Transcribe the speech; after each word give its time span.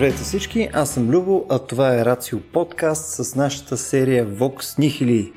Здравейте 0.00 0.22
всички, 0.22 0.68
аз 0.72 0.90
съм 0.90 1.10
Любо, 1.10 1.46
а 1.50 1.58
това 1.58 1.94
е 1.94 2.04
Рацио 2.04 2.40
подкаст 2.40 3.24
с 3.24 3.34
нашата 3.34 3.76
серия 3.76 4.26
Vox 4.26 4.78
Nihili. 4.78 5.32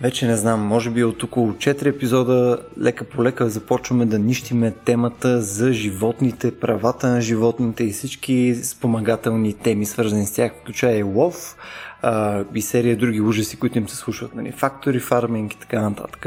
Вече 0.00 0.26
не 0.26 0.36
знам, 0.36 0.60
може 0.60 0.90
би 0.90 1.04
от 1.04 1.22
около 1.22 1.52
4 1.52 1.86
епизода 1.86 2.58
лека 2.80 3.04
по 3.04 3.24
лека 3.24 3.48
започваме 3.48 4.06
да 4.06 4.18
нищиме 4.18 4.70
темата 4.70 5.40
за 5.40 5.72
животните, 5.72 6.58
правата 6.58 7.08
на 7.08 7.20
животните 7.20 7.84
и 7.84 7.92
всички 7.92 8.54
спомагателни 8.62 9.52
теми, 9.52 9.86
свързани 9.86 10.26
с 10.26 10.32
тях, 10.32 10.52
включая 10.60 10.98
и 10.98 11.02
лов 11.02 11.56
а, 12.02 12.44
и 12.54 12.62
серия 12.62 12.96
други 12.96 13.20
ужаси, 13.20 13.56
които 13.56 13.78
им 13.78 13.88
се 13.88 13.96
слушат, 13.96 14.34
нали, 14.34 14.52
фактори, 14.52 15.00
фарминг 15.00 15.54
и 15.54 15.58
така 15.58 15.80
нататък. 15.80 16.26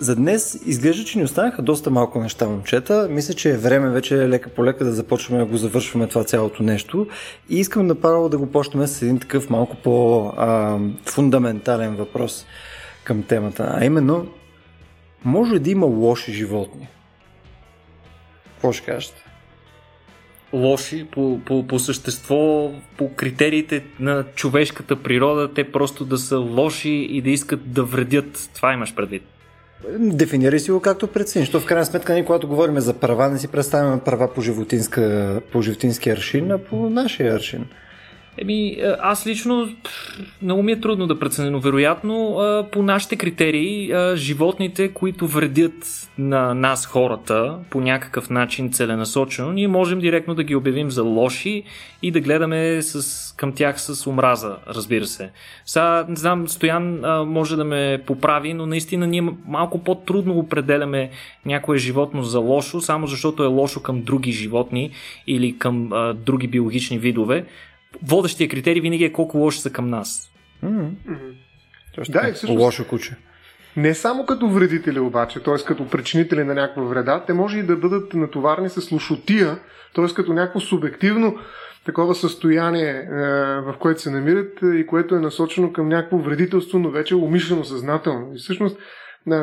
За 0.00 0.16
днес 0.16 0.60
изглежда, 0.66 1.04
че 1.04 1.18
ни 1.18 1.24
останаха 1.24 1.62
доста 1.62 1.90
малко 1.90 2.20
неща, 2.20 2.48
момчета. 2.48 3.08
Мисля, 3.10 3.34
че 3.34 3.50
е 3.50 3.56
време 3.56 3.90
вече 3.90 4.28
лека 4.28 4.50
по 4.50 4.64
лека 4.64 4.84
да 4.84 4.92
започваме 4.92 5.40
да 5.40 5.46
го 5.46 5.56
завършваме 5.56 6.06
това 6.06 6.24
цялото 6.24 6.62
нещо. 6.62 7.06
И 7.48 7.58
искам 7.58 7.86
направо 7.86 8.28
да 8.28 8.38
го 8.38 8.46
почнем 8.46 8.86
с 8.86 9.02
един 9.02 9.18
такъв 9.18 9.50
малко 9.50 9.76
по-фундаментален 9.76 11.96
въпрос 11.96 12.46
към 13.04 13.22
темата. 13.22 13.74
А 13.76 13.84
именно, 13.84 14.26
може 15.24 15.58
да 15.58 15.70
има 15.70 15.86
лоши 15.86 16.32
животни? 16.32 16.88
Какво 18.54 18.72
ще 18.72 18.86
кажете? 18.86 19.24
лоши 20.52 21.06
по, 21.10 21.40
по, 21.44 21.66
по 21.66 21.78
същество, 21.78 22.72
по 22.96 23.14
критериите 23.14 23.84
на 24.00 24.24
човешката 24.34 24.96
природа, 24.96 25.54
те 25.54 25.72
просто 25.72 26.04
да 26.04 26.18
са 26.18 26.38
лоши 26.38 27.08
и 27.10 27.22
да 27.22 27.30
искат 27.30 27.72
да 27.72 27.84
вредят. 27.84 28.50
Това 28.54 28.72
имаш 28.72 28.94
предвид. 28.94 29.22
Дефинирай 29.98 30.60
си 30.60 30.70
го 30.70 30.80
както 30.80 31.06
прецениш. 31.06 31.50
То 31.50 31.60
в 31.60 31.66
крайна 31.66 31.86
сметка, 31.86 32.12
ние, 32.12 32.24
когато 32.24 32.48
говорим 32.48 32.80
за 32.80 32.94
права, 32.94 33.28
не 33.28 33.38
си 33.38 33.48
представяме 33.48 34.00
права 34.00 34.34
по, 34.34 34.40
животинска, 34.40 35.40
по 35.52 35.62
животински 35.62 36.10
аршин, 36.10 36.50
а 36.50 36.58
по 36.58 36.76
нашия 36.76 37.34
аршин. 37.34 37.66
Еми, 38.42 38.76
аз 39.00 39.26
лично 39.26 39.68
много 40.42 40.62
ми 40.62 40.72
е 40.72 40.80
трудно 40.80 41.06
да 41.06 41.18
преценя, 41.18 41.50
но 41.50 41.60
вероятно 41.60 42.40
по 42.72 42.82
нашите 42.82 43.16
критерии 43.16 43.92
животните, 44.14 44.88
които 44.88 45.26
вредят 45.26 46.08
на 46.18 46.54
нас 46.54 46.86
хората 46.86 47.58
по 47.70 47.80
някакъв 47.80 48.30
начин 48.30 48.72
целенасочено, 48.72 49.52
ние 49.52 49.68
можем 49.68 49.98
директно 49.98 50.34
да 50.34 50.42
ги 50.42 50.54
обявим 50.54 50.90
за 50.90 51.02
лоши 51.02 51.62
и 52.02 52.10
да 52.10 52.20
гледаме 52.20 52.82
с, 52.82 53.34
към 53.36 53.52
тях 53.52 53.80
с 53.80 54.06
омраза, 54.06 54.56
разбира 54.68 55.06
се. 55.06 55.30
Сега, 55.64 56.06
не 56.08 56.16
знам, 56.16 56.48
Стоян 56.48 57.00
може 57.26 57.56
да 57.56 57.64
ме 57.64 58.02
поправи, 58.06 58.54
но 58.54 58.66
наистина 58.66 59.06
ние 59.06 59.28
малко 59.46 59.84
по-трудно 59.84 60.38
определяме 60.38 61.10
някое 61.46 61.78
животно 61.78 62.22
за 62.22 62.38
лошо, 62.38 62.80
само 62.80 63.06
защото 63.06 63.44
е 63.44 63.46
лошо 63.46 63.82
към 63.82 64.02
други 64.02 64.32
животни 64.32 64.90
или 65.26 65.58
към 65.58 65.90
други 66.16 66.48
биологични 66.48 66.98
видове 66.98 67.44
водещия 68.02 68.48
критерий 68.48 68.80
винаги 68.80 69.04
е 69.04 69.12
колко 69.12 69.38
лоши 69.38 69.60
са 69.60 69.70
към 69.70 69.88
нас. 69.88 70.30
Mm-hmm. 70.64 71.34
Да, 72.08 72.28
и 72.28 72.32
всъщност... 72.32 72.60
Лошо 72.60 72.88
куче. 72.88 73.16
Не 73.76 73.94
само 73.94 74.26
като 74.26 74.48
вредители 74.48 74.98
обаче, 74.98 75.40
т.е. 75.40 75.64
като 75.66 75.88
причинители 75.88 76.44
на 76.44 76.54
някаква 76.54 76.82
вреда, 76.82 77.24
те 77.26 77.32
може 77.32 77.58
и 77.58 77.62
да 77.62 77.76
бъдат 77.76 78.14
натоварени 78.14 78.68
с 78.68 78.92
лошотия, 78.92 79.58
т.е. 79.94 80.14
като 80.14 80.32
някакво 80.32 80.60
субективно 80.60 81.38
такова 81.86 82.14
състояние, 82.14 82.90
е, 82.90 83.06
в 83.60 83.74
което 83.80 84.00
се 84.00 84.10
намират 84.10 84.58
и 84.62 84.86
което 84.86 85.14
е 85.14 85.20
насочено 85.20 85.72
към 85.72 85.88
някакво 85.88 86.18
вредителство, 86.18 86.78
но 86.78 86.90
вече 86.90 87.14
умишлено, 87.14 87.64
съзнателно. 87.64 88.32
И 88.34 88.38
всъщност 88.38 88.78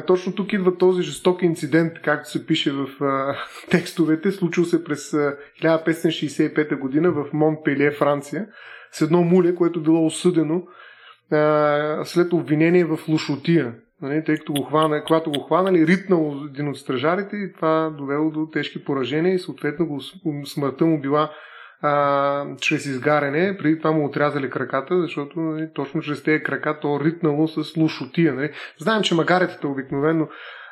точно 0.07 0.35
тук 0.35 0.53
идва 0.53 0.77
този 0.77 1.03
жесток 1.03 1.41
инцидент, 1.41 1.93
както 2.03 2.29
се 2.29 2.45
пише 2.45 2.71
в 2.71 3.03
а, 3.03 3.35
текстовете, 3.69 4.31
случил 4.31 4.65
се 4.65 4.83
през 4.83 5.13
а, 5.13 5.37
1565 5.63 6.79
година 6.79 7.11
в 7.11 7.25
Монпелие, 7.33 7.91
Франция, 7.91 8.47
с 8.91 9.01
едно 9.01 9.23
муле, 9.23 9.55
което 9.55 9.83
било 9.83 10.05
осъдено 10.05 10.63
а, 11.31 12.05
след 12.05 12.33
обвинение 12.33 12.85
в 12.85 12.99
лошотия. 13.07 13.73
Нали, 14.01 14.23
тъй 14.23 14.37
като 14.37 14.53
го 14.53 14.63
хвана, 14.63 15.03
когато 15.03 15.31
го 15.31 15.39
хванали, 15.39 15.87
ритнал 15.87 16.35
един 16.49 16.67
от 16.67 16.77
стражарите 16.77 17.35
и 17.35 17.53
това 17.53 17.89
довело 17.97 18.31
до 18.31 18.47
тежки 18.53 18.83
поражения 18.83 19.33
и 19.33 19.39
съответно 19.39 19.87
го, 19.87 20.01
смъртта 20.45 20.85
му 20.85 21.01
била 21.01 21.31
а, 21.81 22.45
чрез 22.61 22.85
изгаряне. 22.85 23.57
Преди 23.57 23.77
това 23.77 23.91
му 23.91 24.05
отрязали 24.05 24.49
краката, 24.49 25.01
защото 25.01 25.39
нали, 25.39 25.69
точно 25.73 26.01
чрез 26.01 26.23
тези 26.23 26.43
крака 26.43 26.79
то 26.79 26.99
ритнало 27.03 27.47
с 27.47 27.77
лушотия. 27.77 28.33
Нали. 28.33 28.51
Знаем, 28.77 29.01
че 29.01 29.15
магаретата 29.15 29.67
обикновено 29.67 30.27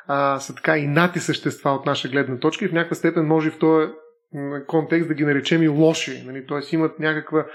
а, 0.06 0.38
са 0.38 0.54
така 0.54 0.78
и 0.78 0.86
нати 0.86 1.20
същества 1.20 1.70
от 1.70 1.86
наша 1.86 2.08
гледна 2.08 2.38
точка 2.38 2.64
и 2.64 2.68
в 2.68 2.72
някаква 2.72 2.96
степен 2.96 3.26
може 3.26 3.50
в 3.50 3.58
този 3.58 3.86
контекст 4.66 5.08
да 5.08 5.14
ги 5.14 5.24
наречем 5.24 5.62
и 5.62 5.68
лоши. 5.68 6.22
Нали. 6.26 6.46
Тоест 6.46 6.72
имат 6.72 6.98
някаква 6.98 7.46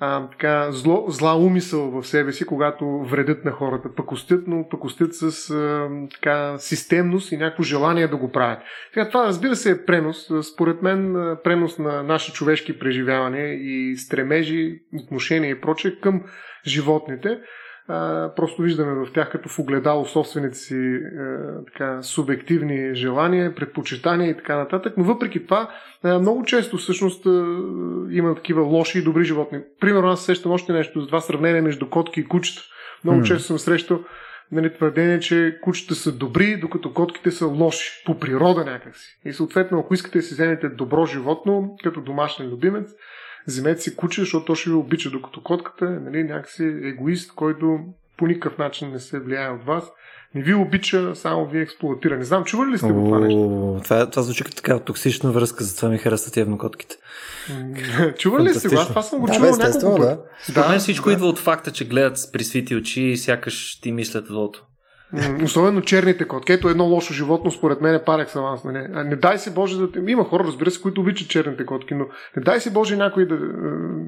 а, 0.00 0.28
така, 0.30 0.72
зло, 0.72 1.04
зла 1.08 1.36
умисъл 1.36 1.90
в 1.90 2.06
себе 2.06 2.32
си, 2.32 2.46
когато 2.46 2.98
вредят 2.98 3.44
на 3.44 3.50
хората. 3.50 3.94
Пъкостят, 3.94 4.46
но 4.46 4.68
пъкостят 4.68 5.14
с 5.14 5.50
а, 5.50 5.88
така, 6.14 6.58
системност 6.58 7.32
и 7.32 7.36
някакво 7.36 7.62
желание 7.62 8.08
да 8.08 8.16
го 8.16 8.32
правят. 8.32 8.58
Така, 8.94 9.08
това 9.08 9.26
разбира 9.26 9.56
се 9.56 9.70
е 9.70 9.84
пренос. 9.84 10.30
Според 10.54 10.82
мен 10.82 11.14
пренос 11.44 11.78
на 11.78 12.02
наши 12.02 12.32
човешки 12.32 12.78
преживявания 12.78 13.54
и 13.54 13.96
стремежи, 13.96 14.80
отношения 14.94 15.50
и 15.50 15.60
прочее 15.60 15.92
към 16.00 16.22
животните 16.66 17.38
а, 17.88 18.30
просто 18.36 18.62
виждаме 18.62 18.94
в 18.94 19.12
тях 19.12 19.30
като 19.32 19.48
в 19.48 19.58
огледало 19.58 20.04
собствените 20.04 20.58
си 20.58 20.74
а, 20.74 21.64
така, 21.64 22.02
субективни 22.02 22.94
желания, 22.94 23.54
предпочитания 23.54 24.30
и 24.30 24.36
така 24.36 24.56
нататък. 24.56 24.94
Но 24.96 25.04
въпреки 25.04 25.44
това, 25.44 25.70
а, 26.02 26.18
много 26.18 26.44
често 26.44 26.76
всъщност 26.76 27.26
а, 27.26 27.30
има 28.10 28.34
такива 28.34 28.62
лоши 28.62 28.98
и 28.98 29.04
добри 29.04 29.24
животни. 29.24 29.58
Примерно 29.80 30.08
аз 30.08 30.24
сещам 30.24 30.52
още 30.52 30.72
нещо 30.72 31.00
за 31.00 31.06
това 31.06 31.20
сравнение 31.20 31.60
между 31.60 31.90
котки 31.90 32.20
и 32.20 32.28
кучета. 32.28 32.62
Много 33.04 33.20
mm. 33.20 33.24
често 33.24 33.42
съм 33.42 33.58
срещал 33.58 34.00
нали, 34.52 34.74
твърдение, 34.74 35.20
че 35.20 35.58
кучета 35.62 35.94
са 35.94 36.12
добри, 36.12 36.56
докато 36.56 36.94
котките 36.94 37.30
са 37.30 37.46
лоши, 37.46 38.02
по 38.06 38.18
природа 38.18 38.64
някакси. 38.64 39.18
И 39.24 39.32
съответно, 39.32 39.78
ако 39.78 39.94
искате 39.94 40.18
да 40.18 40.22
си 40.22 40.34
вземете 40.34 40.68
добро 40.68 41.06
животно, 41.06 41.76
като 41.82 42.00
домашен 42.00 42.46
любимец, 42.46 42.90
вземете 43.46 43.80
си 43.80 43.96
куче, 43.96 44.20
защото 44.20 44.44
то 44.44 44.54
ще 44.54 44.70
ви 44.70 44.76
обича, 44.76 45.10
докато 45.10 45.42
котката 45.42 45.84
е 45.84 46.10
нали, 46.10 46.24
някакси 46.24 46.64
егоист, 46.64 47.34
който 47.34 47.78
по 48.16 48.26
никакъв 48.26 48.58
начин 48.58 48.90
не 48.90 48.98
се 48.98 49.20
влияе 49.20 49.50
от 49.50 49.64
вас. 49.64 49.84
Не 50.34 50.42
ви 50.42 50.54
обича, 50.54 51.14
само 51.14 51.46
ви 51.46 51.60
експлуатира. 51.60 52.16
Не 52.16 52.24
знам, 52.24 52.44
чували 52.44 52.70
ли 52.70 52.78
сте 52.78 52.92
го 52.92 53.04
това 53.04 53.20
нещо? 53.20 53.80
Това, 53.84 54.10
това 54.10 54.22
звучи 54.22 54.44
като 54.44 54.56
така 54.56 54.78
токсична 54.78 55.32
връзка, 55.32 55.64
затова 55.64 55.88
ми 55.88 55.98
харесват 55.98 56.36
еднокотките. 56.36 56.96
чували 58.18 58.48
ли 58.48 58.54
сте 58.54 58.68
го? 58.68 58.74
Това 58.74 59.02
съм 59.02 59.20
го 59.20 59.26
да, 59.26 59.32
чувал 59.32 59.56
няколко 59.56 59.98
да. 59.98 60.20
Според 60.42 60.68
мен 60.68 60.78
всичко 60.78 61.08
да. 61.08 61.12
идва 61.12 61.26
от 61.26 61.38
факта, 61.38 61.70
че 61.70 61.88
гледат 61.88 62.18
с 62.18 62.32
присвити 62.32 62.76
очи 62.76 63.02
и 63.02 63.16
сякаш 63.16 63.80
ти 63.80 63.92
мислят 63.92 64.26
злото. 64.26 64.66
Особено 65.44 65.80
черните 65.80 66.28
котки. 66.28 66.52
Ето 66.52 66.68
едно 66.68 66.84
лошо 66.84 67.14
животно, 67.14 67.50
според 67.50 67.80
мен 67.80 67.94
е 67.94 68.04
парек 68.04 68.36
аванс. 68.36 68.64
Нали? 68.64 68.88
Не 68.88 69.16
дай 69.16 69.38
си 69.38 69.54
Боже 69.54 69.78
да... 69.78 70.10
Има 70.10 70.24
хора, 70.24 70.44
разбира 70.44 70.70
се, 70.70 70.82
които 70.82 71.00
обичат 71.00 71.28
черните 71.28 71.66
котки, 71.66 71.94
но 71.94 72.06
не 72.36 72.42
дай 72.42 72.60
си 72.60 72.72
Боже 72.72 72.96
някой 72.96 73.26
да, 73.26 73.38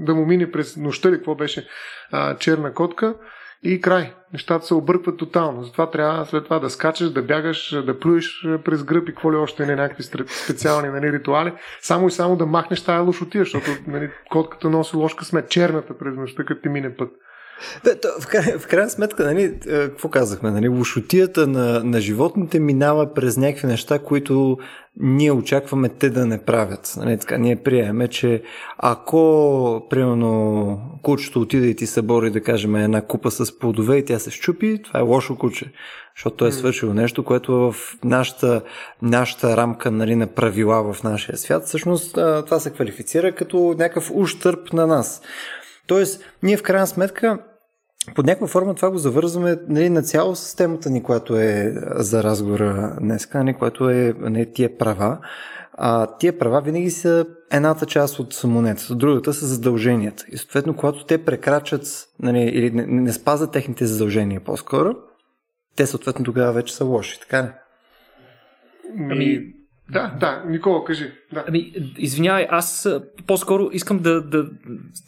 да 0.05 0.15
му 0.15 0.27
мине 0.27 0.51
през 0.51 0.77
нощта 0.77 1.11
ли, 1.11 1.17
какво 1.17 1.35
беше 1.35 1.69
а, 2.13 2.37
черна 2.37 2.75
котка 2.75 3.15
и 3.63 3.81
край. 3.81 4.13
Нещата 4.33 4.67
се 4.67 4.75
объркват 4.75 5.17
тотално. 5.17 5.63
Затова 5.63 5.91
трябва 5.91 6.27
след 6.27 6.45
това 6.45 6.59
да 6.59 6.71
скачаш, 6.71 7.11
да 7.11 7.23
бягаш, 7.23 7.83
да 7.87 7.99
плюеш 7.99 8.47
през 8.65 8.85
гръб 8.85 9.09
и 9.09 9.13
какво 9.13 9.33
ли 9.33 9.37
още 9.37 9.67
не 9.67 9.77
някакви 9.77 10.03
специални 10.45 10.89
нали, 10.89 11.13
ритуали. 11.13 11.53
Само 11.81 12.09
и 12.09 12.11
само 12.11 12.37
да 12.37 12.47
махнеш 12.47 12.85
тая 12.85 13.03
лошотия, 13.03 13.45
защото 13.45 13.71
нали, 13.87 14.11
котката 14.31 14.71
носи 14.71 14.97
ложка 14.97 15.25
сме 15.25 15.47
черната 15.47 15.99
през 15.99 16.17
нощта, 16.17 16.45
като 16.45 16.63
ти 16.63 16.69
мине 16.69 16.97
път. 16.97 17.11
Бе, 17.85 18.01
то, 18.01 18.09
в, 18.21 18.27
край, 18.27 18.59
в 18.59 18.67
крайна 18.67 18.91
сметка, 18.91 19.25
нали, 19.25 19.43
е, 19.45 19.59
какво 19.67 20.09
казахме? 20.09 20.51
Нали, 20.51 20.69
лошотията 20.69 21.47
на, 21.47 21.85
на 21.85 22.01
животните 22.01 22.61
минава 22.61 23.15
през 23.15 23.37
някакви 23.37 23.67
неща, 23.67 23.99
които 23.99 24.59
ние 25.01 25.33
очакваме 25.33 25.89
те 25.89 26.11
да 26.11 26.27
не 26.27 26.39
правят. 26.39 26.95
Нали, 26.97 27.19
така, 27.19 27.39
ние 27.39 27.57
приемаме, 27.57 28.09
че 28.09 28.43
ако, 28.79 29.87
примерно, 29.91 30.81
кучето 31.03 31.41
отиде 31.41 31.67
и 31.67 31.77
ти 31.77 31.87
събори, 31.87 32.31
да 32.31 32.43
кажем, 32.43 32.77
една 32.77 33.03
купа 33.03 33.31
с 33.31 33.59
плодове 33.59 33.97
и 33.97 34.05
тя 34.05 34.19
се 34.19 34.31
щупи, 34.31 34.83
това 34.85 35.01
е 35.01 35.03
лошо 35.03 35.37
куче. 35.37 35.73
Защото 36.17 36.47
е 36.47 36.53
свършило 36.53 36.95
нещо, 36.95 37.25
което 37.25 37.53
в 37.53 37.75
нашата, 38.05 38.63
нашата 39.03 39.57
рамка 39.57 39.91
нали, 39.91 40.17
на 40.17 40.27
правила 40.27 40.93
в 40.93 41.03
нашия 41.03 41.37
свят, 41.37 41.67
всъщност 41.67 42.13
това 42.47 42.61
се 42.61 42.71
квалифицира 42.71 43.33
като 43.33 43.75
някакъв 43.79 44.11
ущърп 44.15 44.73
на 44.73 44.87
нас. 44.87 45.23
Тоест, 45.87 46.25
ние 46.43 46.57
в 46.57 46.63
крайна 46.63 46.87
сметка 46.87 47.39
под 48.15 48.27
някаква 48.27 48.47
форма 48.47 48.75
това 48.75 48.91
го 48.91 48.99
завързваме 48.99 49.59
нали, 49.69 49.91
на 49.91 50.03
цяло 50.03 50.37
с 50.37 50.57
темата 50.57 50.91
ни, 50.91 51.03
която 51.03 51.37
е 51.37 51.75
за 51.97 52.23
разговора 52.23 52.97
днес, 53.01 53.29
нали, 53.35 53.55
което 53.55 53.91
е 53.91 54.15
нали, 54.19 54.53
тия 54.53 54.79
права. 54.79 55.19
А 55.79 56.17
тия 56.19 56.39
права 56.39 56.61
винаги 56.61 56.91
са 56.91 57.27
едната 57.53 57.87
част 57.87 58.19
от 58.19 58.45
монетата, 58.45 58.95
другата 58.95 59.33
са 59.33 59.47
задълженията. 59.47 60.25
И 60.33 60.37
съответно, 60.37 60.77
когато 60.77 61.05
те 61.05 61.25
прекрачат 61.25 62.09
нали, 62.23 62.39
или 62.39 62.71
не, 62.71 62.87
не 62.87 63.13
спазват 63.13 63.53
техните 63.53 63.87
задължения 63.87 64.41
по-скоро, 64.41 64.95
те 65.77 65.87
съответно 65.87 66.25
тогава 66.25 66.53
вече 66.53 66.75
са 66.75 66.85
лоши, 66.85 67.21
така 67.21 67.43
ли? 67.43 67.49
Ами, 69.11 69.56
Да, 69.91 70.15
да, 70.21 70.43
Никола, 70.47 70.85
кажи. 70.85 71.13
Да. 71.33 71.45
Ами, 71.49 71.73
извинявай, 71.99 72.47
аз 72.51 72.89
по-скоро 73.27 73.71
искам 73.73 73.99
да, 73.99 74.23
да. 74.23 74.51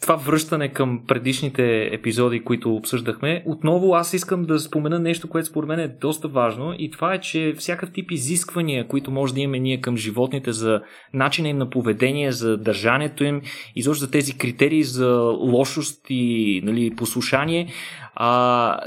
Това 0.01 0.15
връщане 0.15 0.73
към 0.73 1.03
предишните 1.07 1.89
епизоди, 1.91 2.43
които 2.43 2.75
обсъждахме, 2.75 3.43
отново 3.45 3.93
аз 3.93 4.13
искам 4.13 4.45
да 4.45 4.59
спомена 4.59 4.99
нещо, 4.99 5.29
което 5.29 5.47
според 5.47 5.67
мен 5.67 5.79
е 5.79 5.87
доста 5.87 6.27
важно 6.27 6.75
и 6.77 6.91
това 6.91 7.13
е, 7.13 7.19
че 7.19 7.53
всякакъв 7.57 7.93
тип 7.93 8.11
изисквания, 8.11 8.87
които 8.87 9.11
може 9.11 9.33
да 9.33 9.41
имаме 9.41 9.59
ние 9.59 9.81
към 9.81 9.97
животните 9.97 10.51
за 10.51 10.81
начина 11.13 11.49
им 11.49 11.57
на 11.57 11.69
поведение, 11.69 12.31
за 12.31 12.57
държанието 12.57 13.23
им, 13.23 13.41
изобщо 13.75 14.05
за 14.05 14.11
тези 14.11 14.37
критерии 14.37 14.83
за 14.83 15.09
лошост 15.39 16.05
и 16.09 16.61
нали, 16.63 16.95
послушание, 16.95 17.67
а, 18.15 18.79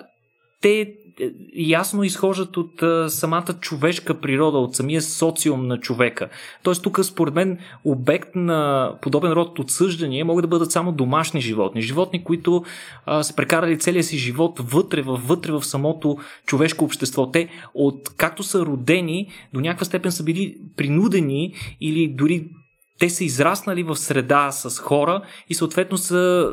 те 0.60 0.94
ясно 1.54 2.04
изхождат 2.04 2.56
от 2.56 2.82
а, 2.82 3.10
самата 3.10 3.54
човешка 3.60 4.20
природа, 4.20 4.58
от 4.58 4.76
самия 4.76 5.02
социум 5.02 5.66
на 5.66 5.80
човека. 5.80 6.28
Тоест 6.62 6.82
тук 6.82 7.04
според 7.04 7.34
мен 7.34 7.58
обект 7.84 8.34
на 8.34 8.92
подобен 9.02 9.32
род 9.32 9.58
отсъждания 9.58 10.24
могат 10.24 10.42
да 10.42 10.48
бъдат 10.48 10.72
само 10.72 10.92
домашни 10.92 11.40
животни. 11.40 11.82
Животни, 11.82 12.24
които 12.24 12.64
а, 13.06 13.22
са 13.22 13.36
прекарали 13.36 13.78
целия 13.78 14.04
си 14.04 14.18
живот 14.18 14.60
вътре, 14.60 15.02
вътре 15.02 15.52
в 15.52 15.64
самото 15.64 16.18
човешко 16.46 16.84
общество. 16.84 17.30
Те 17.30 17.48
от 17.74 18.08
както 18.16 18.42
са 18.42 18.60
родени, 18.60 19.28
до 19.54 19.60
някаква 19.60 19.84
степен 19.84 20.12
са 20.12 20.24
били 20.24 20.56
принудени 20.76 21.54
или 21.80 22.08
дори 22.08 22.48
те 22.98 23.10
са 23.10 23.24
израснали 23.24 23.82
в 23.82 23.96
среда 23.96 24.50
с 24.50 24.78
хора 24.78 25.22
и 25.48 25.54
съответно 25.54 25.98
са 25.98 26.50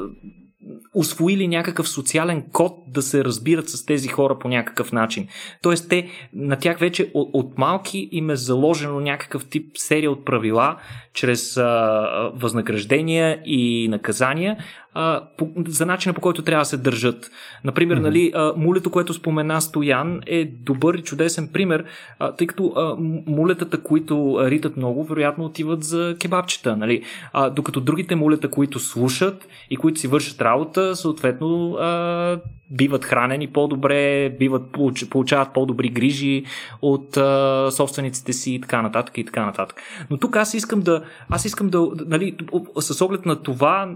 освоили 0.93 1.47
някакъв 1.47 1.89
социален 1.89 2.43
код 2.51 2.77
да 2.87 3.01
се 3.01 3.23
разбират 3.25 3.69
с 3.69 3.85
тези 3.85 4.07
хора 4.07 4.39
по 4.39 4.47
някакъв 4.47 4.91
начин. 4.91 5.27
Тоест, 5.61 5.89
те 5.89 6.09
на 6.33 6.55
тях 6.55 6.79
вече 6.79 7.11
от, 7.13 7.29
от 7.33 7.57
малки 7.57 8.09
им 8.11 8.29
е 8.29 8.35
заложено 8.35 8.99
някакъв 8.99 9.45
тип 9.45 9.71
серия 9.75 10.11
от 10.11 10.25
правила, 10.25 10.77
чрез 11.13 11.57
а, 11.57 12.31
възнаграждения 12.35 13.41
и 13.45 13.87
наказания, 13.87 14.57
а, 14.93 15.23
по, 15.37 15.49
за 15.67 15.85
начина 15.85 16.13
по 16.13 16.21
който 16.21 16.41
трябва 16.41 16.61
да 16.61 16.65
се 16.65 16.77
държат. 16.77 17.31
Например, 17.63 17.97
mm-hmm. 17.97 18.01
нали, 18.01 18.31
а, 18.35 18.53
мулето, 18.57 18.91
което 18.91 19.13
спомена 19.13 19.61
Стоян, 19.61 20.21
е 20.25 20.45
добър 20.45 20.93
и 20.93 21.01
чудесен 21.01 21.49
пример, 21.53 21.85
а, 22.19 22.31
тъй 22.35 22.47
като 22.47 22.73
а, 22.75 22.95
мулетата, 23.31 23.81
които 23.81 24.37
ритат 24.41 24.77
много, 24.77 25.03
вероятно 25.03 25.45
отиват 25.45 25.83
за 25.83 26.15
кебабчета. 26.19 26.77
Нали? 26.77 27.03
А, 27.33 27.49
докато 27.49 27.81
другите 27.81 28.15
мулета, 28.15 28.49
които 28.49 28.79
слушат 28.79 29.47
и 29.69 29.77
които 29.77 29.99
си 29.99 30.07
вършат 30.07 30.41
работа, 30.49 30.95
съответно 30.95 31.73
а, 31.73 32.39
биват 32.71 33.05
хранени 33.05 33.47
по-добре, 33.47 34.29
биват, 34.29 34.77
получават 35.09 35.53
по-добри 35.53 35.89
грижи 35.89 36.43
от 36.81 37.17
а, 37.17 37.67
собствениците 37.71 38.33
си 38.33 38.53
и 38.53 38.61
така 38.61 38.81
нататък 38.81 39.17
и 39.17 39.25
така 39.25 39.45
нататък. 39.45 39.81
Но 40.09 40.17
тук 40.17 40.35
аз 40.35 40.53
искам 40.53 40.81
да, 40.81 41.03
аз 41.29 41.45
искам 41.45 41.69
да, 41.69 41.87
нали, 42.07 42.37
с 42.79 43.01
оглед 43.01 43.25
на 43.25 43.43
това, 43.43 43.95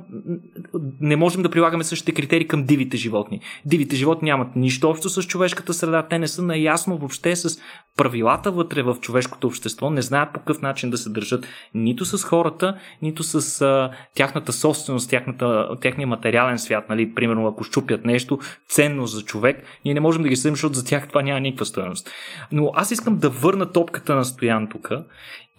не 1.02 1.16
можем 1.16 1.42
да 1.42 1.50
прилагаме 1.50 1.84
същите 1.84 2.12
критерии 2.12 2.48
към 2.48 2.64
дивите 2.64 2.98
животни. 2.98 3.40
Дивите 3.66 3.96
животни 3.96 4.30
нямат 4.30 4.56
нищо 4.56 4.90
общо 4.90 5.10
с 5.10 5.24
човешката 5.24 5.74
среда, 5.74 6.08
те 6.10 6.20
не 6.20 6.28
са 6.28 6.42
наясно 6.42 6.98
въобще 6.98 7.36
с 7.36 7.60
правилата 7.98 8.52
вътре 8.52 8.84
в 8.84 8.98
човешкото 9.02 9.48
общество, 9.48 9.90
не 9.90 10.02
знаят 10.02 10.34
по 10.34 10.40
какъв 10.40 10.62
начин 10.62 10.90
да 10.90 10.98
се 10.98 11.10
държат 11.10 11.46
нито 11.74 12.06
с 12.06 12.24
хората, 12.24 12.78
нито 13.02 13.24
с 13.24 13.62
а, 13.62 13.92
тяхната 14.16 14.54
собственост, 14.54 15.10
тяхната, 15.10 15.70
тяхния 15.82 16.08
материален 16.44 16.60
свят. 16.60 16.90
Нали? 16.90 17.14
Примерно, 17.14 17.48
ако 17.48 17.64
щупят 17.64 18.06
нещо, 18.06 18.40
ценност 18.68 19.16
за 19.16 19.24
човек, 19.24 19.64
ние 19.86 19.94
не 19.94 20.00
можем 20.00 20.24
да 20.24 20.30
ги 20.30 20.36
съдим, 20.36 20.56
защото 20.56 20.76
за 20.76 20.86
тях 20.86 21.08
това 21.08 21.22
няма 21.22 21.40
никаква 21.40 21.66
стоеност. 21.66 22.10
Но 22.52 22.72
аз 22.76 22.92
искам 22.92 23.18
да 23.18 23.30
върна 23.30 23.72
топката 23.72 24.16
на 24.16 24.26
Стоян 24.26 24.68
тук 24.70 24.92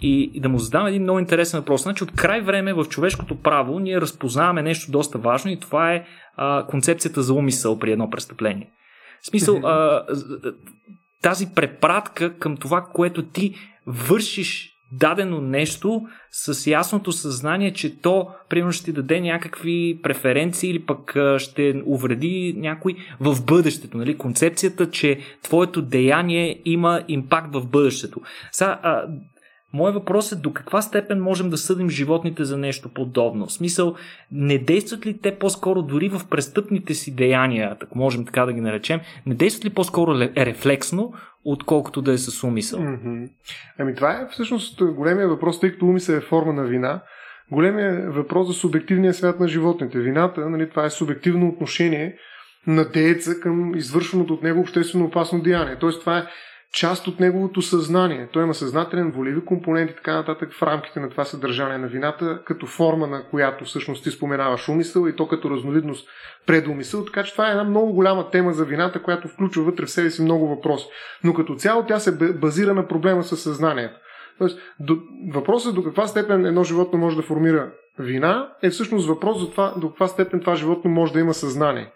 и, 0.00 0.30
и 0.34 0.40
да 0.40 0.48
му 0.48 0.58
задам 0.58 0.86
един 0.86 1.02
много 1.02 1.18
интересен 1.18 1.60
въпрос. 1.60 1.82
Значи 1.82 2.04
от 2.04 2.12
край 2.12 2.40
време 2.40 2.72
в 2.72 2.84
човешкото 2.84 3.36
право 3.36 3.78
ние 3.78 4.00
разпознаваме 4.00 4.62
нещо 4.62 4.90
доста 4.90 5.18
важно 5.18 5.50
и 5.50 5.60
това 5.60 5.92
е 5.92 6.04
а, 6.36 6.66
концепцията 6.66 7.22
за 7.22 7.34
умисъл 7.34 7.78
при 7.78 7.92
едно 7.92 8.10
престъпление. 8.10 8.70
В 9.22 9.26
смисъл, 9.26 9.56
а, 9.64 10.02
тази 11.22 11.46
препратка 11.54 12.38
към 12.38 12.56
това, 12.56 12.86
което 12.94 13.22
ти 13.22 13.54
вършиш 13.86 14.73
дадено 14.98 15.40
нещо 15.40 16.02
с 16.30 16.70
ясното 16.70 17.12
съзнание, 17.12 17.72
че 17.72 18.00
то, 18.00 18.28
примерно, 18.48 18.72
ще 18.72 18.84
ти 18.84 18.92
даде 18.92 19.20
някакви 19.20 19.98
преференции 20.02 20.70
или 20.70 20.86
пък 20.86 21.16
ще 21.38 21.82
увреди 21.86 22.54
някой 22.56 22.96
в 23.20 23.44
бъдещето. 23.44 23.98
Нали? 23.98 24.18
Концепцията, 24.18 24.90
че 24.90 25.18
твоето 25.42 25.82
деяние 25.82 26.60
има 26.64 27.02
импакт 27.08 27.54
в 27.54 27.66
бъдещето. 27.66 28.20
Сега, 28.52 29.04
Моят 29.74 29.94
въпрос 29.94 30.32
е 30.32 30.36
до 30.36 30.52
каква 30.52 30.82
степен 30.82 31.22
можем 31.22 31.50
да 31.50 31.58
съдим 31.58 31.90
животните 31.90 32.44
за 32.44 32.58
нещо 32.58 32.88
подобно? 32.88 33.46
В 33.46 33.52
смисъл, 33.52 33.94
не 34.32 34.58
действат 34.58 35.06
ли 35.06 35.18
те 35.18 35.38
по-скоро 35.38 35.82
дори 35.82 36.08
в 36.08 36.22
престъпните 36.30 36.94
си 36.94 37.14
деяния, 37.14 37.76
так 37.78 37.94
можем 37.94 38.24
така 38.24 38.46
да 38.46 38.52
ги 38.52 38.60
наречем, 38.60 39.00
не 39.26 39.34
действат 39.34 39.64
ли 39.64 39.70
по-скоро 39.70 40.18
рефлексно, 40.36 41.12
отколкото 41.44 42.02
да 42.02 42.12
е 42.12 42.18
с 42.18 42.44
умисъл? 42.44 42.80
Mm-hmm. 42.80 43.30
Ами 43.78 43.94
това 43.94 44.12
е 44.12 44.28
всъщност 44.30 44.84
големия 44.84 45.28
въпрос, 45.28 45.60
тъй 45.60 45.72
като 45.72 45.86
умисъл 45.86 46.14
е 46.14 46.20
форма 46.20 46.52
на 46.52 46.64
вина. 46.64 47.02
Големия 47.50 48.10
въпрос 48.10 48.46
за 48.46 48.52
субективния 48.52 49.14
свят 49.14 49.40
на 49.40 49.48
животните. 49.48 49.98
Вината, 49.98 50.50
нали, 50.50 50.70
това 50.70 50.84
е 50.84 50.90
субективно 50.90 51.48
отношение 51.48 52.16
на 52.66 52.84
дееца 52.84 53.40
към 53.40 53.74
извършеното 53.74 54.34
от 54.34 54.42
него 54.42 54.60
обществено 54.60 55.04
опасно 55.04 55.42
деяние. 55.42 55.76
Тоест 55.80 56.00
това 56.00 56.18
е 56.18 56.26
част 56.74 57.06
от 57.06 57.20
неговото 57.20 57.62
съзнание. 57.62 58.28
Той 58.32 58.42
има 58.42 58.54
съзнателен, 58.54 59.10
волеви 59.10 59.44
компонент 59.44 59.90
и 59.90 59.94
така 59.94 60.14
нататък 60.14 60.52
в 60.52 60.62
рамките 60.62 61.00
на 61.00 61.10
това 61.10 61.24
съдържание 61.24 61.78
на 61.78 61.86
вината, 61.86 62.42
като 62.44 62.66
форма 62.66 63.06
на 63.06 63.24
която 63.30 63.64
всъщност 63.64 64.04
ти 64.04 64.10
споменаваш 64.10 64.68
умисъл 64.68 65.06
и 65.06 65.16
то 65.16 65.28
като 65.28 65.50
разновидност 65.50 66.08
предумисъл. 66.46 67.04
Така 67.04 67.22
че 67.22 67.32
това 67.32 67.48
е 67.48 67.50
една 67.50 67.64
много 67.64 67.92
голяма 67.92 68.30
тема 68.30 68.52
за 68.52 68.64
вината, 68.64 69.02
която 69.02 69.28
включва 69.28 69.64
вътре 69.64 69.86
в 69.86 69.90
себе 69.90 70.10
си 70.10 70.22
много 70.22 70.48
въпроси. 70.48 70.86
Но 71.24 71.34
като 71.34 71.54
цяло 71.54 71.86
тя 71.86 71.98
се 71.98 72.32
базира 72.32 72.74
на 72.74 72.88
проблема 72.88 73.22
с 73.22 73.36
съзнанието. 73.36 73.94
Тоест, 74.38 74.58
до, 74.80 74.96
въпросът 75.32 75.74
до 75.74 75.84
каква 75.84 76.06
степен 76.06 76.46
едно 76.46 76.64
животно 76.64 76.98
може 76.98 77.16
да 77.16 77.22
формира 77.22 77.70
вина 77.98 78.48
е 78.62 78.70
всъщност 78.70 79.08
въпрос 79.08 79.40
за 79.40 79.50
това 79.50 79.74
до 79.76 79.88
каква 79.88 80.08
степен 80.08 80.40
това 80.40 80.56
животно 80.56 80.90
може 80.90 81.12
да 81.12 81.20
има 81.20 81.34
съзнание. 81.34 81.92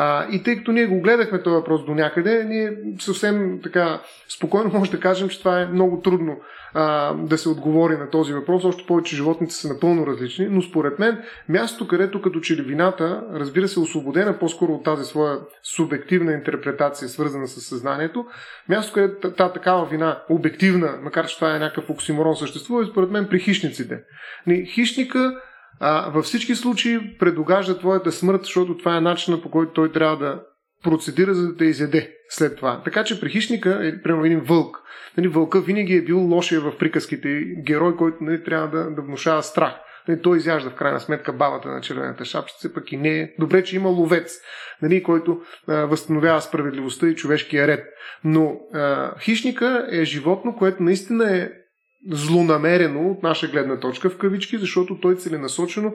А, 0.00 0.26
и 0.30 0.42
тъй 0.42 0.56
като 0.56 0.72
ние 0.72 0.86
го 0.86 1.00
гледахме 1.00 1.42
този 1.42 1.54
въпрос 1.54 1.84
до 1.84 1.94
някъде, 1.94 2.44
ние 2.44 2.72
съвсем 3.00 3.60
така 3.62 4.00
спокойно 4.36 4.70
може 4.78 4.90
да 4.90 5.00
кажем, 5.00 5.28
че 5.28 5.38
това 5.38 5.60
е 5.60 5.66
много 5.66 6.00
трудно 6.00 6.36
а, 6.74 7.14
да 7.14 7.38
се 7.38 7.48
отговори 7.48 7.96
на 7.96 8.10
този 8.10 8.32
въпрос, 8.32 8.64
още 8.64 8.86
повече 8.86 9.16
животните 9.16 9.54
са 9.54 9.68
напълно 9.68 10.06
различни, 10.06 10.48
но 10.50 10.62
според 10.62 10.98
мен 10.98 11.22
мястото, 11.48 11.88
където 11.88 12.22
като 12.22 12.40
че 12.40 12.56
ли 12.56 12.62
вината, 12.62 13.22
разбира 13.32 13.68
се, 13.68 13.80
освободена 13.80 14.38
по-скоро 14.38 14.72
от 14.72 14.84
тази 14.84 15.04
своя 15.04 15.38
субективна 15.62 16.32
интерпретация, 16.32 17.08
свързана 17.08 17.48
с 17.48 17.60
съзнанието, 17.60 18.26
място, 18.68 18.92
където 18.92 19.32
тази 19.32 19.52
такава 19.52 19.86
вина, 19.86 20.22
обективна, 20.30 20.98
макар 21.02 21.26
че 21.26 21.36
това 21.36 21.56
е 21.56 21.58
някакъв 21.58 21.90
оксиморон 21.90 22.36
съществува, 22.36 22.82
е 22.82 22.86
според 22.86 23.10
мен 23.10 23.26
при 23.30 23.40
хищниците. 23.40 24.00
Хищника 24.74 25.40
а, 25.80 26.10
във 26.10 26.24
всички 26.24 26.54
случаи 26.54 27.18
предогажда 27.18 27.78
твоята 27.78 28.12
смърт, 28.12 28.40
защото 28.44 28.76
това 28.76 28.96
е 28.96 29.00
начинът 29.00 29.42
по 29.42 29.50
който 29.50 29.72
той 29.72 29.92
трябва 29.92 30.16
да 30.16 30.42
процедира, 30.84 31.34
за 31.34 31.48
да 31.48 31.56
те 31.56 31.64
изяде 31.64 32.14
след 32.28 32.56
това. 32.56 32.82
Така 32.84 33.04
че 33.04 33.20
при 33.20 33.30
хищника, 33.30 33.78
е, 33.82 34.02
примерно 34.02 34.24
един 34.24 34.40
вълк, 34.40 34.82
нали, 35.16 35.28
вълка 35.28 35.60
винаги 35.60 35.94
е 35.94 36.02
бил 36.02 36.20
лошия 36.20 36.60
в 36.60 36.78
приказките, 36.78 37.42
герой, 37.66 37.96
който 37.96 38.16
нали, 38.20 38.44
трябва 38.44 38.68
да, 38.68 38.90
да 38.90 39.02
внушава 39.02 39.42
страх. 39.42 39.72
Нали, 40.08 40.22
той 40.22 40.36
изяжда 40.36 40.70
в 40.70 40.74
крайна 40.74 41.00
сметка 41.00 41.32
бабата 41.32 41.68
на 41.68 41.80
червената 41.80 42.24
шапчица, 42.24 42.74
пък 42.74 42.92
и 42.92 42.96
не 42.96 43.20
е. 43.20 43.34
Добре, 43.38 43.64
че 43.64 43.76
има 43.76 43.88
ловец, 43.88 44.38
нали, 44.82 45.02
който 45.02 45.40
а, 45.68 45.74
възстановява 45.74 46.40
справедливостта 46.40 47.08
и 47.08 47.14
човешкия 47.14 47.68
ред. 47.68 47.84
Но 48.24 48.60
а, 48.74 49.12
хищника 49.20 49.86
е 49.90 50.04
животно, 50.04 50.56
което 50.56 50.82
наистина 50.82 51.36
е 51.36 51.50
злонамерено 52.10 53.10
от 53.10 53.22
наша 53.22 53.48
гледна 53.48 53.80
точка 53.80 54.10
в 54.10 54.18
кавички, 54.18 54.58
защото 54.58 55.00
той 55.00 55.16
целенасочено 55.16 55.94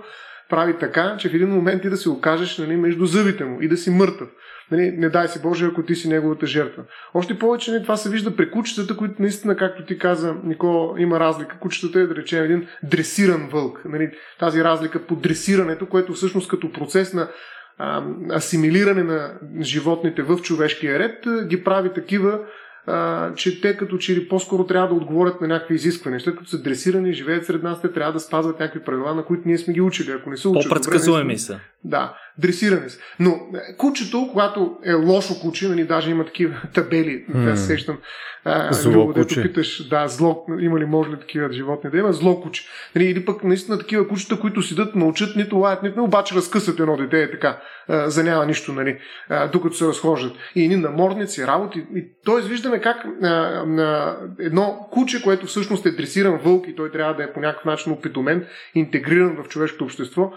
прави 0.49 0.79
така, 0.79 1.17
че 1.19 1.29
в 1.29 1.35
един 1.35 1.49
момент 1.49 1.81
ти 1.81 1.89
да 1.89 1.97
се 1.97 2.09
окажеш 2.09 2.57
нали, 2.57 2.75
между 2.75 3.05
зъбите 3.05 3.45
му 3.45 3.61
и 3.61 3.67
да 3.67 3.77
си 3.77 3.89
мъртъв. 3.89 4.29
Нали, 4.71 4.91
не 4.91 5.09
дай 5.09 5.27
си 5.27 5.41
Боже, 5.41 5.65
ако 5.65 5.83
ти 5.83 5.95
си 5.95 6.09
неговата 6.09 6.45
жертва. 6.45 6.83
Още 7.13 7.39
повече 7.39 7.71
нали, 7.71 7.83
това 7.83 7.97
се 7.97 8.09
вижда 8.09 8.35
при 8.35 8.51
кучетата, 8.51 8.97
които 8.97 9.21
наистина, 9.21 9.55
както 9.55 9.85
ти 9.85 9.97
каза, 9.97 10.35
Никола, 10.43 11.01
има 11.01 11.19
разлика. 11.19 11.59
Кучетата 11.59 11.99
е, 11.99 12.07
да 12.07 12.15
речем, 12.15 12.43
един 12.43 12.67
дресиран 12.83 13.49
вълк. 13.51 13.81
Нали, 13.85 14.11
тази 14.39 14.63
разлика 14.63 15.05
по 15.05 15.15
дресирането, 15.15 15.85
което 15.85 16.13
всъщност 16.13 16.49
като 16.49 16.71
процес 16.71 17.13
на 17.13 17.29
а, 17.77 18.03
асимилиране 18.35 19.03
на 19.03 19.33
животните 19.61 20.21
в 20.23 20.37
човешкия 20.37 20.99
ред 20.99 21.47
ги 21.47 21.63
прави 21.63 21.93
такива, 21.93 22.39
а, 22.87 23.33
че 23.35 23.61
те 23.61 23.77
като 23.77 23.97
че 23.97 24.15
ли 24.15 24.27
по-скоро 24.27 24.65
трябва 24.65 24.87
да 24.87 24.93
отговорят 24.93 25.41
на 25.41 25.47
някакви 25.47 25.75
изисквания. 25.75 26.19
След 26.19 26.35
като 26.35 26.49
са 26.49 26.61
дресирани, 26.61 27.13
живеят 27.13 27.45
сред 27.45 27.63
нас, 27.63 27.81
те 27.81 27.91
трябва 27.91 28.13
да 28.13 28.19
спазват 28.19 28.59
някакви 28.59 28.85
правила, 28.85 29.15
на 29.15 29.25
които 29.25 29.43
ние 29.45 29.57
сме 29.57 29.73
ги 29.73 29.81
учили. 29.81 30.11
Ако 30.11 30.29
не 30.29 30.37
са 30.37 30.49
учили. 30.49 30.69
По-предсказуеми 30.69 31.37
са. 31.37 31.59
Да. 31.83 32.17
Дресиране 32.37 32.89
се. 32.89 32.99
Но 33.19 33.29
е, 33.31 33.77
кучето, 33.77 34.29
когато 34.31 34.77
е 34.85 34.93
лошо 34.93 35.39
куче, 35.41 35.67
нали, 35.67 35.83
даже 35.83 36.11
има 36.11 36.25
такива 36.25 36.61
табели, 36.73 37.25
mm. 37.25 37.51
аз 37.51 37.67
сещам, 37.67 37.97
а, 38.45 38.73
зло 38.73 39.13
куче. 39.13 39.41
питаш, 39.41 39.87
да, 39.87 40.07
зло, 40.07 40.45
има 40.59 40.79
ли, 40.79 40.85
може 40.85 41.09
ли 41.09 41.19
такива 41.19 41.53
животни 41.53 41.89
да 41.89 41.97
има, 41.97 42.13
зло 42.13 42.41
куче. 42.41 42.63
Нали, 42.95 43.05
или 43.05 43.25
пък 43.25 43.43
наистина 43.43 43.79
такива 43.79 44.07
кучета, 44.07 44.39
които 44.39 44.61
седат, 44.61 44.95
научат, 44.95 45.35
нито 45.35 45.57
лаят, 45.57 45.83
нито 45.83 46.03
обаче 46.03 46.35
разкъсат 46.35 46.79
едно 46.79 46.97
дете, 46.97 47.23
е 47.23 47.31
така, 47.31 47.61
а, 47.87 48.09
за 48.09 48.23
няма 48.23 48.45
нищо, 48.45 48.73
нали, 48.73 48.97
а, 49.29 49.47
докато 49.47 49.75
се 49.75 49.87
разхождат. 49.87 50.33
И 50.55 50.63
едни 50.63 50.75
намордници, 50.75 51.47
работи. 51.47 51.85
И, 51.95 52.05
тоест 52.25 52.47
виждаме 52.47 52.81
как 52.81 53.05
а, 53.23 53.27
а, 53.27 54.17
едно 54.39 54.87
куче, 54.91 55.23
което 55.23 55.45
всъщност 55.45 55.85
е 55.85 55.91
дресиран 55.91 56.37
вълк 56.37 56.67
и 56.67 56.75
той 56.75 56.91
трябва 56.91 57.15
да 57.15 57.23
е 57.23 57.33
по 57.33 57.39
някакъв 57.39 57.65
начин 57.65 57.91
опитомен, 57.91 58.45
интегриран 58.75 59.37
в 59.43 59.49
човешкото 59.49 59.83
общество, 59.83 60.31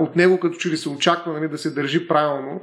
от 0.00 0.16
него 0.16 0.40
като 0.40 0.56
че 0.56 0.68
ли 0.68 0.76
се 0.76 0.88
очаква 0.88 1.32
нали, 1.32 1.48
да 1.48 1.58
се 1.58 1.74
държи 1.74 2.08
правилно, 2.08 2.60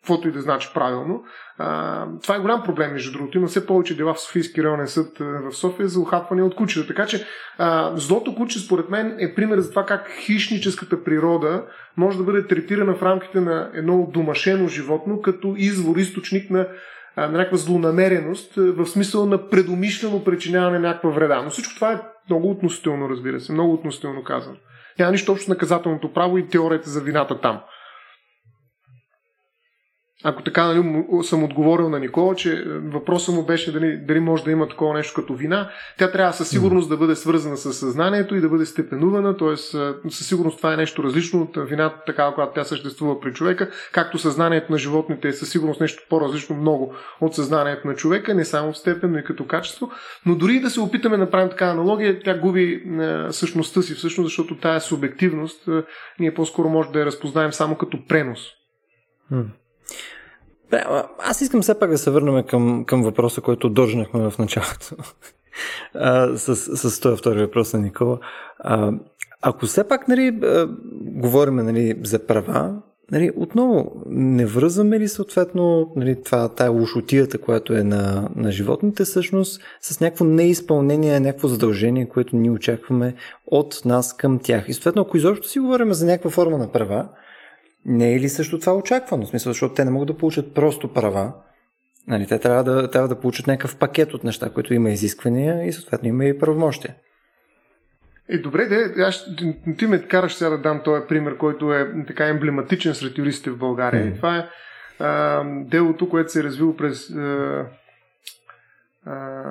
каквото 0.00 0.28
и 0.28 0.32
да 0.32 0.40
значи 0.40 0.68
правилно. 0.74 1.22
А, 1.58 2.06
това 2.22 2.36
е 2.36 2.40
голям 2.40 2.62
проблем, 2.62 2.92
между 2.92 3.12
другото. 3.12 3.38
Има 3.38 3.46
все 3.46 3.66
повече 3.66 3.96
дела 3.96 4.14
в 4.14 4.20
Софийски 4.20 4.62
районен 4.62 4.88
съд 4.88 5.18
в 5.18 5.52
София 5.52 5.88
за 5.88 6.00
ухапване 6.00 6.42
от 6.42 6.54
кучета. 6.54 6.86
Така 6.86 7.06
че 7.06 7.26
а, 7.58 7.92
злото 7.96 8.34
куче, 8.34 8.58
според 8.58 8.90
мен, 8.90 9.16
е 9.18 9.34
пример 9.34 9.58
за 9.58 9.70
това 9.70 9.86
как 9.86 10.10
хищническата 10.10 11.04
природа 11.04 11.64
може 11.96 12.18
да 12.18 12.24
бъде 12.24 12.46
третирана 12.46 12.94
в 12.94 13.02
рамките 13.02 13.40
на 13.40 13.70
едно 13.74 14.10
домашено 14.12 14.68
животно 14.68 15.22
като 15.22 15.54
извор, 15.56 15.96
източник 15.96 16.50
на 16.50 16.68
на 17.26 17.28
някаква 17.28 17.56
злонамереност, 17.56 18.54
в 18.56 18.86
смисъл 18.86 19.26
на 19.26 19.48
предумишлено 19.48 20.24
причиняване 20.24 20.78
на 20.78 20.88
някаква 20.88 21.10
вреда. 21.10 21.42
Но 21.44 21.50
всичко 21.50 21.74
това 21.74 21.92
е 21.92 22.00
много 22.30 22.50
относително, 22.50 23.08
разбира 23.08 23.40
се, 23.40 23.52
много 23.52 23.74
относително 23.74 24.24
казано. 24.24 24.56
Няма 24.98 25.12
нищо 25.12 25.32
общо 25.32 25.44
с 25.44 25.48
наказателното 25.48 26.12
право 26.12 26.38
и 26.38 26.48
теорията 26.48 26.90
за 26.90 27.00
вината 27.00 27.40
там. 27.40 27.60
Ако 30.24 30.42
така 30.42 30.64
нали, 30.64 31.04
съм 31.22 31.44
отговорил 31.44 31.88
на 31.88 32.00
Никола, 32.00 32.34
че 32.34 32.52
е, 32.52 32.62
въпросът 32.64 33.34
му 33.34 33.42
беше 33.42 33.72
дали, 33.72 33.96
дали 33.96 34.20
може 34.20 34.44
да 34.44 34.50
има 34.50 34.68
такова 34.68 34.94
нещо 34.94 35.20
като 35.20 35.34
вина, 35.34 35.70
тя 35.98 36.10
трябва 36.10 36.32
със 36.32 36.48
сигурност 36.48 36.88
да 36.88 36.96
бъде 36.96 37.16
свързана 37.16 37.56
с 37.56 37.72
съзнанието 37.72 38.36
и 38.36 38.40
да 38.40 38.48
бъде 38.48 38.66
степенувана, 38.66 39.36
т.е. 39.36 39.56
със 40.10 40.28
сигурност 40.28 40.56
това 40.56 40.74
е 40.74 40.76
нещо 40.76 41.04
различно 41.04 41.42
от 41.42 41.68
вината, 41.68 42.02
така 42.06 42.32
когато 42.34 42.52
тя 42.52 42.64
съществува 42.64 43.20
при 43.20 43.32
човека, 43.32 43.70
както 43.92 44.18
съзнанието 44.18 44.72
на 44.72 44.78
животните 44.78 45.28
е 45.28 45.32
със 45.32 45.50
сигурност 45.50 45.80
нещо 45.80 46.02
по-различно 46.10 46.56
много 46.56 46.94
от 47.20 47.34
съзнанието 47.34 47.88
на 47.88 47.94
човека, 47.94 48.34
не 48.34 48.44
само 48.44 48.72
в 48.72 48.78
степен, 48.78 49.12
но 49.12 49.18
и 49.18 49.24
като 49.24 49.46
качество. 49.46 49.90
Но 50.26 50.34
дори 50.34 50.60
да 50.60 50.70
се 50.70 50.80
опитаме 50.80 51.16
да 51.16 51.24
направим 51.24 51.50
така 51.50 51.66
аналогия, 51.66 52.20
тя 52.22 52.38
губи 52.38 52.72
е, 52.72 53.32
същността 53.32 53.82
си, 53.82 53.94
всъщност, 53.94 54.26
защото 54.26 54.56
тая 54.56 54.80
субективност 54.80 55.68
е, 55.68 55.82
ние 56.20 56.34
по-скоро 56.34 56.68
може 56.68 56.90
да 56.90 56.98
я 56.98 57.06
разпознаем 57.06 57.52
само 57.52 57.76
като 57.76 58.06
пренос. 58.06 58.40
Аз 61.18 61.40
искам 61.40 61.62
все 61.62 61.78
пак 61.78 61.90
да 61.90 61.98
се 61.98 62.10
върнем 62.10 62.44
към, 62.44 62.84
към 62.84 63.02
въпроса, 63.02 63.40
който 63.40 63.68
държнахме 63.68 64.30
в 64.30 64.38
началото. 64.38 64.96
с, 66.36 66.56
с 66.56 67.00
този 67.00 67.16
втори 67.16 67.40
въпрос 67.40 67.72
на 67.72 67.80
Никола. 67.80 68.18
Ако 69.42 69.66
все 69.66 69.88
пак 69.88 70.08
нали, 70.08 70.40
говорим 71.00 71.56
нали, 71.56 72.00
за 72.04 72.26
права, 72.26 72.82
нали, 73.12 73.30
отново 73.36 74.02
не 74.06 74.46
връзваме 74.46 75.00
ли 75.00 75.08
съответно 75.08 75.92
нали, 75.96 76.22
това, 76.22 76.48
тая 76.48 76.70
лошотията, 76.70 77.38
която 77.38 77.74
е 77.74 77.82
на, 77.82 78.28
на 78.36 78.52
животните, 78.52 79.04
всъщност 79.04 79.62
с 79.80 80.00
някакво 80.00 80.24
неизпълнение, 80.24 81.20
някакво 81.20 81.48
задължение, 81.48 82.08
което 82.08 82.36
ние 82.36 82.50
очакваме 82.50 83.14
от 83.46 83.82
нас 83.84 84.16
към 84.16 84.38
тях. 84.38 84.68
И 84.68 84.72
съответно, 84.72 85.02
ако 85.02 85.16
изобщо 85.16 85.48
си 85.48 85.58
говорим 85.58 85.92
за 85.92 86.06
някаква 86.06 86.30
форма 86.30 86.58
на 86.58 86.72
права, 86.72 87.08
не 87.84 88.14
е 88.14 88.20
ли 88.20 88.28
също 88.28 88.58
това 88.58 88.74
очаквано? 88.74 89.24
В 89.24 89.28
смисъл, 89.28 89.52
защото 89.52 89.74
те 89.74 89.84
не 89.84 89.90
могат 89.90 90.08
да 90.08 90.16
получат 90.16 90.54
просто 90.54 90.92
права. 90.92 91.32
Нали, 92.06 92.26
те 92.26 92.38
трябва 92.38 92.64
да, 92.64 92.90
трябва 92.90 93.08
да 93.08 93.20
получат 93.20 93.46
някакъв 93.46 93.76
пакет 93.76 94.14
от 94.14 94.24
неща, 94.24 94.50
които 94.50 94.74
има 94.74 94.90
изисквания 94.90 95.66
и 95.66 95.72
съответно 95.72 96.08
има 96.08 96.24
и 96.24 96.38
правомощия. 96.38 96.94
Е, 98.28 98.38
добре, 98.38 98.66
де, 98.66 99.02
аз, 99.02 99.28
ти 99.78 99.86
ме 99.86 100.02
караш 100.02 100.34
сега 100.34 100.50
да 100.50 100.58
дам 100.58 100.80
този 100.84 101.06
пример, 101.08 101.36
който 101.36 101.72
е 101.72 102.04
така 102.06 102.26
емблематичен 102.26 102.94
сред 102.94 103.18
юристите 103.18 103.50
в 103.50 103.58
България. 103.58 104.06
Mm. 104.06 104.16
Това 104.16 104.36
е 104.36 104.48
а, 104.98 105.44
делото, 105.64 106.08
което 106.08 106.32
се 106.32 106.40
е 106.40 106.42
развило 106.42 106.76
през 106.76 107.10
а, 107.10 107.66
а, 109.06 109.44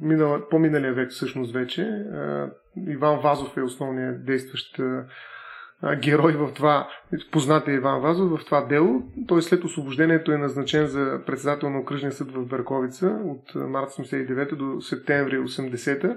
минала, 0.00 0.48
по-миналия 0.48 0.94
век 0.94 1.10
всъщност 1.10 1.52
вече. 1.52 1.82
А, 1.82 2.50
Иван 2.88 3.20
Вазов 3.20 3.56
е 3.56 3.62
основният 3.62 4.24
действащ 4.24 4.78
а, 4.78 5.96
герой 5.96 6.32
в 6.32 6.52
това, 6.54 6.88
познатия 7.30 7.74
Иван 7.74 8.00
Вазов 8.00 8.40
в 8.40 8.44
това 8.44 8.60
дело. 8.60 9.02
Той 9.28 9.42
след 9.42 9.64
освобождението 9.64 10.32
е 10.32 10.38
назначен 10.38 10.86
за 10.86 11.20
председател 11.26 11.70
на 11.70 11.78
окръжния 11.78 12.12
съд 12.12 12.32
в 12.32 12.46
Берковица 12.46 13.18
от 13.24 13.54
март 13.54 13.90
79 13.90 14.54
до 14.54 14.80
септември 14.80 15.38
80 15.38 16.16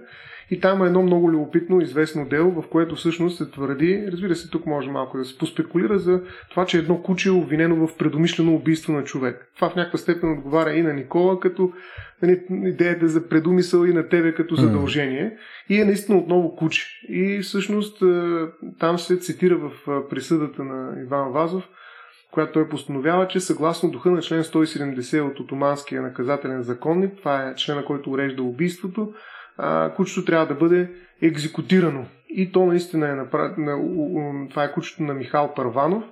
и 0.52 0.60
там 0.60 0.84
е 0.84 0.88
едно 0.88 1.04
много 1.04 1.32
любопитно, 1.32 1.82
известно 1.82 2.26
дело, 2.26 2.62
в 2.62 2.68
което 2.70 2.96
всъщност 2.96 3.38
се 3.38 3.52
твърди, 3.52 4.08
разбира 4.12 4.36
се, 4.36 4.50
тук 4.50 4.66
може 4.66 4.92
малко 4.92 5.18
да 5.18 5.26
се 5.26 5.38
поспекулира 5.38 6.00
за 6.00 6.22
това, 6.50 6.66
че 6.66 6.78
едно 6.78 7.02
куче 7.02 7.30
е 7.30 7.32
обвинено 7.32 7.88
в 7.88 7.98
предумишлено 7.98 8.56
убийство 8.56 8.94
на 8.94 9.04
човек. 9.04 9.52
Това 9.56 9.70
в 9.70 9.76
някаква 9.76 9.98
степен 10.00 10.32
отговаря 10.32 10.74
и 10.74 10.82
на 10.82 10.94
Никола, 10.94 11.40
като 11.40 11.72
нали, 12.22 12.42
идеята 12.50 13.08
за 13.08 13.30
предумисъл 13.30 13.86
и 13.86 13.94
на 13.94 14.10
тебе 14.10 14.34
като 14.34 14.56
задължение. 14.56 15.38
И 15.70 15.82
е 15.82 15.86
наистина 15.86 16.18
отново 16.18 16.56
куче. 16.56 16.88
И 17.10 17.40
всъщност 17.42 18.02
е, 18.02 18.06
там 18.80 19.00
се 19.00 19.18
цитира 19.18 19.58
в 19.58 19.72
е, 19.88 20.10
присъдата 20.10 20.64
на 20.64 20.81
Иван 21.06 21.32
Вазов, 21.32 21.64
която 22.32 22.54
той 22.54 22.70
постановява, 22.70 23.28
че 23.28 23.40
съгласно 23.40 23.92
духа 23.92 24.12
на 24.12 24.22
член 24.22 24.44
170 24.44 25.32
от 25.32 25.40
Отоманския 25.40 26.02
наказателен 26.02 26.62
законник, 26.62 27.18
това 27.18 27.48
е 27.48 27.56
члена, 27.56 27.86
който 27.86 28.12
урежда 28.12 28.44
убийството, 28.44 29.14
кучето 29.96 30.26
трябва 30.26 30.48
да 30.48 30.56
бъде 30.56 30.92
екзекутирано. 31.22 32.06
И 32.30 32.52
то 32.52 32.66
наистина 32.66 33.10
е 33.10 33.16
направено. 33.16 34.50
Това 34.50 34.64
е 34.64 34.72
кучето 34.72 35.04
на 35.04 35.14
Михал 35.14 35.54
Първанов. 35.56 36.04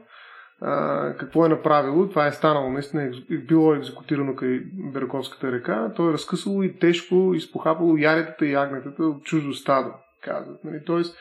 Какво 1.20 1.46
е 1.46 1.50
направило? 1.50 2.10
Това 2.10 2.28
е 2.28 2.32
станало, 2.32 2.70
наистина 2.70 3.12
било 3.30 3.76
екзекутирано 3.76 4.36
край 4.36 4.62
Берковската 4.94 5.52
река. 5.52 5.92
Той 5.96 6.10
е 6.10 6.14
разкъсало 6.14 6.64
и 6.64 6.80
тежко 6.80 7.32
изпохапало 7.36 7.98
яретата 7.98 8.46
и 8.46 8.54
агнетата 8.54 9.04
от 9.04 9.24
чуждо 9.24 9.54
стадо, 9.54 9.90
казват. 10.22 10.64
Нали? 10.64 10.80
Тоест, 10.86 11.18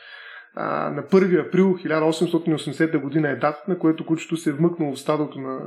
а, 0.61 0.89
на 0.89 1.03
1 1.03 1.47
април 1.47 1.77
1880 1.77 3.01
година 3.01 3.29
е 3.29 3.35
датата, 3.35 3.71
на 3.71 3.79
което 3.79 4.05
кучето 4.05 4.37
се 4.37 4.49
е 4.49 4.53
вмъкнало 4.53 4.95
в 4.95 4.99
стадото 4.99 5.39
на 5.39 5.59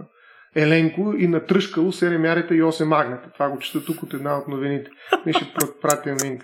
Еленко 0.57 1.15
и 1.19 1.29
натръшкало 1.29 1.93
7 1.93 2.27
ярета 2.27 2.55
и 2.55 2.63
8 2.63 2.85
магната. 2.85 3.31
Това 3.33 3.49
го 3.49 3.59
чета 3.59 3.85
тук 3.85 4.03
от 4.03 4.15
една 4.15 4.39
от 4.39 4.49
новините. 4.49 4.91
Не 5.27 5.33
ще 5.33 5.55
пратя 5.83 6.17
линк. 6.25 6.43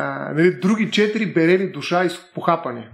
А, 0.00 0.32
нали, 0.34 0.50
други 0.50 0.90
четири 0.90 1.26
берели 1.26 1.66
душа 1.66 2.04
и 2.04 2.08
похапане. 2.34 2.88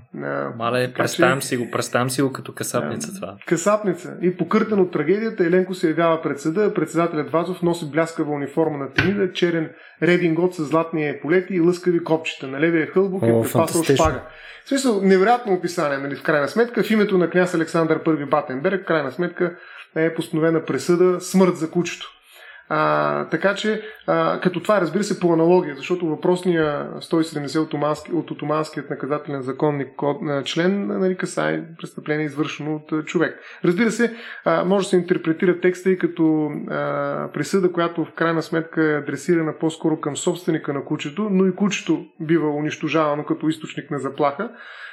Мале, 0.56 0.92
представям 0.92 1.42
си 1.42 1.56
го, 1.56 1.70
представям 1.70 2.10
си 2.10 2.22
го 2.22 2.32
като 2.32 2.52
касапница 2.52 3.10
а, 3.12 3.14
това. 3.14 3.36
Касапница. 3.46 4.16
И 4.22 4.36
покъртен 4.36 4.80
от 4.80 4.92
трагедията, 4.92 5.46
Еленко 5.46 5.74
се 5.74 5.88
явява 5.88 6.22
пред 6.22 6.40
съда, 6.40 6.74
председателят 6.74 7.30
Вазов 7.30 7.62
носи 7.62 7.90
бляскава 7.90 8.32
униформа 8.32 8.78
на 8.78 8.92
тенида, 8.92 9.32
черен 9.32 9.70
редингот 10.02 10.54
с 10.54 10.64
златни 10.64 11.08
еполети 11.08 11.54
и 11.54 11.60
лъскави 11.60 12.04
копчета. 12.04 12.46
На 12.46 12.60
левия 12.60 12.86
хълбок 12.86 13.22
е 13.22 13.42
препасал 13.42 13.84
шпага. 13.84 14.22
В 14.64 14.68
смисъл, 14.68 15.00
невероятно 15.02 15.52
описание, 15.52 15.98
нали, 15.98 16.16
в 16.16 16.22
крайна 16.22 16.48
сметка. 16.48 16.82
В 16.82 16.90
името 16.90 17.18
на 17.18 17.30
княз 17.30 17.54
Александър 17.54 18.04
I 18.04 18.28
Батенберг, 18.28 18.82
в 18.82 18.86
крайна 18.86 19.12
сметка, 19.12 19.56
е 19.96 20.14
постановена 20.14 20.64
пресъда 20.64 21.20
смърт 21.20 21.56
за 21.56 21.70
кучето. 21.70 22.10
А, 22.68 23.24
така 23.28 23.54
че, 23.54 23.82
а, 24.06 24.40
като 24.40 24.60
това 24.60 24.80
разбира 24.80 25.04
се 25.04 25.20
по 25.20 25.32
аналогия, 25.32 25.76
защото 25.76 26.06
въпросния 26.06 26.88
170 27.00 27.58
от, 27.58 27.66
Отомански, 27.66 28.12
от 28.12 28.30
Отоманският 28.30 28.90
наказателен 28.90 29.42
законник 29.42 29.88
член 30.44 30.86
нали, 30.86 31.16
касае 31.16 31.62
престъпление 31.80 32.24
извършено 32.24 32.74
от 32.74 33.06
човек. 33.06 33.40
Разбира 33.64 33.90
се, 33.90 34.16
а, 34.44 34.64
може 34.64 34.84
да 34.84 34.88
се 34.88 34.96
интерпретира 34.96 35.60
текста 35.60 35.90
и 35.90 35.98
като 35.98 36.50
а, 36.70 37.28
присъда, 37.32 37.72
която 37.72 38.04
в 38.04 38.12
крайна 38.12 38.42
сметка 38.42 38.84
е 38.84 38.98
адресирана 38.98 39.58
по-скоро 39.58 40.00
към 40.00 40.16
собственика 40.16 40.72
на 40.72 40.84
кучето, 40.84 41.28
но 41.30 41.46
и 41.46 41.54
кучето 41.54 42.04
бива 42.20 42.50
унищожавано 42.50 43.24
като 43.24 43.48
източник 43.48 43.90
на 43.90 43.98
заплаха. 43.98 44.50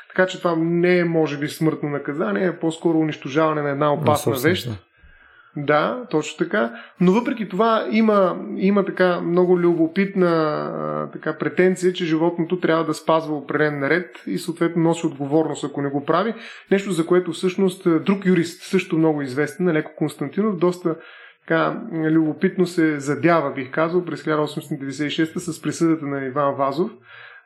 Така 0.08 0.28
че 0.28 0.38
това 0.38 0.56
не 0.58 0.98
е, 0.98 1.04
може 1.04 1.38
би, 1.38 1.48
смъртно 1.48 1.90
наказание, 1.90 2.48
а 2.48 2.60
по-скоро 2.60 2.98
унищожаване 2.98 3.62
на 3.62 3.70
една 3.70 3.94
опасна 3.94 4.36
вещ 4.44 4.70
да, 5.58 6.08
точно 6.10 6.38
така. 6.38 6.74
Но 7.00 7.12
въпреки 7.12 7.50
това 7.50 7.88
има, 7.92 8.46
има 8.58 8.86
така 8.86 9.22
много 9.22 9.60
любопитна 9.60 11.10
така, 11.14 11.38
претенция, 11.38 11.94
че 11.94 12.06
животното 12.06 12.60
трябва 12.60 12.86
да 12.86 12.94
спазва 12.94 13.36
определен 13.36 13.80
наред 13.80 14.24
и 14.28 14.38
съответно 14.38 14.84
носи 14.84 15.06
отговорност, 15.06 15.64
ако 15.64 15.82
не 15.82 15.90
го 15.90 16.06
прави. 16.06 16.34
Нещо, 16.72 16.92
за 16.92 17.06
което 17.06 17.32
всъщност 17.32 18.04
друг 18.04 18.26
юрист, 18.26 18.64
също 18.64 18.98
много 18.98 19.22
известен, 19.22 19.72
Леко 19.72 19.92
Константинов, 19.96 20.58
доста 20.58 20.96
така, 21.48 21.82
любопитно 21.94 22.66
се 22.66 23.00
задява, 23.00 23.54
бих 23.54 23.72
казал, 23.72 24.06
през 24.06 24.24
1896 24.24 25.38
с 25.38 25.62
присъдата 25.62 26.06
на 26.06 26.26
Иван 26.26 26.56
Вазов, 26.56 26.92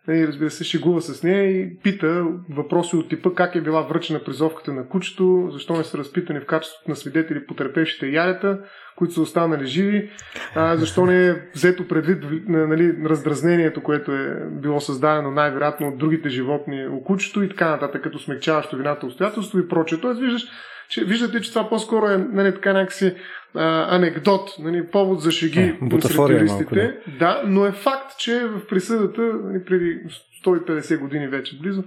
И 0.09 0.27
разбира 0.27 0.51
се, 0.51 0.63
шегува 0.63 1.01
с 1.01 1.24
нея 1.24 1.43
и 1.43 1.77
пита 1.83 2.25
въпроси 2.50 2.95
от 2.95 3.09
типа 3.09 3.29
как 3.35 3.55
е 3.55 3.62
била 3.62 3.81
връчена 3.81 4.24
призовката 4.24 4.74
на 4.74 4.88
кучето, 4.88 5.50
защо 5.51 5.77
не 5.77 5.83
са 5.83 5.97
разпитани 5.97 6.39
в 6.39 6.45
качеството 6.45 6.89
на 6.89 6.95
свидетели 6.95 7.45
потерпевшите 7.45 8.07
ярета, 8.07 8.59
които 8.95 9.13
са 9.13 9.21
останали 9.21 9.65
живи, 9.65 10.09
а, 10.55 10.77
защо 10.77 11.05
не 11.05 11.27
е 11.27 11.35
взето 11.55 11.88
предвид 11.88 12.24
нали, 12.47 12.97
раздразнението, 13.05 13.83
което 13.83 14.12
е 14.12 14.47
било 14.51 14.79
създадено 14.79 15.31
най-вероятно 15.31 15.88
от 15.88 15.97
другите 15.97 16.29
животни 16.29 16.88
у 16.88 17.03
кучето 17.03 17.43
и 17.43 17.50
така 17.50 17.69
нататък, 17.69 18.03
като 18.03 18.19
смягчаващо 18.19 18.77
вината 18.77 19.05
обстоятелство 19.05 19.59
и 19.59 19.67
прочее. 19.67 20.00
Тоест, 20.01 20.21
виждаш, 20.21 20.43
че, 20.89 21.06
виждате, 21.06 21.42
че 21.42 21.50
това 21.50 21.70
по-скоро 21.70 22.06
е 22.06 22.18
нали, 22.18 22.54
така 22.54 22.74
някакси 22.74 23.15
а, 23.56 23.96
анекдот, 23.96 24.50
нали, 24.60 24.88
повод 24.88 25.22
за 25.22 25.32
шеги 25.32 25.60
е, 25.60 25.77
сред 26.01 26.15
туристите. 26.15 26.98
Да, 27.20 27.42
но 27.46 27.65
е 27.65 27.72
факт, 27.72 28.18
че 28.18 28.46
в 28.46 28.68
присъдата 28.68 29.22
нали, 29.22 29.65
преди 29.65 30.00
150 30.46 31.00
години 31.00 31.27
вече 31.27 31.60
близо 31.60 31.84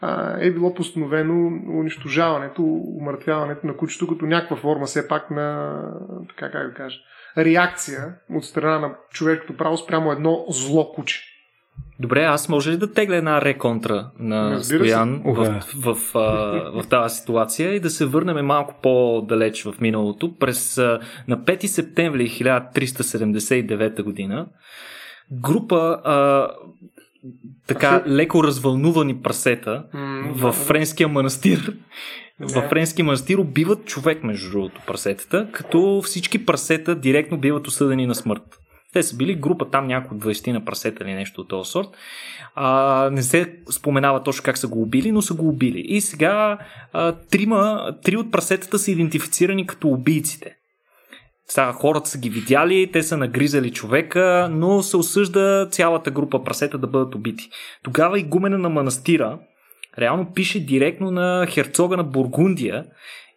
а, 0.00 0.36
е 0.40 0.50
било 0.50 0.74
постановено 0.74 1.46
унищожаването, 1.78 2.62
умъртвяването 3.00 3.66
на 3.66 3.76
кучето 3.76 4.06
като 4.06 4.26
някаква 4.26 4.56
форма 4.56 4.86
все 4.86 5.08
пак 5.08 5.30
на, 5.30 5.80
така 6.28 6.50
как 6.50 6.68
да 6.68 6.74
кажа, 6.74 6.98
реакция 7.38 8.14
от 8.30 8.44
страна 8.44 8.78
на 8.78 8.94
човешкото 9.12 9.56
право 9.56 9.76
спрямо 9.76 10.12
едно 10.12 10.44
зло 10.48 10.92
куче. 10.92 11.29
Добре, 12.00 12.24
аз 12.24 12.48
може 12.48 12.70
ли 12.70 12.76
да 12.76 12.92
тегля 12.92 13.16
една 13.16 13.40
реконтра 13.40 14.10
на 14.18 14.50
Разбира 14.50 14.78
Стоян 14.78 15.22
в, 15.24 15.62
в, 15.74 15.94
в, 15.94 15.94
в, 16.14 16.82
в 16.82 16.88
тази 16.88 17.16
ситуация 17.16 17.74
и 17.74 17.80
да 17.80 17.90
се 17.90 18.06
върнем 18.06 18.46
малко 18.46 18.74
по-далеч 18.82 19.62
в 19.62 19.74
миналото? 19.80 20.36
През, 20.36 20.76
на 21.28 21.38
5 21.38 21.66
септември 21.66 22.28
1379 22.28 24.02
година 24.02 24.46
група 25.32 26.00
а, 26.04 26.48
така 27.66 28.02
леко 28.06 28.44
развълнувани 28.44 29.22
прасета 29.22 29.84
mm, 29.94 30.32
в 30.32 30.52
френския 30.52 31.08
манастир. 31.08 31.76
В 32.40 32.62
френски 32.68 33.02
манастир 33.02 33.38
убиват 33.38 33.84
човек 33.84 34.24
между 34.24 34.50
другото 34.50 34.80
прасетата, 34.86 35.48
като 35.52 36.02
всички 36.04 36.46
прасета 36.46 36.94
директно 36.94 37.38
биват 37.38 37.66
осъдени 37.66 38.06
на 38.06 38.14
смърт. 38.14 38.59
Те 38.92 39.02
са 39.02 39.16
били 39.16 39.34
група 39.34 39.70
там 39.70 39.86
някои 39.86 40.18
20 40.18 40.52
на 40.52 40.64
прасета 40.64 41.04
или 41.04 41.12
нещо 41.12 41.40
от 41.40 41.48
този 41.48 41.70
сорт. 41.70 41.88
А, 42.54 43.10
не 43.12 43.22
се 43.22 43.56
споменава 43.70 44.22
точно 44.22 44.44
как 44.44 44.58
са 44.58 44.68
го 44.68 44.82
убили, 44.82 45.12
но 45.12 45.22
са 45.22 45.34
го 45.34 45.48
убили. 45.48 45.80
И 45.80 46.00
сега 46.00 46.58
а, 46.92 47.12
трима, 47.12 47.92
три 48.04 48.16
от 48.16 48.32
прасетата 48.32 48.78
са 48.78 48.90
идентифицирани 48.90 49.66
като 49.66 49.88
убийците. 49.88 50.56
Сега 51.48 51.72
хората 51.72 52.08
са 52.08 52.18
ги 52.18 52.30
видяли, 52.30 52.90
те 52.92 53.02
са 53.02 53.16
нагризали 53.16 53.72
човека, 53.72 54.48
но 54.52 54.82
се 54.82 54.96
осъжда 54.96 55.68
цялата 55.70 56.10
група 56.10 56.44
прасета 56.44 56.78
да 56.78 56.86
бъдат 56.86 57.14
убити. 57.14 57.48
Тогава 57.82 58.18
и 58.18 58.24
гумена 58.24 58.58
на 58.58 58.68
манастира 58.68 59.38
реално 59.98 60.32
пише 60.34 60.66
директно 60.66 61.10
на 61.10 61.46
херцога 61.46 61.96
на 61.96 62.04
Бургундия 62.04 62.84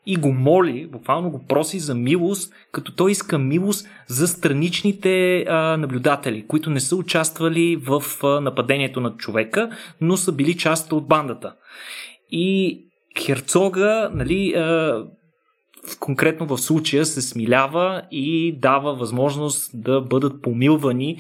и 0.06 0.16
го 0.16 0.34
моли, 0.34 0.88
буквално 0.92 1.30
го 1.30 1.46
проси 1.46 1.80
за 1.80 1.96
милост, 1.96 2.54
като 2.72 2.96
той 2.96 3.12
иска 3.12 3.40
милост 3.40 3.88
за 4.08 4.28
страничните 4.28 5.46
а, 5.48 5.78
наблюдатели, 5.78 6.48
които 6.48 6.70
не 6.70 6.80
са 6.80 6.96
участвали 6.96 7.76
в 7.76 8.04
а, 8.24 8.42
нападението 8.42 9.02
на 9.02 9.16
човека, 9.18 9.70
но 10.02 10.18
са 10.18 10.32
били 10.32 10.58
част 10.58 10.92
от 10.92 11.08
бандата. 11.08 11.56
И 12.32 12.80
Херцога, 13.20 14.10
нали, 14.14 14.54
а, 14.54 15.04
конкретно 16.00 16.46
в 16.46 16.58
случая 16.58 17.06
се 17.06 17.22
смилява 17.22 18.02
и 18.12 18.58
дава 18.60 18.96
възможност 18.96 19.72
да 19.74 20.02
бъдат 20.02 20.42
помилвани 20.42 21.18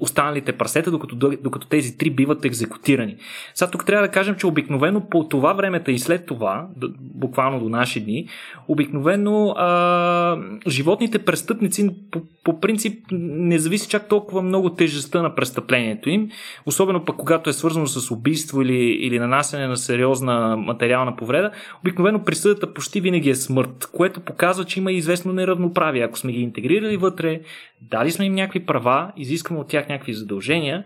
останалите 0.00 0.52
прасета, 0.52 0.90
докато, 0.90 1.16
докато 1.16 1.66
тези 1.66 1.98
три 1.98 2.10
биват 2.10 2.44
екзекутирани. 2.44 3.16
Сега 3.54 3.70
тук 3.70 3.86
трябва 3.86 4.06
да 4.06 4.12
кажем, 4.12 4.34
че 4.34 4.46
обикновено 4.46 5.08
по 5.08 5.28
това 5.28 5.52
времето 5.52 5.90
и 5.90 5.98
след 5.98 6.26
това, 6.26 6.66
буквално 7.00 7.60
до 7.60 7.68
наши 7.68 8.00
дни, 8.00 8.28
обикновено 8.68 9.48
а, 9.48 10.38
животните 10.68 11.18
престъпници 11.18 11.90
по, 12.10 12.22
по 12.44 12.60
принцип 12.60 13.04
не 13.12 13.58
зависи 13.58 13.88
чак 13.88 14.08
толкова 14.08 14.42
много 14.42 14.70
тежестта 14.70 15.22
на 15.22 15.34
престъплението 15.34 16.10
им, 16.10 16.28
особено 16.66 17.04
пък 17.04 17.16
когато 17.16 17.50
е 17.50 17.52
свързано 17.52 17.86
с 17.86 18.10
убийство 18.10 18.62
или, 18.62 18.76
или 18.76 19.18
нанасене 19.18 19.66
на 19.66 19.76
сериозна 19.76 20.56
материална 20.56 21.16
повреда, 21.16 21.50
обикновено 21.80 22.24
присъдата 22.24 22.74
почти 22.74 23.00
винаги 23.00 23.30
е 23.30 23.34
смърт, 23.34 23.88
което 23.92 24.20
показва, 24.20 24.64
че 24.64 24.80
има 24.80 24.92
известно 24.92 25.32
неравноправие. 25.32 26.02
Ако 26.02 26.18
сме 26.18 26.32
ги 26.32 26.40
интегрирали 26.40 26.96
вътре, 26.96 27.40
дали 27.90 28.10
сме 28.10 28.24
им 28.24 28.34
някакви 28.34 28.66
права, 28.66 29.12
изискаме 29.16 29.60
от 29.60 29.68
тях 29.68 29.88
някакви 29.88 30.12
задължения, 30.14 30.84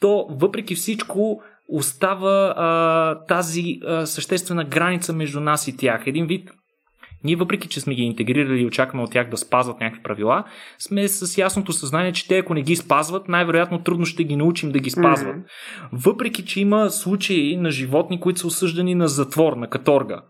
то 0.00 0.26
въпреки 0.30 0.74
всичко 0.74 1.42
остава 1.68 2.54
а, 2.56 3.24
тази 3.26 3.80
а, 3.86 4.06
съществена 4.06 4.64
граница 4.64 5.12
между 5.12 5.40
нас 5.40 5.68
и 5.68 5.76
тях. 5.76 6.06
Един 6.06 6.26
вид 6.26 6.50
ние, 7.24 7.36
въпреки 7.36 7.68
че 7.68 7.80
сме 7.80 7.94
ги 7.94 8.02
интегрирали 8.02 8.60
и 8.60 8.66
очакваме 8.66 9.04
от 9.04 9.10
тях 9.10 9.30
да 9.30 9.36
спазват 9.36 9.80
някакви 9.80 10.02
правила, 10.02 10.44
сме 10.78 11.08
с 11.08 11.38
ясното 11.38 11.72
съзнание, 11.72 12.12
че 12.12 12.28
те, 12.28 12.38
ако 12.38 12.54
не 12.54 12.62
ги 12.62 12.76
спазват, 12.76 13.28
най-вероятно 13.28 13.82
трудно 13.82 14.06
ще 14.06 14.24
ги 14.24 14.36
научим 14.36 14.72
да 14.72 14.78
ги 14.78 14.90
спазват. 14.90 15.36
Mm-hmm. 15.36 15.88
Въпреки, 15.92 16.44
че 16.44 16.60
има 16.60 16.90
случаи 16.90 17.56
на 17.56 17.70
животни, 17.70 18.20
които 18.20 18.40
са 18.40 18.46
осъждани 18.46 18.94
на 18.94 19.08
затвор, 19.08 19.52
на 19.52 19.68
каторга. 19.68 20.22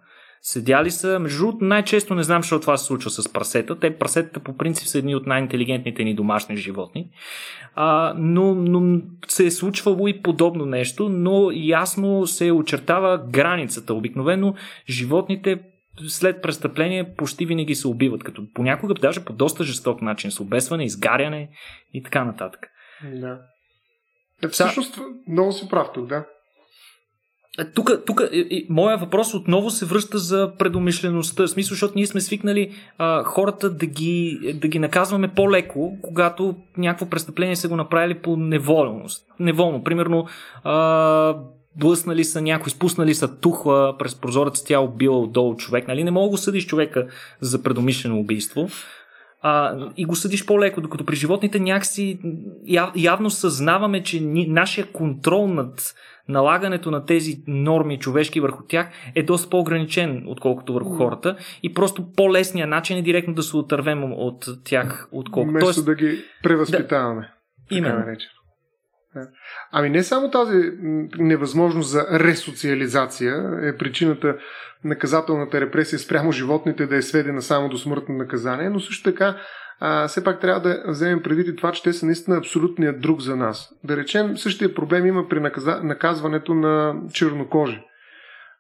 Седяли 0.49 0.91
са, 0.91 1.19
между 1.19 1.39
другото, 1.39 1.65
най-често 1.65 2.15
не 2.15 2.23
знам, 2.23 2.43
защо 2.43 2.61
това 2.61 2.77
се 2.77 2.85
случва 2.85 3.11
с 3.11 3.33
прасета. 3.33 3.79
Те 3.79 3.99
прасетата 3.99 4.41
по 4.41 4.57
принцип 4.57 4.89
са 4.89 4.99
едни 4.99 5.15
от 5.15 5.27
най-интелигентните 5.27 6.05
ни 6.05 6.15
домашни 6.15 6.57
животни. 6.57 7.11
А, 7.75 8.15
но, 8.17 8.55
но 8.55 9.01
се 9.29 9.47
е 9.47 9.51
случвало 9.51 10.09
и 10.09 10.23
подобно 10.23 10.67
нещо, 10.67 11.09
но 11.09 11.51
ясно 11.53 12.27
се 12.27 12.53
очертава 12.53 13.19
границата. 13.19 13.95
Обикновено 13.95 14.55
животните 14.89 15.61
след 16.09 16.43
престъпление 16.43 17.15
почти 17.17 17.47
винаги 17.47 17.75
се 17.75 17.89
убиват, 17.89 18.25
като 18.25 18.43
понякога 18.55 18.95
даже 18.95 19.25
по 19.25 19.33
доста 19.33 19.65
жесток 19.65 20.03
начин, 20.03 20.31
с 20.31 20.41
обесване, 20.41 20.85
изгаряне 20.85 21.49
и 21.95 22.03
така 22.03 22.25
нататък. 22.25 22.67
Да. 23.05 23.41
Е, 24.45 24.49
всъщност, 24.49 24.99
много 25.29 25.53
си 25.53 25.69
прав 25.69 25.89
тук, 25.95 26.07
да. 26.07 26.25
Тук, 27.75 27.91
тук 28.07 28.23
моя 28.69 28.97
въпрос 28.97 29.35
отново 29.35 29.71
се 29.71 29.87
връща 29.87 30.19
за 30.19 30.53
предумишлеността. 30.59 31.43
В 31.43 31.49
смисъл, 31.49 31.75
защото 31.75 31.93
ние 31.97 32.07
сме 32.07 32.21
свикнали 32.21 32.71
а, 32.99 33.25
хората 33.25 33.71
да 33.71 33.87
ги, 33.87 34.39
да 34.61 34.69
ги 34.69 34.79
наказваме 34.79 35.29
по-леко, 35.29 35.99
когато 36.03 36.57
някакво 36.77 37.07
престъпление 37.07 37.57
са 37.57 37.69
го 37.69 37.77
направили 37.77 38.15
по 38.15 38.37
неволност. 38.37 39.27
Неволно. 39.41 39.85
Примерно, 39.85 40.27
а, 40.65 41.37
блъснали 41.77 42.25
са 42.25 42.43
някой, 42.43 42.71
спуснали 42.71 43.15
са 43.15 43.37
тухла 43.37 43.99
през 43.99 44.15
прозореца, 44.15 44.65
тя 44.65 44.81
убила 44.81 45.19
отдолу 45.19 45.57
човек. 45.57 45.89
Нали? 45.89 46.05
Не 46.05 46.11
мога 46.11 46.27
да 46.27 46.31
го 46.31 46.37
съдиш 46.37 46.67
човека 46.67 47.07
за 47.41 47.63
предумишлено 47.63 48.19
убийство. 48.19 48.69
А, 49.43 49.77
и 49.97 50.05
го 50.05 50.17
съдиш 50.17 50.47
по-леко, 50.47 50.81
докато 50.81 51.05
при 51.05 51.17
животните 51.17 51.61
някакси 51.61 52.19
яв, 52.67 52.91
явно 52.97 53.31
съзнаваме, 53.31 54.03
че 54.03 54.21
ни, 54.21 54.47
нашия 54.47 54.87
контрол 54.93 55.49
над 55.49 55.95
налагането 56.29 56.91
на 56.91 57.05
тези 57.05 57.43
норми 57.47 57.99
човешки 57.99 58.41
върху 58.41 58.63
тях 58.69 58.89
е 59.15 59.23
доста 59.23 59.51
по-ограничен, 59.51 60.25
отколкото 60.27 60.75
върху 60.75 60.91
хората. 60.91 61.37
И 61.63 61.75
просто 61.75 62.13
по-лесният 62.13 62.71
начин 62.71 62.99
е 62.99 63.03
директно 63.03 63.35
да 63.35 63.43
се 63.43 63.57
отървем 63.57 64.13
от 64.13 64.47
тях, 64.65 65.09
отколкото. 65.13 65.51
Вместо 65.51 65.67
Тоест... 65.67 65.85
да 65.85 65.95
ги 65.95 66.25
превъзпитаваме. 66.43 67.21
Да. 67.71 67.77
Именно. 67.77 68.05
Ами 69.73 69.91
не 69.91 70.03
само 70.03 70.31
тази 70.31 70.71
невъзможност 71.19 71.91
за 71.91 72.07
ресоциализация 72.21 73.35
е 73.63 73.77
причината 73.77 74.37
наказателната 74.85 75.61
репресия 75.61 75.99
спрямо 75.99 76.33
животните 76.33 76.87
да 76.87 76.97
е 76.97 77.03
сведена 77.03 77.43
само 77.43 77.69
до 77.69 77.79
смъртно 77.79 78.15
наказание, 78.15 78.71
но 78.71 78.81
също 78.81 79.11
така 79.11 79.37
а, 79.81 80.09
все 80.09 80.25
пак 80.25 80.41
трябва 80.41 80.61
да 80.61 80.83
вземем 80.87 81.23
предвид 81.23 81.49
и 81.49 81.57
това, 81.57 81.73
че 81.73 81.83
те 81.83 81.93
са 81.93 82.07
наистина 82.07 82.37
абсолютният 82.37 83.01
друг 83.01 83.21
за 83.21 83.37
нас. 83.37 83.75
Да 83.85 83.97
речем, 83.97 84.37
същия 84.37 84.75
проблем 84.75 85.07
има 85.07 85.29
при 85.29 85.41
наказа... 85.41 85.81
наказването 85.83 86.55
на 86.55 86.95
чернокожи, 87.13 87.83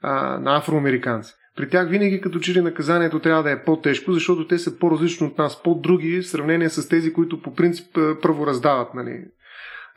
а, 0.03 0.39
на 0.39 0.57
афроамериканци. 0.57 1.35
При 1.57 1.69
тях 1.69 1.89
винаги 1.89 2.21
като 2.21 2.39
че 2.39 2.55
ли 2.55 2.61
наказанието 2.61 3.21
трябва 3.21 3.43
да 3.43 3.51
е 3.51 3.65
по-тежко, 3.65 4.13
защото 4.13 4.47
те 4.47 4.59
са 4.59 4.79
по-различни 4.79 5.27
от 5.27 5.39
нас, 5.39 5.63
по-други 5.63 6.21
в 6.21 6.29
сравнение 6.29 6.69
с 6.69 6.89
тези, 6.89 7.13
които 7.13 7.43
по 7.43 7.55
принцип 7.55 7.95
правораздават. 8.23 8.95
Нали, 8.95 9.25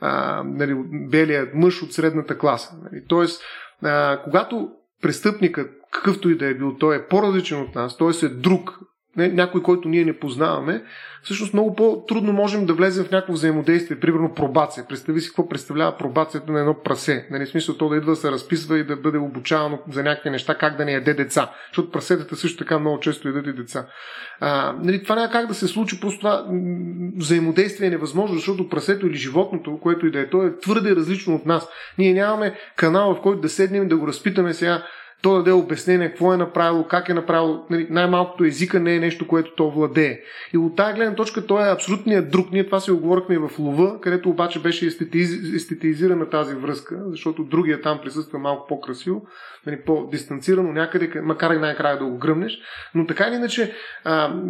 а, 0.01 0.43
нали, 0.45 0.75
белият 1.09 1.49
мъж 1.53 1.83
от 1.83 1.93
средната 1.93 2.37
класа. 2.37 2.75
Нали. 2.83 3.03
Тоест, 3.07 3.41
а, 3.83 4.21
когато 4.23 4.69
престъпникът, 5.01 5.71
какъвто 5.91 6.29
и 6.29 6.37
да 6.37 6.47
е 6.47 6.53
бил, 6.53 6.75
той 6.75 6.95
е 6.95 7.07
по-различен 7.07 7.61
от 7.61 7.75
нас, 7.75 7.97
той 7.97 8.13
е 8.23 8.27
друг, 8.27 8.79
някой, 9.27 9.63
който 9.63 9.89
ние 9.89 10.05
не 10.05 10.19
познаваме, 10.19 10.83
всъщност 11.23 11.53
много 11.53 11.75
по-трудно 11.75 12.33
можем 12.33 12.65
да 12.65 12.73
влезем 12.73 13.05
в 13.05 13.11
някакво 13.11 13.33
взаимодействие. 13.33 13.99
Примерно 13.99 14.33
пробация. 14.33 14.85
Представи 14.89 15.21
си 15.21 15.27
какво 15.27 15.49
представлява 15.49 15.97
пробацията 15.97 16.51
на 16.51 16.59
едно 16.59 16.75
прасе. 16.83 17.27
Нали, 17.31 17.45
смисъл 17.45 17.77
то 17.77 17.89
да 17.89 17.97
идва 17.97 18.11
да 18.11 18.15
се 18.15 18.31
разписва 18.31 18.79
и 18.79 18.83
да 18.83 18.95
бъде 18.95 19.17
обучавано 19.17 19.79
за 19.91 20.03
някакви 20.03 20.29
неща, 20.29 20.55
как 20.55 20.77
да 20.77 20.85
не 20.85 20.91
яде 20.91 21.13
деца. 21.13 21.51
Защото 21.67 21.91
прасетата 21.91 22.35
също 22.35 22.57
така 22.57 22.79
много 22.79 22.99
често 22.99 23.27
ядат 23.27 23.47
и 23.47 23.53
деца. 23.53 23.87
А, 24.39 24.75
нали, 24.83 25.03
това 25.03 25.15
няма 25.15 25.31
как 25.31 25.47
да 25.47 25.53
се 25.53 25.67
случи, 25.67 25.99
просто 25.99 26.19
това 26.19 26.45
взаимодействие 27.17 27.87
е 27.87 27.91
невъзможно, 27.91 28.35
защото 28.35 28.69
прасето 28.69 29.07
или 29.07 29.17
животното, 29.17 29.79
което 29.81 30.07
и 30.07 30.11
да 30.11 30.19
е, 30.19 30.29
то 30.29 30.43
е 30.43 30.59
твърде 30.59 30.95
различно 30.95 31.35
от 31.35 31.45
нас. 31.45 31.67
Ние 31.97 32.13
нямаме 32.13 32.55
канал, 32.75 33.15
в 33.15 33.21
който 33.21 33.41
да 33.41 33.49
седнем 33.49 33.83
и 33.83 33.87
да 33.87 33.97
го 33.97 34.07
разпитаме 34.07 34.53
сега 34.53 34.83
то 35.21 35.35
даде 35.37 35.51
обяснение 35.51 36.09
какво 36.09 36.33
е 36.33 36.37
направило, 36.37 36.83
как 36.83 37.09
е 37.09 37.13
направило. 37.13 37.65
Нали, 37.69 37.87
най-малкото 37.89 38.43
езика 38.43 38.79
не 38.79 38.95
е 38.95 38.99
нещо, 38.99 39.27
което 39.27 39.55
то 39.55 39.71
владее. 39.71 40.19
И 40.53 40.57
от 40.57 40.75
тази 40.75 40.93
гледна 40.93 41.15
точка 41.15 41.45
той 41.45 41.67
е 41.67 41.71
абсолютният 41.71 42.31
друг. 42.31 42.51
Ние 42.51 42.65
това 42.65 42.79
си 42.79 42.91
оговорихме 42.91 43.35
и 43.35 43.37
в 43.37 43.49
Лова, 43.59 44.01
където 44.01 44.29
обаче 44.29 44.61
беше 44.61 44.85
естетиз... 44.85 45.55
естетизирана 45.55 46.29
тази 46.29 46.55
връзка, 46.55 46.99
защото 47.05 47.43
другия 47.43 47.81
там 47.81 47.99
присъства 48.03 48.39
малко 48.39 48.67
по-красиво, 48.67 49.25
нали, 49.65 49.81
по-дистанцирано 49.85 50.71
някъде, 50.71 51.21
макар 51.23 51.51
и 51.51 51.59
най-края 51.59 51.99
да 51.99 52.05
го 52.05 52.17
гръмнеш. 52.17 52.57
Но 52.95 53.05
така 53.05 53.27
или 53.27 53.35
иначе 53.35 53.73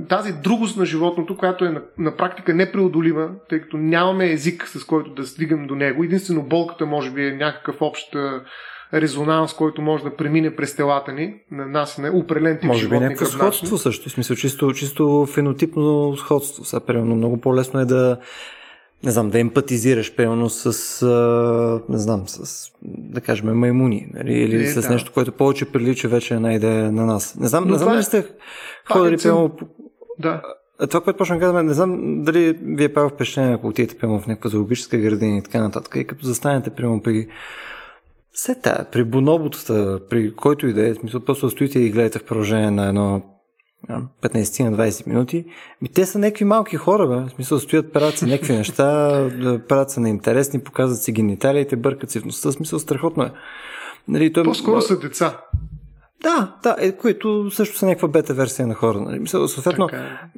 тази 0.09 0.33
другост 0.33 0.77
на 0.77 0.85
животното, 0.85 1.37
която 1.37 1.65
е 1.65 1.69
на, 1.69 1.81
на 1.97 2.15
практика 2.15 2.53
непреодолима, 2.53 3.29
тъй 3.49 3.61
като 3.61 3.77
нямаме 3.77 4.31
език 4.31 4.67
с 4.67 4.83
който 4.83 5.13
да 5.13 5.25
стигам 5.25 5.67
до 5.67 5.75
него. 5.75 6.03
Единствено 6.03 6.43
болката 6.43 6.85
може 6.85 7.11
би 7.11 7.27
е 7.27 7.35
някакъв 7.35 7.81
общ 7.81 8.15
резонанс, 8.93 9.53
който 9.53 9.81
може 9.81 10.03
да 10.03 10.15
премине 10.15 10.55
през 10.55 10.75
телата 10.75 11.11
ни, 11.11 11.33
на 11.51 11.65
нас 11.65 11.97
на 11.97 12.11
определен 12.13 12.57
тип 12.57 12.67
Може 12.67 12.89
би 12.89 12.99
някакво 12.99 13.25
сходство 13.25 13.77
също, 13.77 14.09
в 14.09 14.11
смисъл 14.11 14.35
чисто, 14.35 14.73
чисто 14.73 15.25
фенотипно 15.33 16.17
сходство. 16.17 16.65
Сега, 16.65 16.79
примерно, 16.79 17.15
много 17.15 17.37
по-лесно 17.41 17.79
е 17.79 17.85
да 17.85 18.17
не 19.03 19.11
знам, 19.11 19.29
да 19.29 19.39
емпатизираш, 19.39 20.15
примерно, 20.15 20.49
с, 20.49 20.65
а, 21.01 21.81
не 21.91 21.97
знам, 21.97 22.23
с, 22.27 22.65
да 22.83 23.21
кажем, 23.21 23.59
маймуни, 23.59 24.07
нали, 24.13 24.33
или 24.33 24.63
е, 24.63 24.67
с 24.67 24.81
да. 24.81 24.89
нещо, 24.89 25.11
което 25.13 25.31
повече 25.31 25.65
прилича 25.65 26.07
вече 26.07 26.33
една 26.33 26.53
идея 26.53 26.91
на 26.91 27.05
нас. 27.05 27.35
Не 27.35 27.47
знам, 27.47 27.63
Но 27.63 27.71
не 27.71 27.77
знам 27.77 27.95
ли 27.95 27.99
е... 27.99 28.03
сте 28.03 28.25
ходили, 28.91 29.17
примерно, 29.17 29.51
да. 30.19 30.41
Това, 30.89 31.01
което 31.01 31.17
почна 31.17 31.35
да 31.35 31.39
казваме, 31.39 31.63
не 31.63 31.73
знам 31.73 32.23
дали 32.23 32.57
ви 32.61 32.83
е 32.83 32.93
правил 32.93 33.09
впечатление, 33.09 33.53
ако 33.53 33.67
отидете, 33.67 33.97
примерно, 33.97 34.19
в 34.19 34.27
някаква 34.27 34.49
зоологическа 34.49 34.97
градина 34.97 35.37
и 35.37 35.43
така 35.43 35.61
нататък, 35.61 35.95
и 35.95 36.07
като 36.07 36.25
застанете, 36.25 36.69
примерно, 36.69 37.01
при 37.01 37.27
Сета, 38.33 38.85
при 38.91 39.03
бонобутата, 39.03 39.99
при 40.09 40.35
който 40.35 40.67
и 40.67 40.73
да 40.73 40.89
е, 40.89 40.95
смисъл, 40.95 41.19
просто 41.21 41.49
стоите 41.49 41.79
и 41.79 41.89
гледате 41.89 42.19
в 42.19 42.25
продължение 42.25 42.71
на 42.71 42.87
едно 42.87 43.21
15 44.21 44.69
на 44.69 44.77
20 44.77 45.07
минути, 45.07 45.45
ми 45.81 45.89
те 45.89 46.05
са 46.05 46.19
някакви 46.19 46.45
малки 46.45 46.75
хора, 46.75 47.07
бе. 47.07 47.15
В 47.15 47.29
смисъл, 47.35 47.59
стоят, 47.59 47.93
правят 47.93 48.17
се 48.17 48.25
някакви 48.25 48.53
неща, 48.53 49.09
правят 49.67 49.91
се 49.91 49.99
на 49.99 50.09
интересни, 50.09 50.59
показват 50.59 51.01
си 51.01 51.11
гениталиите, 51.11 51.75
бъркат 51.75 52.11
си 52.11 52.19
в 52.19 52.25
носа, 52.25 52.51
смисъл, 52.51 52.79
страхотно 52.79 53.23
е. 53.23 53.31
Нали, 54.07 54.33
той... 54.33 54.43
По-скоро 54.43 54.81
са 54.81 54.99
деца. 54.99 55.41
Да, 56.23 56.55
да, 56.63 56.75
е, 56.79 56.91
които 56.91 57.51
също 57.51 57.77
са 57.77 57.85
някаква 57.85 58.07
бета 58.07 58.33
версия 58.33 58.67
на 58.67 58.73
хора. 58.73 58.99
Нали? 58.99 59.27
Съответно, 59.27 59.89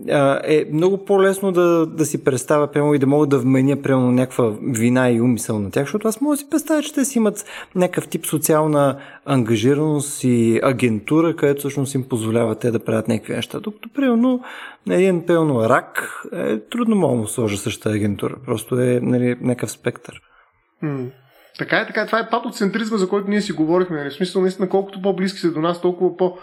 е. 0.07 0.13
е 0.43 0.65
много 0.73 1.05
по-лесно 1.05 1.51
да, 1.51 1.85
да 1.85 2.05
си 2.05 2.23
представя 2.23 2.67
прямо 2.67 2.93
и 2.93 2.99
да 2.99 3.07
мога 3.07 3.27
да 3.27 3.39
вменя 3.39 3.81
прямо 3.81 4.11
някаква 4.11 4.53
вина 4.61 5.09
и 5.09 5.21
умисъл 5.21 5.59
на 5.59 5.71
тях, 5.71 5.83
защото 5.83 6.07
аз 6.07 6.21
мога 6.21 6.33
да 6.33 6.37
си 6.37 6.49
представя, 6.49 6.83
че 6.83 6.93
те 6.93 7.05
си 7.05 7.17
имат 7.17 7.45
някакъв 7.75 8.07
тип 8.07 8.25
социална 8.25 8.97
ангажираност 9.25 10.23
и 10.23 10.59
агентура, 10.63 11.35
където 11.35 11.59
всъщност 11.59 11.95
им 11.95 12.03
позволява 12.03 12.55
те 12.55 12.71
да 12.71 12.79
правят 12.79 13.07
някакви 13.07 13.35
неща. 13.35 13.59
Докато, 13.59 13.89
примерно, 13.89 14.41
един 14.89 15.25
пълно 15.25 15.69
рак 15.69 16.21
е 16.33 16.59
трудно 16.59 16.95
мога 16.95 17.21
да 17.21 17.27
сложа 17.27 17.57
същата 17.57 17.95
агентура. 17.95 18.35
Просто 18.45 18.79
е 18.79 18.99
нали, 19.03 19.37
някакъв 19.41 19.71
спектър. 19.71 20.21
Mm. 20.83 21.11
Така 21.57 21.77
е, 21.77 21.87
така 21.87 22.01
е. 22.01 22.05
Това 22.05 22.19
е 22.19 22.29
патоцентризма, 22.29 22.97
за 22.97 23.09
който 23.09 23.29
ние 23.29 23.41
си 23.41 23.51
говорихме. 23.51 23.97
Нали? 23.97 24.09
В 24.09 24.13
смисъл, 24.13 24.41
наистина, 24.41 24.69
колкото 24.69 25.01
по-близки 25.01 25.39
са 25.39 25.51
до 25.51 25.61
нас, 25.61 25.81
толкова 25.81 26.17
по- 26.17 26.37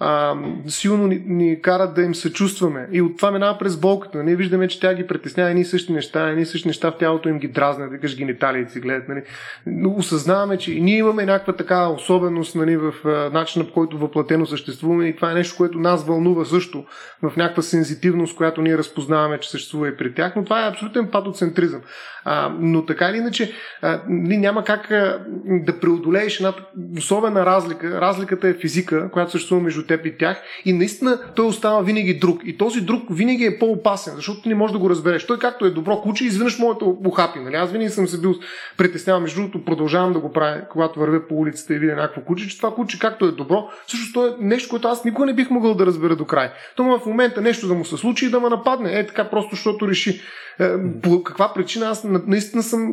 а, 0.00 0.34
силно 0.66 1.06
ни, 1.06 1.22
ни 1.26 1.62
карат 1.62 1.94
да 1.94 2.02
им 2.02 2.14
съчувстваме. 2.14 2.88
И 2.92 3.02
от 3.02 3.16
това 3.16 3.30
минава 3.30 3.58
през 3.58 3.76
болката. 3.76 4.22
Ние 4.22 4.36
виждаме, 4.36 4.68
че 4.68 4.80
тя 4.80 4.94
ги 4.94 5.06
притеснява 5.06 5.50
едни 5.50 5.64
същи 5.64 5.92
неща, 5.92 6.28
едни 6.28 6.46
същи 6.46 6.68
неща 6.68 6.90
в 6.90 6.98
тялото 6.98 7.28
им 7.28 7.38
ги 7.38 7.48
дразнят, 7.48 7.90
викаш 7.90 8.16
гениталиите 8.16 8.80
гледат. 8.80 9.08
Нали. 9.08 9.22
Но 9.66 9.90
осъзнаваме, 9.90 10.58
че 10.58 10.72
и 10.72 10.80
ние 10.80 10.98
имаме 10.98 11.24
някаква 11.24 11.52
така 11.52 11.88
особеност 11.88 12.54
нали, 12.54 12.76
в 12.76 12.92
начина 13.32 13.66
по 13.66 13.72
който 13.72 13.98
въплатено 13.98 14.46
съществуваме 14.46 15.06
и 15.06 15.16
това 15.16 15.30
е 15.30 15.34
нещо, 15.34 15.56
което 15.56 15.78
нас 15.78 16.06
вълнува 16.06 16.44
също 16.44 16.84
в 17.22 17.36
някаква 17.36 17.62
сензитивност, 17.62 18.36
която 18.36 18.62
ние 18.62 18.78
разпознаваме, 18.78 19.38
че 19.38 19.50
съществува 19.50 19.88
и 19.88 19.96
при 19.96 20.14
тях, 20.14 20.36
но 20.36 20.44
това 20.44 20.66
е 20.66 20.68
абсолютен 20.68 21.06
патоцентризъм. 21.06 21.80
А, 22.24 22.54
но 22.58 22.84
така 22.84 23.08
или 23.08 23.16
иначе, 23.16 23.52
а, 23.82 24.00
няма 24.08 24.64
как 24.64 24.90
а, 24.90 25.26
да 25.46 25.80
преодолееш 25.80 26.36
една 26.36 26.52
особена 26.98 27.46
разлика. 27.46 28.00
Разликата 28.00 28.48
е 28.48 28.54
физика, 28.54 29.10
която 29.10 29.30
съществува 29.30 29.62
между 29.62 29.86
теб 29.88 30.06
и 30.06 30.18
тях. 30.18 30.42
И 30.64 30.72
наистина 30.72 31.18
той 31.36 31.46
остава 31.46 31.80
винаги 31.80 32.14
друг. 32.14 32.40
И 32.44 32.58
този 32.58 32.80
друг 32.80 33.02
винаги 33.10 33.44
е 33.44 33.58
по-опасен, 33.58 34.14
защото 34.16 34.48
не 34.48 34.54
можеш 34.54 34.72
да 34.72 34.78
го 34.78 34.90
разбереш. 34.90 35.26
Той 35.26 35.38
както 35.38 35.66
е 35.66 35.70
добро 35.70 36.00
куче, 36.00 36.24
изведнъж 36.24 36.58
моето 36.58 36.98
ухапи. 37.06 37.38
Нали? 37.38 37.54
Аз 37.54 37.72
винаги 37.72 37.90
съм 37.90 38.06
се 38.06 38.20
бил 38.20 38.34
притеснявал. 38.76 39.20
Между 39.20 39.40
другото, 39.40 39.64
продължавам 39.64 40.12
да 40.12 40.20
го 40.20 40.32
правя, 40.32 40.60
когато 40.70 41.00
вървя 41.00 41.28
по 41.28 41.34
улицата 41.34 41.74
и 41.74 41.78
видя 41.78 41.96
някакво 41.96 42.20
куче, 42.20 42.48
че 42.48 42.56
това 42.56 42.74
куче 42.74 42.98
както 42.98 43.24
е 43.24 43.32
добро, 43.32 43.68
също 43.86 44.12
то 44.12 44.26
е 44.26 44.36
нещо, 44.40 44.68
което 44.70 44.88
аз 44.88 45.04
никога 45.04 45.26
не 45.26 45.34
бих 45.34 45.50
могъл 45.50 45.74
да 45.74 45.86
разбера 45.86 46.16
до 46.16 46.24
край. 46.24 46.50
То 46.76 46.84
в 46.84 47.06
момента 47.06 47.40
нещо 47.40 47.68
да 47.68 47.74
му 47.74 47.84
се 47.84 47.96
случи 47.96 48.26
и 48.26 48.30
да 48.30 48.40
ме 48.40 48.48
нападне. 48.48 48.98
Е 48.98 49.06
така 49.06 49.30
просто, 49.30 49.50
защото 49.50 49.88
реши. 49.88 50.20
Е, 50.60 50.70
по 51.02 51.22
каква 51.22 51.52
причина 51.54 51.86
аз 51.86 52.04
наистина 52.04 52.62
съм 52.62 52.90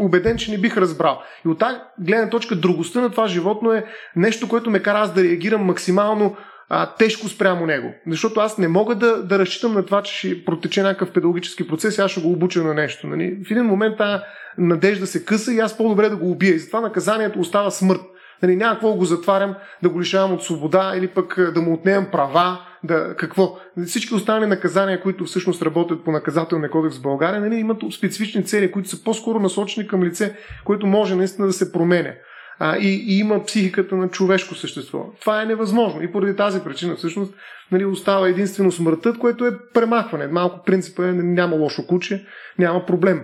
убеден, 0.00 0.36
че 0.36 0.50
не 0.50 0.58
бих 0.58 0.76
разбрал. 0.76 1.22
И 1.46 1.48
от 1.48 1.58
тази 1.58 1.76
гледна 2.00 2.30
точка, 2.30 2.56
другостта 2.56 3.00
на 3.00 3.10
това 3.10 3.26
животно 3.26 3.72
е 3.72 3.84
нещо, 4.16 4.48
което 4.48 4.70
ме 4.70 4.82
кара 4.82 4.98
аз 4.98 5.14
да 5.14 5.24
реагирам 5.24 5.64
максимално 5.64 6.36
а, 6.68 6.94
тежко 6.94 7.28
спрямо 7.28 7.66
него. 7.66 7.94
Защото 8.06 8.40
аз 8.40 8.58
не 8.58 8.68
мога 8.68 8.94
да, 8.94 9.22
да 9.22 9.38
разчитам 9.38 9.74
на 9.74 9.86
това, 9.86 10.02
че 10.02 10.18
ще 10.18 10.44
протече 10.44 10.82
някакъв 10.82 11.12
педагогически 11.12 11.68
процес 11.68 11.98
и 11.98 12.00
аз 12.00 12.10
ще 12.10 12.20
го 12.20 12.32
обуча 12.32 12.62
на 12.62 12.74
нещо. 12.74 13.06
Нали? 13.06 13.38
В 13.46 13.50
един 13.50 13.64
момент 13.64 13.96
тази 13.98 14.22
надежда 14.58 15.06
се 15.06 15.24
къса 15.24 15.52
и 15.52 15.58
аз 15.58 15.76
по-добре 15.76 16.08
да 16.08 16.16
го 16.16 16.30
убия. 16.30 16.54
И 16.54 16.58
затова 16.58 16.80
наказанието 16.80 17.40
остава 17.40 17.70
смърт. 17.70 18.00
Нали, 18.42 18.56
няма 18.56 18.74
какво 18.74 18.92
го 18.92 19.04
затварям, 19.04 19.54
да 19.82 19.88
го 19.88 20.00
лишавам 20.00 20.32
от 20.32 20.44
свобода 20.44 20.92
или 20.96 21.06
пък 21.06 21.52
да 21.54 21.60
му 21.60 21.74
отнемам 21.74 22.06
права, 22.12 22.60
да, 22.84 23.14
какво? 23.16 23.58
Всички 23.86 24.14
останали 24.14 24.46
наказания, 24.46 25.02
които 25.02 25.24
всъщност 25.24 25.62
работят 25.62 26.04
по 26.04 26.12
наказателния 26.12 26.70
кодекс 26.70 26.98
в 26.98 27.02
България, 27.02 27.40
нали, 27.40 27.54
имат 27.54 27.82
специфични 27.92 28.44
цели, 28.44 28.72
които 28.72 28.88
са 28.88 29.04
по-скоро 29.04 29.40
насочени 29.40 29.88
към 29.88 30.02
лице, 30.02 30.36
което 30.64 30.86
може 30.86 31.14
наистина 31.14 31.46
да 31.46 31.52
се 31.52 31.72
променя. 31.72 32.12
А, 32.58 32.76
и, 32.76 33.04
и 33.06 33.18
има 33.18 33.44
психиката 33.44 33.96
на 33.96 34.08
човешко 34.08 34.54
същество. 34.54 35.06
Това 35.20 35.42
е 35.42 35.46
невъзможно. 35.46 36.02
И 36.02 36.12
поради 36.12 36.36
тази 36.36 36.60
причина 36.60 36.96
всъщност 36.96 37.34
нали, 37.72 37.84
остава 37.84 38.28
единствено 38.28 38.72
смъртът, 38.72 39.18
което 39.18 39.46
е 39.46 39.58
премахване. 39.74 40.26
Малко 40.26 40.64
принципа 40.64 41.08
е 41.08 41.12
няма 41.12 41.56
лошо 41.56 41.86
куче, 41.86 42.26
няма 42.58 42.86
проблем. 42.86 43.22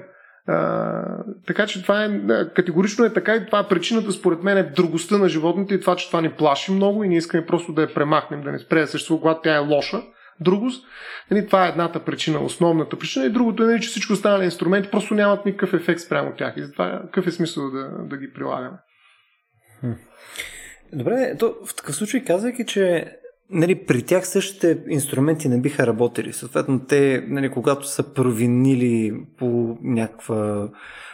Така 1.47 1.67
че 1.67 1.83
това 1.83 2.05
е 2.05 2.21
категорично 2.55 3.05
е 3.05 3.13
така 3.13 3.35
и 3.35 3.47
това 3.47 3.59
е 3.59 3.69
причината 3.69 4.13
според 4.13 4.43
мен 4.43 4.59
е 4.59 4.63
другостта 4.63 5.19
на 5.19 5.29
животните 5.29 5.75
и 5.75 5.81
това, 5.81 5.97
че 5.97 6.07
това 6.07 6.21
ни 6.21 6.33
плаши 6.33 6.73
много 6.73 7.05
и 7.05 7.09
ние 7.09 7.19
искаме 7.19 7.47
просто 7.47 7.73
да 7.73 7.83
я 7.83 7.95
премахнем, 7.95 8.43
да 8.43 8.53
не 8.53 8.59
спре 8.59 8.81
да 8.81 8.87
съществува, 8.87 9.21
когато 9.21 9.41
тя 9.41 9.55
е 9.55 9.59
лоша. 9.59 10.03
Другост, 10.43 10.87
нали, 11.31 11.47
това 11.47 11.67
е 11.67 11.69
едната 11.69 12.05
причина, 12.05 12.45
основната 12.45 12.99
причина 12.99 13.27
и 13.27 13.31
другото 13.31 13.63
е, 13.63 13.67
нали, 13.67 13.81
че 13.81 13.89
всички 13.89 14.13
останали 14.13 14.45
инструменти 14.45 14.91
просто 14.91 15.15
нямат 15.15 15.47
никакъв 15.47 15.75
ефект 15.75 16.01
спрямо 16.01 16.33
тях 16.39 16.55
и 16.57 16.63
затова 16.63 17.01
какъв 17.05 17.27
е 17.27 17.31
смисъл 17.31 17.71
да, 17.71 17.91
да 17.99 18.17
ги 18.17 18.33
прилагаме. 18.33 18.77
Добре, 20.93 21.37
то 21.39 21.55
в 21.67 21.77
такъв 21.77 21.95
случай 21.95 22.25
казвайки, 22.25 22.67
че 22.67 23.13
нали, 23.51 23.75
при 23.75 24.03
тях 24.03 24.29
същите 24.29 24.79
инструменти 24.89 25.49
не 25.49 25.61
биха 25.61 25.87
работили. 25.87 26.33
Съответно, 26.33 26.81
те, 26.81 27.25
нали, 27.29 27.51
когато 27.51 27.89
са 27.89 28.03
провинили 28.03 29.15
по 29.39 29.79
някаква 29.83 30.69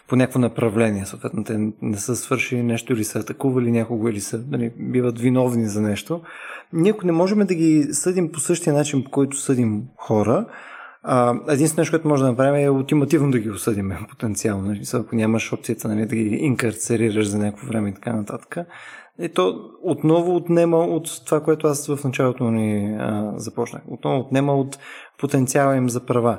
по 0.08 0.16
някакво 0.16 0.38
направление. 0.38 1.06
Съответно, 1.06 1.44
те 1.44 1.72
не 1.82 1.96
са 1.96 2.16
свършили 2.16 2.62
нещо 2.62 2.92
или 2.92 3.04
са 3.04 3.18
атакували 3.18 3.70
някого 3.70 4.08
или 4.08 4.20
са, 4.20 4.44
нали, 4.50 4.72
биват 4.78 5.18
виновни 5.18 5.66
за 5.66 5.82
нещо. 5.82 6.20
Ние 6.72 6.94
не 7.04 7.12
можем 7.12 7.38
да 7.38 7.54
ги 7.54 7.88
съдим 7.92 8.32
по 8.32 8.40
същия 8.40 8.74
начин, 8.74 9.04
по 9.04 9.10
който 9.10 9.36
съдим 9.36 9.82
хора, 9.96 10.46
единственото 11.48 11.80
нещо, 11.80 11.92
което 11.92 12.08
може 12.08 12.22
да 12.22 12.28
направим 12.28 12.64
е 12.64 12.70
ултимативно 12.70 13.30
да 13.30 13.38
ги 13.38 13.50
осъдим 13.50 13.92
потенциално. 14.08 14.76
Ако 14.94 15.16
нямаш 15.16 15.52
опцията 15.52 15.88
нали, 15.88 16.06
да 16.06 16.16
ги 16.16 16.22
инкарцерираш 16.22 17.26
за 17.26 17.38
някакво 17.38 17.66
време 17.66 17.88
и 17.88 17.94
така 17.94 18.12
нататък. 18.12 18.56
И 19.20 19.28
то 19.28 19.70
отново 19.82 20.36
отнема 20.36 20.78
от 20.78 21.08
това, 21.26 21.40
което 21.40 21.66
аз 21.66 21.86
в 21.86 22.04
началото 22.04 22.50
ни 22.50 22.96
а, 23.00 23.32
започнах. 23.36 23.82
Отново 23.88 24.20
отнема 24.20 24.54
от 24.54 24.78
потенциала 25.18 25.76
им 25.76 25.90
за 25.90 26.06
права. 26.06 26.38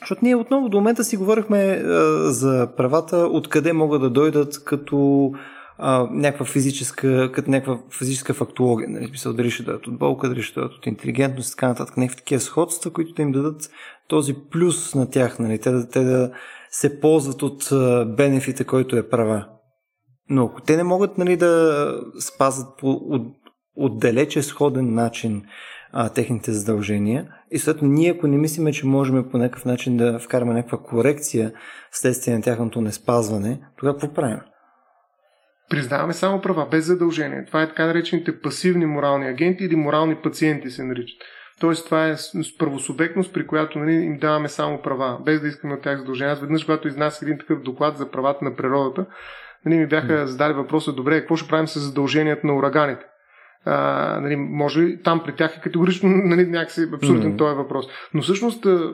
Защото 0.00 0.24
ние 0.24 0.36
отново 0.36 0.68
до 0.68 0.76
момента 0.76 1.04
си 1.04 1.16
говорихме 1.16 1.58
а, 1.58 1.82
за 2.30 2.68
правата, 2.76 3.16
откъде 3.16 3.72
могат 3.72 4.00
да 4.00 4.10
дойдат 4.10 4.64
като 4.64 5.30
а, 5.78 6.08
някаква 6.10 6.46
физическа, 6.46 7.32
като 7.32 7.50
някаква 7.50 7.78
физическа 7.98 8.34
фактология, 8.34 8.88
нали, 8.88 9.06
смисъл 9.06 9.32
дали 9.32 9.50
ще 9.50 9.62
дадат 9.62 9.86
от 9.86 9.98
болка, 9.98 10.28
дали 10.28 10.42
ще 10.42 10.60
дадат 10.60 10.74
от 10.74 10.86
интелигентност 10.86 11.52
и 11.52 11.56
така 11.56 11.68
нататък, 11.68 11.96
някакви 11.96 12.16
такива 12.16 12.40
сходства, 12.40 12.90
които 12.90 13.14
да 13.14 13.22
им 13.22 13.32
дадат 13.32 13.70
този 14.08 14.34
плюс 14.50 14.94
на 14.94 15.10
тях, 15.10 15.38
нали, 15.38 15.58
те, 15.58 15.70
да, 15.70 15.88
те 15.88 16.00
да 16.00 16.30
се 16.70 17.00
ползват 17.00 17.42
от 17.42 17.68
бенефита, 18.16 18.64
който 18.64 18.96
е 18.96 19.08
права. 19.08 19.46
Но 20.30 20.44
ако 20.44 20.60
те 20.60 20.76
не 20.76 20.82
могат 20.82 21.18
нали, 21.18 21.36
да 21.36 21.94
спазват 22.20 22.78
по 22.78 22.90
от, 22.90 23.36
отдалече 23.76 24.42
сходен 24.42 24.94
начин 24.94 25.42
а, 25.92 26.08
техните 26.08 26.52
задължения. 26.52 27.28
И 27.50 27.58
съответно 27.58 27.88
ние, 27.88 28.10
ако 28.10 28.26
не 28.26 28.36
мислиме, 28.36 28.72
че 28.72 28.86
можем 28.86 29.30
по 29.30 29.38
някакъв 29.38 29.64
начин 29.64 29.96
да 29.96 30.18
вкараме 30.18 30.54
някаква 30.54 30.78
корекция 30.78 31.52
вследствие 31.90 32.34
на 32.34 32.42
тяхното 32.42 32.80
неспазване, 32.80 33.60
тогава 33.76 33.98
какво 33.98 34.14
правим? 34.14 34.40
Признаваме 35.70 36.12
само 36.12 36.40
права, 36.40 36.66
без 36.70 36.84
задължение. 36.84 37.44
Това 37.44 37.62
е 37.62 37.68
така 37.68 37.86
наречените 37.86 38.40
пасивни 38.40 38.86
морални 38.86 39.28
агенти 39.28 39.64
или 39.64 39.76
морални 39.76 40.16
пациенти 40.16 40.70
се 40.70 40.84
наричат. 40.84 41.18
Тоест, 41.60 41.84
това 41.84 42.08
е 42.08 42.14
правосубектност, 42.58 43.32
при 43.32 43.46
която 43.46 43.78
нали, 43.78 43.92
им 43.92 44.18
даваме 44.18 44.48
само 44.48 44.82
права, 44.82 45.18
без 45.24 45.40
да 45.40 45.48
искаме 45.48 45.74
от 45.74 45.82
тях 45.82 45.98
задължения. 45.98 46.32
Аз 46.32 46.40
веднъж, 46.40 46.64
когато 46.64 46.88
изнасях 46.88 47.22
един 47.22 47.38
такъв 47.38 47.62
доклад 47.62 47.96
за 47.96 48.10
правата 48.10 48.44
на 48.44 48.56
природата, 48.56 49.06
нали, 49.66 49.78
ми 49.78 49.86
бяха 49.86 50.26
задали 50.26 50.52
въпроса, 50.52 50.92
добре, 50.92 51.20
какво 51.20 51.36
ще 51.36 51.48
правим 51.48 51.68
с 51.68 51.80
задълженията 51.80 52.46
на 52.46 52.56
ураганите? 52.56 53.04
а, 53.64 54.20
нали, 54.20 54.36
може 54.36 54.80
ли 54.80 55.02
там 55.02 55.22
при 55.24 55.32
тях 55.36 55.56
е 55.56 55.60
категорично 55.60 56.08
нали, 56.24 56.46
някакси 56.46 56.88
абсурден 56.94 57.32
mm-hmm. 57.32 57.38
този 57.38 57.56
въпрос. 57.56 57.86
Но 58.14 58.22
всъщност 58.22 58.66
а, 58.66 58.92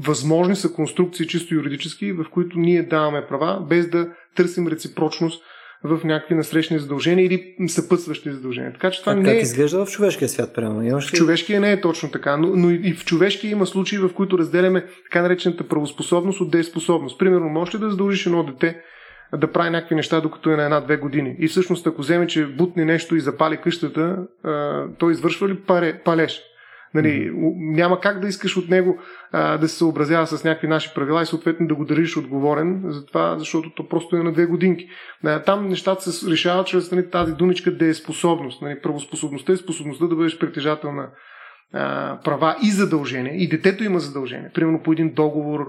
възможни 0.00 0.56
са 0.56 0.72
конструкции 0.72 1.26
чисто 1.26 1.54
юридически, 1.54 2.12
в 2.12 2.24
които 2.30 2.58
ние 2.58 2.82
даваме 2.82 3.26
права, 3.28 3.66
без 3.68 3.90
да 3.90 4.08
търсим 4.36 4.68
реципрочност 4.68 5.42
в 5.84 6.04
някакви 6.04 6.34
насрещни 6.34 6.78
задължения 6.78 7.26
или 7.26 7.68
съпътстващи 7.68 8.30
задължения. 8.30 8.72
Така 8.72 8.90
че 8.90 9.00
това 9.00 9.12
а 9.12 9.16
не 9.16 9.24
как 9.24 9.34
е... 9.34 9.38
изглежда 9.38 9.86
в 9.86 9.90
човешкия 9.90 10.28
свят, 10.28 10.54
прямо? 10.54 10.82
Имаш 10.82 11.12
ли... 11.12 11.16
В 11.16 11.18
човешкия 11.18 11.60
не 11.60 11.72
е 11.72 11.80
точно 11.80 12.10
така, 12.10 12.36
но, 12.36 12.56
но 12.56 12.70
и 12.70 12.94
в 12.94 13.04
човешкия 13.04 13.50
има 13.50 13.66
случаи, 13.66 13.98
в 13.98 14.14
които 14.14 14.38
разделяме 14.38 14.86
така 15.04 15.22
наречената 15.22 15.68
правоспособност 15.68 16.40
от 16.40 16.50
дееспособност. 16.50 17.18
Примерно, 17.18 17.48
може 17.48 17.76
ли 17.76 17.80
да 17.80 17.90
задължиш 17.90 18.26
едно 18.26 18.42
дете 18.42 18.80
да 19.36 19.52
прави 19.52 19.70
някакви 19.70 19.94
неща, 19.94 20.20
докато 20.20 20.50
е 20.50 20.56
на 20.56 20.64
една-две 20.64 20.96
години. 20.96 21.36
И 21.38 21.48
всъщност, 21.48 21.86
ако 21.86 22.00
вземе, 22.00 22.26
че 22.26 22.46
бутне 22.46 22.84
нещо 22.84 23.16
и 23.16 23.20
запали 23.20 23.56
къщата, 23.56 24.26
той 24.98 25.12
извършва 25.12 25.48
ли 25.48 25.60
паре, 25.60 26.00
палеж? 26.04 26.40
Нали. 26.94 27.30
Няма 27.56 28.00
как 28.00 28.20
да 28.20 28.28
искаш 28.28 28.56
от 28.56 28.68
него 28.68 28.98
а, 29.32 29.58
да 29.58 29.68
се 29.68 29.76
съобразява 29.76 30.26
с 30.26 30.44
някакви 30.44 30.68
наши 30.68 30.94
правила 30.94 31.22
и 31.22 31.26
съответно 31.26 31.66
да 31.66 31.74
го 31.74 31.84
държиш 31.84 32.16
отговорен 32.16 32.82
за 32.86 33.06
това, 33.06 33.38
защото 33.38 33.70
то 33.70 33.88
просто 33.88 34.16
е 34.16 34.22
на 34.22 34.32
две 34.32 34.46
годинки. 34.46 34.88
А, 35.24 35.42
там 35.42 35.68
нещата 35.68 36.12
се 36.12 36.30
решават 36.30 36.66
чрез 36.66 36.92
нали, 36.92 37.10
тази 37.10 37.32
думичка 37.32 37.70
да 37.70 37.86
е 37.86 37.94
способност. 37.94 38.62
Нали, 38.62 38.80
правоспособността 38.80 39.52
е 39.52 39.56
способността 39.56 40.06
да 40.06 40.16
бъдеш 40.16 40.38
притежател 40.38 40.92
на 40.92 41.08
а, 41.72 42.18
права 42.24 42.56
и 42.62 42.70
задължения, 42.70 43.34
и 43.42 43.48
детето 43.48 43.84
има 43.84 44.00
задължения. 44.00 44.50
Примерно 44.54 44.82
по 44.82 44.92
един 44.92 45.14
договор, 45.14 45.66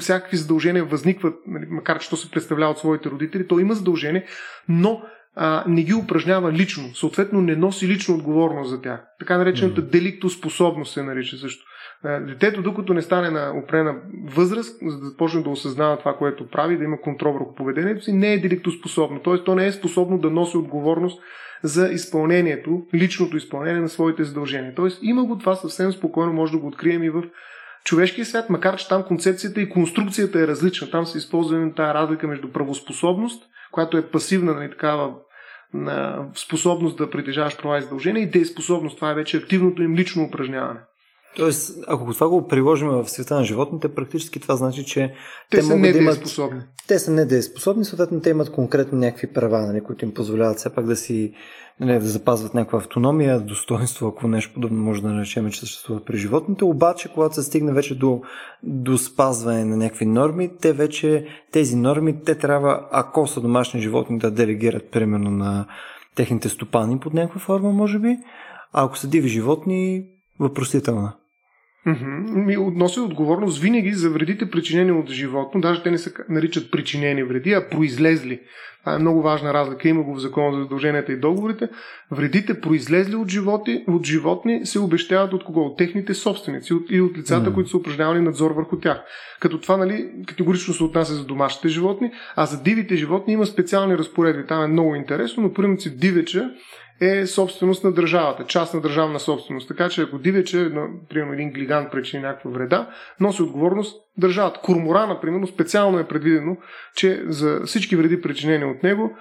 всякакви 0.00 0.36
задължения 0.36 0.84
възникват, 0.84 1.34
нали, 1.46 1.66
макар 1.70 1.98
че 1.98 2.10
то 2.10 2.16
се 2.16 2.30
представлява 2.30 2.70
от 2.70 2.78
своите 2.78 3.10
родители, 3.10 3.48
то 3.48 3.58
има 3.58 3.74
задължения, 3.74 4.24
но 4.68 5.02
а, 5.36 5.64
не 5.68 5.82
ги 5.82 5.94
упражнява 5.94 6.52
лично, 6.52 6.94
съответно 6.94 7.40
не 7.40 7.56
носи 7.56 7.88
лично 7.88 8.14
отговорност 8.14 8.70
за 8.70 8.80
тях. 8.80 9.00
Така 9.18 9.38
наречената 9.38 9.82
деликтоспособност 9.82 10.92
се 10.92 11.02
нарича 11.02 11.36
също. 11.36 11.64
Детето, 12.04 12.62
докато 12.62 12.94
не 12.94 13.02
стане 13.02 13.30
на 13.30 13.52
опрена 13.64 13.94
възраст, 14.24 14.78
за 14.82 14.98
да 14.98 15.06
започне 15.06 15.42
да 15.42 15.50
осъзнава 15.50 15.98
това, 15.98 16.16
което 16.16 16.50
прави, 16.50 16.78
да 16.78 16.84
има 16.84 17.00
контрол 17.00 17.32
върху 17.32 17.54
поведението 17.54 18.04
си, 18.04 18.12
не 18.12 18.32
е 18.32 18.40
деликтоспособно. 18.40 19.20
Т.е. 19.20 19.44
то 19.44 19.54
не 19.54 19.66
е 19.66 19.72
способно 19.72 20.18
да 20.18 20.30
носи 20.30 20.56
отговорност 20.56 21.22
за 21.62 21.88
изпълнението, 21.88 22.82
личното 22.94 23.36
изпълнение 23.36 23.80
на 23.80 23.88
своите 23.88 24.24
задължения. 24.24 24.74
Тоест 24.74 24.98
има 25.02 25.24
го 25.24 25.38
това 25.38 25.54
съвсем 25.54 25.92
спокойно, 25.92 26.32
може 26.32 26.52
да 26.52 26.58
го 26.58 26.66
открием 26.66 27.02
и 27.02 27.10
в 27.10 27.22
човешкия 27.84 28.24
свят, 28.24 28.50
макар 28.50 28.76
че 28.76 28.88
там 28.88 29.02
концепцията 29.02 29.60
и 29.60 29.68
конструкцията 29.68 30.40
е 30.40 30.46
различна. 30.46 30.90
Там 30.90 31.06
се 31.06 31.18
използва 31.18 31.74
тази 31.76 31.94
разлика 31.94 32.28
между 32.28 32.52
правоспособност, 32.52 33.42
която 33.72 33.96
е 33.96 34.10
пасивна, 34.10 34.54
нали, 34.54 34.70
такава 34.70 35.14
способност 36.34 36.96
да 36.96 37.10
притежаваш 37.10 37.58
права 37.58 37.78
и 37.78 37.82
задължения 37.82 38.22
и 38.22 38.30
дееспособност. 38.30 38.96
Това 38.96 39.10
е 39.10 39.14
вече 39.14 39.36
активното 39.36 39.82
им 39.82 39.94
лично 39.94 40.24
упражняване. 40.24 40.80
Тоест, 41.36 41.78
ако 41.86 42.14
това 42.14 42.28
го 42.28 42.48
приложим 42.48 42.88
в 42.88 43.08
света 43.08 43.34
на 43.34 43.44
животните, 43.44 43.94
практически 43.94 44.40
това 44.40 44.56
значи, 44.56 44.84
че 44.84 45.14
те, 45.50 45.56
те 45.56 45.62
са 45.62 45.76
недееспособни. 45.76 46.58
Да 46.58 46.66
те 46.88 46.98
са 46.98 47.10
недееспособни, 47.10 47.84
съответно 47.84 48.20
те 48.20 48.30
имат 48.30 48.52
конкретно 48.52 48.98
някакви 48.98 49.32
права, 49.32 49.60
нали, 49.60 49.80
които 49.80 50.04
им 50.04 50.14
позволяват 50.14 50.58
все 50.58 50.74
пак 50.74 50.86
да 50.86 50.96
си 50.96 51.32
нали, 51.80 51.98
да 51.98 52.06
запазват 52.06 52.54
някаква 52.54 52.78
автономия, 52.78 53.40
достоинство, 53.40 54.08
ако 54.08 54.28
нещо 54.28 54.54
подобно 54.54 54.82
може 54.82 55.02
да 55.02 55.08
наречем, 55.08 55.50
че 55.50 55.60
съществува 55.60 56.04
при 56.04 56.16
животните. 56.16 56.64
Обаче, 56.64 57.08
когато 57.14 57.34
се 57.34 57.42
стигне 57.42 57.72
вече 57.72 57.98
до, 57.98 58.22
до 58.62 58.98
спазване 58.98 59.64
на 59.64 59.76
някакви 59.76 60.06
норми, 60.06 60.50
те 60.60 60.72
вече 60.72 61.26
тези 61.52 61.76
норми, 61.76 62.22
те 62.24 62.34
трябва, 62.34 62.88
ако 62.90 63.26
са 63.26 63.40
домашни 63.40 63.80
животни, 63.80 64.18
да 64.18 64.30
делегират 64.30 64.90
примерно 64.90 65.30
на 65.30 65.66
техните 66.14 66.48
стопани 66.48 66.98
под 66.98 67.14
някаква 67.14 67.40
форма, 67.40 67.72
може 67.72 67.98
би. 67.98 68.18
А 68.72 68.84
ако 68.84 68.98
са 68.98 69.08
диви 69.08 69.28
животни, 69.28 70.04
въпросителна. 70.40 71.12
Ми 71.86 72.56
носи 72.56 73.00
отговорност 73.00 73.62
винаги 73.62 73.92
за 73.92 74.10
вредите 74.10 74.50
причинени 74.50 74.92
от 74.92 75.10
животно. 75.10 75.60
Даже 75.60 75.82
те 75.82 75.90
не 75.90 75.98
се 75.98 76.12
наричат 76.28 76.70
причинени 76.70 77.22
вреди, 77.22 77.52
а 77.52 77.68
произлезли. 77.68 78.40
Това 78.84 78.94
е 78.94 78.98
много 78.98 79.22
важна 79.22 79.54
разлика. 79.54 79.88
Има 79.88 80.02
го 80.02 80.14
в 80.14 80.18
закона 80.18 80.56
за 80.56 80.62
задълженията 80.62 81.12
и 81.12 81.16
договорите. 81.16 81.68
Вредите, 82.10 82.60
произлезли 82.60 83.14
от, 83.14 83.28
животи, 83.28 83.84
от 83.88 84.06
животни, 84.06 84.66
се 84.66 84.78
обещават 84.78 85.32
от 85.32 85.44
кого? 85.44 85.60
От 85.60 85.78
техните 85.78 86.14
собственици 86.14 86.72
и 86.90 87.00
от 87.00 87.18
лицата, 87.18 87.50
mm. 87.50 87.54
които 87.54 87.70
са 87.70 87.76
упражнявали 87.76 88.20
надзор 88.20 88.50
върху 88.50 88.78
тях. 88.78 89.02
Като 89.40 89.60
това 89.60 89.76
нали, 89.76 90.10
категорично 90.26 90.74
се 90.74 90.84
отнася 90.84 91.14
за 91.14 91.24
домашните 91.24 91.68
животни, 91.68 92.10
а 92.36 92.46
за 92.46 92.62
дивите 92.62 92.96
животни 92.96 93.32
има 93.32 93.46
специални 93.46 93.98
разпоредби. 93.98 94.46
Там 94.46 94.64
е 94.64 94.66
много 94.66 94.94
интересно, 94.94 95.42
но 95.42 95.52
принцип 95.52 96.00
дивеча 96.00 96.50
е 97.02 97.26
собственост 97.26 97.84
на 97.84 97.92
държавата, 97.92 98.44
част 98.44 98.74
на 98.74 98.80
държавна 98.80 99.20
собственост. 99.20 99.68
Така 99.68 99.88
че 99.88 100.02
ако 100.02 100.18
дивече, 100.18 100.70
примерно 101.08 101.32
един 101.32 101.52
глиган 101.52 101.88
причини 101.90 102.22
някаква 102.22 102.50
вреда, 102.50 102.88
носи 103.20 103.42
отговорност 103.42 103.96
държавата. 104.18 104.60
Кормора, 104.60 105.06
например, 105.06 105.46
специално 105.46 105.98
е 105.98 106.08
предвидено, 106.08 106.56
че 106.94 107.22
за 107.26 107.60
всички 107.66 107.96
вреди 107.96 108.22
причинени 108.22 108.64
от 108.64 108.82
него, 108.82 109.16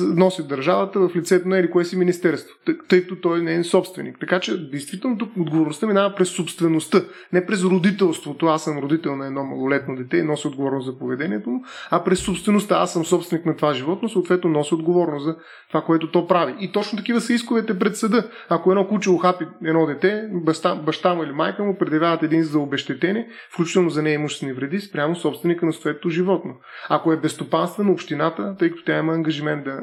носи 0.00 0.46
държавата 0.46 1.00
в 1.00 1.16
лицето 1.16 1.48
на 1.48 1.58
или 1.58 1.70
кое 1.70 1.84
си 1.84 1.98
министерство, 1.98 2.54
тъй 2.88 3.02
като 3.02 3.16
той 3.16 3.42
не 3.42 3.54
е 3.54 3.64
собственик. 3.64 4.16
Така 4.20 4.40
че, 4.40 4.70
действително, 4.70 5.18
тук 5.18 5.36
отговорността 5.36 5.86
минава 5.86 6.14
през 6.14 6.28
собствеността, 6.28 7.02
не 7.32 7.46
през 7.46 7.64
родителството. 7.64 8.46
Аз 8.46 8.64
съм 8.64 8.78
родител 8.78 9.16
на 9.16 9.26
едно 9.26 9.44
малолетно 9.44 9.96
дете 9.96 10.16
и 10.16 10.22
носи 10.22 10.46
отговорност 10.46 10.86
за 10.86 10.98
поведението 10.98 11.50
му, 11.50 11.64
а 11.90 12.04
през 12.04 12.18
собствеността. 12.18 12.74
Аз 12.74 12.92
съм 12.92 13.04
собственик 13.04 13.46
на 13.46 13.56
това 13.56 13.74
животно, 13.74 14.08
съответно 14.08 14.50
носи 14.50 14.74
отговорност 14.74 15.24
за 15.24 15.36
това, 15.68 15.82
което 15.82 16.10
то 16.10 16.26
прави. 16.26 16.54
И 16.60 16.72
точно 16.72 16.98
такива 16.98 17.20
са 17.20 17.32
исковете 17.32 17.78
пред 17.78 17.96
съда. 17.96 18.30
Ако 18.48 18.70
едно 18.70 18.88
куче 18.88 19.10
ухапи 19.10 19.46
едно 19.64 19.86
дете, 19.86 20.28
баща, 20.32 20.74
баща 20.74 21.14
му 21.14 21.22
или 21.22 21.32
майка 21.32 21.64
му 21.64 21.78
предявяват 21.78 22.22
един 22.22 22.42
за 22.42 22.58
обещетение, 22.58 23.28
включително 23.52 23.90
за 23.90 24.02
неимуществени 24.02 24.52
вреди, 24.52 24.80
спрямо 24.80 25.16
собственика 25.16 25.66
на 25.66 25.72
съответното 25.72 26.10
животно. 26.10 26.54
Ако 26.88 27.12
е 27.12 27.16
безстопанствена 27.16 27.92
общината, 27.92 28.56
тъй 28.58 28.70
като 28.70 28.84
тя 28.84 28.98
има 28.98 29.12
ангажимент 29.12 29.55
мен 29.56 29.64
да 29.64 29.80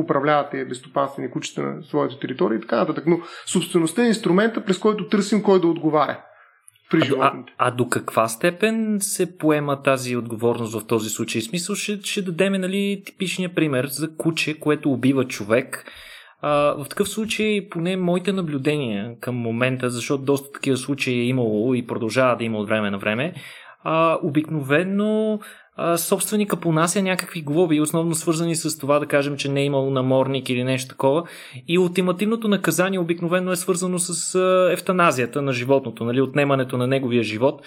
управляват 0.00 0.50
тези 0.50 0.64
безстопанствени 0.64 1.30
кучета 1.30 1.62
на 1.62 1.82
своята 1.82 2.18
територия 2.18 2.56
и 2.56 2.60
така 2.60 2.76
нататък. 2.76 3.04
Но 3.06 3.18
собствеността 3.46 4.04
е 4.04 4.08
инструмента, 4.08 4.64
през 4.64 4.78
който 4.78 5.08
търсим 5.08 5.42
кой 5.42 5.60
да 5.60 5.66
отговаря 5.66 6.20
при 6.90 7.00
животните. 7.00 7.52
А, 7.58 7.68
а 7.68 7.70
до 7.70 7.88
каква 7.88 8.28
степен 8.28 8.96
се 9.00 9.38
поема 9.38 9.82
тази 9.82 10.16
отговорност 10.16 10.80
в 10.80 10.86
този 10.86 11.10
случай? 11.10 11.40
В 11.40 11.44
смисъл 11.44 11.76
ще, 11.76 12.00
ще 12.02 12.22
дадем 12.22 12.52
нали, 12.52 13.02
типичния 13.06 13.54
пример 13.54 13.86
за 13.86 14.16
куче, 14.16 14.60
което 14.60 14.92
убива 14.92 15.24
човек. 15.24 15.84
А, 16.42 16.50
в 16.84 16.88
такъв 16.88 17.08
случай, 17.08 17.68
поне 17.70 17.96
моите 17.96 18.32
наблюдения 18.32 19.16
към 19.20 19.34
момента, 19.34 19.90
защото 19.90 20.24
доста 20.24 20.52
такива 20.52 20.76
случаи 20.76 21.20
е 21.20 21.24
имало 21.24 21.74
и 21.74 21.86
продължава 21.86 22.36
да 22.36 22.44
има 22.44 22.58
от 22.58 22.68
време 22.68 22.90
на 22.90 22.98
време, 22.98 23.34
а, 23.84 24.18
обикновено 24.22 25.40
собственика 25.96 26.56
понася 26.56 27.02
някакви 27.02 27.42
глоби, 27.42 27.80
основно 27.80 28.14
свързани 28.14 28.56
с 28.56 28.78
това 28.78 28.98
да 28.98 29.06
кажем, 29.06 29.36
че 29.36 29.48
не 29.48 29.60
е 29.60 29.64
имало 29.64 29.90
наморник 29.90 30.50
или 30.50 30.64
нещо 30.64 30.88
такова. 30.88 31.22
И 31.68 31.78
ултимативното 31.78 32.48
наказание 32.48 32.98
обикновено 32.98 33.52
е 33.52 33.56
свързано 33.56 33.98
с 33.98 34.38
ефтаназията 34.72 35.42
на 35.42 35.52
животното, 35.52 36.04
нали, 36.04 36.20
отнемането 36.20 36.76
на 36.76 36.86
неговия 36.86 37.22
живот. 37.22 37.62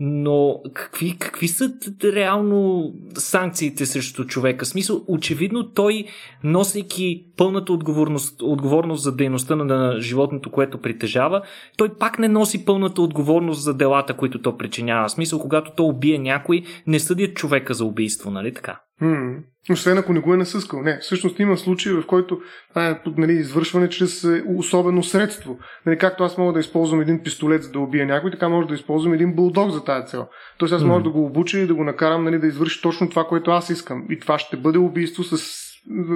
Но 0.00 0.60
какви, 0.74 1.16
какви 1.18 1.48
са 1.48 1.72
реално 2.04 2.92
санкциите 3.14 3.86
срещу 3.86 4.24
човека? 4.24 4.64
В 4.64 4.68
смисъл, 4.68 5.04
очевидно 5.08 5.70
той, 5.72 6.04
носейки 6.44 7.24
пълната 7.36 7.72
отговорност, 7.72 8.42
отговорност 8.42 9.02
за 9.02 9.16
дейността 9.16 9.56
на, 9.56 9.64
на 9.64 10.00
животното, 10.00 10.50
което 10.50 10.78
притежава, 10.78 11.42
той 11.76 11.88
пак 11.88 12.18
не 12.18 12.28
носи 12.28 12.64
пълната 12.64 13.02
отговорност 13.02 13.62
за 13.62 13.74
делата, 13.74 14.14
които 14.14 14.42
то 14.42 14.56
причинява. 14.56 15.08
В 15.08 15.12
смисъл, 15.12 15.38
когато 15.38 15.70
то 15.76 15.84
убие 15.84 16.18
някой, 16.18 16.62
не 16.86 17.00
съдят 17.00 17.34
човек 17.34 17.57
човека 17.58 17.74
за 17.74 17.84
убийство, 17.84 18.30
нали 18.30 18.54
така? 18.54 18.80
М-м. 19.00 19.36
Освен 19.70 19.98
ако 19.98 20.12
не 20.12 20.20
го 20.20 20.34
е 20.34 20.36
насъскал. 20.36 20.82
Не, 20.82 20.98
всъщност 20.98 21.38
има 21.38 21.56
случаи, 21.56 21.92
в 21.92 22.06
който 22.06 22.40
това 22.68 22.88
е 22.88 23.00
нали, 23.16 23.32
извършване 23.32 23.88
чрез 23.88 24.24
е, 24.24 24.44
особено 24.56 25.02
средство. 25.02 25.58
Нали, 25.86 25.98
както 25.98 26.24
аз 26.24 26.38
мога 26.38 26.52
да 26.52 26.60
използвам 26.60 27.00
един 27.00 27.22
пистолет 27.22 27.62
за 27.62 27.70
да 27.70 27.78
убия 27.78 28.06
някой, 28.06 28.30
така 28.30 28.48
може 28.48 28.68
да 28.68 28.74
използвам 28.74 29.14
един 29.14 29.34
булдог 29.34 29.70
за 29.70 29.84
тази 29.84 30.06
цел. 30.06 30.26
Тоест 30.58 30.74
аз 30.74 30.82
мога 30.82 31.00
mm-hmm. 31.00 31.04
да 31.04 31.10
го 31.10 31.24
обуча 31.24 31.58
и 31.58 31.66
да 31.66 31.74
го 31.74 31.84
накарам 31.84 32.24
нали, 32.24 32.38
да 32.38 32.46
извърши 32.46 32.82
точно 32.82 33.10
това, 33.10 33.24
което 33.24 33.50
аз 33.50 33.70
искам. 33.70 34.04
И 34.10 34.18
това 34.18 34.38
ще 34.38 34.56
бъде 34.56 34.78
убийство 34.78 35.24
с 35.24 35.36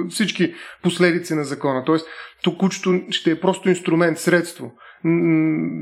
всички 0.09 0.53
последици 0.83 1.33
на 1.33 1.43
закона. 1.43 1.83
Тоест, 1.85 2.07
тук 2.43 2.57
кучето 2.57 3.01
ще 3.09 3.31
е 3.31 3.39
просто 3.39 3.69
инструмент, 3.69 4.17
средство 4.17 4.71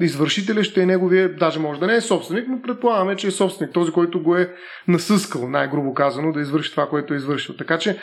извършителя 0.01 0.63
ще 0.63 0.81
е 0.81 0.85
неговия, 0.85 1.35
даже 1.35 1.59
може 1.59 1.79
да 1.79 1.87
не 1.87 1.95
е 1.95 2.01
собственик, 2.01 2.45
но 2.49 2.61
предполагаме, 2.61 3.15
че 3.15 3.27
е 3.27 3.31
собственик, 3.31 3.73
този, 3.73 3.91
който 3.91 4.23
го 4.23 4.35
е 4.35 4.53
насъскал, 4.87 5.49
най-грубо 5.49 5.93
казано, 5.93 6.31
да 6.31 6.41
извърши 6.41 6.71
това, 6.71 6.89
което 6.89 7.13
е 7.13 7.17
извършил. 7.17 7.55
Така 7.55 7.77
че 7.77 7.97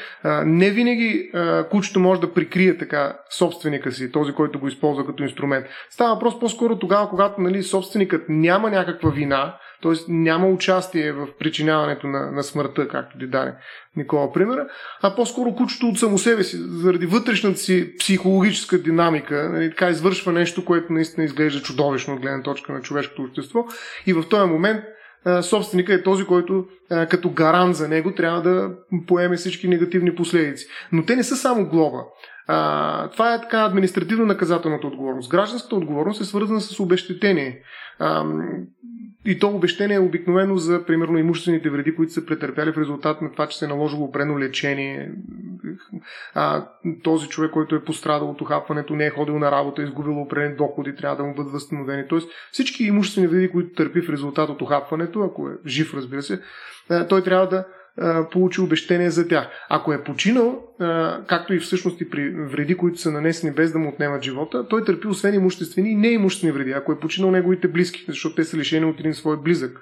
не 0.44 0.70
винаги 0.70 1.30
кучето 1.70 2.00
може 2.00 2.20
да 2.20 2.32
прикрие 2.32 2.78
така 2.78 3.16
собственика 3.30 3.92
си, 3.92 4.12
този, 4.12 4.32
който 4.32 4.58
го 4.58 4.68
използва 4.68 5.06
като 5.06 5.22
инструмент. 5.22 5.66
Става 5.90 6.14
въпрос 6.14 6.40
по-скоро 6.40 6.78
тогава, 6.78 7.08
когато 7.08 7.40
нали, 7.40 7.62
собственикът 7.62 8.24
няма 8.28 8.70
някаква 8.70 9.10
вина, 9.10 9.54
т.е. 9.82 9.92
няма 10.08 10.46
участие 10.46 11.12
в 11.12 11.28
причиняването 11.38 12.06
на, 12.06 12.32
на 12.32 12.42
смъртта, 12.42 12.88
както 12.88 13.18
ти 13.18 13.26
даде 13.26 13.54
Никола 13.96 14.32
примера, 14.32 14.66
а 15.02 15.14
по-скоро 15.16 15.54
кучето 15.54 15.86
от 15.86 15.98
само 15.98 16.18
себе 16.18 16.44
си, 16.44 16.56
заради 16.56 17.06
вътрешната 17.06 17.58
си 17.58 17.96
психологическа 17.98 18.82
динамика, 18.82 19.50
нали, 19.52 19.70
така 19.70 19.88
извършва 19.88 20.32
нещо, 20.32 20.64
което 20.64 20.92
наистина 20.92 21.24
изглежда 21.24 21.62
чудовищно 21.62 22.14
от 22.14 22.20
гледна 22.20 22.42
точка 22.42 22.72
на 22.72 22.80
човешкото 22.80 23.22
общество 23.22 23.64
и 24.06 24.12
в 24.12 24.28
този 24.28 24.50
момент 24.50 24.84
собственика 25.42 25.94
е 25.94 26.02
този, 26.02 26.24
който 26.24 26.64
като 26.88 27.30
гарант 27.30 27.76
за 27.76 27.88
него 27.88 28.14
трябва 28.14 28.42
да 28.42 28.70
поеме 29.06 29.36
всички 29.36 29.68
негативни 29.68 30.14
последици. 30.14 30.66
Но 30.92 31.04
те 31.04 31.16
не 31.16 31.22
са 31.22 31.36
само 31.36 31.68
глоба. 31.68 31.98
А, 32.46 33.10
това 33.10 33.34
е 33.34 33.40
така 33.40 33.64
административно-наказателната 33.64 34.86
отговорност. 34.86 35.30
Гражданската 35.30 35.76
отговорност 35.76 36.20
е 36.20 36.24
свързана 36.24 36.60
с 36.60 36.80
обещетение. 36.80 37.62
А, 37.98 38.24
и 39.28 39.38
то 39.38 39.48
обещение 39.48 39.96
е 39.96 40.00
обикновено 40.00 40.56
за, 40.56 40.84
примерно, 40.86 41.18
имуществените 41.18 41.70
вреди, 41.70 41.94
които 41.94 42.12
са 42.12 42.26
претърпяли 42.26 42.72
в 42.72 42.78
резултат 42.78 43.22
на 43.22 43.32
това, 43.32 43.46
че 43.46 43.58
се 43.58 43.64
е 43.64 43.68
наложило 43.68 44.04
опрено 44.04 44.38
лечение. 44.38 45.12
А, 46.34 46.68
този 47.02 47.28
човек, 47.28 47.50
който 47.50 47.74
е 47.74 47.84
пострадал 47.84 48.30
от 48.30 48.40
охапването, 48.40 48.96
не 48.96 49.06
е 49.06 49.10
ходил 49.10 49.38
на 49.38 49.50
работа, 49.50 49.82
изгубил 49.82 50.22
определени 50.22 50.56
доходи, 50.56 50.96
трябва 50.96 51.16
да 51.16 51.24
му 51.24 51.34
бъдат 51.34 51.52
възстановени. 51.52 52.08
Тоест 52.08 52.30
всички 52.52 52.84
имуществени 52.84 53.26
вреди, 53.26 53.50
които 53.50 53.74
търпи 53.74 54.00
в 54.00 54.10
резултат 54.10 54.50
от 54.50 54.62
охапването, 54.62 55.20
ако 55.20 55.48
е 55.48 55.52
жив, 55.66 55.94
разбира 55.94 56.22
се, 56.22 56.40
той 57.08 57.22
трябва 57.22 57.48
да 57.48 57.64
получи 58.30 58.60
обещение 58.60 59.10
за 59.10 59.28
тях. 59.28 59.48
Ако 59.68 59.92
е 59.92 60.04
починал, 60.04 60.64
както 61.26 61.54
и 61.54 61.58
всъщност 61.58 62.00
и 62.00 62.10
при 62.10 62.30
вреди, 62.30 62.76
които 62.76 63.00
са 63.00 63.10
нанесени 63.10 63.54
без 63.54 63.72
да 63.72 63.78
му 63.78 63.88
отнемат 63.88 64.22
живота, 64.22 64.68
той 64.68 64.84
търпи 64.84 65.06
освен 65.06 65.34
имуществени 65.34 65.90
и 65.90 65.96
неимуществени 65.96 66.52
вреди. 66.52 66.72
Ако 66.72 66.92
е 66.92 67.00
починал 67.00 67.30
неговите 67.30 67.68
близки, 67.68 68.04
защото 68.08 68.34
те 68.34 68.44
са 68.44 68.56
лишени 68.56 68.86
от 68.86 69.00
един 69.00 69.14
свой 69.14 69.36
близък, 69.42 69.80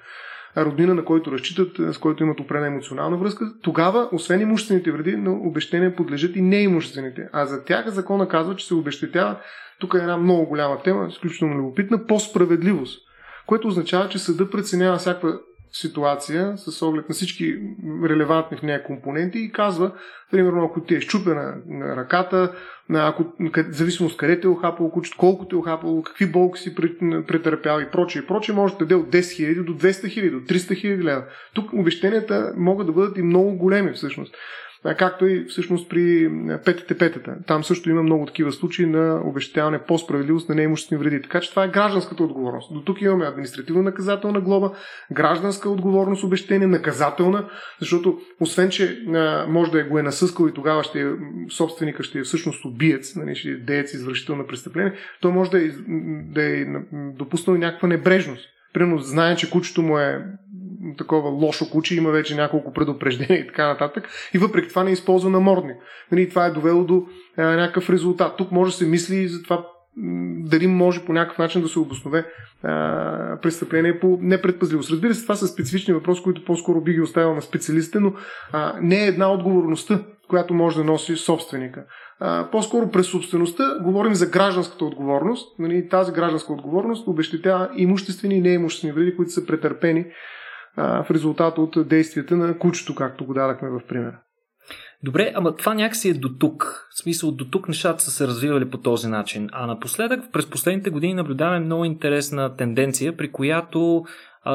роднина, 0.57 0.93
на 0.93 1.05
който 1.05 1.31
разчитат, 1.31 1.93
с 1.93 1.97
който 1.97 2.23
имат 2.23 2.39
определена 2.39 2.67
емоционална 2.67 3.17
връзка, 3.17 3.53
тогава, 3.61 4.09
освен 4.11 4.41
имуществените 4.41 4.91
вреди, 4.91 5.17
на 5.17 5.31
обещания 5.31 5.95
подлежат 5.95 6.35
и 6.35 6.41
неимуществените. 6.41 7.29
А 7.33 7.45
за 7.45 7.63
тях 7.63 7.89
закона 7.89 8.27
казва, 8.27 8.55
че 8.55 8.67
се 8.67 8.73
обещетява, 8.73 9.39
тук 9.79 9.93
е 9.93 9.97
една 9.97 10.17
много 10.17 10.45
голяма 10.45 10.81
тема, 10.83 11.07
изключително 11.09 11.57
любопитна, 11.57 12.05
по 12.07 12.19
справедливост 12.19 13.07
което 13.47 13.67
означава, 13.67 14.09
че 14.09 14.19
съда 14.19 14.49
преценява 14.49 14.97
всяка 14.97 15.39
ситуация 15.81 16.57
с 16.57 16.81
оглед 16.81 17.09
на 17.09 17.15
всички 17.15 17.59
релевантни 18.03 18.57
в 18.57 18.61
нея 18.61 18.83
компоненти 18.83 19.39
и 19.39 19.51
казва, 19.51 19.91
примерно, 20.31 20.65
ако 20.65 20.81
ти 20.81 20.95
е 20.95 21.01
щупена 21.01 21.55
на 21.67 21.95
ръката, 21.95 22.51
ако, 22.93 23.25
зависимост 23.69 24.17
къде 24.17 24.39
те 24.39 24.47
е 24.47 24.49
охапало 24.49 24.91
кучето, 24.91 25.17
колко 25.17 25.47
те 25.47 25.55
е 25.55 25.59
охапало, 25.59 26.03
какви 26.03 26.31
болки 26.31 26.59
си 26.59 26.75
претърпял 27.27 27.79
и 27.79 27.91
прочее, 27.91 28.21
и 28.21 28.25
прочее, 28.25 28.55
може 28.55 28.73
да 28.73 28.79
даде 28.79 28.95
от 28.95 29.09
10 29.09 29.19
000 29.19 29.63
до 29.63 29.73
200 29.73 29.91
000, 29.91 30.31
до 30.31 30.53
300 30.53 30.57
000 30.57 31.03
лева. 31.03 31.23
Тук 31.53 31.73
обещенията 31.73 32.53
могат 32.57 32.87
да 32.87 32.93
бъдат 32.93 33.17
и 33.17 33.21
много 33.21 33.57
големи 33.57 33.91
всъщност 33.91 34.35
както 34.95 35.27
и 35.27 35.45
всъщност 35.45 35.89
при 35.89 36.31
петите 36.65 36.97
петата. 36.97 37.35
Там 37.47 37.63
също 37.63 37.89
има 37.89 38.03
много 38.03 38.25
такива 38.25 38.51
случаи 38.51 38.85
на 38.85 39.21
обещаване 39.25 39.79
по 39.79 39.97
справедливост 39.97 40.49
на 40.49 40.55
неимуществени 40.55 41.03
вреди. 41.03 41.21
Така 41.21 41.39
че 41.39 41.49
това 41.49 41.63
е 41.63 41.69
гражданската 41.69 42.23
отговорност. 42.23 42.73
До 42.73 42.81
тук 42.81 43.01
имаме 43.01 43.25
административно-наказателна 43.25 44.41
глоба, 44.41 44.71
гражданска 45.11 45.69
отговорност, 45.69 46.23
обещение, 46.23 46.67
наказателна, 46.67 47.49
защото 47.79 48.19
освен, 48.39 48.69
че 48.69 48.99
може 49.47 49.71
да 49.71 49.79
е 49.79 49.83
го 49.83 49.99
е 49.99 50.03
насъскал 50.03 50.47
и 50.47 50.53
тогава 50.53 50.83
ще 50.83 51.01
е, 51.01 51.05
собственика 51.49 52.03
ще 52.03 52.19
е 52.19 52.23
всъщност 52.23 52.65
убиец, 52.65 53.15
нали, 53.15 53.35
ще 53.35 53.49
е 53.49 53.55
деец, 53.55 53.93
извършител 53.93 54.35
на 54.35 54.47
престъпление, 54.47 54.93
той 55.21 55.31
може 55.31 55.51
да 55.51 55.63
е, 55.63 55.69
да 56.33 56.43
е 56.43 56.65
допуснал 56.91 57.57
някаква 57.57 57.87
небрежност. 57.87 58.45
Примерно 58.73 58.97
знае, 58.97 59.35
че 59.35 59.49
кучето 59.49 59.81
му 59.81 59.97
е 59.97 60.25
такова 60.97 61.29
лошо 61.29 61.69
куче, 61.69 61.95
има 61.95 62.11
вече 62.11 62.35
няколко 62.35 62.73
предупреждения 62.73 63.39
и 63.39 63.47
така 63.47 63.67
нататък. 63.67 64.09
И 64.33 64.37
въпреки 64.37 64.69
това 64.69 64.83
не 64.83 64.91
използва 64.91 65.29
намордник. 65.29 65.77
Нали, 66.11 66.29
това 66.29 66.45
е 66.45 66.51
довело 66.51 66.83
до 66.83 67.05
а, 67.37 67.43
някакъв 67.43 67.89
резултат. 67.89 68.37
Тук 68.37 68.51
може 68.51 68.71
да 68.71 68.77
се 68.77 68.85
мисли 68.85 69.27
за 69.27 69.43
това 69.43 69.65
дали 70.37 70.67
може 70.67 71.05
по 71.05 71.13
някакъв 71.13 71.37
начин 71.37 71.61
да 71.61 71.67
се 71.67 71.79
обоснове 71.79 72.25
а, 72.63 73.39
престъпление 73.41 73.99
по 73.99 74.17
непредпазливост. 74.21 74.91
Разбира 74.91 75.15
се, 75.15 75.21
това 75.21 75.35
са 75.35 75.47
специфични 75.47 75.93
въпроси, 75.93 76.23
които 76.23 76.45
по-скоро 76.45 76.81
би 76.81 76.93
ги 76.93 77.01
оставил 77.01 77.35
на 77.35 77.41
специалистите, 77.41 77.99
но 77.99 78.13
а, 78.51 78.73
не 78.81 79.03
е 79.03 79.07
една 79.07 79.33
отговорността, 79.33 80.03
която 80.29 80.53
може 80.53 80.77
да 80.77 80.83
носи 80.83 81.15
собственика. 81.15 81.83
А, 82.19 82.51
по-скоро 82.51 82.91
през 82.91 83.07
собствеността 83.07 83.63
говорим 83.83 84.13
за 84.13 84.29
гражданската 84.29 84.85
отговорност. 84.85 85.59
Нали, 85.59 85.89
тази 85.89 86.11
гражданска 86.11 86.53
отговорност 86.53 87.07
обещетява 87.07 87.69
имуществени 87.75 88.35
и 88.35 88.41
неимуществени 88.41 88.93
вреди, 88.93 89.15
които 89.15 89.31
са 89.31 89.45
претърпени 89.45 90.05
в 90.77 91.05
резултат 91.11 91.57
от 91.57 91.87
действията 91.87 92.37
на 92.37 92.57
кучето, 92.57 92.95
както 92.95 93.25
го 93.25 93.33
дадахме 93.33 93.69
в 93.69 93.81
примера. 93.87 94.19
Добре, 95.03 95.31
ама 95.35 95.55
това 95.55 95.73
някакси 95.73 96.09
е 96.09 96.13
до 96.13 96.29
тук. 96.29 96.87
В 96.91 97.01
смисъл, 97.01 97.31
до 97.31 97.45
тук 97.45 97.67
нещата 97.67 98.03
са 98.03 98.11
се 98.11 98.27
развивали 98.27 98.69
по 98.69 98.77
този 98.77 99.07
начин. 99.07 99.49
А 99.51 99.67
напоследък, 99.67 100.31
през 100.33 100.49
последните 100.49 100.89
години 100.89 101.13
наблюдаваме 101.13 101.59
много 101.59 101.85
интересна 101.85 102.55
тенденция, 102.55 103.17
при 103.17 103.31
която 103.31 104.05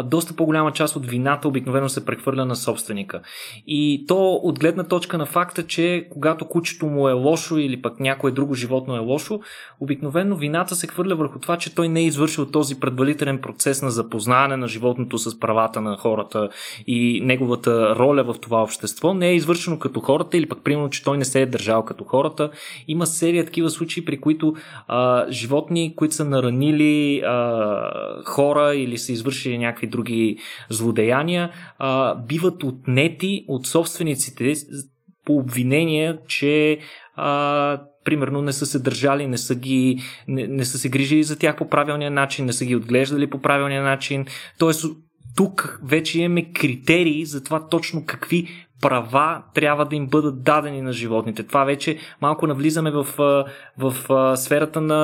доста 0.05 0.37
по-голяма 0.37 0.73
част 0.73 0.97
от 0.97 1.07
вината 1.07 1.49
обикновено 1.49 1.89
се 1.89 2.05
прехвърля 2.05 2.45
на 2.45 2.57
собственика. 2.57 3.21
И 3.67 4.05
то 4.09 4.41
от 4.43 4.59
гледна 4.59 4.85
точка 4.85 5.19
на 5.19 5.27
факта, 5.27 5.67
че 5.67 6.09
когато 6.11 6.49
кучето 6.49 6.87
му 6.87 7.09
е 7.09 7.13
лошо 7.13 7.59
или 7.59 7.83
пък 7.83 8.01
някое 8.01 8.31
друго 8.31 8.55
животно 8.55 8.97
е 8.97 8.99
лошо, 8.99 9.41
обикновено 9.81 10.37
вината 10.37 10.75
се 10.75 10.87
хвърля 10.87 11.15
върху 11.15 11.39
това, 11.39 11.57
че 11.57 11.75
той 11.75 11.89
не 11.89 12.01
е 12.01 12.05
извършил 12.05 12.47
този 12.47 12.81
предварителен 12.81 13.39
процес 13.39 13.83
на 13.83 13.91
запознаване 13.91 14.57
на 14.57 14.69
животното 14.69 15.19
с 15.19 15.41
правата 15.41 15.81
на 15.81 15.97
хората 15.97 16.49
и 16.87 17.21
неговата 17.25 17.97
роля 17.97 18.25
в 18.25 18.35
това 18.41 18.63
общество. 18.63 19.15
Не 19.15 19.29
е 19.29 19.35
извършено 19.35 19.79
като 19.79 20.01
хората 20.01 20.37
или 20.37 20.49
пък 20.49 20.65
примерно, 20.65 20.91
че 20.91 21.05
той 21.05 21.19
не 21.19 21.25
се 21.25 21.43
е 21.43 21.47
държал 21.47 21.85
като 21.85 22.05
хората. 22.05 22.51
Има 22.89 23.07
серия 23.07 23.45
такива 23.45 23.71
случаи, 23.71 24.05
при 24.05 24.21
които 24.21 24.55
а, 24.89 25.31
животни, 25.31 25.97
които 25.97 26.15
са 26.15 26.25
наранили 26.25 27.21
а, 27.21 28.23
хора 28.25 28.75
или 28.75 28.99
са 28.99 29.13
извършили 29.13 29.59
някакви 29.59 29.82
някакви 29.83 29.87
други 29.87 30.39
злодеяния, 30.71 31.51
а, 31.79 32.15
биват 32.15 32.63
отнети 32.63 33.45
от 33.49 33.67
собствениците 33.67 34.55
по 35.25 35.37
обвинение, 35.37 36.19
че 36.29 36.79
а, 37.17 37.83
примерно 38.05 38.43
не 38.43 38.53
са 38.53 38.67
се 38.67 38.79
държали, 38.79 39.27
не 39.27 39.39
са, 39.39 39.55
ги, 39.55 40.03
не, 40.29 40.47
не 40.47 40.65
са 40.65 40.79
се 40.79 40.89
грижили 40.89 41.23
за 41.23 41.39
тях 41.39 41.57
по 41.57 41.69
правилния 41.69 42.11
начин, 42.11 42.47
не 42.47 42.53
са 42.53 42.65
ги 42.65 42.77
отглеждали 42.77 43.31
по 43.31 43.41
правилния 43.41 43.83
начин. 43.83 44.27
Тоест, 44.59 44.85
тук 45.37 45.81
вече 45.85 46.21
имаме 46.21 46.53
критерии 46.53 47.25
за 47.25 47.43
това 47.43 47.69
точно 47.69 48.05
какви 48.07 48.49
права 48.83 49.43
трябва 49.55 49.85
да 49.85 49.97
им 49.97 50.07
бъдат 50.07 50.43
дадени 50.43 50.83
на 50.83 50.93
животните. 50.93 51.43
Това 51.43 51.65
вече 51.65 51.99
малко 52.21 52.47
навлизаме 52.47 52.91
в, 52.91 53.07
в, 53.79 53.95
в 54.09 54.37
сферата 54.37 54.81
на 54.81 54.95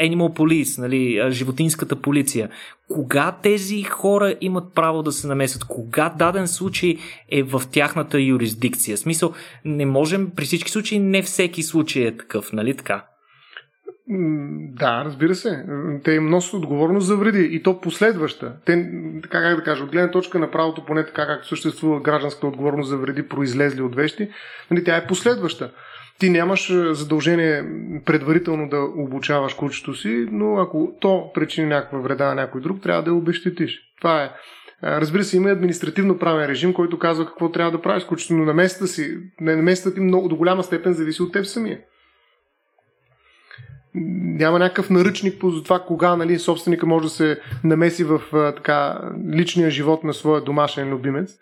Animal 0.00 0.36
Police, 0.36 0.78
нали, 0.78 1.32
животинската 1.32 1.96
полиция. 1.96 2.50
Кога 2.88 3.32
тези 3.42 3.82
хора 3.82 4.34
имат 4.40 4.74
право 4.74 5.02
да 5.02 5.12
се 5.12 5.26
намесят? 5.26 5.64
Кога 5.64 6.14
даден 6.18 6.48
случай 6.48 6.96
е 7.30 7.42
в 7.42 7.62
тяхната 7.72 8.20
юрисдикция? 8.20 8.96
В 8.96 9.00
смисъл, 9.00 9.32
не 9.64 9.86
можем, 9.86 10.30
при 10.36 10.44
всички 10.44 10.70
случаи, 10.70 10.98
не 10.98 11.22
всеки 11.22 11.62
случай 11.62 12.02
е 12.02 12.16
такъв, 12.16 12.52
нали 12.52 12.76
така? 12.76 13.04
Да, 14.10 15.02
разбира 15.04 15.34
се. 15.34 15.64
Те 16.04 16.20
носят 16.20 16.54
отговорност 16.54 17.06
за 17.06 17.16
вреди 17.16 17.48
и 17.52 17.62
то 17.62 17.80
последваща. 17.80 18.52
Те, 18.64 18.90
така 19.22 19.42
как 19.42 19.56
да 19.56 19.62
кажа, 19.62 19.84
от 19.84 19.90
гледна 19.90 20.10
точка 20.10 20.38
на 20.38 20.50
правото, 20.50 20.84
поне 20.84 21.06
така 21.06 21.26
както 21.26 21.48
съществува 21.48 22.00
гражданска 22.00 22.46
отговорност 22.46 22.88
за 22.88 22.96
вреди, 22.96 23.28
произлезли 23.28 23.82
от 23.82 23.94
вещи, 23.94 24.30
нали, 24.70 24.84
тя 24.84 24.96
е 24.96 25.06
последваща. 25.06 25.72
Ти 26.18 26.30
нямаш 26.30 26.72
задължение 26.90 27.64
предварително 28.04 28.68
да 28.68 28.80
обучаваш 28.96 29.54
кучето 29.54 29.94
си, 29.94 30.28
но 30.32 30.56
ако 30.56 30.92
то 31.00 31.32
причини 31.34 31.66
някаква 31.66 31.98
вреда 31.98 32.26
на 32.26 32.34
някой 32.34 32.60
друг, 32.60 32.82
трябва 32.82 33.02
да 33.02 33.10
я 33.10 33.14
обещетиш. 33.14 33.80
Това 34.00 34.22
е 34.24 34.30
Разбира 34.82 35.24
се, 35.24 35.36
има 35.36 35.48
и 35.48 35.52
административно 35.52 36.18
правен 36.18 36.46
режим, 36.46 36.72
който 36.72 36.98
казва 36.98 37.26
какво 37.26 37.50
трябва 37.50 37.72
да 37.72 37.82
правиш, 37.82 38.04
кучето, 38.04 38.34
но 38.34 38.44
наместата 38.44 38.86
си, 38.86 39.18
наместата 39.40 39.94
ти 39.94 40.00
много, 40.00 40.28
до 40.28 40.36
голяма 40.36 40.62
степен 40.62 40.92
зависи 40.92 41.22
от 41.22 41.32
теб 41.32 41.46
самия. 41.46 41.78
Няма 44.38 44.58
някакъв 44.58 44.90
наръчник 44.90 45.40
по 45.40 45.62
това 45.62 45.78
кога 45.78 46.16
нали, 46.16 46.38
собственика 46.38 46.86
може 46.86 47.04
да 47.04 47.10
се 47.10 47.40
намеси 47.64 48.04
в 48.04 48.20
така, 48.56 49.00
личния 49.34 49.70
живот 49.70 50.04
на 50.04 50.14
своя 50.14 50.40
домашен 50.40 50.90
любимец 50.90 51.38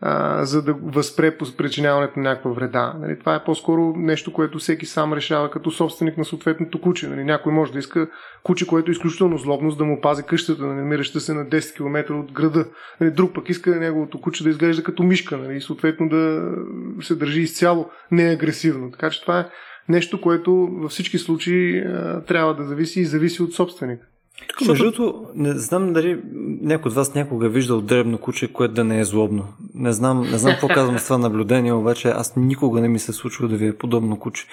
а, 0.00 0.44
за 0.44 0.62
да 0.62 0.74
възпре 0.74 1.38
причиняването 1.38 2.20
на 2.20 2.28
някаква 2.28 2.50
вреда. 2.50 2.94
Нали, 3.00 3.18
това 3.18 3.34
е 3.34 3.44
по-скоро 3.44 3.92
нещо, 3.96 4.32
което 4.32 4.58
всеки 4.58 4.86
сам 4.86 5.12
решава 5.12 5.50
като 5.50 5.70
собственик 5.70 6.18
на 6.18 6.24
съответното 6.24 6.80
куче. 6.80 7.08
Нали, 7.08 7.24
някой 7.24 7.52
може 7.52 7.72
да 7.72 7.78
иска 7.78 8.08
куче, 8.42 8.66
което 8.66 8.90
е 8.90 8.92
изключително 8.92 9.38
злобност, 9.38 9.78
да 9.78 9.84
му 9.84 10.00
пази 10.00 10.22
къщата, 10.22 10.62
намираща 10.62 11.20
се 11.20 11.34
на 11.34 11.46
10 11.46 11.76
км 11.76 12.14
от 12.14 12.32
града. 12.32 12.66
Нали, 13.00 13.10
друг 13.10 13.34
пък 13.34 13.48
иска 13.48 13.76
неговото 13.76 14.20
куче 14.20 14.44
да 14.44 14.50
изглежда 14.50 14.82
като 14.82 15.02
мишка 15.02 15.36
нали, 15.36 15.56
и 15.56 15.60
съответно 15.60 16.08
да 16.08 16.52
се 17.00 17.14
държи 17.14 17.40
изцяло 17.40 17.90
неагресивно. 18.10 18.90
Така 18.90 19.10
че 19.10 19.22
това 19.22 19.40
е 19.40 19.46
нещо, 19.88 20.20
което 20.20 20.68
във 20.72 20.90
всички 20.90 21.18
случаи 21.18 21.78
а, 21.78 22.22
трябва 22.24 22.54
да 22.54 22.64
зависи 22.64 23.00
и 23.00 23.04
зависи 23.04 23.42
от 23.42 23.54
собственика. 23.54 24.06
Тук, 24.48 24.68
между 24.68 24.84
другото, 24.84 25.26
не 25.34 25.52
знам 25.52 25.92
дали 25.92 26.20
някой 26.62 26.88
от 26.88 26.94
вас 26.94 27.14
някога 27.14 27.46
е 27.46 27.48
виждал 27.48 27.80
дребно 27.80 28.18
куче, 28.18 28.52
което 28.52 28.74
да 28.74 28.84
не 28.84 29.00
е 29.00 29.04
злобно. 29.04 29.44
Не 29.74 29.92
знам, 29.92 30.20
не 30.20 30.38
знам 30.38 30.52
какво 30.52 30.68
казвам 30.68 30.98
с 30.98 31.04
това 31.04 31.18
наблюдение, 31.18 31.72
обаче 31.72 32.08
аз 32.08 32.36
никога 32.36 32.80
не 32.80 32.88
ми 32.88 32.98
се 32.98 33.12
случва 33.12 33.48
да 33.48 33.56
ви 33.56 33.66
е 33.66 33.76
подобно 33.76 34.18
куче. 34.18 34.46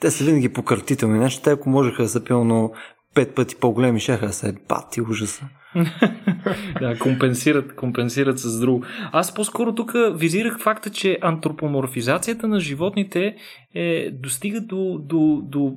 Те 0.00 0.10
са 0.10 0.24
винаги 0.24 0.48
пократителни. 0.48 1.18
Значи, 1.18 1.42
те 1.42 1.50
ако 1.50 1.68
можеха 1.68 2.02
да 2.02 2.08
са 2.08 2.24
пълно 2.24 2.72
пет 3.14 3.34
пъти 3.34 3.56
по-големи, 3.56 4.00
шаха 4.00 4.26
да 4.26 4.32
са 4.32 4.54
бати 4.68 5.00
ужаса. 5.00 5.48
да, 6.80 6.98
компенсират, 6.98 7.74
компенсират 7.74 8.38
с 8.38 8.60
друго. 8.60 8.84
Аз 9.12 9.34
по-скоро 9.34 9.74
тук 9.74 9.92
визирах 10.14 10.60
факта, 10.60 10.90
че 10.90 11.18
антропоморфизацията 11.20 12.48
на 12.48 12.60
животните 12.60 13.36
е, 13.74 14.10
достига 14.10 14.60
до, 14.60 14.98
до, 15.02 15.42
до 15.44 15.76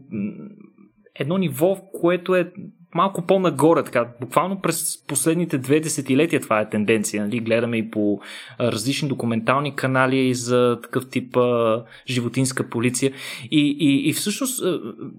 едно 1.16 1.38
ниво, 1.38 1.78
което 1.94 2.36
е 2.36 2.52
малко 2.96 3.22
по-нагоре, 3.22 3.84
така, 3.84 4.08
буквално 4.22 4.62
през 4.62 5.06
последните 5.08 5.58
две 5.58 5.80
десетилетия 5.80 6.41
това 6.41 6.60
е 6.60 6.70
тенденция. 6.70 7.24
Нали? 7.24 7.39
Гледаме 7.39 7.78
и 7.78 7.91
по 7.91 8.20
различни 8.60 9.10
документални 9.10 9.76
канали 9.76 10.34
за 10.34 10.80
такъв 10.84 11.10
тип 11.10 11.38
а, 11.38 11.84
животинска 12.10 12.70
полиция. 12.70 13.12
И, 13.52 13.78
и, 13.80 14.10
и 14.10 14.14
всъщност, 14.14 14.64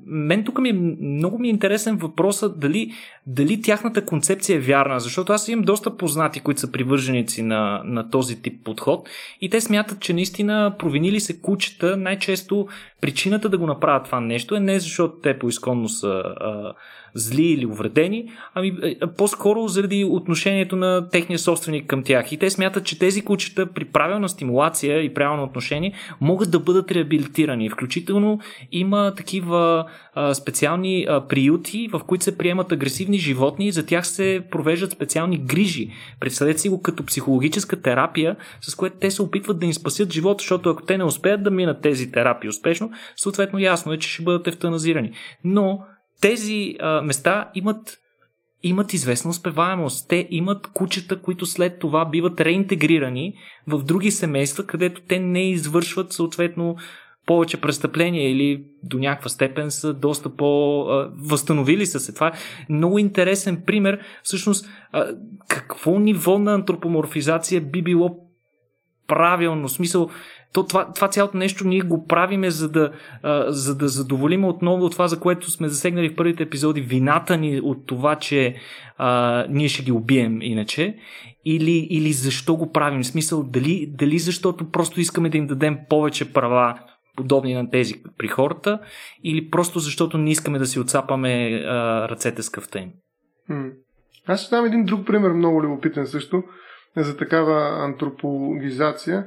мен 0.06 0.44
тук 0.44 0.58
ми 0.58 0.68
е, 0.68 0.72
много 1.00 1.38
ми 1.38 1.48
е 1.48 1.50
интересен 1.50 1.96
въпросът 1.96 2.60
дали, 2.60 2.92
дали 3.26 3.62
тяхната 3.62 4.04
концепция 4.04 4.56
е 4.56 4.60
вярна, 4.60 5.00
защото 5.00 5.32
аз 5.32 5.48
имам 5.48 5.64
доста 5.64 5.96
познати, 5.96 6.40
които 6.40 6.60
са 6.60 6.72
привърженици 6.72 7.42
на, 7.42 7.82
на 7.84 8.10
този 8.10 8.42
тип 8.42 8.64
подход 8.64 9.08
и 9.40 9.50
те 9.50 9.60
смятат, 9.60 10.00
че 10.00 10.12
наистина 10.12 10.74
провинили 10.78 11.20
се 11.20 11.40
кучета, 11.40 11.96
най-често 11.96 12.66
причината 13.00 13.48
да 13.48 13.58
го 13.58 13.66
направят 13.66 14.04
това 14.04 14.20
нещо 14.20 14.54
е 14.54 14.60
не 14.60 14.80
защото 14.80 15.14
те 15.22 15.38
по-изконно 15.38 15.88
са 15.88 16.08
а, 16.08 16.74
зли 17.14 17.42
или 17.42 17.66
увредени, 17.66 18.28
ами 18.54 18.76
е, 18.82 18.98
по-скоро 19.16 19.68
заради 19.68 20.04
отношението 20.04 20.76
на 20.76 21.08
техния 21.08 21.38
собственик 21.38 21.86
към 21.86 22.02
тях. 22.02 22.32
И 22.32 22.36
те 22.36 22.50
смятат, 22.50 22.84
че 22.84 22.98
тези 22.98 23.22
кучета 23.22 23.66
при 23.66 23.84
правилна 23.84 24.28
стимулация 24.28 25.02
и 25.02 25.14
правилно 25.14 25.42
отношение 25.42 25.92
могат 26.20 26.50
да 26.50 26.60
бъдат 26.60 26.90
реабилитирани. 26.90 27.70
Включително 27.70 28.40
има 28.72 29.12
такива 29.16 29.84
специални 30.32 31.06
приюти, 31.28 31.88
в 31.92 32.00
които 32.06 32.24
се 32.24 32.38
приемат 32.38 32.72
агресивни 32.72 33.18
животни 33.18 33.66
и 33.66 33.72
за 33.72 33.86
тях 33.86 34.06
се 34.06 34.42
провеждат 34.50 34.90
специални 34.90 35.38
грижи. 35.38 35.90
Представете 36.20 36.60
си 36.60 36.68
го 36.68 36.82
като 36.82 37.06
психологическа 37.06 37.82
терапия, 37.82 38.36
с 38.60 38.74
което 38.74 38.96
те 39.00 39.10
се 39.10 39.22
опитват 39.22 39.58
да 39.58 39.66
им 39.66 39.72
спасят 39.72 40.12
живота, 40.12 40.42
защото 40.42 40.70
ако 40.70 40.82
те 40.82 40.98
не 40.98 41.04
успеят 41.04 41.42
да 41.42 41.50
минат 41.50 41.82
тези 41.82 42.12
терапии 42.12 42.50
успешно, 42.50 42.90
съответно 43.16 43.58
ясно 43.58 43.92
е, 43.92 43.98
че 43.98 44.08
ще 44.08 44.22
бъдат 44.22 44.46
ефтаназирани. 44.46 45.12
Но 45.44 45.80
тези 46.20 46.76
а, 46.80 47.02
места 47.02 47.50
имат 47.54 47.98
имат 48.66 48.92
известна 48.92 49.30
успеваемост. 49.30 50.08
Те 50.08 50.28
имат 50.30 50.66
кучета, 50.66 51.22
които 51.22 51.46
след 51.46 51.78
това 51.78 52.04
биват 52.04 52.40
реинтегрирани 52.40 53.34
в 53.66 53.82
други 53.82 54.10
семейства, 54.10 54.66
където 54.66 55.00
те 55.08 55.18
не 55.18 55.50
извършват 55.50 56.12
съответно 56.12 56.76
повече 57.26 57.60
престъпления 57.60 58.30
или 58.30 58.64
до 58.82 58.98
някаква 58.98 59.28
степен 59.28 59.70
са 59.70 59.94
доста 59.94 60.36
по-възстановили 60.36 61.86
са 61.86 62.00
се. 62.00 62.14
Това 62.14 62.26
е 62.26 62.32
много 62.72 62.98
интересен 62.98 63.62
пример. 63.66 64.00
Всъщност, 64.22 64.68
какво 65.48 65.98
ниво 65.98 66.38
на 66.38 66.54
антропоморфизация 66.54 67.60
би 67.60 67.82
било 67.82 68.16
правилно? 69.06 69.68
В 69.68 69.72
смисъл, 69.72 70.10
то, 70.54 70.66
това, 70.66 70.92
това 70.92 71.08
цялото 71.08 71.36
нещо 71.36 71.66
ние 71.66 71.80
го 71.80 72.06
правиме, 72.06 72.50
за 72.50 72.68
да, 72.70 72.92
а, 73.22 73.52
за 73.52 73.78
да 73.78 73.88
задоволим 73.88 74.44
отново 74.44 74.90
това, 74.90 75.08
за 75.08 75.20
което 75.20 75.50
сме 75.50 75.68
засегнали 75.68 76.08
в 76.08 76.16
първите 76.16 76.42
епизоди, 76.42 76.80
вината 76.80 77.36
ни 77.36 77.60
от 77.60 77.86
това, 77.86 78.16
че 78.16 78.56
а, 78.98 79.46
ние 79.48 79.68
ще 79.68 79.82
ги 79.82 79.92
убием 79.92 80.42
иначе, 80.42 80.96
или, 81.44 81.86
или 81.90 82.12
защо 82.12 82.56
го 82.56 82.72
правим? 82.72 83.02
В 83.02 83.06
смисъл, 83.06 83.42
дали, 83.42 83.86
дали 83.98 84.18
защото 84.18 84.70
просто 84.70 85.00
искаме 85.00 85.28
да 85.28 85.38
им 85.38 85.46
дадем 85.46 85.78
повече 85.88 86.32
права, 86.32 86.78
подобни 87.16 87.54
на 87.54 87.70
тези 87.70 87.94
при 88.18 88.28
хората, 88.28 88.78
или 89.24 89.50
просто 89.50 89.78
защото 89.78 90.18
не 90.18 90.30
искаме 90.30 90.58
да 90.58 90.66
си 90.66 90.80
отцапаме 90.80 91.62
а, 91.66 92.08
ръцете 92.08 92.42
с 92.42 92.50
къвта 92.50 92.78
им? 92.78 92.90
Аз 94.26 94.40
ще 94.40 94.56
дам 94.56 94.66
един 94.66 94.84
друг 94.84 95.06
пример, 95.06 95.30
много 95.30 95.62
любопитен 95.62 96.06
също, 96.06 96.42
за 96.96 97.16
такава 97.16 97.84
антропологизация. 97.84 99.26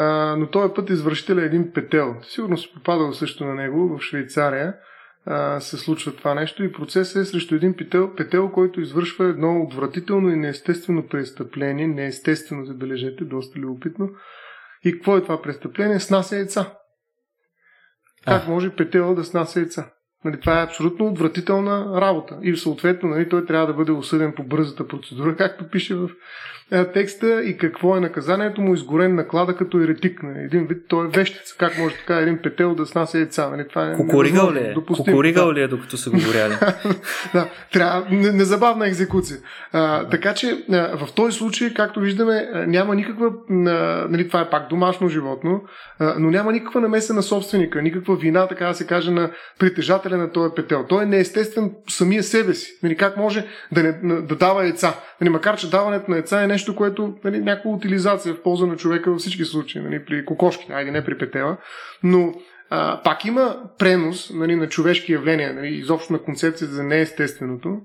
А, 0.00 0.36
но 0.38 0.46
този 0.46 0.74
път 0.74 0.90
извършителя 0.90 1.42
е 1.42 1.46
един 1.46 1.72
петел. 1.72 2.16
Сигурно 2.22 2.56
си 2.56 2.72
попадал 2.74 3.12
също 3.12 3.44
на 3.44 3.54
него 3.54 3.88
в 3.88 4.02
Швейцария. 4.02 4.74
А, 5.26 5.60
се 5.60 5.76
случва 5.76 6.16
това 6.16 6.34
нещо 6.34 6.64
и 6.64 6.72
процесът 6.72 7.16
е 7.16 7.24
срещу 7.24 7.54
един 7.54 7.76
петел, 7.76 8.14
петел, 8.14 8.50
който 8.50 8.80
извършва 8.80 9.24
едно 9.24 9.62
отвратително 9.62 10.30
и 10.30 10.36
неестествено 10.36 11.08
престъпление. 11.08 11.86
Неестествено, 11.86 12.64
забележете, 12.64 13.24
доста 13.24 13.58
любопитно. 13.58 14.10
И 14.84 14.92
какво 14.92 15.16
е 15.16 15.22
това 15.22 15.42
престъпление? 15.42 16.00
Снася 16.00 16.36
яйца. 16.36 16.72
Как 18.24 18.48
може 18.48 18.76
петел 18.76 19.14
да 19.14 19.24
снася 19.24 19.60
яйца? 19.60 19.90
Нали, 20.24 20.40
това 20.40 20.60
е 20.60 20.64
абсолютно 20.64 21.06
отвратителна 21.06 22.00
работа. 22.00 22.38
И 22.42 22.56
съответно 22.56 23.08
нали, 23.08 23.28
той 23.28 23.46
трябва 23.46 23.66
да 23.66 23.74
бъде 23.74 23.92
осъден 23.92 24.32
по 24.36 24.42
бързата 24.42 24.88
процедура, 24.88 25.36
както 25.38 25.70
пише 25.70 25.94
в 25.94 26.10
текста 26.94 27.42
и 27.42 27.56
какво 27.56 27.96
е 27.96 28.00
наказанието 28.00 28.60
му, 28.60 28.74
изгорен 28.74 29.14
наклада 29.14 29.56
като 29.56 29.80
еретик. 29.80 30.22
Нали. 30.22 30.38
Един 30.38 30.66
вид, 30.66 30.78
той 30.88 31.06
е 31.06 31.08
вещица. 31.08 31.54
Как 31.58 31.78
може 31.78 31.94
така 31.94 32.16
един 32.16 32.38
петел 32.42 32.74
да 32.74 32.86
снася 32.86 33.18
яйца? 33.18 33.50
Нали. 33.50 33.68
Това 33.68 33.90
е 33.90 33.94
Кукуригал 33.94 34.52
ли 34.52 34.58
е? 34.58 34.74
Кукуригал 34.86 35.52
ли 35.52 35.62
е, 35.62 35.68
докато 35.68 35.96
са 35.96 36.10
го 36.10 36.16
горяли? 36.26 36.54
да, 37.32 37.48
трябва 37.72 38.06
незабавна 38.10 38.86
екзекуция. 38.86 39.38
А, 39.72 40.08
така 40.08 40.34
че 40.34 40.64
а, 40.72 41.06
в 41.06 41.12
този 41.12 41.38
случай, 41.38 41.74
както 41.74 42.00
виждаме, 42.00 42.48
няма 42.66 42.94
никаква, 42.94 43.26
а, 43.26 43.54
нали, 44.10 44.28
това 44.28 44.40
е 44.40 44.50
пак 44.50 44.68
домашно 44.68 45.08
животно, 45.08 45.62
а, 45.98 46.14
но 46.18 46.30
няма 46.30 46.52
никаква 46.52 46.80
намеса 46.80 47.14
на 47.14 47.22
собственика, 47.22 47.82
никаква 47.82 48.16
вина, 48.16 48.46
така 48.46 48.66
да 48.66 48.74
се 48.74 48.86
каже, 48.86 49.10
на 49.10 49.30
притежателя 49.58 50.16
на 50.16 50.32
този 50.32 50.54
петел. 50.56 50.84
Той 50.88 51.02
е 51.02 51.06
неестествен 51.06 51.72
самия 51.88 52.22
себе 52.22 52.54
си. 52.54 52.78
Нали, 52.82 52.96
как 52.96 53.16
може 53.16 53.46
да, 53.72 53.82
не, 53.82 53.92
да 54.20 54.36
дава 54.36 54.64
яйца? 54.64 54.94
Нали, 55.20 55.30
макар, 55.30 55.56
че 55.56 55.70
даването 55.70 56.10
на 56.10 56.16
яйца 56.16 56.42
е 56.42 56.46
нещо, 56.46 56.57
което 56.76 57.14
нали, 57.24 57.38
някаква 57.38 57.70
утилизация 57.70 58.34
в 58.34 58.42
полза 58.42 58.66
на 58.66 58.76
човека 58.76 59.10
във 59.10 59.20
всички 59.20 59.44
случаи, 59.44 59.82
нали, 59.82 60.04
при 60.04 60.24
кокошки, 60.24 60.72
айде 60.72 60.90
не 60.90 61.04
при 61.04 61.18
петела, 61.18 61.56
но 62.02 62.34
а, 62.70 63.02
пак 63.02 63.24
има 63.24 63.56
пренос 63.78 64.30
нали, 64.30 64.56
на 64.56 64.68
човешки 64.68 65.12
явления, 65.12 65.54
нали, 65.54 65.68
изобщо 65.68 66.12
на 66.12 66.18
концепцията 66.18 66.74
за 66.74 66.82
неестественото. 66.82 67.80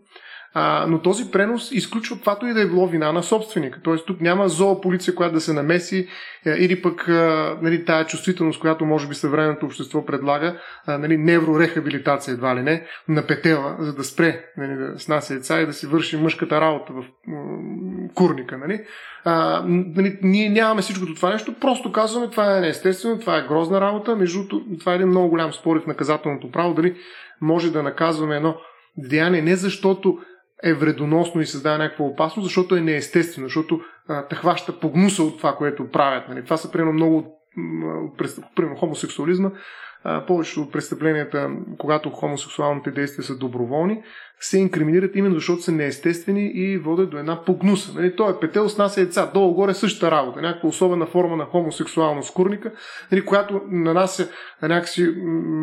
А, 0.56 0.86
но 0.88 1.02
този 1.02 1.32
пренос 1.32 1.72
изключва 1.72 2.16
каквато 2.16 2.48
и 2.48 2.54
да 2.54 2.62
е 2.62 2.68
било 2.68 2.88
вина 2.88 3.12
на 3.12 3.24
собственика. 3.24 3.80
Тоест 3.84 4.06
тук 4.06 4.22
няма 4.22 4.50
зоополиция, 4.50 5.16
която 5.16 5.34
да 5.34 5.42
се 5.42 5.54
намеси 5.54 6.08
е, 6.46 6.50
или 6.50 6.82
пък 6.82 7.08
нали, 7.62 7.86
тая 7.86 8.06
чувствителност, 8.06 8.60
която 8.60 8.86
може 8.86 9.08
би 9.08 9.16
съвременното 9.16 9.66
общество 9.66 10.06
предлага, 10.06 10.60
нали, 10.88 11.18
неврорехабилитация 11.18 12.34
едва 12.34 12.56
ли 12.56 12.62
не, 12.62 12.86
на 13.08 13.28
петела, 13.28 13.76
за 13.80 13.94
да 13.94 14.04
спре 14.04 14.46
нали, 14.58 14.76
да 14.76 15.00
снася 15.00 15.34
яйца 15.34 15.62
и 15.62 15.66
да 15.66 15.74
си 15.74 15.88
върши 15.88 16.18
мъжката 16.18 16.62
работа 16.62 16.94
в 16.94 17.04
курника. 18.16 18.58
Нали. 18.58 18.82
А, 19.26 19.64
нали, 19.68 20.20
ние 20.22 20.50
нямаме 20.50 20.82
всичкото 20.82 21.16
това 21.16 21.30
нещо, 21.30 21.54
просто 21.62 21.92
казваме 21.92 22.30
това 22.30 22.58
е 22.58 22.62
неестествено, 22.62 23.20
това 23.20 23.38
е 23.38 23.48
грозна 23.48 23.82
работа. 23.82 24.16
Между 24.16 24.40
това 24.80 24.92
е 24.92 24.96
един 24.96 25.08
много 25.08 25.30
голям 25.30 25.54
спор 25.54 25.84
в 25.84 25.88
наказателното 25.88 26.52
право, 26.52 26.74
дали 26.74 26.96
може 27.42 27.72
да 27.72 27.84
наказваме 27.84 28.36
едно 28.36 28.56
деяние 28.98 29.42
не 29.42 29.56
защото 29.56 30.20
е 30.64 30.74
вредоносно 30.74 31.42
и 31.42 31.46
създава 31.46 31.78
някаква 31.78 32.06
опасност, 32.06 32.46
защото 32.46 32.76
е 32.76 32.82
неестествено, 32.82 33.48
защото 33.48 33.82
а, 34.08 34.28
те 34.28 34.36
хваща 34.36 34.80
погнуса 34.80 35.24
от 35.24 35.38
това, 35.38 35.56
което 35.56 35.90
правят. 35.90 36.30
Нали. 36.30 36.44
Това 36.44 36.58
са 36.58 36.72
примерно 36.72 36.94
много 36.94 37.40
примерно 38.56 38.78
хомосексуализма, 38.78 39.52
повечето 40.28 40.62
от 40.62 40.72
престъпленията, 40.72 41.50
когато 41.78 42.10
хомосексуалните 42.10 42.92
действия 42.92 43.26
са 43.26 43.38
доброволни, 43.38 44.04
се 44.44 44.58
инкриминират 44.58 45.16
именно 45.16 45.36
защото 45.36 45.62
са 45.62 45.72
неестествени 45.72 46.52
и 46.54 46.78
водят 46.78 47.10
до 47.10 47.18
една 47.18 47.46
погнуса. 47.46 47.92
Нали, 47.96 48.16
той 48.16 48.32
е 48.32 48.40
петел 48.42 48.70
с 48.70 48.78
нас 48.78 48.98
яйца, 48.98 49.32
долу-горе 49.34 49.74
същата 49.74 50.12
работа, 50.12 50.42
някаква 50.42 50.70
особена 50.70 51.06
форма 51.06 51.36
на 51.36 51.46
хомосексуалност 51.46 52.34
курника, 52.34 52.72
нали, 53.12 53.26
която 53.26 53.62
нанася 53.72 54.30
някакси 54.62 55.14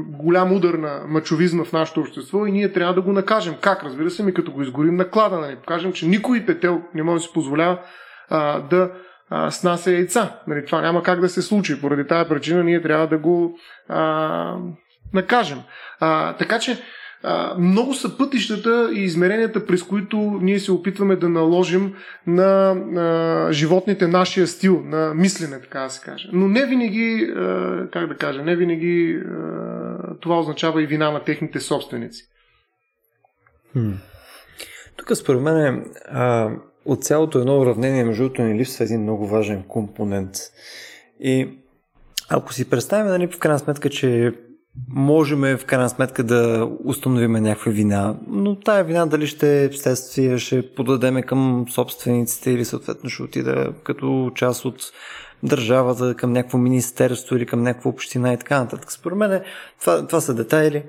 голям 0.09 0.53
удар 0.53 0.75
на 0.75 1.03
мачовизма 1.09 1.65
в 1.65 1.73
нашето 1.73 2.01
общество 2.01 2.47
и 2.47 2.53
ние 2.53 2.73
трябва 2.73 2.95
да 2.95 3.03
го 3.03 3.13
накажем. 3.13 3.55
Как? 3.61 3.85
Разбира 3.85 4.11
се, 4.11 4.23
ми 4.23 4.35
като 4.35 4.53
го 4.53 4.63
изгорим 4.63 4.97
наклада, 4.97 5.39
нали, 5.39 5.57
покажем, 5.57 5.93
че 5.93 6.09
никой 6.09 6.47
петел 6.47 6.83
не 6.95 7.03
може 7.03 7.23
да 7.23 7.27
си 7.27 7.31
позволява 7.35 7.81
а, 8.29 8.61
да 8.61 8.93
а, 9.31 9.51
снася 9.51 9.93
яйца. 9.93 10.39
Нали, 10.47 10.65
това 10.67 10.81
няма 10.81 11.03
как 11.03 11.21
да 11.21 11.29
се 11.29 11.43
случи. 11.43 11.81
Поради 11.81 12.07
тази 12.07 12.29
причина 12.29 12.65
ние 12.65 12.83
трябва 12.83 13.07
да 13.07 13.19
го 13.19 13.59
а, 13.89 14.57
накажем. 15.15 15.59
А, 16.01 16.37
така 16.37 16.59
че 16.59 16.79
много 17.59 17.95
са 17.95 18.17
пътищата 18.17 18.91
и 18.95 19.05
измеренията, 19.05 19.67
през 19.67 19.83
които 19.83 20.17
ние 20.43 20.59
се 20.59 20.73
опитваме 20.73 21.17
да 21.17 21.29
наложим 21.29 21.95
на 22.27 23.49
животните 23.51 24.07
нашия 24.07 24.47
стил 24.47 24.83
на 24.85 25.15
мислене, 25.15 25.61
така 25.61 25.81
да 25.81 25.91
се 25.91 26.01
каже. 26.01 26.29
Но 26.33 26.49
не 26.49 26.67
винаги, 26.67 27.33
как 27.93 28.09
да 28.09 28.17
кажа, 28.17 28.43
не 28.43 28.57
винаги 28.57 29.23
това 30.21 30.39
означава 30.39 30.83
и 30.83 30.87
вина 30.87 31.11
на 31.11 31.25
техните 31.25 31.61
собственици. 31.61 32.25
Тук 34.97 35.17
според 35.17 35.41
мен 35.41 35.85
а, 36.09 36.51
от 36.85 37.05
цялото 37.05 37.39
едно 37.39 37.61
уравнение, 37.61 38.05
между 38.05 38.23
другото, 38.23 38.43
ни 38.43 38.59
липсва 38.59 38.85
един 38.85 39.03
много 39.03 39.27
важен 39.27 39.63
компонент. 39.69 40.31
И 41.21 41.59
ако 42.29 42.53
си 42.53 42.71
представим, 42.71 43.07
нали, 43.07 43.27
в 43.27 43.39
крайна 43.39 43.59
сметка, 43.59 43.91
че 43.91 44.33
можем 44.89 45.41
в 45.59 45.65
крайна 45.67 45.89
сметка 45.89 46.25
да 46.25 46.71
установим 46.85 47.33
някаква 47.33 47.73
вина, 47.73 48.15
но 48.29 48.57
тая 48.57 48.85
вина 48.85 49.07
дали 49.07 49.27
ще 49.27 49.65
е 49.65 49.73
следствие, 49.73 50.39
ще 50.39 50.75
подадеме 50.75 51.23
към 51.23 51.67
собствениците 51.71 52.51
или 52.51 52.65
съответно 52.65 53.11
ще 53.11 53.23
отида 53.23 53.73
като 53.85 54.31
част 54.35 54.65
от 54.65 54.93
държавата 55.43 56.15
към 56.15 56.33
някакво 56.33 56.59
министерство 56.59 57.37
или 57.37 57.47
към 57.47 57.63
някаква 57.63 57.91
община 57.91 58.33
и 58.33 58.39
така 58.39 58.61
нататък. 58.61 58.93
Според 58.93 59.19
мен 59.19 59.41
това, 59.81 60.07
това 60.07 60.21
са 60.21 60.35
детайли. 60.35 60.83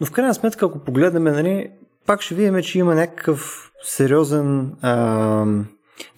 Но 0.00 0.06
в 0.06 0.10
крайна 0.10 0.34
сметка, 0.34 0.66
ако 0.66 0.78
погледнем, 0.78 1.24
нали, 1.24 1.70
пак 2.06 2.22
ще 2.22 2.34
видим, 2.34 2.62
че 2.62 2.78
има 2.78 2.94
някакъв 2.94 3.70
сериозен 3.82 4.72
а, 4.82 4.94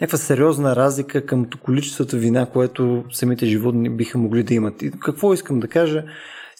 някаква 0.00 0.18
сериозна 0.18 0.76
разлика 0.76 1.26
към 1.26 1.46
количеството 1.62 2.16
вина, 2.16 2.46
което 2.46 3.04
самите 3.12 3.46
животни 3.46 3.90
биха 3.90 4.18
могли 4.18 4.42
да 4.42 4.54
имат. 4.54 4.82
И 4.82 4.90
какво 5.00 5.34
искам 5.34 5.60
да 5.60 5.68
кажа? 5.68 6.04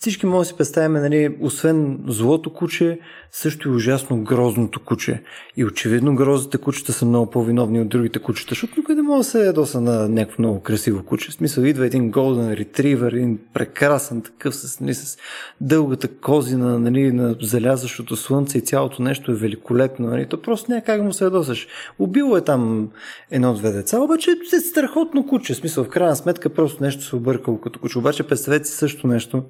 Всички 0.01 0.27
може 0.27 0.39
да 0.39 0.45
си 0.45 0.57
представим, 0.57 0.93
нали, 0.93 1.37
освен 1.41 1.99
злото 2.07 2.53
куче, 2.53 2.99
също 3.33 3.69
и 3.69 3.73
ужасно 3.73 4.23
грозното 4.23 4.81
куче. 4.81 5.23
И 5.57 5.65
очевидно 5.65 6.15
грозните 6.15 6.59
кучета 6.59 6.93
са 6.93 7.07
много 7.07 7.31
по-виновни 7.31 7.81
от 7.81 7.89
другите 7.89 8.19
кучета, 8.19 8.49
защото 8.49 8.75
никой 8.77 8.95
не 8.95 9.03
може 9.03 9.19
да 9.19 9.25
се 9.25 9.47
ядоса 9.47 9.81
на 9.81 10.09
някакво 10.09 10.43
много 10.43 10.61
красиво 10.61 11.03
куче. 11.03 11.31
В 11.31 11.35
смисъл, 11.35 11.63
идва 11.63 11.87
един 11.87 12.13
Golden 12.13 12.65
Retriever, 12.65 13.13
един 13.13 13.39
прекрасен 13.55 14.23
такъв 14.23 14.57
с, 14.57 14.81
нали, 14.81 14.95
с 14.95 15.19
дългата 15.61 16.09
козина 16.09 16.79
нали, 16.79 17.13
на 17.13 17.37
залязащото 17.41 18.17
слънце 18.17 18.59
и 18.59 18.63
цялото 18.63 19.03
нещо 19.03 19.33
е 19.33 19.35
великолепно. 19.35 20.07
Нали. 20.07 20.27
То 20.29 20.43
просто 20.43 20.71
няма 20.71 20.83
как 20.85 21.03
му 21.03 21.13
се 21.13 21.25
ядосаш. 21.25 21.67
Убило 21.99 22.37
е 22.37 22.45
там 22.45 22.91
едно-две 23.31 23.73
деца, 23.73 24.01
обаче 24.01 24.31
е 24.31 24.61
страхотно 24.61 25.27
куче. 25.27 25.55
В 25.55 25.57
смисъл, 25.57 25.85
в 25.85 25.89
крайна 25.89 26.17
сметка 26.17 26.49
просто 26.51 26.83
нещо 26.83 27.05
се 27.05 27.17
объркало 27.17 27.61
като 27.61 27.79
куче. 27.79 27.99
Обаче 27.99 28.23
представете 28.23 28.69
си 28.69 28.77
също 28.77 29.07
нещо 29.07 29.43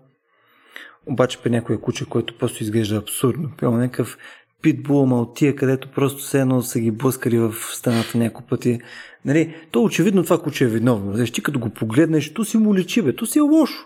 обаче 1.08 1.38
при 1.42 1.50
някоя 1.50 1.80
куче, 1.80 2.04
което 2.04 2.38
просто 2.38 2.62
изглежда 2.62 2.96
абсурдно. 2.96 3.50
Пълно 3.60 3.78
някакъв 3.78 4.18
питбул 4.62 5.06
малтия, 5.06 5.56
където 5.56 5.88
просто 5.88 6.22
все 6.22 6.40
едно 6.40 6.62
са 6.62 6.80
ги 6.80 6.90
блъскали 6.90 7.38
в 7.38 7.54
стената 7.72 8.18
няколко 8.18 8.48
пъти. 8.48 8.80
Нали, 9.24 9.54
то 9.70 9.82
очевидно 9.82 10.24
това 10.24 10.38
куче 10.38 10.64
е 10.64 10.68
виновно. 10.68 11.12
Знаеш, 11.12 11.30
ти 11.30 11.42
като 11.42 11.58
го 11.58 11.70
погледнеш, 11.70 12.34
то 12.34 12.44
си 12.44 12.58
му 12.58 12.74
личи, 12.74 13.02
бе, 13.02 13.12
то 13.12 13.26
си 13.26 13.38
е 13.38 13.42
лошо. 13.42 13.84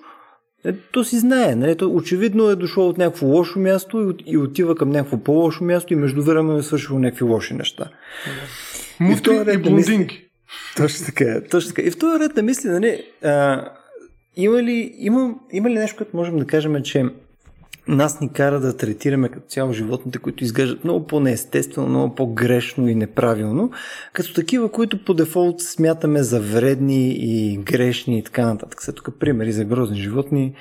Е, 0.64 0.72
то 0.72 1.04
си 1.04 1.18
знае, 1.18 1.54
нали? 1.54 1.76
То 1.76 1.90
очевидно 1.94 2.50
е 2.50 2.56
дошло 2.56 2.88
от 2.88 2.98
някакво 2.98 3.26
лошо 3.26 3.58
място 3.58 4.14
и, 4.26 4.36
отива 4.36 4.74
към 4.74 4.90
някакво 4.90 5.18
по-лошо 5.18 5.64
място 5.64 5.92
и 5.92 5.96
между 5.96 6.22
време 6.22 6.58
е 6.58 6.62
свършило 6.62 6.98
някакви 6.98 7.24
лоши 7.24 7.54
неща. 7.54 7.84
Мутри 9.00 9.34
и, 9.34 9.54
и 9.54 9.58
блондинки. 9.58 10.24
Точно 10.76 11.06
така, 11.06 11.40
точно 11.50 11.68
така. 11.68 11.82
И 11.82 11.90
в 11.90 11.98
този 11.98 12.24
ред 12.24 12.36
на 12.36 12.42
мисли, 12.42 12.68
нали, 12.68 13.04
а, 13.24 13.68
има 14.36 14.62
ли, 14.62 14.94
има, 14.98 15.34
има 15.52 15.70
ли 15.70 15.74
нещо, 15.74 15.96
което 15.96 16.16
можем 16.16 16.38
да 16.38 16.46
кажем, 16.46 16.82
че 16.82 17.04
нас 17.88 18.20
ни 18.20 18.32
кара 18.32 18.60
да 18.60 18.76
третираме 18.76 19.28
като 19.28 19.46
цяло 19.48 19.72
животните, 19.72 20.18
които 20.18 20.44
изглеждат 20.44 20.84
много 20.84 21.06
по-неестествено, 21.06 21.88
много 21.88 22.14
по-грешно 22.14 22.88
и 22.88 22.94
неправилно, 22.94 23.70
като 24.12 24.34
такива, 24.34 24.72
които 24.72 25.04
по 25.04 25.14
дефолт 25.14 25.60
смятаме 25.60 26.22
за 26.22 26.40
вредни 26.40 27.08
и 27.10 27.56
грешни 27.56 28.18
и 28.18 28.22
така 28.22 28.46
нататък. 28.46 28.82
Сега 28.82 28.94
тук 28.94 29.18
примери 29.18 29.52
за 29.52 29.64
грозни 29.64 29.96
животни 29.96 30.54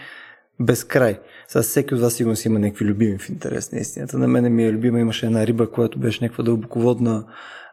без 0.60 0.84
край. 0.84 1.20
Сега 1.52 1.62
всеки 1.62 1.94
от 1.96 2.02
вас 2.02 2.14
сигурно 2.14 2.36
си 2.36 2.48
има 2.48 2.60
някакви 2.60 2.86
любими 2.86 3.18
в 3.18 3.30
интерес 3.30 3.72
на 3.72 3.80
истината. 3.80 4.18
На 4.18 4.28
мен 4.28 4.56
ми 4.56 4.66
е 4.66 4.72
любима, 4.72 5.00
имаше 5.00 5.26
една 5.26 5.48
риба, 5.48 5.72
която 5.72 6.00
беше 6.00 6.24
някаква 6.24 6.44
дълбоководна 6.44 7.26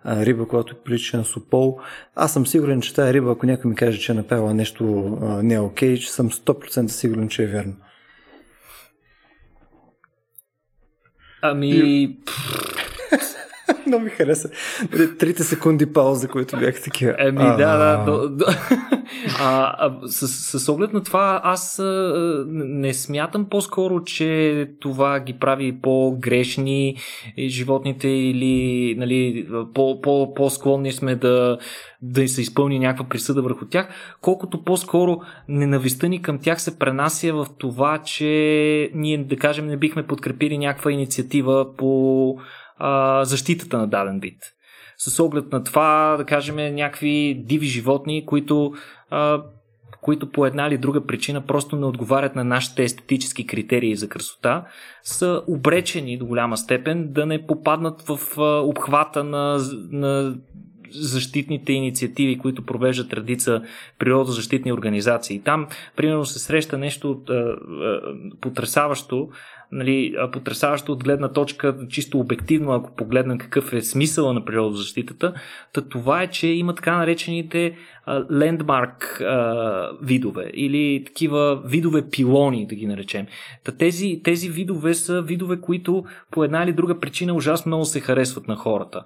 риба, 0.07 0.49
която 0.49 0.83
прилича 0.83 1.17
на 1.17 1.25
супол. 1.25 1.79
Аз 2.15 2.33
съм 2.33 2.47
сигурен, 2.47 2.81
че 2.81 2.95
тази 2.95 3.15
риба, 3.15 3.33
ако 3.33 3.47
някой 3.47 3.69
ми 3.69 3.77
каже, 3.77 4.01
че 4.01 4.13
е 4.13 4.15
направила 4.15 4.55
нещо 4.55 4.85
не 5.43 5.55
е 5.55 5.61
окей, 5.61 5.99
че 5.99 6.13
съм 6.13 6.31
100% 6.31 6.87
сигурен, 6.87 7.29
че 7.29 7.43
е 7.43 7.47
верно. 7.47 7.77
Ами... 11.43 12.17
Много 13.87 14.05
ми 14.05 14.11
хареса. 14.11 14.51
Трите 15.19 15.43
секунди 15.43 15.93
пауза, 15.93 16.29
които 16.29 16.57
бяха 16.57 16.83
такива. 16.83 17.15
Еми, 17.19 17.39
да, 17.39 17.57
да. 17.57 18.05
До, 18.07 18.29
до, 18.29 18.45
а, 19.41 19.75
а, 19.79 20.09
с, 20.09 20.29
с 20.59 20.69
оглед 20.69 20.93
на 20.93 21.03
това, 21.03 21.41
аз 21.45 21.79
а, 21.79 22.45
не 22.49 22.95
смятам 22.95 23.47
по-скоро, 23.51 24.05
че 24.05 24.71
това 24.81 25.21
ги 25.21 25.39
прави 25.39 25.81
по-грешни 25.83 26.97
животните 27.39 28.09
или 28.09 28.95
нали, 28.99 29.49
по, 29.75 30.01
по, 30.01 30.35
по-склонни 30.35 30.93
сме 30.93 31.15
да, 31.15 31.59
да 32.03 32.29
се 32.29 32.41
изпълни 32.41 32.79
някаква 32.79 33.09
присъда 33.09 33.43
върху 33.43 33.65
тях, 33.65 33.89
колкото 34.21 34.65
по-скоро 34.65 35.21
ненавистта 35.49 36.09
ни 36.09 36.23
към 36.23 36.39
тях 36.39 36.63
се 36.63 36.79
пренася 36.79 37.33
в 37.33 37.47
това, 37.59 37.99
че 37.99 38.91
ние, 38.95 39.19
да 39.19 39.37
кажем, 39.37 39.67
не 39.67 39.77
бихме 39.77 40.07
подкрепили 40.07 40.59
някаква 40.59 40.93
инициатива 40.93 41.77
по 41.77 42.39
а, 42.79 43.25
защитата 43.25 43.79
на 43.79 43.87
даден 43.87 44.21
вид. 44.21 44.55
С 44.99 45.21
оглед 45.21 45.53
на 45.53 45.65
това, 45.65 46.15
да 46.19 46.25
кажем, 46.25 46.57
някакви 46.57 47.43
диви 47.47 47.67
животни, 47.67 48.27
които, 48.27 48.73
а, 49.11 49.43
които 50.01 50.33
по 50.33 50.47
една 50.47 50.67
или 50.67 50.79
друга 50.79 51.07
причина 51.07 51.41
просто 51.41 51.77
не 51.77 51.87
отговарят 51.87 52.37
на 52.37 52.45
нашите 52.45 52.85
естетически 52.85 53.47
критерии 53.47 53.97
за 53.97 54.09
красота, 54.09 54.65
са 55.03 55.43
обречени 55.47 56.19
до 56.19 56.27
голяма 56.27 56.57
степен 56.57 57.13
да 57.13 57.27
не 57.27 57.47
попаднат 57.47 58.03
в 58.03 58.39
а, 58.39 58.43
обхвата 58.43 59.25
на, 59.25 59.59
на 59.91 60.37
защитните 60.91 61.73
инициативи, 61.73 62.39
които 62.39 62.67
провеждат 62.67 63.13
редица 63.13 63.63
природозащитни 63.99 64.73
организации. 64.73 65.41
Там, 65.41 65.67
примерно, 65.97 66.25
се 66.25 66.39
среща 66.39 66.79
нещо 66.79 67.23
а, 67.29 67.33
а, 67.33 67.57
потрясаващо, 68.41 69.29
нали, 69.73 70.15
потрясаващо 70.33 70.93
от 70.93 71.05
гледна 71.05 71.29
точка, 71.29 71.77
чисто 71.89 72.19
обективно, 72.19 72.73
ако 72.73 72.97
погледнем 72.97 73.39
какъв 73.39 73.73
е 73.73 73.83
смисъла 73.83 74.33
на 74.33 74.45
природозащитата, 74.45 75.35
та 75.73 75.81
това 75.89 76.23
е, 76.23 76.27
че 76.27 76.49
има 76.49 76.75
така 76.75 76.97
наречените 76.97 77.77
лендмарк 78.33 79.23
видове 80.03 80.51
или 80.55 81.05
такива 81.07 81.63
видове 81.65 82.11
пилони, 82.11 82.67
да 82.67 82.75
ги 82.75 82.87
наречем. 82.87 83.27
Та 83.65 83.73
тези, 83.73 84.21
тези 84.25 84.49
видове 84.49 84.95
са 84.95 85.23
видове, 85.23 85.61
които 85.61 86.05
по 86.31 86.45
една 86.45 86.63
или 86.63 86.73
друга 86.73 87.01
причина 87.01 87.35
ужасно 87.35 87.71
много 87.71 87.85
се 87.85 88.01
харесват 88.01 88.49
на 88.49 88.57
хората. 88.57 89.05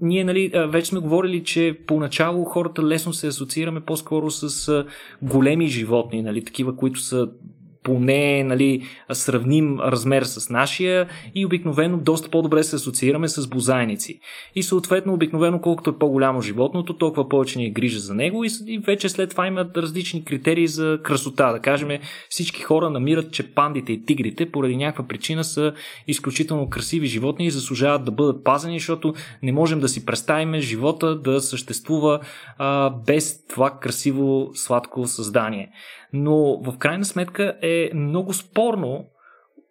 Ние 0.00 0.24
нали, 0.24 0.52
вече 0.68 0.88
сме 0.88 1.00
говорили, 1.00 1.44
че 1.44 1.78
поначало 1.86 2.44
хората 2.44 2.82
лесно 2.82 3.12
се 3.12 3.26
асоциираме 3.26 3.80
по-скоро 3.80 4.30
с 4.30 4.84
големи 5.22 5.66
животни, 5.66 6.22
нали, 6.22 6.44
такива, 6.44 6.76
които 6.76 7.00
са 7.00 7.28
поне 7.86 8.44
нали, 8.44 8.82
сравним 9.12 9.80
размер 9.80 10.22
с 10.22 10.50
нашия 10.50 11.08
и 11.34 11.46
обикновено 11.46 11.96
доста 11.96 12.30
по-добре 12.30 12.62
се 12.62 12.76
асоциираме 12.76 13.28
с 13.28 13.48
бозайници. 13.48 14.20
И 14.54 14.62
съответно, 14.62 15.12
обикновено, 15.12 15.60
колкото 15.60 15.90
е 15.90 15.98
по-голямо 15.98 16.40
животното, 16.40 16.96
толкова 16.96 17.28
повече 17.28 17.58
ни 17.58 17.66
е 17.66 17.70
грижа 17.70 17.98
за 17.98 18.14
него 18.14 18.44
и, 18.44 18.48
и 18.66 18.78
вече 18.78 19.08
след 19.08 19.30
това 19.30 19.46
имат 19.46 19.76
различни 19.76 20.24
критерии 20.24 20.66
за 20.66 20.98
красота. 21.02 21.52
Да 21.52 21.60
кажем, 21.60 21.88
всички 22.28 22.62
хора 22.62 22.90
намират, 22.90 23.32
че 23.32 23.54
пандите 23.54 23.92
и 23.92 24.04
тигрите 24.04 24.50
поради 24.50 24.76
някаква 24.76 25.08
причина 25.08 25.44
са 25.44 25.72
изключително 26.06 26.70
красиви 26.70 27.06
животни 27.06 27.46
и 27.46 27.50
заслужават 27.50 28.04
да 28.04 28.10
бъдат 28.10 28.44
пазени, 28.44 28.78
защото 28.78 29.14
не 29.42 29.52
можем 29.52 29.80
да 29.80 29.88
си 29.88 30.06
представим 30.06 30.60
живота 30.60 31.18
да 31.18 31.40
съществува 31.40 32.20
а, 32.58 32.90
без 32.90 33.46
това 33.46 33.70
красиво, 33.70 34.50
сладко 34.54 35.06
създание. 35.06 35.70
Но 36.16 36.62
в 36.62 36.78
крайна 36.78 37.04
сметка 37.04 37.56
е 37.62 37.90
много 37.94 38.32
спорно 38.32 39.04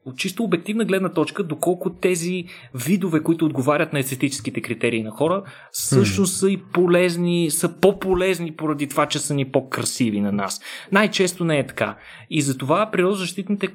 от 0.05 0.17
чисто 0.17 0.43
обективна 0.43 0.85
гледна 0.85 1.09
точка, 1.09 1.43
доколко 1.43 1.93
тези 1.93 2.45
видове, 2.85 3.23
които 3.23 3.45
отговарят 3.45 3.93
на 3.93 3.99
естетическите 3.99 4.61
критерии 4.61 5.03
на 5.03 5.11
хора, 5.11 5.43
също 5.71 6.25
са 6.25 6.51
и 6.51 6.57
полезни, 6.73 7.51
са 7.51 7.79
по-полезни 7.81 8.55
поради 8.55 8.87
това, 8.87 9.05
че 9.05 9.19
са 9.19 9.33
ни 9.33 9.51
по-красиви 9.51 10.21
на 10.21 10.31
нас. 10.31 10.61
Най-често 10.91 11.45
не 11.45 11.59
е 11.59 11.67
така. 11.67 11.97
И 12.29 12.41
затова 12.41 12.91
природозащитните 12.91 13.67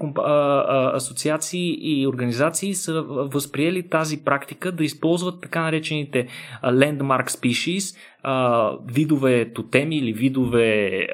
асоциации 0.94 1.76
и 1.80 2.06
организации 2.06 2.74
са 2.74 3.02
възприели 3.08 3.88
тази 3.88 4.24
практика 4.24 4.72
да 4.72 4.84
използват 4.84 5.40
така 5.40 5.62
наречените 5.62 6.26
landmark 6.64 7.30
species, 7.30 7.96
видове 8.92 9.52
тотеми 9.52 9.96
или 9.96 10.12
видове 10.12 11.06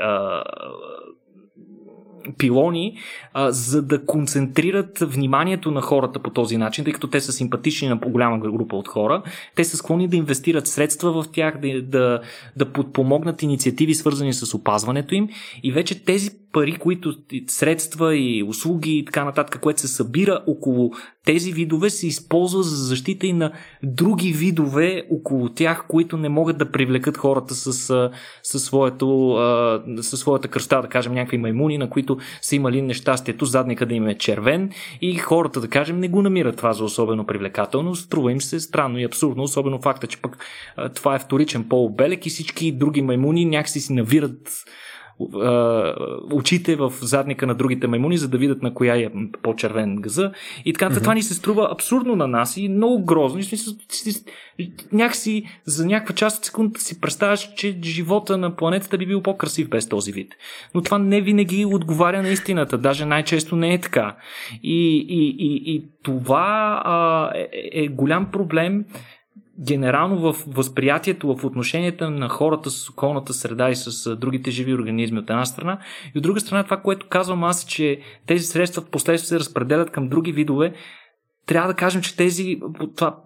пилони, 2.39 2.99
а, 3.33 3.53
за 3.53 3.83
да 3.83 4.07
концентрират 4.07 4.99
вниманието 4.99 5.71
на 5.71 5.81
хората 5.81 6.19
по 6.19 6.31
този 6.31 6.57
начин, 6.57 6.85
тъй 6.85 6.93
като 6.93 7.07
те 7.07 7.21
са 7.21 7.33
симпатични 7.33 7.89
на 7.89 8.01
по-голяма 8.01 8.39
група 8.39 8.77
от 8.77 8.89
хора. 8.89 9.23
Те 9.55 9.65
са 9.65 9.77
склонни 9.77 10.09
да 10.09 10.17
инвестират 10.17 10.67
средства 10.67 11.23
в 11.23 11.29
тях, 11.33 11.61
да, 11.61 11.83
да, 11.83 12.21
да 12.57 12.73
подпомогнат 12.73 13.43
инициативи, 13.43 13.95
свързани 13.95 14.33
с 14.33 14.55
опазването 14.55 15.15
им. 15.15 15.29
И 15.63 15.73
вече 15.73 16.05
тези 16.05 16.31
пари, 16.57 16.77
които 16.77 17.15
средства 17.47 18.17
и 18.17 18.43
услуги 18.43 18.99
и 18.99 19.05
така 19.05 19.25
нататък, 19.25 19.61
което 19.61 19.81
се 19.81 19.89
събира 19.89 20.43
около 20.47 20.93
тези 21.25 21.53
видове, 21.53 21.91
се 21.91 22.07
използва 22.07 22.63
за 22.63 22.77
защита 22.77 23.27
и 23.27 23.33
на 23.33 23.53
други 23.83 24.33
видове 24.33 25.03
около 25.11 25.49
тях, 25.49 25.85
които 25.89 26.17
не 26.17 26.29
могат 26.29 26.59
да 26.59 26.71
привлекат 26.71 27.17
хората 27.17 27.55
с, 27.55 27.73
с, 28.43 28.61
своето, 28.61 29.37
с 30.01 30.17
своята 30.17 30.49
кръста, 30.49 30.83
да 30.83 30.89
кажем, 30.89 31.15
някакви 31.15 31.39
маймуни, 31.39 31.79
на 31.79 31.91
които 31.91 32.19
са 32.43 32.57
имали 32.57 32.83
нещастието 32.83 33.45
задника 33.45 33.87
да 33.87 33.95
им 33.95 34.09
е 34.09 34.19
червен 34.19 34.71
и 35.01 35.15
хората, 35.15 35.61
да 35.61 35.69
кажем, 35.69 36.01
не 36.01 36.09
го 36.09 36.23
намират 36.23 36.57
това 36.57 36.73
за 36.73 36.85
особено 36.85 37.27
привлекателно. 37.27 37.95
Струва 37.95 38.33
им 38.33 38.41
се 38.41 38.61
странно 38.61 38.99
и 38.99 39.05
абсурдно, 39.05 39.43
особено 39.43 39.83
факта, 39.83 40.07
че 40.07 40.23
пък 40.23 40.39
това 40.95 41.15
е 41.15 41.19
вторичен 41.19 41.69
полубелек 41.69 42.27
и 42.27 42.31
всички 42.31 42.73
други 42.73 43.03
маймуни 43.03 43.45
някакси 43.45 43.81
си 43.81 43.93
навират 43.93 44.65
очите 46.33 46.77
в 46.77 46.93
задника 47.01 47.47
на 47.47 47.55
другите 47.55 47.87
маймуни, 47.87 48.19
за 48.19 48.29
да 48.29 48.39
видят 48.39 48.63
на 48.63 48.75
коя 48.75 48.97
е 48.97 49.09
по-червен 49.43 49.97
газа. 49.97 50.33
И 50.65 50.73
така, 50.73 50.91
mm-hmm. 50.91 51.01
това 51.01 51.15
ни 51.15 51.23
се 51.23 51.35
струва 51.35 51.69
абсурдно 51.73 52.17
на 52.17 52.27
нас 52.27 52.57
и 52.57 52.69
много 52.69 53.05
грозно. 53.05 53.39
И 53.39 53.43
смисъл, 53.43 53.75
някакси 54.93 55.45
за 55.65 55.87
някаква 55.87 56.15
част 56.15 56.39
от 56.39 56.45
секундата 56.45 56.81
си 56.81 57.01
представяш, 57.01 57.55
че 57.55 57.79
живота 57.83 58.37
на 58.37 58.57
планетата 58.57 58.99
би 58.99 59.07
бил 59.07 59.23
по-красив 59.23 59.69
без 59.69 59.89
този 59.89 60.13
вид. 60.13 60.35
Но 60.75 60.83
това 60.83 60.99
не 60.99 61.21
винаги 61.21 61.65
отговаря 61.65 62.23
на 62.23 62.29
истината. 62.29 62.79
Даже 62.79 63.05
най-често 63.05 63.57
не 63.57 63.75
е 63.75 63.81
така. 63.81 64.17
И, 64.63 65.07
и, 65.09 65.37
и, 65.39 65.75
и 65.75 65.85
това 66.03 66.83
а, 66.85 67.31
е, 67.35 67.49
е 67.73 67.89
голям 67.89 68.31
проблем 68.31 68.85
генерално 69.61 70.33
в 70.33 70.45
възприятието, 70.47 71.37
в 71.37 71.45
отношенията 71.45 72.11
на 72.11 72.29
хората 72.29 72.71
с 72.71 72.91
околната 72.91 73.35
среда 73.35 73.71
и 73.71 73.77
с 73.77 74.17
другите 74.17 74.51
живи 74.51 74.75
организми 74.75 75.19
от 75.19 75.31
една 75.31 75.45
страна. 75.45 75.79
И 76.15 76.19
от 76.19 76.23
друга 76.23 76.41
страна 76.41 76.65
това, 76.65 76.77
което 76.77 77.09
казвам 77.09 77.45
аз, 77.45 77.65
е, 77.65 77.67
че 77.67 78.01
тези 78.27 78.45
средства 78.45 78.83
в 78.83 78.91
последствие 78.91 79.29
се 79.29 79.41
разпределят 79.41 79.91
към 79.91 80.09
други 80.09 80.33
видове, 80.33 80.73
трябва 81.47 81.69
да 81.69 81.75
кажем, 81.75 82.03
че 82.03 82.17
тези, 82.17 82.61
това 82.97 83.17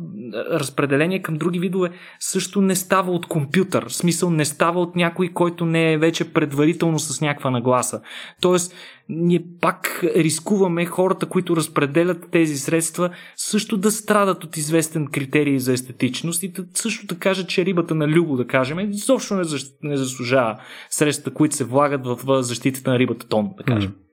разпределение 0.50 1.22
към 1.22 1.36
други 1.36 1.58
видове 1.58 1.90
също 2.18 2.60
не 2.60 2.76
става 2.76 3.12
от 3.12 3.26
компютър. 3.26 3.88
В 3.88 3.94
смисъл 3.94 4.30
не 4.30 4.44
става 4.44 4.80
от 4.80 4.96
някой, 4.96 5.28
който 5.28 5.66
не 5.66 5.92
е 5.92 5.98
вече 5.98 6.32
предварително 6.32 6.98
с 6.98 7.20
някаква 7.20 7.50
нагласа. 7.50 8.00
Тоест, 8.40 8.74
ние 9.08 9.44
пак 9.60 10.00
рискуваме 10.02 10.86
хората, 10.86 11.26
които 11.26 11.56
разпределят 11.56 12.30
тези 12.30 12.56
средства, 12.56 13.10
също 13.36 13.76
да 13.76 13.90
страдат 13.90 14.44
от 14.44 14.56
известен 14.56 15.06
критерий 15.06 15.58
за 15.58 15.72
естетичност 15.72 16.42
и 16.42 16.48
да, 16.48 16.64
също 16.74 17.06
да 17.06 17.18
кажат, 17.18 17.48
че 17.48 17.64
рибата 17.64 17.94
на 17.94 18.08
Любо, 18.08 18.36
да 18.36 18.46
кажем, 18.46 18.90
изобщо 18.90 19.34
не, 19.34 19.42
не 19.82 19.96
заслужава 19.96 20.60
средствата, 20.90 21.34
които 21.34 21.56
се 21.56 21.64
влагат 21.64 22.06
в 22.06 22.42
защитата 22.42 22.90
на 22.90 22.98
рибата 22.98 23.28
тон, 23.28 23.50
да 23.56 23.64
кажем. 23.64 23.90
Mm. 23.90 24.09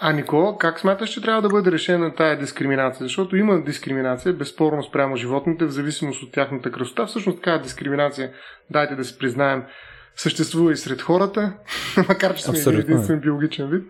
А 0.00 0.12
Никола, 0.12 0.58
как 0.58 0.80
смяташ, 0.80 1.10
че 1.10 1.22
трябва 1.22 1.42
да 1.42 1.48
бъде 1.48 1.72
решена 1.72 2.14
тая 2.14 2.38
дискриминация? 2.38 3.04
Защото 3.04 3.36
има 3.36 3.62
дискриминация, 3.62 4.32
безспорно 4.32 4.82
спрямо 4.82 5.16
животните, 5.16 5.64
в 5.64 5.70
зависимост 5.70 6.22
от 6.22 6.32
тяхната 6.32 6.72
красота. 6.72 7.06
Всъщност 7.06 7.38
така 7.38 7.58
дискриминация, 7.58 8.30
дайте 8.70 8.94
да 8.94 9.04
си 9.04 9.18
признаем, 9.18 9.62
съществува 10.16 10.72
и 10.72 10.76
сред 10.76 11.02
хората, 11.02 11.52
макар 12.08 12.34
че 12.34 12.42
сме 12.42 12.58
Абсолютно. 12.58 12.80
единствен 12.80 13.20
биологичен 13.20 13.70
вид. 13.70 13.84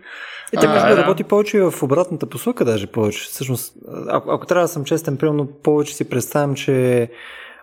И 0.53 0.57
тя 0.57 0.69
може 0.69 0.95
да 0.95 0.97
работи 0.97 1.23
повече 1.23 1.57
и 1.57 1.61
в 1.61 1.83
обратната 1.83 2.25
посока, 2.25 2.65
даже 2.65 2.87
повече. 2.87 3.25
Всъщност, 3.25 3.73
ако, 4.07 4.31
ако 4.31 4.45
трябва 4.45 4.63
да 4.63 4.67
съм 4.67 4.85
честен, 4.85 5.17
примерно 5.17 5.47
повече 5.47 5.95
си 5.95 6.09
представям, 6.09 6.55
че 6.55 7.09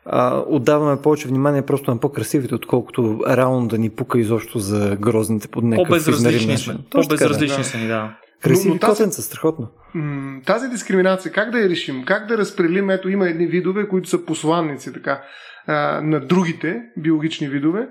а, 0.07 0.43
отдаваме 0.47 1.03
повече 1.03 1.29
внимание 1.29 1.63
просто 1.63 1.91
на 1.91 2.01
по-красивите, 2.01 2.55
отколкото 2.55 3.21
реално 3.29 3.69
да 3.69 3.79
ни 3.79 3.91
пука 3.91 4.19
изобщо 4.19 4.59
за 4.59 4.97
грозните 5.01 5.49
под 5.49 5.65
някакъв 5.65 5.89
По-безразлични 5.89 6.59
са. 6.59 6.79
По-безразлични 6.91 7.65
са 7.65 7.79
ни, 7.79 7.87
да. 7.87 8.17
Красиви 8.43 8.79
котенца, 8.79 9.23
страхотно. 9.23 9.69
Тази 10.47 10.69
дискриминация, 10.69 11.33
как 11.33 11.51
да 11.51 11.59
я 11.59 11.69
решим? 11.69 12.05
Как 12.05 12.27
да 12.27 12.39
разпределим? 12.39 12.91
Ето 12.91 13.09
има 13.09 13.29
едни 13.29 13.47
видове, 13.47 13.89
които 13.89 14.09
са 14.09 14.25
посланници 14.25 14.93
така, 14.93 15.23
на 16.03 16.21
другите 16.21 16.83
биологични 16.99 17.49
видове, 17.49 17.89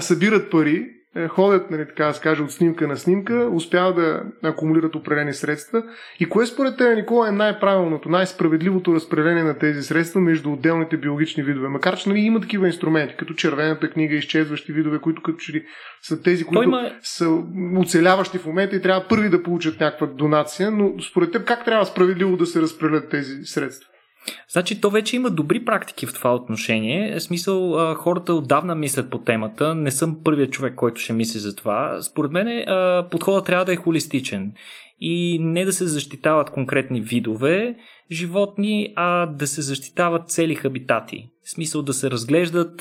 събират 0.00 0.50
пари, 0.50 0.86
ходят, 1.28 1.70
нали, 1.70 1.86
така 1.86 2.04
да 2.04 2.12
се 2.12 2.20
каже, 2.20 2.42
от 2.42 2.52
снимка 2.52 2.88
на 2.88 2.96
снимка, 2.96 3.48
успяват 3.52 3.96
да 3.96 4.22
акумулират 4.42 4.96
определени 4.96 5.34
средства. 5.34 5.82
И 6.20 6.28
кое 6.28 6.46
според 6.46 6.76
теб, 6.76 6.96
Никола, 6.96 7.28
е 7.28 7.32
най-правилното, 7.32 8.08
най-справедливото 8.08 8.94
разпределение 8.94 9.42
на 9.42 9.58
тези 9.58 9.82
средства 9.82 10.20
между 10.20 10.52
отделните 10.52 10.96
биологични 10.96 11.42
видове? 11.42 11.68
Макар, 11.68 11.96
че 11.96 12.08
нали, 12.08 12.20
има 12.20 12.40
такива 12.40 12.66
инструменти, 12.66 13.14
като 13.18 13.34
червената 13.34 13.90
книга, 13.90 14.14
изчезващи 14.14 14.72
видове, 14.72 14.98
които 14.98 15.22
като 15.22 15.38
че 15.38 15.52
ли 15.52 15.64
са 16.02 16.22
тези, 16.22 16.44
които 16.44 16.62
има... 16.62 16.90
са 17.02 17.42
оцеляващи 17.76 18.38
в 18.38 18.46
момента 18.46 18.76
и 18.76 18.82
трябва 18.82 19.08
първи 19.08 19.28
да 19.28 19.42
получат 19.42 19.80
някаква 19.80 20.06
донация, 20.06 20.70
но 20.70 20.92
според 21.10 21.32
теб 21.32 21.44
как 21.44 21.64
трябва 21.64 21.86
справедливо 21.86 22.36
да 22.36 22.46
се 22.46 22.60
разпределят 22.60 23.10
тези 23.10 23.44
средства? 23.44 23.91
Значи, 24.48 24.80
то 24.80 24.90
вече 24.90 25.16
има 25.16 25.30
добри 25.30 25.64
практики 25.64 26.06
в 26.06 26.14
това 26.14 26.34
отношение. 26.34 27.14
В 27.14 27.20
смисъл, 27.20 27.94
хората 27.94 28.34
отдавна 28.34 28.74
мислят 28.74 29.10
по 29.10 29.18
темата. 29.18 29.74
Не 29.74 29.90
съм 29.90 30.16
първият 30.24 30.52
човек, 30.52 30.74
който 30.74 31.00
ще 31.00 31.12
мисли 31.12 31.38
за 31.38 31.56
това. 31.56 32.02
Според 32.02 32.32
мен, 32.32 32.64
подходът 33.10 33.46
трябва 33.46 33.64
да 33.64 33.72
е 33.72 33.76
холистичен. 33.76 34.52
И 35.04 35.38
не 35.40 35.64
да 35.64 35.72
се 35.72 35.86
защитават 35.86 36.50
конкретни 36.50 37.00
видове 37.00 37.74
животни, 38.10 38.92
а 38.96 39.26
да 39.26 39.46
се 39.46 39.62
защитават 39.62 40.30
цели 40.30 40.54
хабитати. 40.54 41.28
В 41.44 41.50
смисъл 41.50 41.82
да 41.82 41.92
се 41.92 42.10
разглеждат 42.10 42.76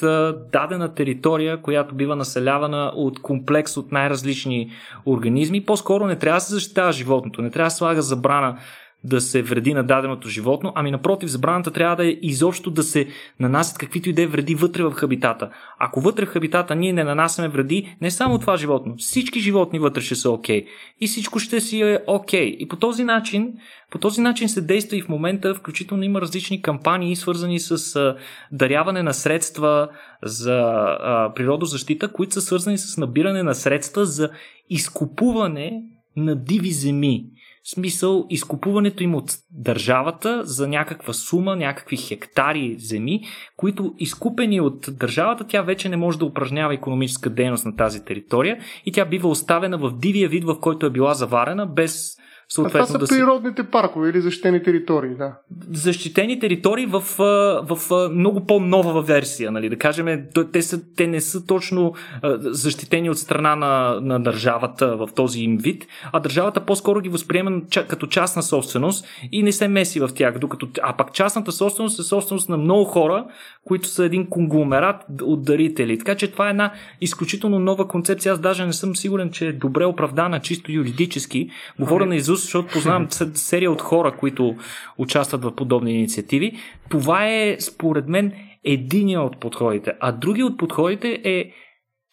дадена 0.52 0.94
територия, 0.94 1.62
която 1.62 1.96
бива 1.96 2.16
населявана 2.16 2.92
от 2.96 3.22
комплекс 3.22 3.78
от 3.78 3.92
най-различни 3.92 4.72
организми. 5.06 5.66
По-скоро 5.66 6.08
не 6.08 6.16
трябва 6.16 6.38
да 6.38 6.42
се 6.42 6.54
защитава 6.54 6.92
животното, 6.92 7.42
не 7.42 7.52
трябва 7.52 7.68
да 7.68 7.76
слага 7.76 8.02
забрана 8.02 8.60
да 9.04 9.22
се 9.22 9.42
вреди 9.42 9.74
на 9.74 9.84
даденото 9.84 10.30
животно, 10.30 10.72
ами 10.76 10.92
напротив, 10.92 11.30
забраната 11.30 11.72
трябва 11.72 11.96
да 11.96 12.08
е 12.08 12.18
изобщо 12.22 12.72
да 12.72 12.84
се 12.84 13.08
нанасят 13.40 13.78
каквито 13.78 14.10
и 14.10 14.14
да 14.14 14.22
е 14.22 14.28
вреди 14.28 14.56
вътре 14.56 14.84
в 14.84 14.92
хабитата. 14.92 15.50
Ако 15.80 16.02
вътре 16.02 16.26
в 16.26 16.30
хабитата 16.30 16.76
ние 16.76 16.94
не 16.94 17.04
нанасяме 17.04 17.48
вреди, 17.48 17.96
не 18.02 18.12
само 18.12 18.40
това 18.40 18.58
животно, 18.58 18.96
всички 18.98 19.40
животни 19.40 19.80
вътре 19.80 20.02
ще 20.02 20.16
са 20.16 20.32
окей. 20.32 20.62
Okay. 20.62 20.68
И 21.02 21.08
всичко 21.08 21.40
ще 21.40 21.62
си 21.62 21.82
е 21.82 22.00
окей. 22.08 22.52
Okay. 22.52 22.56
И 22.58 22.68
по 22.68 22.76
този 22.76 23.04
начин, 23.04 23.54
по 23.92 23.98
този 23.98 24.22
начин 24.22 24.50
се 24.50 24.62
действа 24.62 24.98
и 24.98 25.02
в 25.02 25.10
момента, 25.10 25.56
включително 25.56 26.04
има 26.04 26.22
различни 26.22 26.62
кампании, 26.62 27.16
свързани 27.16 27.60
с 27.60 27.96
а, 27.96 28.16
даряване 28.52 29.04
на 29.04 29.14
средства 29.14 29.90
за 30.24 30.60
а, 30.60 31.32
природозащита, 31.36 32.12
които 32.12 32.34
са 32.34 32.42
свързани 32.42 32.78
с 32.78 32.98
набиране 32.98 33.44
на 33.44 33.56
средства 33.56 34.06
за 34.06 34.30
изкупуване 34.70 35.84
на 36.16 36.36
диви 36.36 36.72
земи. 36.72 37.26
В 37.64 37.70
смисъл, 37.70 38.26
изкупуването 38.30 39.04
им 39.04 39.16
от 39.16 39.38
държавата 39.52 40.42
за 40.46 40.68
някаква 40.68 41.14
сума, 41.14 41.56
някакви 41.56 41.98
хектари 41.98 42.76
земи, 42.80 43.22
които 43.58 43.94
изкупени 43.98 44.62
от 44.62 44.90
държавата, 44.90 45.48
тя 45.48 45.62
вече 45.62 45.90
не 45.90 45.98
може 45.98 46.20
да 46.20 46.26
упражнява 46.26 46.74
економическа 46.74 47.30
дейност 47.30 47.66
на 47.66 47.76
тази 47.76 48.06
територия 48.06 48.60
и 48.86 48.92
тя 48.92 49.06
бива 49.06 49.30
оставена 49.30 49.78
в 49.78 49.92
дивия 49.98 50.30
вид, 50.30 50.44
в 50.44 50.60
който 50.60 50.86
е 50.86 50.90
била 50.90 51.14
заварена, 51.14 51.66
без 51.66 52.18
Съответно, 52.54 52.80
а 52.80 52.88
това 52.88 52.94
са 52.94 52.98
да 52.98 53.06
природните 53.06 53.64
паркове 53.64 54.10
или 54.10 54.22
защитени 54.22 54.64
територии, 54.64 55.16
да. 55.16 55.34
Защитени 55.72 56.40
територии 56.40 56.86
в, 56.86 57.04
в, 57.18 57.76
в 57.76 58.10
много 58.10 58.46
по-нова 58.46 59.02
версия, 59.02 59.52
нали? 59.52 59.70
Да 59.70 59.78
кажем, 59.78 60.26
те, 60.52 60.62
са, 60.62 60.82
те 60.96 61.08
не 61.08 61.22
са 61.22 61.46
точно 61.46 61.94
защитени 62.40 63.10
от 63.10 63.18
страна 63.18 63.56
на, 63.56 64.00
на 64.02 64.20
държавата 64.20 64.98
в 64.98 65.10
този 65.16 65.40
им 65.40 65.58
вид, 65.58 65.88
а 66.12 66.20
държавата 66.20 66.66
по-скоро 66.66 67.02
ги 67.02 67.10
възприема 67.10 67.62
като 67.88 68.08
частна 68.08 68.44
собственост 68.44 69.08
и 69.32 69.44
не 69.44 69.52
се 69.52 69.68
меси 69.68 70.00
в 70.00 70.10
тях. 70.16 70.40
Докато, 70.40 70.68
а 70.82 70.98
пак 70.98 71.14
частната 71.14 71.52
собственост 71.52 72.00
е 72.00 72.04
собственост 72.04 72.50
на 72.50 72.58
много 72.58 72.84
хора, 72.84 73.26
които 73.68 73.88
са 73.88 74.06
един 74.06 74.30
конгломерат 74.30 74.96
от 75.22 75.44
дарители. 75.44 75.98
Така 75.98 76.16
че 76.16 76.32
това 76.32 76.48
е 76.48 76.50
една 76.50 76.72
изключително 77.02 77.60
нова 77.60 77.88
концепция. 77.88 78.34
Аз 78.34 78.40
даже 78.40 78.66
не 78.66 78.74
съм 78.74 78.96
сигурен, 78.96 79.32
че 79.32 79.48
е 79.48 79.54
добре 79.54 79.86
оправдана 79.86 80.40
чисто 80.40 80.72
юридически. 80.72 81.50
Говоря 81.80 82.06
на 82.06 82.16
Изус, 82.16 82.41
защото 82.42 82.74
познавам 82.74 83.08
серия 83.34 83.72
от 83.72 83.82
хора, 83.82 84.18
които 84.18 84.56
участват 84.98 85.44
в 85.44 85.56
подобни 85.56 85.94
инициативи. 85.94 86.52
Това 86.90 87.28
е, 87.28 87.58
според 87.60 88.08
мен, 88.08 88.34
единия 88.64 89.22
от 89.22 89.40
подходите. 89.40 89.94
А 90.00 90.12
другия 90.12 90.46
от 90.46 90.58
подходите 90.58 91.22
е 91.24 91.52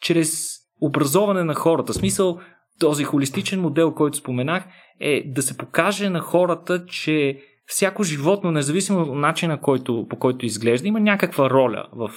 чрез 0.01 0.59
образоване 0.81 1.45
на 1.45 1.55
хората. 1.55 1.95
Смисъл, 1.95 2.41
този 2.81 3.05
холистичен 3.05 3.61
модел, 3.61 3.95
който 3.95 4.16
споменах, 4.16 4.64
е 5.01 5.22
да 5.26 5.43
се 5.43 5.57
покаже 5.57 6.11
на 6.11 6.20
хората, 6.20 6.87
че 6.87 7.41
всяко 7.66 8.03
животно, 8.03 8.51
независимо 8.51 9.01
от 9.01 9.18
начина 9.18 9.61
който, 9.61 10.07
по 10.11 10.18
който 10.18 10.47
изглежда, 10.47 10.89
има 10.89 11.01
някаква 11.01 11.51
роля 11.51 11.85
в 11.93 12.11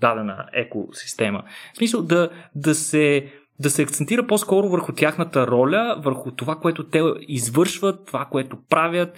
дадена 0.00 0.46
екосистема. 0.52 1.42
В 1.74 1.76
смисъл 1.76 2.02
да, 2.02 2.30
да 2.54 2.74
се 2.74 3.32
да 3.60 3.70
се 3.70 3.82
акцентира 3.82 4.26
по-скоро 4.26 4.68
върху 4.68 4.92
тяхната 4.92 5.46
роля, 5.46 5.96
върху 6.04 6.30
това, 6.30 6.54
което 6.56 6.84
те 6.84 7.02
извършват, 7.28 8.06
това, 8.06 8.24
което 8.24 8.56
правят, 8.70 9.08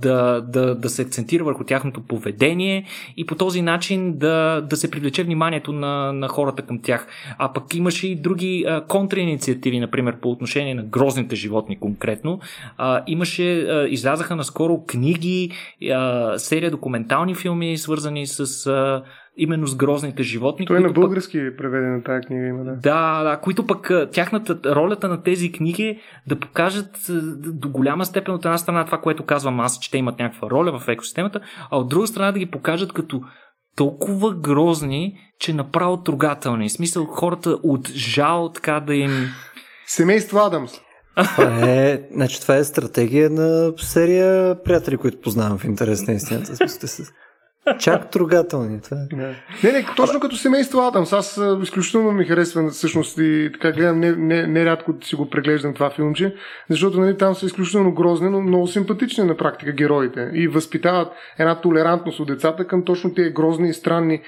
да, 0.00 0.40
да, 0.40 0.74
да 0.74 0.88
се 0.88 1.02
акцентира 1.02 1.44
върху 1.44 1.64
тяхното 1.64 2.00
поведение 2.00 2.84
и 3.16 3.26
по 3.26 3.34
този 3.34 3.62
начин 3.62 4.18
да, 4.18 4.60
да 4.60 4.76
се 4.76 4.90
привлече 4.90 5.24
вниманието 5.24 5.72
на, 5.72 6.12
на 6.12 6.28
хората 6.28 6.62
към 6.62 6.82
тях. 6.82 7.06
А 7.38 7.52
пък 7.52 7.74
имаше 7.74 8.08
и 8.08 8.16
други 8.16 8.64
а, 8.68 8.84
контраинициативи, 8.86 9.80
например, 9.80 10.16
по 10.20 10.30
отношение 10.30 10.74
на 10.74 10.82
грозните 10.82 11.36
животни 11.36 11.80
конкретно. 11.80 12.40
Имаше, 13.06 13.62
а, 13.62 13.86
излязаха 13.88 14.36
наскоро 14.36 14.84
книги, 14.86 15.50
серия 16.36 16.70
документални 16.70 17.34
филми, 17.34 17.78
свързани 17.78 18.26
с 18.26 18.66
именно 19.36 19.66
с 19.66 19.76
грозните 19.76 20.22
животни. 20.22 20.66
Той 20.66 20.76
е 20.76 20.80
на 20.80 20.92
български 20.92 21.38
пък... 21.48 21.58
преведена 21.58 22.02
тази 22.02 22.26
книга 22.26 22.46
има, 22.46 22.64
да. 22.64 22.72
Да, 22.72 23.22
да, 23.22 23.40
които 23.40 23.66
пък 23.66 23.90
тяхната, 24.12 24.74
ролята 24.74 25.08
на 25.08 25.22
тези 25.22 25.52
книги 25.52 25.82
е 25.82 26.00
да 26.26 26.40
покажат 26.40 26.96
до 27.38 27.68
голяма 27.68 28.04
степен 28.04 28.34
от 28.34 28.44
една 28.44 28.58
страна 28.58 28.84
това, 28.84 29.00
което 29.00 29.24
казвам 29.24 29.60
аз, 29.60 29.78
че 29.78 29.90
те 29.90 29.98
имат 29.98 30.18
някаква 30.18 30.50
роля 30.50 30.78
в 30.78 30.88
екосистемата, 30.88 31.40
а 31.70 31.76
от 31.76 31.88
друга 31.88 32.06
страна 32.06 32.32
да 32.32 32.38
ги 32.38 32.46
покажат 32.46 32.92
като 32.92 33.20
толкова 33.76 34.34
грозни, 34.34 35.18
че 35.40 35.52
направо 35.52 36.02
трогателни. 36.02 36.68
В 36.68 36.72
смисъл 36.72 37.04
хората 37.04 37.50
от 37.50 37.88
жал 37.88 38.50
така 38.54 38.80
да 38.80 38.94
им... 38.94 39.10
Семейство 39.86 40.38
Адамс. 40.38 40.72
Това 41.36 41.70
е, 41.70 42.00
значи, 42.12 42.40
това 42.40 42.56
е 42.56 42.64
стратегия 42.64 43.30
на 43.30 43.72
серия 43.76 44.62
приятели, 44.62 44.96
които 44.96 45.20
познавам 45.20 45.58
в 45.58 45.64
интерес 45.64 46.06
на 46.06 46.14
истината. 46.14 46.56
Чак 47.78 48.10
трогателни. 48.10 48.80
Това. 48.80 48.96
Е. 48.96 49.16
Не. 49.16 49.26
не, 49.64 49.72
не, 49.72 49.86
точно 49.96 50.20
като 50.20 50.36
семейство 50.36 50.80
Адамс. 50.80 51.12
Аз 51.12 51.40
изключително 51.62 52.12
ми 52.12 52.24
харесвам 52.24 52.70
всъщност 52.70 53.18
и 53.18 53.50
така 53.52 53.72
гледам 53.72 54.00
не, 54.00 54.12
не, 54.12 54.46
не 54.46 54.64
рядко 54.64 54.94
си 55.02 55.14
го 55.14 55.30
преглеждам 55.30 55.74
това 55.74 55.90
филмче, 55.90 56.34
защото 56.70 57.00
нали, 57.00 57.16
там 57.16 57.34
са 57.34 57.46
изключително 57.46 57.94
грозни, 57.94 58.30
но 58.30 58.40
много 58.40 58.66
симпатични 58.66 59.24
на 59.24 59.36
практика 59.36 59.72
героите 59.72 60.30
и 60.32 60.48
възпитават 60.48 61.12
една 61.38 61.60
толерантност 61.60 62.20
от 62.20 62.28
децата 62.28 62.66
към 62.66 62.84
точно 62.84 63.14
тези 63.14 63.30
грозни 63.30 63.68
и 63.68 63.74
странни 63.74 64.20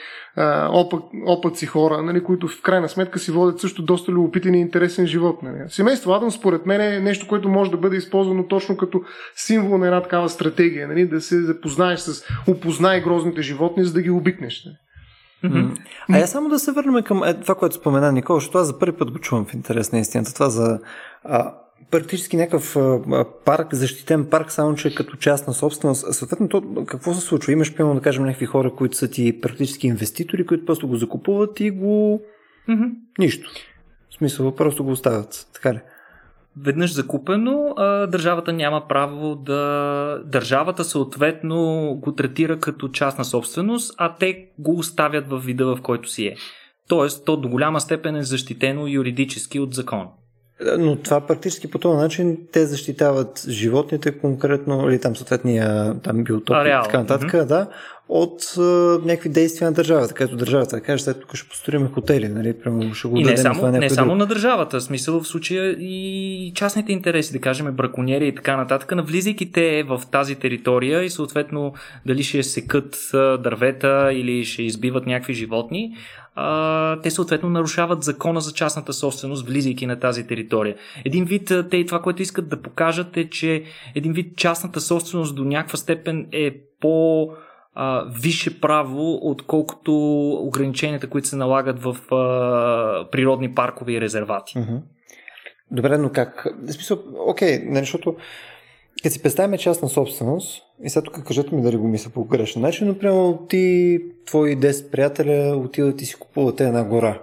опът, 0.69 1.03
опъци 1.27 1.67
хора, 1.67 2.03
нали, 2.03 2.25
които 2.25 2.49
в 2.49 2.63
крайна 2.63 2.89
сметка 2.89 3.19
си 3.19 3.31
водят 3.31 3.61
също 3.61 3.83
доста 3.83 4.13
любопитен 4.13 4.55
и 4.55 4.61
интересен 4.61 5.07
живот. 5.07 5.43
Нали. 5.43 5.59
Семейство 5.69 6.13
Адам, 6.13 6.31
според 6.31 6.67
мен, 6.67 6.81
е 6.81 7.01
нещо, 7.01 7.29
което 7.29 7.49
може 7.49 7.71
да 7.71 7.77
бъде 7.77 7.97
използвано 7.97 8.49
точно 8.49 8.77
като 8.77 9.03
символ 9.35 9.79
на 9.79 9.87
една 9.87 10.03
такава 10.03 10.29
стратегия, 10.29 10.89
нали, 10.89 11.07
да 11.07 11.21
се 11.21 11.43
запознаеш 11.43 12.01
с 12.01 12.25
опознай 12.49 13.03
грозните 13.27 13.43
животни, 13.43 13.85
за 13.85 13.93
да 13.93 14.03
ги 14.03 14.11
обикнеш. 14.11 14.65
Нали. 14.65 14.77
Mm-hmm. 15.45 15.77
А 16.09 16.19
я 16.19 16.27
само 16.27 16.49
да 16.49 16.59
се 16.59 16.73
върнем 16.73 17.05
към 17.05 17.25
е, 17.25 17.41
това, 17.41 17.55
което 17.55 17.75
спомена 17.75 18.13
Никола, 18.13 18.41
защото 18.41 18.59
аз 18.59 18.67
за 18.67 18.79
първи 18.79 18.97
път 18.97 19.11
го 19.11 19.19
чувам 19.19 19.47
в 19.47 19.55
интерес 19.55 19.93
на 19.93 19.99
истината. 19.99 20.35
Това 20.35 20.49
за 20.51 20.81
а, 21.25 21.55
практически 21.91 22.37
някакъв 22.37 22.77
парк, 23.45 23.75
защитен 23.75 24.27
парк, 24.31 24.53
само 24.53 24.75
че 24.75 24.95
като 24.95 25.17
частна 25.17 25.55
собственост. 25.55 26.15
Съответно, 26.15 26.49
то, 26.49 26.85
какво 26.87 27.15
се 27.15 27.21
случва? 27.21 27.53
Имаш, 27.53 27.75
примерно, 27.75 27.95
да 27.95 28.01
кажем, 28.01 28.25
някакви 28.25 28.47
хора, 28.47 28.75
които 28.75 28.97
са 28.97 29.11
ти 29.11 29.41
практически 29.41 29.87
инвеститори, 29.87 30.47
които 30.47 30.65
просто 30.65 30.89
го 30.89 30.97
закупуват 30.97 31.61
и 31.61 31.71
го... 31.71 32.23
Mm-hmm. 32.69 32.91
Нищо. 33.19 33.51
В 34.11 34.15
смисъл, 34.15 34.55
просто 34.55 34.85
го 34.85 34.91
оставят. 34.91 35.47
Така 35.55 35.75
ли? 35.75 35.81
Веднъж 36.61 36.95
закупено, 36.95 37.75
държавата 38.11 38.53
няма 38.53 38.89
право 38.89 39.35
да. 39.35 40.23
Държавата 40.25 40.85
съответно 40.85 41.95
го 42.03 42.15
третира 42.15 42.59
като 42.59 42.89
частна 42.89 43.25
собственост, 43.25 43.95
а 43.99 44.15
те 44.15 44.49
го 44.59 44.79
оставят 44.79 45.29
в 45.29 45.39
вида, 45.39 45.67
в 45.67 45.83
който 45.83 46.09
си 46.09 46.27
е. 46.27 46.37
Тоест, 46.89 47.25
то 47.25 47.37
до 47.37 47.49
голяма 47.49 47.81
степен 47.81 48.17
е 48.17 48.23
защитено 48.23 48.87
юридически 48.87 49.61
от 49.61 49.75
закон. 49.75 50.09
Но 50.79 50.97
това 50.97 51.21
практически 51.21 51.71
по 51.71 51.79
този 51.79 51.97
начин 51.97 52.39
те 52.53 52.67
защитават 52.67 53.45
животните 53.49 54.19
конкретно, 54.19 54.91
или 54.91 55.01
там 55.01 55.17
съответния 55.17 55.95
там 56.03 56.25
биотоп 56.25 56.57
и 56.67 56.85
така 56.85 56.99
нататък, 56.99 57.33
mm-hmm. 57.33 57.45
да, 57.45 57.67
от 58.09 58.55
а, 58.59 58.63
някакви 59.05 59.29
действия 59.29 59.71
на 59.71 59.75
държавата, 59.75 60.15
където 60.15 60.37
държавата 60.37 60.81
каже, 60.81 61.03
след 61.03 61.21
тук 61.21 61.35
ще 61.35 61.49
построим 61.49 61.89
хотели, 61.89 62.29
нали, 62.29 62.53
прямо 62.53 62.95
ще 62.95 63.09
го 63.09 63.17
и 63.17 63.25
не 63.25 63.37
само, 63.37 63.69
не 63.71 63.91
само 63.91 64.15
на 64.15 64.27
държавата, 64.27 64.81
в 64.81 64.83
смисъл 64.83 65.21
в 65.21 65.29
случая 65.29 65.71
и 65.71 66.53
частните 66.55 66.93
интереси, 66.93 67.33
да 67.33 67.41
кажем 67.41 67.73
браконьери 67.73 68.29
и 68.29 68.35
така 68.35 68.57
нататък, 68.57 68.93
навлизайки 68.93 69.53
те 69.53 69.83
в 69.83 70.03
тази 70.11 70.35
територия 70.35 71.05
и 71.05 71.11
съответно 71.11 71.75
дали 72.07 72.23
ще 72.23 72.43
секат 72.43 72.97
дървета 73.43 74.11
или 74.13 74.45
ще 74.45 74.63
избиват 74.63 75.07
някакви 75.07 75.35
животни, 75.35 75.97
те 77.03 77.11
съответно 77.11 77.49
нарушават 77.49 78.03
закона 78.03 78.41
за 78.41 78.53
частната 78.53 78.93
собственост, 78.93 79.47
влизайки 79.47 79.87
на 79.87 80.01
тази 80.01 80.27
територия. 80.27 80.77
Един 81.05 81.25
вид, 81.25 81.53
те 81.71 81.87
това, 81.87 82.03
което 82.03 82.23
искат 82.23 82.49
да 82.49 82.63
покажат 82.63 83.17
е, 83.17 83.31
че 83.31 83.65
един 83.95 84.13
вид 84.13 84.37
частната 84.37 84.81
собственост 84.81 85.37
до 85.37 85.45
някаква 85.45 85.79
степен 85.79 86.29
е 86.33 86.55
по 86.81 87.29
а, 87.75 88.05
висше 88.21 88.61
право, 88.61 89.19
отколкото 89.23 89.93
ограниченията, 90.31 91.11
които 91.11 91.29
се 91.29 91.37
налагат 91.37 91.83
в 91.83 92.15
а, 92.15 93.11
природни 93.11 93.55
паркове 93.55 93.93
и 93.93 94.01
резервати. 94.01 94.59
Добре, 95.71 95.99
но 95.99 96.11
как? 96.11 96.47
В 96.69 96.73
смисъл, 96.73 96.99
окей, 97.27 97.59
нали, 97.65 97.85
защото 97.85 98.17
като 99.03 99.13
си 99.13 99.23
представяме 99.23 99.59
частна 99.59 99.89
собственост, 99.89 100.63
и 100.85 100.91
сега 100.91 101.05
тук 101.05 101.25
кажете 101.25 101.55
ми 101.55 101.63
дали 101.63 101.77
го 101.77 101.89
мисля 101.89 102.11
по 102.11 102.25
грешен 102.25 102.63
начин, 102.63 102.87
но 102.89 102.99
прямо 102.99 103.47
ти, 103.49 103.99
твои 104.27 104.57
10 104.57 104.91
приятеля 104.91 105.57
отиват 105.57 106.03
и 106.03 106.07
си 106.07 106.15
купувате 106.15 106.65
една 106.65 106.85
гора. 106.85 107.21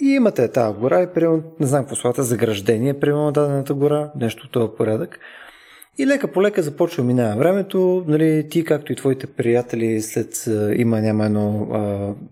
И 0.00 0.08
имате 0.08 0.48
тази 0.48 0.78
гора 0.78 1.02
и 1.02 1.12
примерно, 1.14 1.42
не 1.60 1.66
знам 1.66 1.82
какво 1.82 1.96
слата, 1.96 2.22
заграждение, 2.22 3.00
примерно 3.00 3.32
дадената 3.32 3.74
гора, 3.74 4.10
нещо 4.20 4.44
от 4.46 4.52
този 4.52 4.76
порядък. 4.76 5.18
И 5.98 6.06
лека 6.06 6.32
по 6.32 6.42
лека 6.42 6.62
започва 6.62 7.04
минава 7.04 7.36
времето, 7.36 8.04
нали, 8.08 8.48
ти 8.50 8.64
както 8.64 8.92
и 8.92 8.96
твоите 8.96 9.26
приятели 9.26 10.00
след 10.00 10.44
има 10.76 11.00
няма 11.00 11.26
едно 11.26 11.66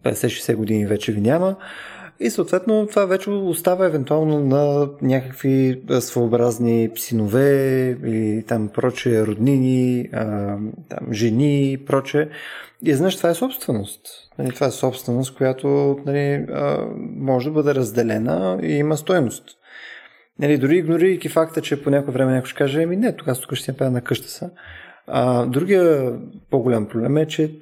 50-60 0.05 0.57
години 0.57 0.87
вече 0.87 1.13
ви 1.13 1.21
няма, 1.21 1.57
и 2.21 2.31
съответно 2.31 2.87
това 2.87 3.05
вече 3.05 3.31
остава 3.31 3.87
евентуално 3.87 4.41
на 4.41 4.91
някакви 5.03 5.83
своеобразни 6.01 6.91
синове 6.97 7.89
или 8.05 8.45
там 8.49 8.68
проче 8.68 9.27
роднини, 9.27 10.09
там, 10.89 11.12
жени 11.12 11.73
и 11.73 11.85
проче. 11.85 12.29
И 12.85 12.95
знаеш, 12.95 13.16
това 13.16 13.31
е 13.31 13.35
собственост. 13.35 14.01
Нали, 14.39 14.55
това 14.55 14.66
е 14.66 14.71
собственост, 14.71 15.37
която 15.37 15.99
нали, 16.07 16.47
може 17.16 17.49
да 17.49 17.55
бъде 17.55 17.75
разделена 17.75 18.59
и 18.62 18.73
има 18.73 18.97
стоеност. 18.97 19.45
Нали, 20.39 20.59
дори 20.59 20.77
игнорирайки 20.77 21.29
факта, 21.29 21.61
че 21.61 21.83
по 21.83 21.91
някое 21.91 22.14
време 22.14 22.33
някой 22.33 22.49
ще 22.49 22.59
каже, 22.59 22.83
ами 22.83 22.97
не, 22.97 23.16
тогава 23.16 23.41
тук 23.41 23.55
ще 23.55 23.64
си 23.64 23.71
направя 23.71 23.91
на 23.91 24.01
къща 24.01 24.29
са. 24.29 24.51
А, 25.07 25.47
другия 25.47 26.18
по-голям 26.51 26.89
проблем 26.89 27.16
е, 27.16 27.27
че 27.27 27.59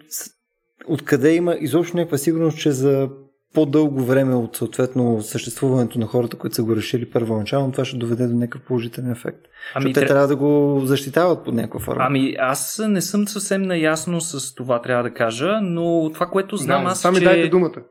откъде 0.89 1.35
има 1.35 1.57
изобщо 1.61 1.97
някаква 1.97 2.19
сигурност, 2.19 2.59
че 2.59 2.71
за 2.71 3.09
по-дълго 3.55 4.05
време 4.05 4.35
от 4.35 4.57
съответно 4.57 5.23
съществуването 5.23 5.99
на 5.99 6.07
хората, 6.07 6.37
които 6.37 6.57
са 6.57 6.63
го 6.63 6.77
решили 6.77 7.11
първоначално, 7.11 7.73
това 7.73 7.85
ще 7.85 7.97
доведе 7.97 8.27
до 8.27 8.35
някакъв 8.35 8.63
положителен 8.63 9.11
ефект. 9.11 9.41
Ами, 9.75 9.83
Защото 9.83 10.01
те 10.01 10.07
трябва 10.07 10.27
да 10.27 10.37
го 10.37 10.81
защитават 10.85 11.45
под 11.45 11.55
някаква 11.55 11.81
форма. 11.81 12.05
Ами 12.07 12.37
аз 12.39 12.83
не 12.89 13.01
съм 13.01 13.29
съвсем 13.29 13.63
наясно 13.63 14.21
с 14.21 14.55
това, 14.55 14.83
трябва 14.83 15.03
да 15.03 15.15
кажа, 15.15 15.61
но 15.63 16.11
това, 16.15 16.27
което 16.27 16.57
знам 16.57 16.85
да, 16.85 16.91
аз, 16.91 17.01
сами 17.01 17.19
че... 17.19 17.25
дайте 17.25 17.49
думата. 17.49 17.83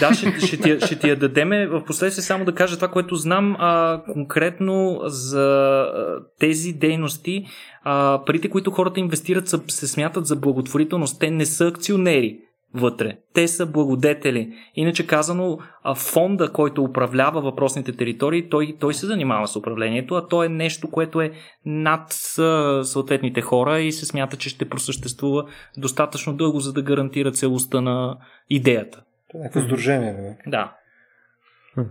Да, 0.00 0.14
ще, 0.14 0.40
ще, 0.46 0.56
ти, 0.56 0.86
ще 0.86 0.98
ти 0.98 1.08
я 1.08 1.16
дадеме. 1.16 1.66
В 1.66 1.84
последствие 1.84 2.22
само 2.22 2.44
да 2.44 2.54
кажа 2.54 2.76
това, 2.76 2.88
което 2.88 3.16
знам 3.16 3.56
а, 3.58 4.02
конкретно 4.12 5.00
за 5.04 5.80
а, 5.80 6.18
тези 6.38 6.72
дейности. 6.72 7.44
А, 7.82 8.22
парите, 8.26 8.50
които 8.50 8.70
хората 8.70 9.00
инвестират, 9.00 9.48
са, 9.48 9.60
се 9.68 9.88
смятат 9.88 10.26
за 10.26 10.36
благотворителност. 10.36 11.20
Те 11.20 11.30
не 11.30 11.46
са 11.46 11.66
акционери 11.66 12.38
вътре. 12.74 13.16
Те 13.34 13.48
са 13.48 13.66
благодетели. 13.66 14.54
Иначе 14.74 15.06
казано, 15.06 15.58
фонда, 15.96 16.52
който 16.52 16.82
управлява 16.82 17.40
въпросните 17.40 17.96
територии, 17.96 18.48
той, 18.48 18.76
той 18.80 18.94
се 18.94 19.06
занимава 19.06 19.48
с 19.48 19.56
управлението, 19.56 20.14
а 20.14 20.28
то 20.28 20.44
е 20.44 20.48
нещо, 20.48 20.90
което 20.90 21.20
е 21.20 21.32
над 21.66 22.12
съответните 22.82 23.40
хора 23.40 23.80
и 23.80 23.92
се 23.92 24.06
смята, 24.06 24.36
че 24.36 24.48
ще 24.48 24.68
просъществува 24.68 25.44
достатъчно 25.76 26.36
дълго, 26.36 26.60
за 26.60 26.72
да 26.72 26.82
гарантира 26.82 27.32
целостта 27.32 27.80
на 27.80 28.16
идеята. 28.50 29.02
Това 29.30 29.40
е 29.40 29.42
някакво 29.42 29.60
сдружение. 29.60 30.12
Бе. 30.12 30.50
Да. 30.50 30.72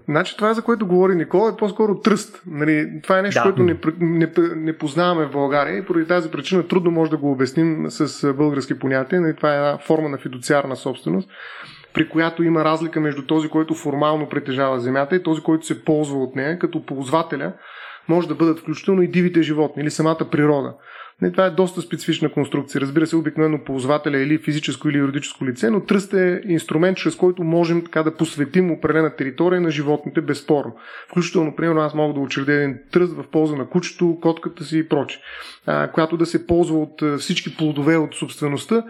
Значи 0.09 0.37
това, 0.37 0.53
за 0.53 0.61
което 0.61 0.87
говори 0.87 1.15
Никола, 1.15 1.49
е 1.49 1.57
по-скоро 1.57 1.99
тръст. 1.99 2.41
Нали, 2.47 3.01
това 3.03 3.19
е 3.19 3.21
нещо, 3.21 3.39
да. 3.39 3.43
което 3.43 3.63
не, 3.63 3.77
не, 3.99 4.31
не 4.55 4.77
познаваме 4.77 5.25
в 5.25 5.31
България 5.31 5.77
и 5.77 5.85
поради 5.85 6.07
тази 6.07 6.31
причина 6.31 6.67
трудно 6.67 6.91
може 6.91 7.11
да 7.11 7.17
го 7.17 7.31
обясним 7.31 7.85
с 7.89 8.33
български 8.33 8.79
понятия. 8.79 9.21
Нали, 9.21 9.35
това 9.35 9.53
е 9.53 9.57
една 9.57 9.77
форма 9.77 10.09
на 10.09 10.17
фидуциарна 10.17 10.75
собственост, 10.75 11.29
при 11.93 12.09
която 12.09 12.43
има 12.43 12.65
разлика 12.65 12.99
между 12.99 13.25
този, 13.25 13.49
който 13.49 13.75
формално 13.75 14.29
притежава 14.29 14.79
земята 14.79 15.15
и 15.15 15.23
този, 15.23 15.41
който 15.41 15.65
се 15.65 15.85
ползва 15.85 16.23
от 16.23 16.35
нея, 16.35 16.59
като 16.59 16.85
ползвателя 16.85 17.53
може 18.07 18.27
да 18.27 18.35
бъдат 18.35 18.59
включително 18.59 19.01
и 19.01 19.07
дивите 19.07 19.41
животни 19.41 19.83
или 19.83 19.91
самата 19.91 20.29
природа. 20.31 20.73
Не, 21.21 21.31
това 21.31 21.45
е 21.45 21.49
доста 21.49 21.81
специфична 21.81 22.31
конструкция. 22.31 22.81
Разбира 22.81 23.07
се, 23.07 23.15
обикновено 23.15 23.63
ползвателя 23.63 24.17
или 24.17 24.37
физическо 24.37 24.89
или 24.89 24.97
юридическо 24.97 25.45
лице, 25.45 25.69
но 25.69 25.79
тръст 25.79 26.13
е 26.13 26.41
инструмент, 26.45 26.97
чрез 26.97 27.15
който 27.15 27.43
можем 27.43 27.83
така 27.83 28.03
да 28.03 28.15
посветим 28.15 28.71
определена 28.71 29.15
територия 29.15 29.61
на 29.61 29.71
животните 29.71 30.21
безспорно. 30.21 30.75
Включително, 31.11 31.55
примерно, 31.55 31.81
аз 31.81 31.93
мога 31.93 32.13
да 32.13 32.19
учредя 32.19 32.53
един 32.53 32.77
тръст 32.91 33.13
в 33.13 33.23
полза 33.31 33.55
на 33.55 33.69
кучето, 33.69 34.17
котката 34.21 34.63
си 34.63 34.77
и 34.77 34.87
проче, 34.87 35.19
която 35.93 36.17
да 36.17 36.25
се 36.25 36.47
ползва 36.47 36.79
от 36.81 37.19
всички 37.19 37.57
плодове 37.57 37.97
от 37.97 38.15
собствеността, 38.15 38.83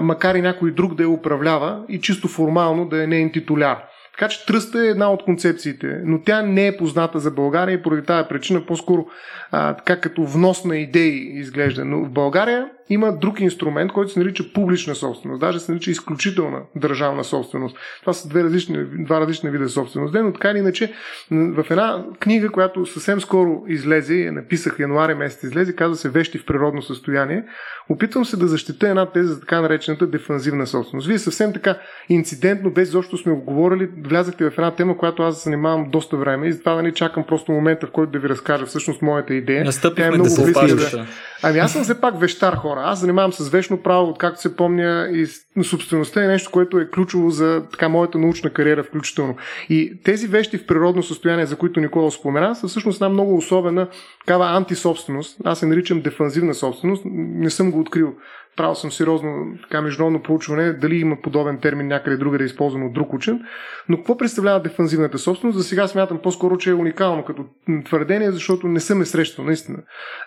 макар 0.00 0.34
и 0.34 0.42
някой 0.42 0.70
друг 0.70 0.94
да 0.94 1.02
я 1.02 1.10
управлява 1.10 1.84
и 1.88 2.00
чисто 2.00 2.28
формално 2.28 2.88
да 2.88 3.04
е 3.04 3.06
нейн 3.06 3.32
титуляр. 3.32 3.78
Така 4.18 4.28
че 4.28 4.46
тръста 4.46 4.84
е 4.84 4.88
една 4.88 5.12
от 5.12 5.22
концепциите, 5.22 6.00
но 6.04 6.22
тя 6.22 6.42
не 6.42 6.66
е 6.66 6.76
позната 6.76 7.18
за 7.18 7.30
България 7.30 7.74
и 7.74 7.82
поради 7.82 8.02
тази 8.02 8.28
причина 8.28 8.66
по-скоро 8.66 9.06
а, 9.50 9.74
така 9.74 10.00
като 10.00 10.24
внос 10.24 10.64
на 10.64 10.76
идеи 10.76 11.38
изглежда. 11.38 11.84
Но 11.84 12.04
в 12.04 12.10
България 12.10 12.68
има 12.90 13.16
друг 13.16 13.40
инструмент, 13.40 13.92
който 13.92 14.12
се 14.12 14.18
нарича 14.18 14.52
публична 14.54 14.94
собственост. 14.94 15.40
Даже 15.40 15.60
се 15.60 15.72
нарича 15.72 15.90
изключителна 15.90 16.60
държавна 16.76 17.24
собственост. 17.24 17.76
Това 18.00 18.12
са 18.12 18.28
две 18.28 18.44
различни, 18.44 18.84
два 19.04 19.20
различни 19.20 19.50
вида 19.50 19.68
собственост. 19.68 20.14
Но 20.14 20.32
така 20.32 20.50
или 20.50 20.58
иначе, 20.58 20.92
в 21.30 21.64
една 21.70 22.04
книга, 22.20 22.50
която 22.52 22.86
съвсем 22.86 23.20
скоро 23.20 23.64
излезе, 23.68 24.30
написах 24.32 24.78
януари 24.78 25.14
месец 25.14 25.42
излезе, 25.42 25.76
казва 25.76 25.96
се 25.96 26.08
Вещи 26.08 26.38
в 26.38 26.46
природно 26.46 26.82
състояние, 26.82 27.44
опитвам 27.88 28.24
се 28.24 28.36
да 28.36 28.48
защита 28.48 28.88
една 28.88 29.06
теза 29.06 29.34
за 29.34 29.40
така 29.40 29.60
наречената 29.60 30.06
дефанзивна 30.06 30.66
собственост. 30.66 31.08
Вие 31.08 31.18
съвсем 31.18 31.52
така 31.52 31.78
инцидентно, 32.08 32.70
без 32.70 32.90
защо 32.90 33.16
сме 33.16 33.32
го 33.32 33.40
говорили, 33.40 33.88
влязахте 34.08 34.50
в 34.50 34.58
една 34.58 34.70
тема, 34.70 34.98
която 34.98 35.22
аз 35.22 35.44
занимавам 35.44 35.90
доста 35.90 36.16
време 36.16 36.46
и 36.46 36.52
затова 36.52 36.74
нали, 36.74 36.94
чакам 36.94 37.24
просто 37.24 37.52
момента, 37.52 37.86
в 37.86 37.90
който 37.90 38.12
да 38.12 38.18
ви 38.18 38.28
разкажа 38.28 38.66
всъщност 38.66 39.02
моята 39.02 39.34
идея. 39.34 39.64
Настъпихме 39.64 40.02
Тя 40.02 40.14
е 40.14 40.18
много 40.18 40.34
да 40.36 40.74
близка. 40.74 41.06
Ами 41.42 41.58
аз 41.58 41.72
съм 41.72 41.82
все 41.82 42.00
пак 42.00 42.20
вещар 42.20 42.54
хора. 42.54 42.82
Аз 42.84 43.00
занимавам 43.00 43.32
с 43.32 43.48
вечно 43.48 43.82
право, 43.82 44.08
откакто 44.10 44.40
се 44.40 44.56
помня 44.56 45.08
и 45.12 45.26
собствеността 45.64 46.24
е 46.24 46.26
нещо, 46.26 46.50
което 46.50 46.78
е 46.78 46.90
ключово 46.90 47.30
за 47.30 47.62
така 47.70 47.88
моята 47.88 48.18
научна 48.18 48.50
кариера 48.50 48.84
включително. 48.84 49.36
И 49.68 50.00
тези 50.04 50.26
вещи 50.26 50.58
в 50.58 50.66
природно 50.66 51.02
състояние, 51.02 51.46
за 51.46 51.56
които 51.56 51.80
Никола 51.80 52.10
спомена, 52.10 52.54
са 52.54 52.68
всъщност 52.68 52.96
една 52.96 53.08
много 53.08 53.36
особена 53.36 53.88
такава 54.26 54.56
антисобственост. 54.56 55.36
Аз 55.44 55.58
се 55.58 55.66
наричам 55.66 56.00
дефанзивна 56.00 56.54
собственост. 56.54 57.02
Не 57.04 57.50
съм 57.50 57.70
го 57.70 57.80
открил 57.80 58.14
правил 58.58 58.74
съм 58.74 58.92
сериозно 58.92 59.30
така 59.62 59.82
международно 59.82 60.22
проучване, 60.22 60.72
дали 60.72 60.96
има 60.96 61.16
подобен 61.22 61.58
термин 61.60 61.86
някъде 61.86 62.16
друга 62.16 62.38
да 62.38 62.44
използван 62.44 62.86
от 62.86 62.92
друг 62.92 63.12
учен. 63.12 63.40
Но 63.88 63.96
какво 63.96 64.16
представлява 64.16 64.62
дефанзивната 64.62 65.18
собственост? 65.18 65.58
За 65.58 65.64
сега 65.64 65.88
смятам 65.88 66.18
по-скоро, 66.22 66.58
че 66.58 66.70
е 66.70 66.74
уникално 66.74 67.24
като 67.24 67.44
твърдение, 67.84 68.30
защото 68.30 68.68
не 68.68 68.80
съм 68.80 69.02
е 69.02 69.04
срещал, 69.04 69.44
наистина. 69.44 69.78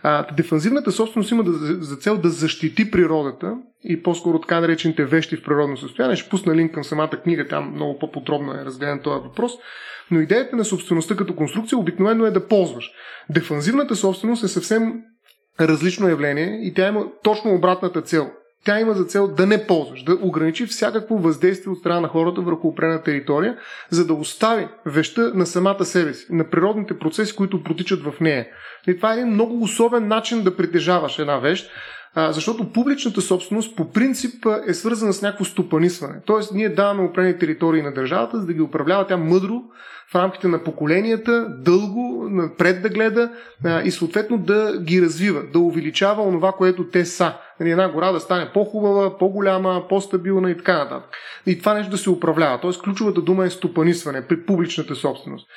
А, 0.03 0.35
дефанзивната 0.35 0.91
собственост 0.91 1.31
има 1.31 1.43
да, 1.43 1.51
за 1.83 1.95
цел 1.95 2.17
да 2.17 2.29
защити 2.29 2.91
природата 2.91 3.53
и 3.83 4.03
по-скоро 4.03 4.39
така 4.39 4.61
наречените 4.61 5.05
вещи 5.05 5.37
в 5.37 5.43
природно 5.43 5.77
състояние. 5.77 6.15
Ще 6.15 6.29
пусна 6.29 6.55
линк 6.55 6.73
към 6.73 6.83
самата 6.83 7.21
книга, 7.23 7.47
там 7.47 7.71
много 7.73 7.99
по-подробно 7.99 8.51
е 8.53 8.65
разгледан 8.65 8.99
този 8.99 9.23
въпрос. 9.23 9.51
Но 10.11 10.19
идеята 10.19 10.55
на 10.55 10.65
собствеността 10.65 11.15
като 11.15 11.35
конструкция 11.35 11.77
обикновено 11.77 12.25
е 12.25 12.31
да 12.31 12.47
ползваш. 12.47 12.91
Дефанзивната 13.29 13.95
собственост 13.95 14.43
е 14.43 14.47
съвсем 14.47 14.93
различно 15.59 16.09
явление 16.09 16.59
и 16.63 16.73
тя 16.73 16.87
има 16.87 17.05
точно 17.23 17.55
обратната 17.55 18.01
цел. 18.01 18.31
Тя 18.65 18.79
има 18.79 18.93
за 18.93 19.03
цел 19.03 19.27
да 19.27 19.45
не 19.45 19.67
ползваш, 19.67 20.03
да 20.03 20.17
ограничи 20.21 20.65
всякакво 20.65 21.17
въздействие 21.17 21.71
от 21.71 21.79
страна 21.79 21.99
на 21.99 22.07
хората 22.07 22.41
върху 22.41 22.67
опрена 22.67 23.03
територия, 23.03 23.57
за 23.89 24.07
да 24.07 24.13
остави 24.13 24.67
веща 24.85 25.31
на 25.35 25.45
самата 25.45 25.85
себе 25.85 26.13
си, 26.13 26.25
на 26.29 26.49
природните 26.49 26.99
процеси, 26.99 27.35
които 27.35 27.63
протичат 27.63 28.03
в 28.03 28.13
нея. 28.21 28.47
И 28.87 28.95
това 28.95 29.13
е 29.13 29.17
един 29.17 29.33
много 29.33 29.63
особен 29.63 30.07
начин 30.07 30.43
да 30.43 30.57
притежаваш 30.57 31.19
една 31.19 31.37
вещ, 31.37 31.71
защото 32.15 32.71
публичната 32.71 33.21
собственост 33.21 33.75
по 33.75 33.91
принцип 33.91 34.45
е 34.67 34.73
свързана 34.73 35.13
с 35.13 35.21
някакво 35.21 35.45
стопанисване. 35.45 36.21
Тоест, 36.25 36.53
ние 36.53 36.69
даваме 36.69 37.03
опрени 37.03 37.37
територии 37.37 37.81
на 37.81 37.93
държавата, 37.93 38.39
за 38.39 38.45
да 38.45 38.53
ги 38.53 38.61
управлява 38.61 39.07
тя 39.07 39.17
мъдро, 39.17 39.61
в 40.11 40.15
рамките 40.15 40.47
на 40.47 40.63
поколенията, 40.63 41.47
дълго, 41.49 42.27
напред 42.29 42.81
да 42.81 42.89
гледа 42.89 43.31
а, 43.65 43.81
и 43.81 43.91
съответно 43.91 44.37
да 44.37 44.77
ги 44.81 45.01
развива, 45.01 45.41
да 45.53 45.59
увеличава 45.59 46.23
онова, 46.23 46.51
което 46.51 46.89
те 46.89 47.05
са. 47.05 47.33
Нали, 47.59 47.71
една 47.71 47.89
гора 47.89 48.11
да 48.11 48.19
стане 48.19 48.51
по-хубава, 48.53 49.17
по-голяма, 49.17 49.85
по-стабилна 49.89 50.51
и 50.51 50.57
така 50.57 50.77
нататък. 50.77 51.09
И 51.45 51.59
това 51.59 51.73
нещо 51.73 51.91
да 51.91 51.97
се 51.97 52.09
управлява. 52.09 52.59
Тоест 52.61 52.81
ключовата 52.81 53.21
дума 53.21 53.45
е 53.45 53.49
стопанисване 53.49 54.27
при 54.27 54.45
публичната 54.45 54.95
собственост 54.95 55.47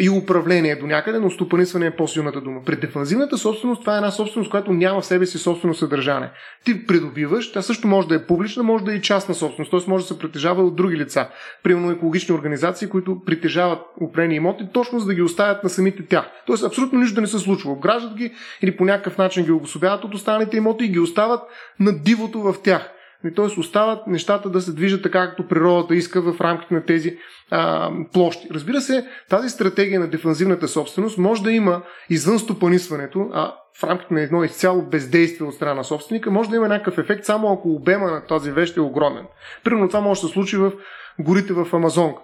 и 0.00 0.10
управление 0.10 0.76
до 0.76 0.86
някъде, 0.86 1.18
но 1.18 1.30
стопанисване 1.30 1.86
е 1.86 1.90
по-силната 1.90 2.40
дума. 2.40 2.60
При 2.66 2.76
дефанзивната 2.76 3.38
собственост 3.38 3.80
това 3.80 3.94
е 3.94 3.96
една 3.96 4.10
собственост, 4.10 4.50
която 4.50 4.72
няма 4.72 5.00
в 5.00 5.06
себе 5.06 5.26
си 5.26 5.38
собствено 5.38 5.74
съдържание. 5.74 6.30
Ти 6.64 6.86
придобиваш, 6.86 7.52
тя 7.52 7.62
също 7.62 7.88
може 7.88 8.08
да 8.08 8.14
е 8.14 8.26
публична, 8.26 8.62
може 8.62 8.84
да 8.84 8.92
е 8.92 8.96
и 8.96 9.02
частна 9.02 9.34
собственост, 9.34 9.70
т.е. 9.70 9.90
може 9.90 10.04
да 10.04 10.08
се 10.08 10.18
притежава 10.18 10.62
от 10.62 10.76
други 10.76 10.96
лица. 10.96 11.28
Примерно 11.62 11.90
екологични 11.90 12.34
организации, 12.34 12.88
които 12.88 13.24
притежават 13.26 13.80
упрени 14.00 14.34
имоти, 14.34 14.68
точно 14.72 14.98
за 14.98 15.06
да 15.06 15.14
ги 15.14 15.22
оставят 15.22 15.64
на 15.64 15.70
самите 15.70 16.06
тях. 16.06 16.30
Тоест 16.46 16.64
абсолютно 16.64 17.00
нищо 17.00 17.20
не 17.20 17.26
се 17.26 17.38
случва. 17.38 17.72
Обграждат 17.72 18.14
ги 18.14 18.32
или 18.62 18.76
по 18.76 18.84
някакъв 18.84 19.18
начин 19.18 19.44
ги 19.44 19.52
обособяват 19.52 20.04
от 20.04 20.14
останалите 20.14 20.56
имоти 20.56 20.84
и 20.84 20.88
ги 20.88 20.98
остават 20.98 21.40
на 21.80 21.98
дивото 21.98 22.40
в 22.40 22.54
тях. 22.62 22.90
Т.е. 23.32 23.60
остават 23.60 24.06
нещата 24.06 24.50
да 24.50 24.60
се 24.60 24.72
движат 24.72 25.02
така, 25.02 25.26
както 25.26 25.48
природата 25.48 25.94
иска 25.94 26.32
в 26.32 26.40
рамките 26.40 26.74
на 26.74 26.84
тези 26.84 27.16
а, 27.50 27.90
площи. 28.12 28.48
Разбира 28.50 28.80
се, 28.80 29.06
тази 29.30 29.48
стратегия 29.48 30.00
на 30.00 30.06
дефанзивната 30.06 30.68
собственост 30.68 31.18
може 31.18 31.42
да 31.42 31.52
има 31.52 31.82
извън 32.10 32.38
стопанисването, 32.38 33.30
а 33.32 33.54
в 33.80 33.84
рамките 33.84 34.14
на 34.14 34.20
едно 34.20 34.44
изцяло 34.44 34.82
бездействие 34.82 35.46
от 35.46 35.54
страна 35.54 35.74
на 35.74 35.84
собственика, 35.84 36.30
може 36.30 36.50
да 36.50 36.56
има 36.56 36.68
някакъв 36.68 36.98
ефект, 36.98 37.24
само 37.24 37.52
ако 37.52 37.68
обема 37.68 38.10
на 38.10 38.26
тази 38.26 38.50
вещ 38.50 38.76
е 38.76 38.80
огромен. 38.80 39.26
Примерно 39.64 39.88
това 39.88 40.00
може 40.00 40.20
да 40.20 40.26
се 40.26 40.32
случи 40.32 40.56
в 40.56 40.72
горите 41.18 41.52
в 41.52 41.68
Амазонка. 41.72 42.20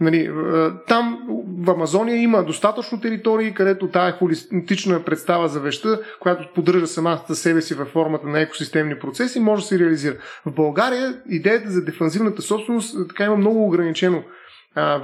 Нали, 0.00 0.30
там 0.86 1.18
в 1.58 1.70
Амазония 1.70 2.16
има 2.16 2.44
достатъчно 2.44 3.00
територии, 3.00 3.54
където 3.54 3.88
тая 3.88 4.12
холистична 4.12 5.04
представа 5.04 5.48
за 5.48 5.60
веща, 5.60 6.00
която 6.20 6.48
поддържа 6.54 6.86
самата 6.86 7.34
себе 7.34 7.62
си 7.62 7.74
във 7.74 7.88
формата 7.88 8.26
на 8.26 8.40
екосистемни 8.40 8.98
процеси, 8.98 9.40
може 9.40 9.62
да 9.62 9.68
се 9.68 9.78
реализира. 9.78 10.14
В 10.46 10.54
България 10.54 11.22
идеята 11.28 11.70
за 11.70 11.84
дефанзивната 11.84 12.42
собственост 12.42 13.08
така 13.08 13.24
има 13.24 13.36
много 13.36 13.66
ограничено 13.66 14.22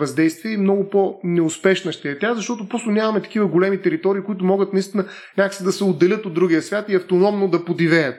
въздействие 0.01 0.53
и 0.53 0.57
много 0.57 0.91
по-неуспешна 0.91 1.93
ще 1.93 2.11
е 2.11 2.19
тя, 2.19 2.35
защото 2.35 2.69
просто 2.69 2.91
нямаме 2.91 3.23
такива 3.23 3.47
големи 3.47 3.83
територии, 3.83 4.23
които 4.23 4.45
могат 4.45 4.73
наистина 4.73 5.05
някакси 5.39 5.65
да 5.65 5.73
се 5.73 5.85
отделят 5.85 6.27
от 6.27 6.35
другия 6.35 6.63
свят 6.63 6.85
и 6.89 6.95
автономно 6.95 7.49
да 7.49 7.65
подивеят 7.65 8.17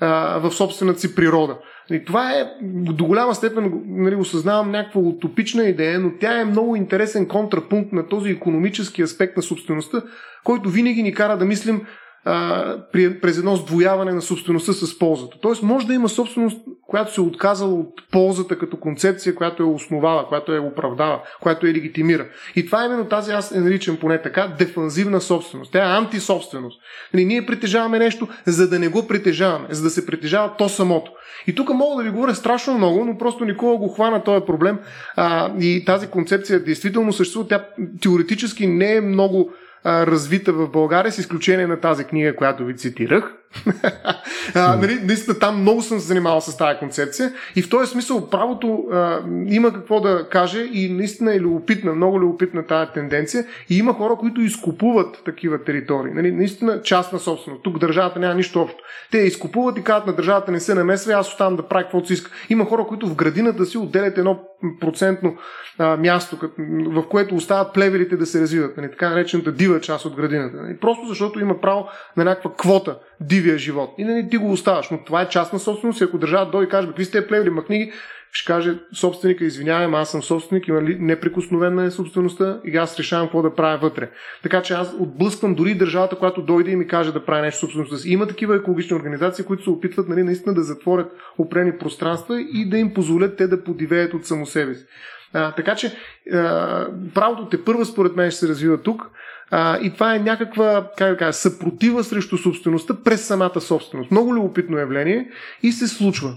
в 0.00 0.50
собствената 0.50 1.00
си 1.00 1.14
природа. 1.14 1.58
И 1.90 2.04
това 2.04 2.32
е 2.32 2.44
до 2.62 3.04
голяма 3.04 3.34
степен, 3.34 3.82
нали, 3.86 4.14
осъзнавам 4.14 4.70
някаква 4.70 5.00
утопична 5.00 5.64
идея, 5.64 6.00
но 6.00 6.10
тя 6.20 6.40
е 6.40 6.44
много 6.44 6.76
интересен 6.76 7.28
контрапункт 7.28 7.92
на 7.92 8.08
този 8.08 8.30
економически 8.30 9.02
аспект 9.02 9.36
на 9.36 9.42
собствеността, 9.42 10.02
който 10.44 10.68
винаги 10.68 11.02
ни 11.02 11.14
кара 11.14 11.38
да 11.38 11.44
мислим 11.44 11.86
а, 12.24 12.76
през 13.22 13.38
едно 13.38 13.56
сдвояване 13.56 14.12
на 14.12 14.22
собствеността 14.22 14.72
с 14.72 14.98
ползата. 14.98 15.36
Тоест 15.42 15.62
може 15.62 15.86
да 15.86 15.94
има 15.94 16.08
собственост, 16.08 16.60
която 16.86 17.14
се 17.14 17.20
е 17.20 17.24
отказала 17.24 17.74
от 17.74 18.10
ползата 18.12 18.58
като 18.58 18.76
концепция, 18.76 19.34
която 19.34 19.62
е 19.62 19.66
основала, 19.66 20.28
която 20.28 20.54
е 20.54 20.58
оправдава, 20.58 21.20
която 21.40 21.66
е 21.66 21.72
легитимира. 21.74 22.26
И 22.56 22.66
това 22.66 22.82
е 22.82 22.86
именно 22.86 23.04
тази, 23.04 23.32
аз 23.32 23.52
е 23.52 23.60
наричам 23.60 23.96
поне 23.96 24.22
така, 24.22 24.54
дефанзивна 24.58 25.20
собственост. 25.20 25.72
Тя 25.72 25.78
е 25.78 25.98
антисобственост. 25.98 26.80
Нали, 27.14 27.24
ние 27.24 27.46
притежаваме 27.46 27.98
нещо, 27.98 28.28
за 28.46 28.68
да 28.68 28.78
не 28.78 28.88
го 28.88 29.06
притежаваме, 29.08 29.66
за 29.70 29.82
да 29.82 29.90
се 29.90 30.06
притежава 30.06 30.54
то 30.58 30.68
самото. 30.68 31.12
И 31.46 31.54
тук 31.54 31.74
мога 31.74 31.96
да 31.96 32.02
ви 32.02 32.14
говоря 32.14 32.34
страшно 32.34 32.78
много, 32.78 33.04
но 33.04 33.18
просто 33.18 33.44
никога 33.44 33.76
го 33.76 33.88
хвана 33.88 34.24
този 34.24 34.44
проблем. 34.46 34.78
А, 35.16 35.52
и 35.60 35.84
тази 35.84 36.06
концепция 36.06 36.64
действително 36.64 37.12
съществува. 37.12 37.48
Тя 37.48 37.66
теоретически 38.02 38.66
не 38.66 38.94
е 38.94 39.00
много 39.00 39.50
развита 39.86 40.52
в 40.52 40.68
България, 40.68 41.12
с 41.12 41.18
изключение 41.18 41.66
на 41.66 41.80
тази 41.80 42.04
книга, 42.04 42.36
която 42.36 42.64
ви 42.64 42.76
цитирах. 42.76 43.39
нали, 44.54 45.00
наистина 45.04 45.38
там 45.38 45.60
много 45.60 45.82
съм 45.82 45.98
се 46.00 46.06
занимавал 46.06 46.40
с 46.40 46.56
тази 46.56 46.78
концепция 46.78 47.32
и 47.56 47.62
в 47.62 47.70
този 47.70 47.90
смисъл 47.90 48.30
правото 48.30 48.84
а, 48.92 49.20
има 49.48 49.72
какво 49.72 50.00
да 50.00 50.28
каже 50.28 50.68
и 50.72 50.92
наистина 50.92 51.34
е 51.34 51.40
любопитна, 51.40 51.94
много 51.94 52.20
любопитна 52.20 52.66
тази 52.66 52.90
тенденция 52.92 53.44
и 53.70 53.78
има 53.78 53.92
хора, 53.92 54.16
които 54.16 54.40
изкупуват 54.40 55.22
такива 55.24 55.64
територии. 55.64 56.12
Нали, 56.12 56.32
наистина 56.32 56.82
частна 56.82 57.18
собственост. 57.18 57.62
Тук 57.62 57.78
държавата 57.78 58.18
няма 58.18 58.34
нищо 58.34 58.62
общо. 58.62 58.78
Те 59.10 59.18
изкупуват 59.18 59.78
и 59.78 59.82
казват 59.82 60.06
на 60.06 60.12
държавата 60.12 60.52
не 60.52 60.60
се 60.60 60.74
намесва, 60.74 61.12
аз 61.12 61.28
оставам 61.28 61.56
да 61.56 61.68
правя 61.68 61.82
каквото 61.82 62.06
си 62.06 62.12
иска. 62.12 62.30
Има 62.50 62.64
хора, 62.64 62.84
които 62.88 63.06
в 63.06 63.14
градината 63.14 63.66
си 63.66 63.78
отделят 63.78 64.18
едно 64.18 64.40
процентно 64.80 65.36
а, 65.78 65.96
място, 65.96 66.38
в 66.86 67.08
което 67.08 67.34
остават 67.34 67.74
плевелите 67.74 68.16
да 68.16 68.26
се 68.26 68.40
развиват. 68.40 68.76
Нали, 68.76 68.90
така 68.90 69.10
наречената 69.10 69.52
дива 69.52 69.80
част 69.80 70.04
от 70.04 70.16
градината. 70.16 70.56
Нали, 70.56 70.76
просто 70.76 71.06
защото 71.06 71.40
има 71.40 71.60
право 71.60 71.88
на 72.16 72.24
някаква 72.24 72.52
квота 72.58 72.98
дивия 73.40 73.58
живот. 73.58 73.94
И 73.98 74.04
не 74.04 74.28
ти 74.28 74.36
го 74.36 74.52
оставаш. 74.52 74.90
Но 74.90 75.04
това 75.04 75.22
е 75.22 75.28
частна 75.28 75.58
собственост. 75.58 76.00
И 76.00 76.04
ако 76.04 76.18
държавата 76.18 76.50
дойде 76.50 76.66
и 76.66 76.70
каже, 76.70 76.88
какви 76.88 77.04
сте 77.04 77.26
плевли, 77.26 77.50
махни 77.50 77.92
ще 78.32 78.52
каже 78.52 78.78
собственика, 78.94 79.44
извинявай, 79.44 80.00
аз 80.00 80.10
съм 80.10 80.22
собственик, 80.22 80.68
има 80.68 80.82
ли 80.82 80.96
неприкосновена 81.00 81.84
е 81.84 81.90
собствеността 81.90 82.60
и 82.64 82.76
аз 82.76 82.98
решавам 82.98 83.26
какво 83.26 83.42
да 83.42 83.54
правя 83.54 83.78
вътре. 83.78 84.10
Така 84.42 84.62
че 84.62 84.74
аз 84.74 84.94
отблъсквам 85.00 85.54
дори 85.54 85.74
държавата, 85.74 86.16
която 86.16 86.42
дойде 86.42 86.70
и 86.70 86.76
ми 86.76 86.86
каже 86.86 87.12
да 87.12 87.24
прави 87.24 87.42
нещо 87.42 87.60
собствеността 87.60 87.96
си. 87.96 88.10
Има 88.10 88.26
такива 88.26 88.56
екологични 88.56 88.96
организации, 88.96 89.44
които 89.44 89.62
се 89.62 89.70
опитват 89.70 90.08
нали, 90.08 90.22
наистина 90.22 90.54
да 90.54 90.62
затворят 90.62 91.12
опрени 91.38 91.78
пространства 91.78 92.40
и 92.40 92.68
да 92.68 92.78
им 92.78 92.94
позволят 92.94 93.36
те 93.36 93.46
да 93.46 93.64
подивеят 93.64 94.14
от 94.14 94.26
само 94.26 94.46
себе 94.46 94.74
си. 94.74 94.84
А, 95.32 95.52
така 95.52 95.74
че 95.74 95.92
а, 96.32 96.86
правото 97.14 97.48
те 97.48 97.64
първа 97.64 97.84
според 97.84 98.16
мен 98.16 98.30
ще 98.30 98.40
се 98.40 98.48
развива 98.48 98.82
тук. 98.82 99.10
А, 99.50 99.78
и 99.78 99.92
това 99.92 100.14
е 100.14 100.18
някаква, 100.18 100.90
как 100.96 101.18
кажа, 101.18 101.32
съпротива 101.32 102.04
срещу 102.04 102.38
собствеността 102.38 102.94
през 103.04 103.26
самата 103.26 103.60
собственост. 103.60 104.10
Много 104.10 104.34
любопитно 104.34 104.78
явление 104.78 105.30
и 105.62 105.72
се 105.72 105.88
случва. 105.88 106.34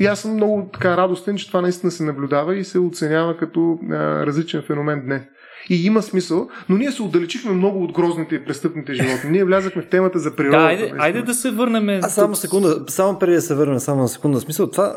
И 0.00 0.06
аз 0.06 0.20
съм 0.20 0.34
много 0.34 0.70
така 0.72 0.96
радостен, 0.96 1.36
че 1.36 1.46
това 1.46 1.60
наистина 1.60 1.92
се 1.92 2.02
наблюдава 2.02 2.56
и 2.56 2.64
се 2.64 2.78
оценява 2.78 3.36
като 3.36 3.78
а, 3.90 4.26
различен 4.26 4.62
феномен 4.62 5.02
днес. 5.04 5.22
И 5.70 5.86
има 5.86 6.02
смисъл, 6.02 6.48
но 6.68 6.76
ние 6.76 6.92
се 6.92 7.02
отдалечихме 7.02 7.52
много 7.52 7.84
от 7.84 7.92
грозните 7.92 8.34
и 8.34 8.44
престъпните 8.44 8.94
животни. 8.94 9.30
Ние 9.30 9.44
влязахме 9.44 9.82
в 9.82 9.88
темата 9.88 10.18
за 10.18 10.36
природа. 10.36 10.58
Да, 10.58 10.64
айде, 10.64 10.92
айде 10.98 11.22
да 11.22 11.34
се 11.34 11.50
върнем. 11.50 11.88
А 11.88 12.08
само 12.08 12.34
секунда, 12.34 12.84
само 12.88 13.18
преди 13.18 13.34
да 13.34 13.42
се 13.42 13.54
върнем, 13.54 13.78
само 13.78 14.02
на 14.02 14.08
секунда. 14.08 14.40
Смисъл, 14.40 14.70
това, 14.70 14.94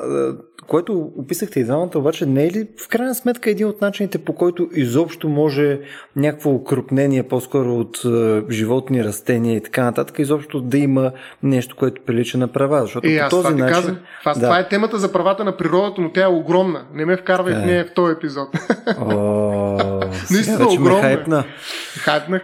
което 0.67 1.11
описахте 1.17 1.59
и 1.59 1.63
двамата, 1.63 1.89
обаче 1.95 2.26
не 2.26 2.45
е 2.45 2.51
ли 2.51 2.67
в 2.86 2.88
крайна 2.88 3.15
сметка 3.15 3.49
един 3.49 3.67
от 3.67 3.82
начините, 3.82 4.17
по 4.17 4.34
който 4.36 4.69
изобщо 4.74 5.30
може 5.30 5.80
някакво 6.15 6.49
укрупнение 6.49 7.24
по-скоро 7.24 7.76
от 7.76 8.01
животни, 8.49 9.03
растения 9.03 9.55
и 9.55 9.63
така 9.63 9.84
нататък, 9.84 10.19
изобщо 10.19 10.61
да 10.61 10.78
има 10.78 11.11
нещо, 11.43 11.76
което 11.76 12.01
прилича 12.01 12.38
на 12.38 12.47
права. 12.47 12.82
Защото 12.82 13.07
и 13.07 13.19
по 13.19 13.30
този 13.30 13.47
това 13.47 13.65
начин... 13.65 13.97
Това, 14.19 14.34
да. 14.34 14.39
това 14.39 14.59
е 14.59 14.67
темата 14.67 14.97
за 14.97 15.11
правата 15.11 15.43
на 15.43 15.57
природата, 15.57 16.01
но 16.01 16.11
тя 16.11 16.24
е 16.24 16.28
огромна. 16.28 16.86
Не 16.93 17.05
ме 17.05 17.17
вкарвай 17.17 17.53
в 17.53 17.65
нея 17.65 17.86
в 17.86 17.93
този 17.93 18.13
епизод. 18.13 18.49
О, 18.97 19.99
наистина 20.32 20.68
огромна. 20.68 21.01
Хайпна. 21.01 21.43
Хайпнах. 21.97 22.41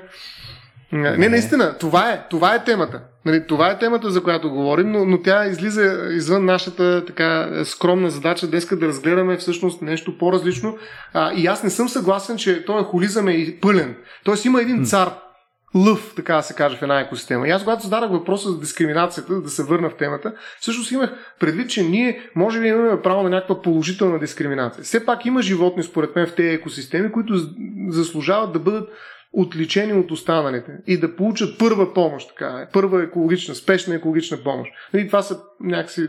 Не, 0.91 1.30
наистина, 1.30 1.78
това 1.78 2.11
е, 2.11 2.22
това 2.30 2.55
е 2.55 2.63
темата. 2.63 3.01
Нали, 3.26 3.47
това 3.47 3.70
е 3.70 3.80
темата, 3.80 4.11
за 4.11 4.24
която 4.24 4.49
говорим, 4.49 4.91
но, 4.91 5.05
но 5.05 5.22
тя 5.22 5.45
излиза 5.45 6.07
извън 6.11 6.45
нашата 6.45 7.05
така 7.05 7.49
скромна 7.63 8.09
задача 8.09 8.47
днеска 8.47 8.76
да 8.76 8.88
разгледаме 8.88 9.38
всъщност 9.38 9.82
нещо 9.82 10.17
по-различно. 10.17 10.78
А, 11.13 11.34
и 11.34 11.47
аз 11.47 11.63
не 11.63 11.70
съм 11.70 11.89
съгласен, 11.89 12.38
че 12.38 12.65
този 12.65 12.86
холизъм 12.86 13.28
е 13.28 13.55
пълен. 13.61 13.95
Тоест 14.24 14.45
има 14.45 14.61
един 14.61 14.86
цар, 14.86 15.09
лъв, 15.76 16.13
така 16.15 16.36
да 16.36 16.43
се 16.43 16.53
каже, 16.53 16.78
в 16.78 16.82
една 16.82 16.99
екосистема. 16.99 17.47
И 17.47 17.51
аз, 17.51 17.63
когато 17.63 17.84
зададах 17.84 18.11
въпроса 18.11 18.49
за 18.49 18.59
дискриминацията, 18.59 19.41
да 19.41 19.49
се 19.49 19.63
върна 19.63 19.89
в 19.89 19.97
темата, 19.97 20.34
всъщност 20.59 20.91
имах 20.91 21.36
предвид, 21.39 21.70
че 21.70 21.84
ние 21.84 22.30
може 22.36 22.59
би 22.59 22.67
имаме 22.67 23.01
право 23.01 23.24
на 23.24 23.30
някаква 23.30 23.61
положителна 23.61 24.20
дискриминация. 24.20 24.84
Все 24.84 25.05
пак 25.05 25.26
има 25.26 25.41
животни, 25.41 25.84
според 25.84 26.15
мен, 26.15 26.28
в 26.28 26.36
тези 26.36 26.49
екосистеми, 26.55 27.11
които 27.11 27.34
заслужават 27.88 28.53
да 28.53 28.59
бъдат 28.59 28.89
отличени 29.34 29.93
от 29.93 30.11
останалите 30.11 30.71
и 30.88 30.99
да 30.99 31.15
получат 31.15 31.59
първа 31.59 31.93
помощ, 31.93 32.30
така 32.30 32.65
е, 32.67 32.71
първа 32.73 33.03
екологична, 33.03 33.55
спешна 33.55 33.95
екологична 33.95 34.38
помощ. 34.38 34.71
И 34.71 34.97
нали, 34.97 35.07
това 35.07 35.21
са 35.21 35.39
някакси 35.59 36.07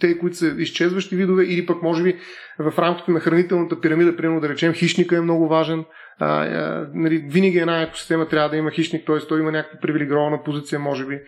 те, 0.00 0.18
които 0.18 0.36
са 0.36 0.54
изчезващи 0.58 1.16
видове, 1.16 1.44
или 1.44 1.66
пък 1.66 1.82
може 1.82 2.02
би 2.02 2.16
в 2.58 2.78
рамките 2.78 3.10
на 3.10 3.20
хранителната 3.20 3.80
пирамида, 3.80 4.16
примерно 4.16 4.40
да 4.40 4.48
речем, 4.48 4.72
хищника 4.72 5.16
е 5.16 5.20
много 5.20 5.48
важен. 5.48 5.84
А, 6.18 6.44
а, 6.44 6.88
нали, 6.94 7.18
винаги 7.28 7.58
една 7.58 7.82
екосистема 7.82 8.28
трябва 8.28 8.48
да 8.48 8.56
има 8.56 8.70
хищник, 8.70 9.06
т.е. 9.06 9.18
той 9.28 9.40
има 9.40 9.52
някаква 9.52 9.80
привилегирована 9.80 10.42
позиция, 10.44 10.78
може 10.78 11.06
би 11.06 11.20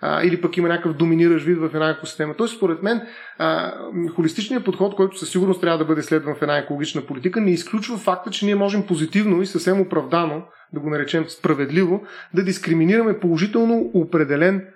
а, 0.00 0.22
или 0.22 0.40
пък 0.40 0.56
има 0.56 0.68
някакъв 0.68 0.96
доминиращ 0.96 1.46
вид 1.46 1.58
в 1.58 1.70
една 1.74 1.90
екосистема. 1.90 2.34
Тоест, 2.34 2.56
според 2.56 2.82
мен, 2.82 3.02
а, 3.38 3.72
холистичният 4.14 4.64
подход, 4.64 4.94
който 4.94 5.18
със 5.18 5.30
сигурност 5.30 5.60
трябва 5.60 5.78
да 5.78 5.84
бъде 5.84 6.02
следван 6.02 6.34
в 6.34 6.42
една 6.42 6.58
екологична 6.58 7.02
политика, 7.02 7.40
не 7.40 7.50
изключва 7.50 7.98
факта, 7.98 8.30
че 8.30 8.46
ние 8.46 8.54
можем 8.54 8.86
позитивно 8.86 9.42
и 9.42 9.46
съвсем 9.46 9.80
оправдано, 9.80 10.42
да 10.72 10.80
го 10.80 10.90
наречем 10.90 11.24
справедливо, 11.28 12.02
да 12.34 12.44
дискриминираме 12.44 13.20
положително 13.20 13.90
определен 13.94 14.66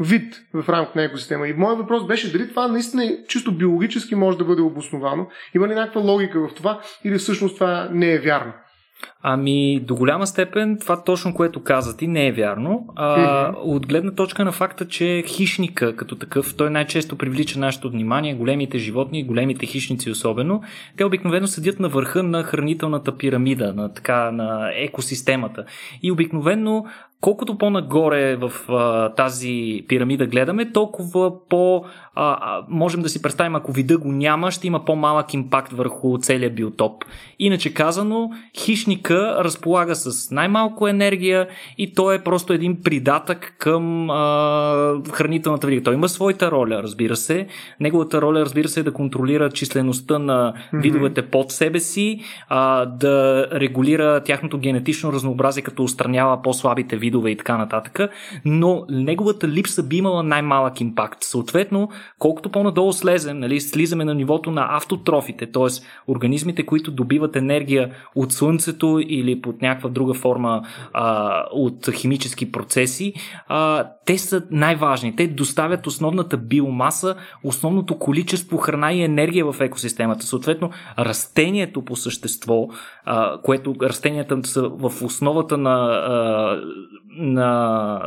вид 0.00 0.34
в 0.54 0.68
рамките 0.68 0.98
на 0.98 1.04
екосистема. 1.04 1.48
И 1.48 1.52
моят 1.52 1.78
въпрос 1.78 2.06
беше 2.06 2.32
дали 2.32 2.48
това 2.48 2.68
наистина 2.68 3.04
е 3.04 3.18
чисто 3.28 3.56
биологически 3.56 4.14
може 4.14 4.38
да 4.38 4.44
бъде 4.44 4.62
обосновано, 4.62 5.26
има 5.54 5.68
ли 5.68 5.74
някаква 5.74 6.00
логика 6.00 6.48
в 6.48 6.54
това 6.54 6.80
или 7.04 7.18
всъщност 7.18 7.54
това 7.54 7.88
не 7.92 8.12
е 8.12 8.18
вярно. 8.18 8.52
Ами, 9.26 9.80
до 9.80 9.94
голяма 9.94 10.26
степен 10.26 10.78
това 10.80 11.02
точно, 11.02 11.34
което 11.34 11.62
каза 11.62 11.96
ти, 11.96 12.06
не 12.06 12.26
е 12.26 12.32
вярно. 12.32 12.86
А, 12.96 13.18
mm-hmm. 13.18 13.56
От 13.62 13.86
гледна 13.86 14.10
точка 14.10 14.44
на 14.44 14.52
факта, 14.52 14.88
че 14.88 15.24
хищника 15.26 15.96
като 15.96 16.16
такъв, 16.16 16.54
той 16.56 16.70
най-често 16.70 17.16
привлича 17.16 17.58
нашето 17.58 17.90
внимание, 17.90 18.34
големите 18.34 18.78
животни, 18.78 19.24
големите 19.24 19.66
хищници 19.66 20.10
особено, 20.10 20.62
те 20.96 21.04
обикновено 21.04 21.46
седят 21.46 21.80
на 21.80 21.88
върха 21.88 22.22
на 22.22 22.42
хранителната 22.42 23.16
пирамида, 23.16 23.72
на, 23.74 23.94
така, 23.94 24.30
на 24.30 24.70
екосистемата. 24.74 25.64
И 26.02 26.12
обикновено 26.12 26.84
колкото 27.24 27.58
по-нагоре 27.58 28.36
в 28.36 28.52
а, 28.68 29.08
тази 29.08 29.84
пирамида 29.88 30.26
гледаме, 30.26 30.72
толкова 30.72 31.48
по 31.48 31.84
а, 32.14 32.38
а, 32.40 32.64
можем 32.68 33.02
да 33.02 33.08
си 33.08 33.22
представим, 33.22 33.54
ако 33.54 33.72
вида 33.72 33.98
го 33.98 34.12
няма, 34.12 34.50
ще 34.50 34.66
има 34.66 34.84
по-малък 34.84 35.34
импакт 35.34 35.72
върху 35.72 36.18
целия 36.18 36.50
биотоп. 36.50 37.04
Иначе 37.38 37.74
казано, 37.74 38.30
хищника 38.58 39.13
разполага 39.16 39.94
с 39.94 40.30
най-малко 40.30 40.88
енергия 40.88 41.48
и 41.78 41.94
той 41.94 42.14
е 42.14 42.18
просто 42.18 42.52
един 42.52 42.82
придатък 42.82 43.54
към 43.58 44.10
а, 44.10 45.02
хранителната 45.12 45.66
верига. 45.66 45.82
Той 45.82 45.94
има 45.94 46.08
своята 46.08 46.50
роля, 46.50 46.82
разбира 46.82 47.16
се. 47.16 47.46
Неговата 47.80 48.22
роля, 48.22 48.40
разбира 48.40 48.68
се, 48.68 48.80
е 48.80 48.82
да 48.82 48.92
контролира 48.92 49.50
числеността 49.50 50.18
на 50.18 50.54
видовете 50.72 51.22
mm-hmm. 51.22 51.30
под 51.30 51.52
себе 51.52 51.80
си, 51.80 52.20
а, 52.48 52.86
да 52.86 53.46
регулира 53.52 54.22
тяхното 54.24 54.58
генетично 54.58 55.12
разнообразие, 55.12 55.62
като 55.62 55.82
устранява 55.82 56.42
по-слабите 56.42 56.96
видове 56.96 57.30
и 57.30 57.36
така 57.36 57.56
нататък. 57.56 58.10
Но 58.44 58.84
неговата 58.88 59.48
липса 59.48 59.82
би 59.82 59.96
имала 59.96 60.22
най-малък 60.22 60.80
импакт. 60.80 61.18
Съответно, 61.24 61.88
колкото 62.18 62.48
по-надолу 62.48 62.92
слезем, 62.92 63.38
нали, 63.38 63.60
слизаме 63.60 64.04
на 64.04 64.14
нивото 64.14 64.50
на 64.50 64.66
автотрофите, 64.70 65.52
т.е. 65.52 65.66
организмите, 66.08 66.66
които 66.66 66.90
добиват 66.90 67.36
енергия 67.36 67.90
от 68.14 68.32
слънцето 68.32 69.00
или 69.08 69.40
под 69.40 69.62
някаква 69.62 69.90
друга 69.90 70.14
форма 70.14 70.62
а, 70.92 71.44
от 71.52 71.90
химически 71.92 72.52
процеси, 72.52 73.14
а, 73.48 73.88
те 74.06 74.18
са 74.18 74.42
най-важни. 74.50 75.16
Те 75.16 75.26
доставят 75.26 75.86
основната 75.86 76.36
биомаса, 76.36 77.16
основното 77.44 77.98
количество 77.98 78.56
храна 78.56 78.92
и 78.92 79.02
енергия 79.02 79.52
в 79.52 79.60
екосистемата. 79.60 80.26
Съответно, 80.26 80.70
растението 80.98 81.82
по 81.84 81.96
същество, 81.96 82.68
а, 83.04 83.40
което 83.42 83.74
растенията 83.82 84.40
са 84.44 84.68
в 84.68 85.02
основата 85.02 85.58
на, 85.58 85.70
а, 86.06 86.60
на 87.16 88.00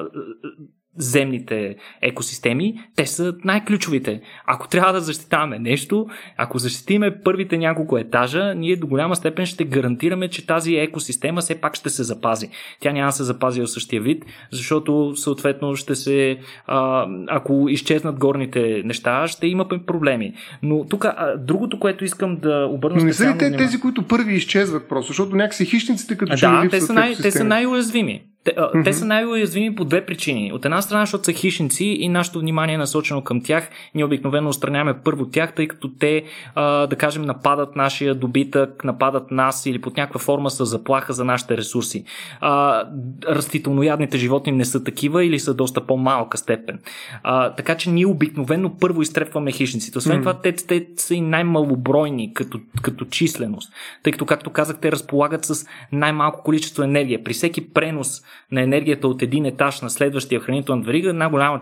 земните 0.98 1.76
екосистеми, 2.02 2.80
те 2.96 3.06
са 3.06 3.36
най-ключовите. 3.44 4.22
Ако 4.46 4.68
трябва 4.68 4.94
да 4.94 5.02
защитаваме 5.02 5.60
нещо, 5.60 6.08
ако 6.38 6.60
защитиме 6.60 7.20
първите 7.24 7.58
няколко 7.58 7.98
етажа, 7.98 8.54
ние 8.56 8.76
до 8.76 8.88
голяма 8.88 9.16
степен 9.16 9.46
ще 9.46 9.64
гарантираме, 9.64 10.28
че 10.28 10.48
тази 10.48 10.76
екосистема 10.76 11.42
все 11.42 11.56
пак 11.56 11.76
ще 11.76 11.90
се 11.90 12.04
запази. 12.04 12.50
Тя 12.80 12.92
няма 12.92 13.08
да 13.08 13.12
се 13.12 13.24
запази 13.24 13.62
в 13.62 13.68
същия 13.68 14.02
вид, 14.02 14.26
защото 14.52 15.14
съответно 15.16 15.76
ще 15.76 15.96
се. 15.96 16.38
А, 16.68 17.08
ако 17.28 17.66
изчезнат 17.70 18.20
горните 18.20 18.82
неща, 18.86 19.28
ще 19.28 19.48
има 19.48 19.68
проблеми. 19.68 20.34
Но 20.64 20.86
тук 20.86 21.06
другото, 21.38 21.80
което 21.80 22.06
искам 22.06 22.38
да 22.38 22.68
обърна. 22.72 22.98
Но 22.98 23.04
не 23.06 23.14
са 23.14 23.34
ли 23.34 23.38
те 23.38 23.58
тези, 23.58 23.80
които 23.80 24.04
първи 24.04 24.34
изчезват 24.34 24.90
просто, 24.90 25.08
защото 25.08 25.36
някакси 25.36 25.66
хищниците 25.66 26.18
като 26.18 26.36
да, 26.36 26.68
те 26.70 26.82
са, 26.82 26.94
най- 26.94 27.16
те 27.16 27.32
са 27.32 27.44
най-уязвими. 27.44 28.22
Те, 28.48 28.56
mm-hmm. 28.56 28.84
те 28.84 28.94
са 28.94 29.06
най-уязвими 29.06 29.76
по 29.76 29.86
две 29.86 30.06
причини. 30.06 30.52
От 30.54 30.66
една 30.66 30.82
страна, 30.82 31.02
защото 31.02 31.26
са 31.26 31.34
хищници 31.34 31.86
и 31.86 32.10
нашето 32.10 32.40
внимание 32.40 32.76
е 32.76 32.78
насочено 32.78 33.22
към 33.22 33.42
тях. 33.42 33.70
Ние 33.96 34.06
обикновено 34.06 34.50
устраняваме 34.50 35.00
първо 35.04 35.26
тях, 35.26 35.54
тъй 35.54 35.68
като 35.68 35.90
те, 36.00 36.24
а, 36.56 36.88
да 36.88 36.96
кажем, 36.96 37.22
нападат 37.22 37.76
нашия 37.76 38.16
добитък, 38.16 38.84
нападат 38.84 39.32
нас 39.32 39.66
или 39.66 39.82
под 39.82 39.98
някаква 39.98 40.20
форма 40.20 40.50
са 40.50 40.66
заплаха 40.66 41.14
за 41.14 41.26
нашите 41.26 41.58
ресурси. 41.58 42.04
А, 42.42 42.84
растителноядните 43.30 44.18
животни 44.18 44.52
не 44.52 44.66
са 44.66 44.84
такива 44.84 45.26
или 45.26 45.40
са 45.40 45.54
доста 45.54 45.82
по-малка 45.82 46.38
степен. 46.38 46.80
А, 47.24 47.56
така 47.56 47.78
че 47.78 47.90
ние 47.90 48.06
обикновено 48.06 48.78
първо 48.80 49.02
изтрепваме 49.02 49.52
хищниците. 49.52 49.98
Освен 49.98 50.18
mm-hmm. 50.18 50.20
това, 50.20 50.42
те, 50.42 50.52
те 50.52 50.88
са 50.96 51.16
и 51.16 51.22
най-малобройни 51.22 52.34
като, 52.34 52.60
като 52.82 53.06
численост. 53.06 53.74
Тъй 54.04 54.12
като, 54.12 54.26
както 54.26 54.50
казах, 54.50 54.78
те 54.82 54.92
разполагат 54.92 55.46
с 55.46 55.66
най-малко 55.92 56.44
количество 56.44 56.84
енергия. 56.84 57.24
При 57.24 57.34
всеки 57.34 57.74
пренос 57.74 58.22
на 58.52 58.62
енергията 58.62 59.08
от 59.08 59.22
един 59.22 59.46
етаж 59.46 59.82
на 59.82 59.90
следващия 59.90 60.40
хранителен 60.40 60.82
верига, 60.82 61.10
една 61.10 61.30
голяма 61.30 61.62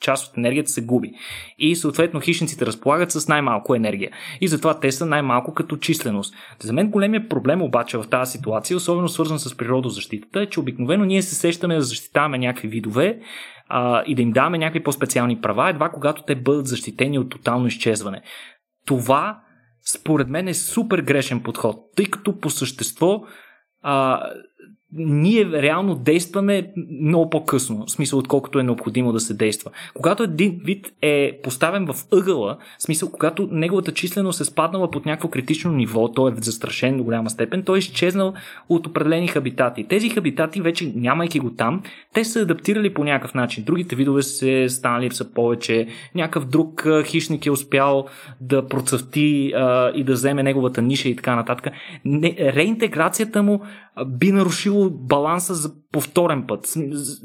част 0.00 0.30
от 0.30 0.38
енергията 0.38 0.70
се 0.70 0.84
губи. 0.84 1.12
И 1.58 1.76
съответно 1.76 2.20
хищниците 2.20 2.66
разполагат 2.66 3.10
с 3.10 3.28
най-малко 3.28 3.74
енергия. 3.74 4.10
И 4.40 4.48
затова 4.48 4.80
те 4.80 4.92
са 4.92 5.06
най-малко 5.06 5.54
като 5.54 5.76
численост. 5.76 6.34
За 6.60 6.72
мен 6.72 6.90
големия 6.90 7.28
проблем 7.28 7.62
обаче 7.62 7.98
в 7.98 8.04
тази 8.10 8.32
ситуация, 8.32 8.76
особено 8.76 9.08
свързан 9.08 9.38
с 9.38 9.56
природозащитата, 9.56 10.40
е, 10.40 10.46
че 10.46 10.60
обикновено 10.60 11.04
ние 11.04 11.22
се 11.22 11.34
сещаме 11.34 11.74
да 11.74 11.80
защитаваме 11.80 12.38
някакви 12.38 12.68
видове 12.68 13.18
а, 13.68 14.02
и 14.06 14.14
да 14.14 14.22
им 14.22 14.32
даваме 14.32 14.58
някакви 14.58 14.82
по-специални 14.82 15.40
права, 15.40 15.70
едва 15.70 15.88
когато 15.88 16.22
те 16.22 16.34
бъдат 16.34 16.66
защитени 16.66 17.18
от 17.18 17.30
тотално 17.30 17.66
изчезване. 17.66 18.22
Това 18.86 19.40
според 19.92 20.28
мен 20.28 20.48
е 20.48 20.54
супер 20.54 20.98
грешен 20.98 21.42
подход, 21.42 21.76
тъй 21.96 22.06
като 22.06 22.38
по 22.38 22.50
същество 22.50 23.22
а, 23.82 24.22
ние 24.92 25.62
реално 25.62 25.94
действаме 25.94 26.72
много 27.02 27.30
по-късно, 27.30 27.84
в 27.86 27.90
смисъл 27.90 28.18
отколкото 28.18 28.58
е 28.58 28.62
необходимо 28.62 29.12
да 29.12 29.20
се 29.20 29.34
действа. 29.34 29.70
Когато 29.94 30.22
един 30.22 30.60
вид 30.64 30.92
е 31.02 31.40
поставен 31.42 31.86
в 31.86 31.96
ъгъла, 32.12 32.58
в 32.78 32.82
смисъл 32.82 33.10
когато 33.10 33.48
неговата 33.52 33.92
численост 33.92 34.40
е 34.40 34.44
спаднала 34.44 34.90
под 34.90 35.06
някакво 35.06 35.28
критично 35.28 35.72
ниво, 35.72 36.12
той 36.12 36.32
е 36.32 36.34
застрашен 36.40 36.96
до 36.96 37.04
голяма 37.04 37.30
степен, 37.30 37.62
той 37.62 37.76
е 37.76 37.78
изчезнал 37.78 38.34
от 38.68 38.86
определени 38.86 39.28
хабитати. 39.28 39.84
Тези 39.88 40.10
хабитати 40.10 40.60
вече 40.60 40.92
нямайки 40.96 41.38
го 41.38 41.50
там, 41.50 41.82
те 42.14 42.24
са 42.24 42.40
адаптирали 42.40 42.94
по 42.94 43.04
някакъв 43.04 43.34
начин. 43.34 43.64
Другите 43.64 43.96
видове 43.96 44.22
се 44.22 44.68
станали 44.68 45.10
са 45.10 45.32
повече, 45.32 45.86
някакъв 46.14 46.44
друг 46.44 46.86
хищник 47.04 47.46
е 47.46 47.50
успял 47.50 48.06
да 48.40 48.66
процъфти 48.66 49.52
а, 49.56 49.92
и 49.94 50.04
да 50.04 50.12
вземе 50.12 50.42
неговата 50.42 50.82
ниша 50.82 51.08
и 51.08 51.16
така 51.16 51.36
нататък. 51.36 51.72
Не, 52.04 52.36
реинтеграцията 52.38 53.42
му 53.42 53.60
би 54.06 54.32
нарушило 54.32 54.90
баланса 54.90 55.54
за 55.54 55.72
повторен 55.92 56.44
път. 56.48 56.66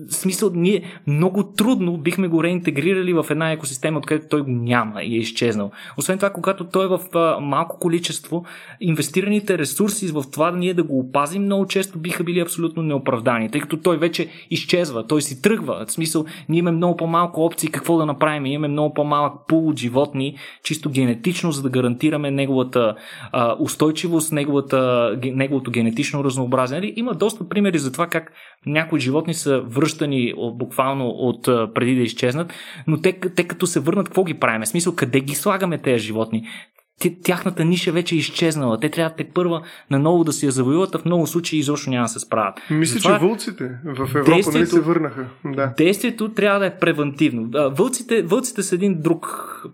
В 0.10 0.16
смисъл, 0.16 0.52
ние 0.54 0.84
много 1.08 1.44
трудно 1.44 1.98
бихме 1.98 2.28
го 2.28 2.44
реинтегрирали 2.44 3.14
в 3.14 3.26
една 3.30 3.52
екосистема, 3.52 3.98
откъдето 4.00 4.28
той 4.30 4.42
го 4.42 4.52
няма 4.52 5.04
и 5.04 5.16
е 5.16 5.20
изчезнал. 5.20 5.72
Освен 5.98 6.18
това, 6.18 6.30
когато 6.30 6.64
той 6.64 6.86
е 6.86 6.88
в 6.88 7.00
малко 7.42 7.80
количество, 7.80 8.44
инвестираните 8.82 9.58
ресурси 9.58 10.08
в 10.08 10.24
това 10.32 10.52
ние 10.52 10.74
да 10.74 10.84
го 10.84 11.00
опазим 11.00 11.44
много 11.44 11.68
често 11.68 12.00
биха 12.00 12.24
били 12.24 12.40
абсолютно 12.40 12.84
неоправдани, 12.84 13.52
тъй 13.52 13.62
като 13.62 13.78
той 13.78 13.98
вече 13.98 14.28
изчезва, 14.50 15.08
той 15.08 15.22
си 15.22 15.42
тръгва. 15.42 15.86
В 15.88 15.92
смисъл, 15.92 16.26
ние 16.50 16.60
имаме 16.60 16.78
много 16.78 16.98
по-малко 16.98 17.46
опции 17.46 17.70
какво 17.70 17.98
да 17.98 18.06
направим, 18.06 18.46
имаме 18.46 18.68
много 18.68 18.94
по-малък 18.94 19.34
пул 19.48 19.68
от 19.68 19.80
животни, 19.80 20.36
чисто 20.64 20.90
генетично, 20.90 21.52
за 21.52 21.62
да 21.62 21.70
гарантираме 21.70 22.32
неговата 22.32 22.96
устойчивост, 23.60 24.32
неговата, 24.32 25.12
неговото 25.24 25.72
генетично 25.72 26.24
разнообразие. 26.24 26.61
Нали? 26.70 26.94
Има 26.96 27.14
доста 27.14 27.50
примери 27.50 27.80
за 27.80 27.92
това 27.92 28.08
как 28.08 28.34
някои 28.66 29.00
животни 29.00 29.34
са 29.34 29.62
връщани 29.62 30.34
буквално 30.54 31.08
от 31.08 31.46
преди 31.74 31.96
да 31.96 32.02
изчезнат, 32.02 32.54
но 32.88 33.02
те, 33.02 33.20
те 33.36 33.48
като 33.48 33.68
се 33.68 33.80
върнат, 33.80 34.06
какво 34.08 34.24
ги 34.24 34.34
правим? 34.34 34.62
В 34.62 34.68
смисъл, 34.68 34.96
къде 34.96 35.20
ги 35.20 35.36
слагаме 35.36 35.78
тези 35.78 36.04
животни? 36.04 36.48
Тяхната 37.10 37.66
ниша 37.66 37.92
вече 37.92 38.16
е 38.16 38.18
изчезнала. 38.18 38.80
Те 38.80 38.90
трябва 38.90 39.16
те 39.16 39.24
първа 39.24 39.62
наново 39.92 40.24
да 40.24 40.34
си 40.34 40.46
я 40.46 40.52
завоюват, 40.52 40.96
а 40.96 40.98
в 41.00 41.06
много 41.06 41.28
случаи 41.28 41.60
изобщо 41.60 41.90
няма 41.90 42.06
да 42.06 42.10
се 42.10 42.20
справят. 42.20 42.60
Мисля, 42.70 42.94
Затова, 42.94 43.20
че 43.20 43.26
вълците 43.26 43.72
в 43.86 44.10
Европа 44.16 44.52
не 44.52 44.60
нали 44.60 44.68
се 44.68 44.80
върнаха. 44.80 45.26
Да. 45.46 45.74
Действието 45.78 46.34
трябва 46.34 46.60
да 46.60 46.66
е 46.66 46.78
превентивно. 46.78 47.50
Вълците, 47.72 48.22
вълците 48.22 48.64
са 48.64 48.76
един 48.76 49.02
друг 49.02 49.26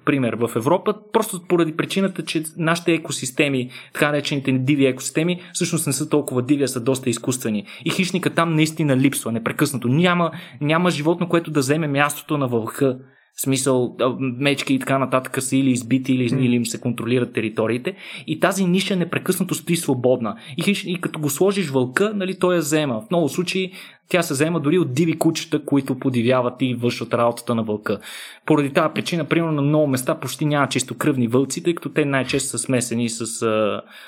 пример 0.06 0.34
в 0.34 0.52
Европа, 0.56 0.96
просто 1.14 1.42
поради 1.48 1.78
причината, 1.78 2.26
че 2.26 2.44
нашите 2.58 2.94
екосистеми, 2.94 3.70
така 3.94 4.08
наречените 4.08 4.52
диви 4.52 4.86
екосистеми, 4.86 5.42
всъщност 5.54 5.88
не 5.88 5.94
са 5.94 6.10
толкова 6.10 6.42
диви, 6.42 6.64
а 6.64 6.68
са 6.68 6.80
доста 6.80 7.10
изкуствени. 7.10 7.66
И 7.86 7.90
хищника 7.90 8.30
там 8.30 8.56
наистина 8.56 8.98
липсва 8.98 9.32
непрекъснато. 9.32 9.88
Няма, 9.88 10.32
няма 10.62 10.90
животно, 10.90 11.30
което 11.30 11.52
да 11.52 11.60
вземе 11.60 11.88
мястото 11.88 12.38
на 12.38 12.48
вълха 12.48 12.98
в 13.38 13.42
смисъл, 13.42 13.96
мечки 14.20 14.74
и 14.74 14.80
така 14.80 14.98
нататък 14.98 15.44
са 15.44 15.56
или 15.56 15.72
избити, 15.72 16.14
или, 16.14 16.30
mm. 16.30 16.40
или 16.40 16.56
им 16.56 16.66
се 16.66 16.82
контролират 16.82 17.34
териториите. 17.34 17.96
И 18.28 18.40
тази 18.40 18.66
ниша 18.66 18.96
непрекъснато 18.96 19.56
стои 19.56 19.76
свободна. 19.76 20.36
И, 20.58 20.84
и 20.86 21.02
като 21.02 21.20
го 21.20 21.30
сложиш 21.30 21.70
вълка, 21.70 22.12
нали, 22.16 22.40
той 22.40 22.56
я 22.56 22.62
взема. 22.62 23.02
В 23.02 23.12
много 23.12 23.30
случаи 23.30 23.72
тя 24.10 24.22
се 24.22 24.34
взема 24.34 24.60
дори 24.60 24.80
от 24.80 24.94
диви 24.94 25.20
кучета, 25.20 25.66
които 25.66 26.00
подивяват 26.00 26.54
и 26.62 26.76
вършат 26.76 27.14
работата 27.14 27.56
на 27.56 27.64
вълка. 27.64 28.00
Поради 28.46 28.70
тази 28.70 28.94
причина, 28.94 29.26
примерно 29.26 29.52
на 29.52 29.62
много 29.62 29.88
места 29.88 30.16
почти 30.16 30.46
няма 30.46 30.70
чисто 30.70 30.98
кръвни 30.98 31.28
вълци, 31.28 31.64
тъй 31.64 31.76
като 31.76 31.90
те 31.90 32.06
най-често 32.06 32.50
са 32.50 32.58
смесени 32.58 33.10
с, 33.10 33.26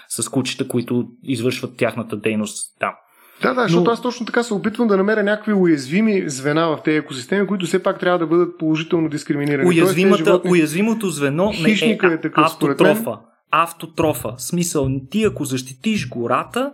с 0.08 0.30
кучета, 0.30 0.68
които 0.68 1.08
извършват 1.24 1.78
тяхната 1.78 2.18
дейност 2.18 2.76
там. 2.80 2.90
Да, 2.90 3.09
да, 3.42 3.62
защото 3.62 3.84
Но... 3.84 3.92
аз 3.92 4.02
точно 4.02 4.26
така 4.26 4.44
се 4.44 4.54
опитвам 4.54 4.88
да 4.88 4.98
намеря 4.98 5.24
някакви 5.24 5.54
уязвими 5.54 6.24
звена 6.30 6.68
в 6.68 6.80
тези 6.86 6.98
екосистеми, 6.98 7.48
които 7.48 7.66
все 7.66 7.84
пак 7.84 8.00
трябва 8.00 8.20
да 8.20 8.28
бъдат 8.28 8.58
положително 8.58 9.10
дискриминирани. 9.10 9.68
Уязвимата, 9.68 10.24
животни... 10.24 10.52
Уязвимото 10.52 11.10
звено 11.10 11.54
не 11.64 11.72
е, 11.72 11.98
е 12.14 12.20
такъв, 12.22 12.46
автотрофа. 12.46 13.20
Автотрофа. 13.52 14.34
Смисъл, 14.38 14.90
ти 15.12 15.24
ако 15.24 15.46
защитиш 15.46 16.10
гората, 16.10 16.72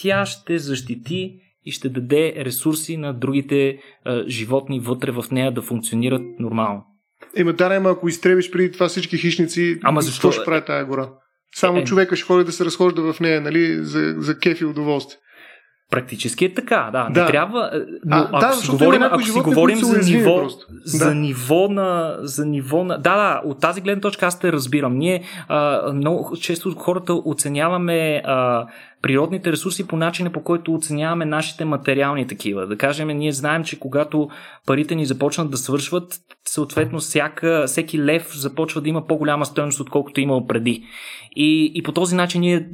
тя 0.00 0.26
ще 0.26 0.58
защити 0.58 1.32
и 1.64 1.72
ще 1.72 1.88
даде 1.88 2.34
ресурси 2.36 2.96
на 2.96 3.14
другите 3.14 3.78
а, 4.04 4.24
животни 4.28 4.80
вътре 4.80 5.10
в 5.10 5.24
нея 5.32 5.52
да 5.54 5.62
функционират 5.62 6.22
нормално. 6.38 6.84
Ема 7.36 7.52
да, 7.52 7.76
ама 7.76 7.90
ако 7.90 8.08
изтребиш 8.08 8.50
преди 8.50 8.72
това 8.72 8.88
всички 8.88 9.18
хищници, 9.18 9.78
ама 9.82 10.02
защо 10.02 10.32
ще 10.32 10.44
прави 10.44 10.64
тази 10.64 10.86
гора? 10.86 11.08
Само 11.54 11.78
е, 11.78 11.84
човека 11.84 12.16
ще 12.16 12.26
ходи 12.26 12.44
да 12.44 12.52
се 12.52 12.64
разхожда 12.64 13.12
в 13.12 13.20
нея, 13.20 13.40
нали, 13.40 13.84
за, 13.84 14.14
за 14.18 14.38
кеф 14.38 14.60
и 14.60 14.64
удоволствие. 14.64 15.18
Практически 15.90 16.44
е 16.44 16.54
така, 16.54 16.88
да. 16.92 17.08
да. 17.10 17.20
Не 17.20 17.30
трябва. 17.30 17.70
Е, 17.74 17.78
но 18.04 18.16
а, 18.16 18.28
ако 18.32 18.40
да, 18.40 18.52
си 18.52 18.70
говорим, 18.70 19.02
ако 19.02 19.22
си 19.22 19.40
говорим 19.40 19.78
за 19.78 20.12
ниво, 20.12 20.48
за 20.84 21.04
да. 21.04 21.14
ниво 21.14 21.68
на. 21.68 22.16
За 22.20 22.46
ниво 22.46 22.84
на. 22.84 22.98
Да, 22.98 23.16
да, 23.16 23.42
от 23.44 23.60
тази 23.60 23.80
гледна 23.80 24.00
точка 24.00 24.26
аз 24.26 24.38
те 24.40 24.52
разбирам. 24.52 24.96
Ние 24.96 25.22
а, 25.48 25.92
много 25.92 26.36
често 26.36 26.74
хората 26.74 27.12
оценяваме 27.14 28.22
а, 28.24 28.66
природните 29.02 29.52
ресурси 29.52 29.86
по 29.86 29.96
начина 29.96 30.30
по 30.30 30.42
който 30.42 30.74
оценяваме 30.74 31.24
нашите 31.24 31.64
материални 31.64 32.26
такива. 32.26 32.66
Да 32.66 32.76
кажем, 32.76 33.08
ние 33.08 33.32
знаем, 33.32 33.64
че 33.64 33.78
когато 33.78 34.28
парите 34.66 34.94
ни 34.94 35.06
започнат 35.06 35.50
да 35.50 35.56
свършват, 35.56 36.20
съответно 36.48 36.98
всяка, 36.98 37.64
всеки 37.66 38.04
лев 38.04 38.32
започва 38.34 38.80
да 38.80 38.88
има 38.88 39.06
по-голяма 39.06 39.46
стоеност, 39.46 39.80
отколкото 39.80 40.20
е 40.20 40.22
имал 40.22 40.46
преди. 40.46 40.84
И, 41.36 41.72
и 41.74 41.82
по 41.82 41.92
този 41.92 42.16
начин 42.16 42.40
ние 42.40 42.56
е, 42.56 42.64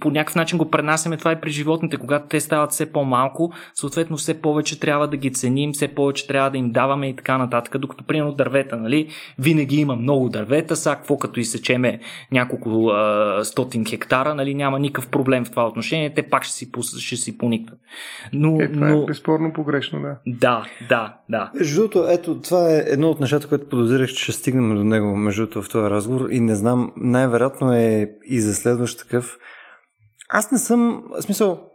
по 0.00 0.10
някакъв 0.10 0.34
начин 0.34 0.58
го 0.58 0.70
пренасяме 0.70 1.16
това 1.16 1.32
и 1.32 1.40
при 1.40 1.50
животните. 1.50 1.96
Когато 1.96 2.28
те 2.28 2.40
стават 2.40 2.72
все 2.72 2.92
по-малко, 2.92 3.52
съответно 3.74 4.16
все 4.16 4.40
повече 4.40 4.80
трябва 4.80 5.08
да 5.08 5.16
ги 5.16 5.32
ценим, 5.32 5.72
все 5.72 5.88
повече 5.88 6.26
трябва 6.26 6.50
да 6.50 6.58
им 6.58 6.72
даваме 6.72 7.08
и 7.08 7.16
така 7.16 7.38
нататък. 7.38 7.78
Докато, 7.78 8.04
примерно, 8.04 8.32
дървета, 8.32 8.76
нали? 8.76 9.08
Винаги 9.38 9.76
има 9.76 9.96
много 9.96 10.28
дървета, 10.28 10.76
сега 10.76 10.96
какво 10.96 11.18
като 11.18 11.40
изсечеме 11.40 12.00
няколко 12.32 12.88
а, 12.88 13.40
стотин 13.44 13.86
хектара, 13.86 14.34
нали? 14.34 14.54
Няма 14.54 14.78
никакъв 14.78 15.08
проблем 15.08 15.45
в 15.46 15.50
това 15.50 15.66
отношение, 15.66 16.14
те 16.14 16.22
пак 16.22 16.44
ще 16.44 16.54
си, 16.54 16.70
ще 16.98 17.16
си 17.16 17.38
поникнат. 17.38 17.78
Но, 18.32 18.60
е, 18.60 18.72
това 18.72 18.88
е 18.88 18.92
но... 18.92 19.02
е 19.02 19.06
безспорно 19.06 19.52
погрешно, 19.52 20.00
да. 20.00 20.16
Да, 20.26 20.64
да, 20.88 21.16
да. 21.28 21.50
Между 21.54 21.80
другото, 21.80 22.06
ето, 22.10 22.40
това 22.40 22.72
е 22.72 22.84
едно 22.86 23.10
от 23.10 23.20
нещата, 23.20 23.48
което 23.48 23.68
подозирах, 23.68 24.10
че 24.10 24.22
ще 24.22 24.32
стигнем 24.32 24.76
до 24.76 24.84
него, 24.84 25.16
между 25.16 25.42
другото, 25.42 25.62
в 25.62 25.68
този 25.68 25.90
разговор 25.90 26.28
и 26.30 26.40
не 26.40 26.54
знам, 26.54 26.92
най-вероятно 26.96 27.72
е 27.72 28.10
и 28.26 28.40
за 28.40 28.54
следващ 28.54 28.98
такъв. 28.98 29.38
Аз 30.28 30.52
не 30.52 30.58
съм, 30.58 31.04
в 31.18 31.22
смисъл, 31.22 31.65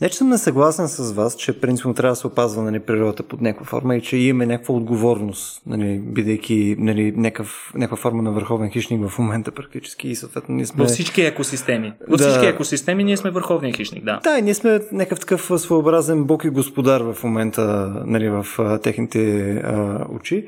Не, 0.00 0.08
че 0.08 0.18
съм 0.18 0.28
несъгласен 0.28 0.88
с 0.88 1.12
вас, 1.12 1.36
че 1.36 1.60
принципно 1.60 1.94
трябва 1.94 2.12
да 2.12 2.16
се 2.16 2.26
опазва 2.26 2.62
нали, 2.62 2.80
природата 2.80 3.22
под 3.22 3.40
някаква 3.40 3.66
форма 3.66 3.96
и 3.96 4.02
че 4.02 4.16
имаме 4.16 4.46
някаква 4.46 4.74
отговорност, 4.74 5.62
нали, 5.66 5.98
бидейки 5.98 6.76
нали, 6.78 7.12
някакъв, 7.16 7.72
някаква 7.74 7.96
форма 7.96 8.22
на 8.22 8.32
върховен 8.32 8.70
хищник 8.70 9.08
в 9.08 9.18
момента 9.18 9.50
практически 9.50 10.08
и 10.08 10.16
съответно 10.16 10.54
ние 10.54 10.66
сме... 10.66 10.82
Във 10.84 10.90
всички 10.90 11.22
екосистеми. 11.22 11.92
Във 12.08 12.18
да. 12.18 12.28
всички 12.28 12.46
екосистеми 12.46 13.04
ние 13.04 13.16
сме 13.16 13.30
върховния 13.30 13.74
хищник, 13.74 14.04
да. 14.04 14.20
Да, 14.24 14.38
и 14.38 14.42
ние 14.42 14.54
сме 14.54 14.80
някакъв 14.92 15.20
такъв 15.20 15.50
своеобразен 15.56 16.24
бог 16.24 16.44
и 16.44 16.50
господар 16.50 17.00
в 17.00 17.24
момента 17.24 17.92
нали, 18.06 18.28
в 18.28 18.46
а, 18.58 18.78
техните 18.78 19.50
а, 19.54 20.06
очи. 20.10 20.46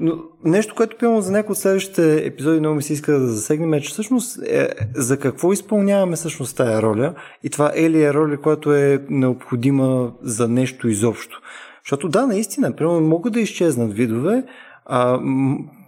Но 0.00 0.18
нещо, 0.44 0.74
което 0.74 0.96
пилно 0.96 1.20
за 1.20 1.32
някои 1.32 1.52
от 1.52 1.58
следващите 1.58 2.26
епизоди 2.26 2.60
много 2.60 2.74
ми 2.74 2.82
се 2.82 2.92
иска 2.92 3.12
да 3.12 3.28
засегнем 3.28 3.74
е, 3.74 3.80
че 3.80 3.90
всъщност 3.90 4.42
е, 4.42 4.68
за 4.94 5.18
какво 5.18 5.52
изпълняваме 5.52 6.16
всъщност 6.16 6.56
тая 6.56 6.82
роля 6.82 7.14
и 7.42 7.50
това 7.50 7.72
е 7.76 7.90
ли 7.90 8.02
е 8.02 8.14
роля, 8.14 8.40
която 8.40 8.74
е 8.74 9.04
необходима 9.10 10.12
за 10.22 10.48
нещо 10.48 10.88
изобщо. 10.88 11.40
Защото 11.84 12.08
да, 12.08 12.26
наистина, 12.26 12.76
примерно 12.76 13.00
могат 13.00 13.32
да 13.32 13.40
изчезнат 13.40 13.92
видове, 13.92 14.44
а, 14.84 15.20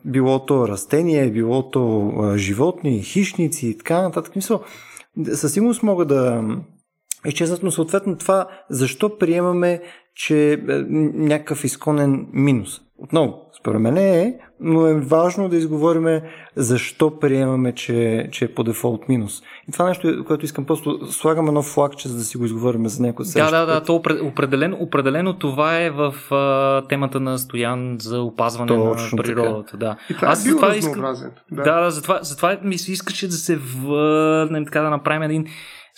било 0.05 0.47
то 0.47 0.69
растение, 0.69 1.31
било 1.31 1.71
то 1.71 2.09
а, 2.09 2.39
животни, 2.39 3.03
хищници 3.03 3.69
и 3.69 3.79
така 3.79 4.03
нататък. 4.03 4.37
Мисъл, 4.37 4.63
със 5.33 5.53
сигурност 5.53 5.83
могат 5.83 6.09
да 6.09 6.45
изчезнат, 7.27 7.63
но 7.63 7.71
съответно 7.71 8.17
това 8.17 8.49
защо 8.71 9.19
приемаме, 9.19 9.83
че 10.15 10.53
е 10.53 10.57
някакъв 11.15 11.65
изконен 11.65 12.27
минус. 12.33 12.81
Отново, 12.99 13.51
според 13.61 13.81
мен 13.81 13.97
е, 13.97 14.39
но 14.61 14.87
е 14.87 14.95
важно 14.95 15.49
да 15.49 15.57
изговорим 15.57 16.21
защо 16.57 17.19
приемаме, 17.19 17.73
че, 17.73 18.29
че 18.33 18.45
е 18.45 18.55
по 18.55 18.65
дефолт 18.65 19.09
минус. 19.09 19.43
И 19.69 19.73
това 19.73 19.89
нещо, 19.89 20.25
което 20.27 20.45
искам 20.45 20.65
просто 20.65 21.13
слагам 21.13 21.49
едно 21.49 21.63
флагче, 21.63 22.09
за 22.09 22.17
да 22.17 22.25
си 22.25 22.37
го 22.37 22.45
изговорим 22.45 22.89
за 22.89 23.03
някой 23.03 23.25
Да, 23.35 23.51
да, 23.51 23.67
да, 23.67 23.85
то 23.85 24.03
определено, 24.23 24.77
определено 24.81 25.39
това 25.39 25.81
е 25.81 25.91
в 25.91 26.15
а, 26.31 26.89
темата 26.89 27.21
на 27.21 27.39
Стоян 27.39 27.97
за 28.01 28.21
опазване 28.21 28.69
Точно 28.69 29.17
на 29.17 29.23
природата. 29.23 29.77
Да. 29.77 29.97
И 30.11 30.15
това 30.15 30.29
Аз 30.29 30.47
е 30.47 30.51
затова 30.51 30.77
искам, 30.77 31.03
да, 31.03 31.63
да, 31.63 31.81
да 31.83 31.91
затова, 31.91 32.19
затова 32.23 32.59
ми 32.63 32.79
се 32.79 32.93
искаше 32.93 33.27
да 33.27 33.35
се 33.35 33.57
върнем, 33.57 34.65
така 34.65 34.81
да 34.81 34.91
направим 34.91 35.23
един 35.23 35.47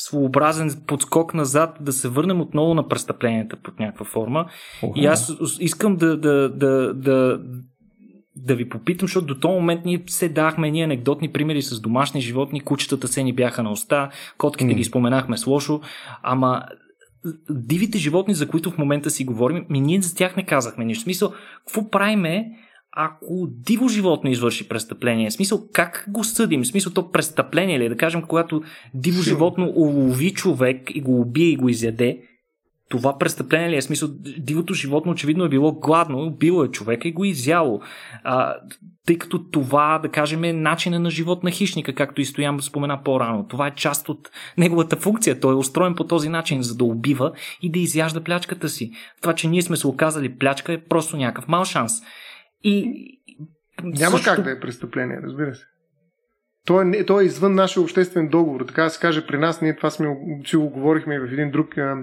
своеобразен 0.00 0.82
подскок 0.86 1.34
назад, 1.34 1.76
да 1.80 1.92
се 1.92 2.08
върнем 2.08 2.40
отново 2.40 2.74
на 2.74 2.88
престъпленията 2.88 3.56
под 3.56 3.80
някаква 3.80 4.06
форма. 4.06 4.46
Uh-huh. 4.82 4.92
И 4.94 5.06
аз 5.06 5.32
искам 5.60 5.96
да, 5.96 6.16
да, 6.16 6.48
да, 6.48 6.94
да, 6.94 7.40
да 8.36 8.54
ви 8.54 8.68
попитам, 8.68 9.08
защото 9.08 9.26
до 9.26 9.40
този 9.40 9.54
момент 9.54 9.84
ние 9.84 10.02
се 10.06 10.28
дахме 10.28 10.70
ние 10.70 10.84
анекдотни 10.84 11.32
примери 11.32 11.62
с 11.62 11.80
домашни 11.80 12.20
животни, 12.20 12.60
кучетата 12.60 13.08
се 13.08 13.22
ни 13.22 13.32
бяха 13.32 13.62
на 13.62 13.72
уста, 13.72 14.10
котките 14.38 14.72
mm. 14.72 14.76
ги 14.76 14.84
споменахме 14.84 15.36
с 15.36 15.46
лошо, 15.46 15.80
ама 16.22 16.62
дивите 17.50 17.98
животни, 17.98 18.34
за 18.34 18.48
които 18.48 18.70
в 18.70 18.78
момента 18.78 19.10
си 19.10 19.24
говорим, 19.24 19.66
ми 19.70 19.80
ние 19.80 20.00
за 20.00 20.14
тях 20.14 20.36
не 20.36 20.46
казахме 20.46 20.84
нищо. 20.84 21.02
В 21.02 21.04
смисъл, 21.04 21.32
какво 21.66 21.90
правиме, 21.90 22.46
ако 22.92 23.48
диво 23.50 23.88
животно 23.88 24.30
извърши 24.30 24.68
престъпление, 24.68 25.30
в 25.30 25.32
смисъл 25.32 25.68
как 25.72 26.04
го 26.08 26.24
съдим? 26.24 26.62
В 26.62 26.66
смисъл 26.66 26.92
то 26.92 27.10
престъпление 27.10 27.78
ли? 27.78 27.84
Е? 27.84 27.88
Да 27.88 27.96
кажем, 27.96 28.22
когато 28.22 28.62
диво 28.94 29.22
животно 29.22 29.72
улови 29.76 30.30
човек 30.30 30.90
и 30.94 31.00
го 31.00 31.20
убие 31.20 31.48
и 31.48 31.56
го 31.56 31.68
изяде, 31.68 32.22
това 32.90 33.18
престъпление 33.18 33.70
ли 33.70 33.76
е? 33.76 33.80
В 33.80 33.84
смисъл, 33.84 34.08
дивото 34.38 34.74
животно 34.74 35.12
очевидно 35.12 35.44
е 35.44 35.48
било 35.48 35.72
гладно, 35.72 36.30
било 36.30 36.64
е 36.64 36.68
човека 36.68 37.08
и 37.08 37.12
го 37.12 37.24
изяло. 37.24 37.80
А, 38.24 38.54
тъй 39.06 39.18
като 39.18 39.44
това, 39.50 39.98
да 39.98 40.08
кажем, 40.08 40.44
е 40.44 40.52
начина 40.52 40.98
на 40.98 41.10
живот 41.10 41.44
на 41.44 41.50
хищника, 41.50 41.94
както 41.94 42.20
и 42.20 42.24
Стоян 42.24 42.60
спомена 42.60 43.02
по-рано. 43.04 43.46
Това 43.48 43.66
е 43.66 43.74
част 43.74 44.08
от 44.08 44.30
неговата 44.58 44.96
функция. 44.96 45.40
Той 45.40 45.52
е 45.52 45.56
устроен 45.56 45.94
по 45.94 46.04
този 46.04 46.28
начин, 46.28 46.62
за 46.62 46.76
да 46.76 46.84
убива 46.84 47.32
и 47.62 47.70
да 47.70 47.78
изяжда 47.78 48.20
плячката 48.20 48.68
си. 48.68 48.90
Това, 49.20 49.34
че 49.34 49.48
ние 49.48 49.62
сме 49.62 49.76
се 49.76 49.86
оказали 49.86 50.38
плячка 50.38 50.72
е 50.72 50.84
просто 50.84 51.16
някакъв 51.16 51.48
мал 51.48 51.64
шанс. 51.64 51.92
И, 52.64 53.06
Няма 53.84 54.18
също... 54.18 54.34
как 54.34 54.44
да 54.44 54.50
е 54.50 54.60
престъпление, 54.60 55.20
разбира 55.22 55.54
се. 55.54 55.64
То 56.66 56.82
е, 56.82 57.04
то 57.04 57.20
е 57.20 57.24
извън 57.24 57.54
нашия 57.54 57.82
обществен 57.82 58.28
договор. 58.28 58.64
Така 58.66 58.84
да 58.84 58.90
се 58.90 59.00
каже, 59.00 59.26
при 59.26 59.38
нас, 59.38 59.62
ние 59.62 59.76
това 59.76 59.90
сме, 59.90 60.16
си 60.46 60.56
го 60.56 60.68
говорихме 60.68 61.20
в 61.20 61.32
един 61.32 61.50
друг 61.50 61.78
а, 61.78 61.96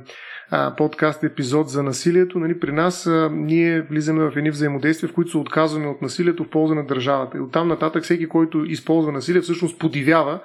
а, 0.52 0.76
подкаст 0.76 1.24
епизод 1.24 1.70
за 1.70 1.84
насилието. 1.84 2.40
Нали, 2.40 2.60
при 2.60 2.72
нас 2.72 3.08
а, 3.08 3.30
ние 3.32 3.82
влизаме 3.82 4.30
в 4.30 4.38
едни 4.38 4.50
взаимодействия, 4.50 5.10
в 5.10 5.14
които 5.14 5.32
се 5.32 5.38
отказваме 5.38 5.88
от 5.88 6.02
насилието 6.02 6.44
в 6.44 6.50
полза 6.50 6.76
на 6.76 6.86
държавата. 6.86 7.38
И 7.38 7.42
оттам 7.42 7.68
нататък 7.68 8.04
всеки, 8.04 8.28
който 8.28 8.66
използва 8.66 9.12
насилие, 9.12 9.42
всъщност 9.42 9.80
подивява 9.80 10.40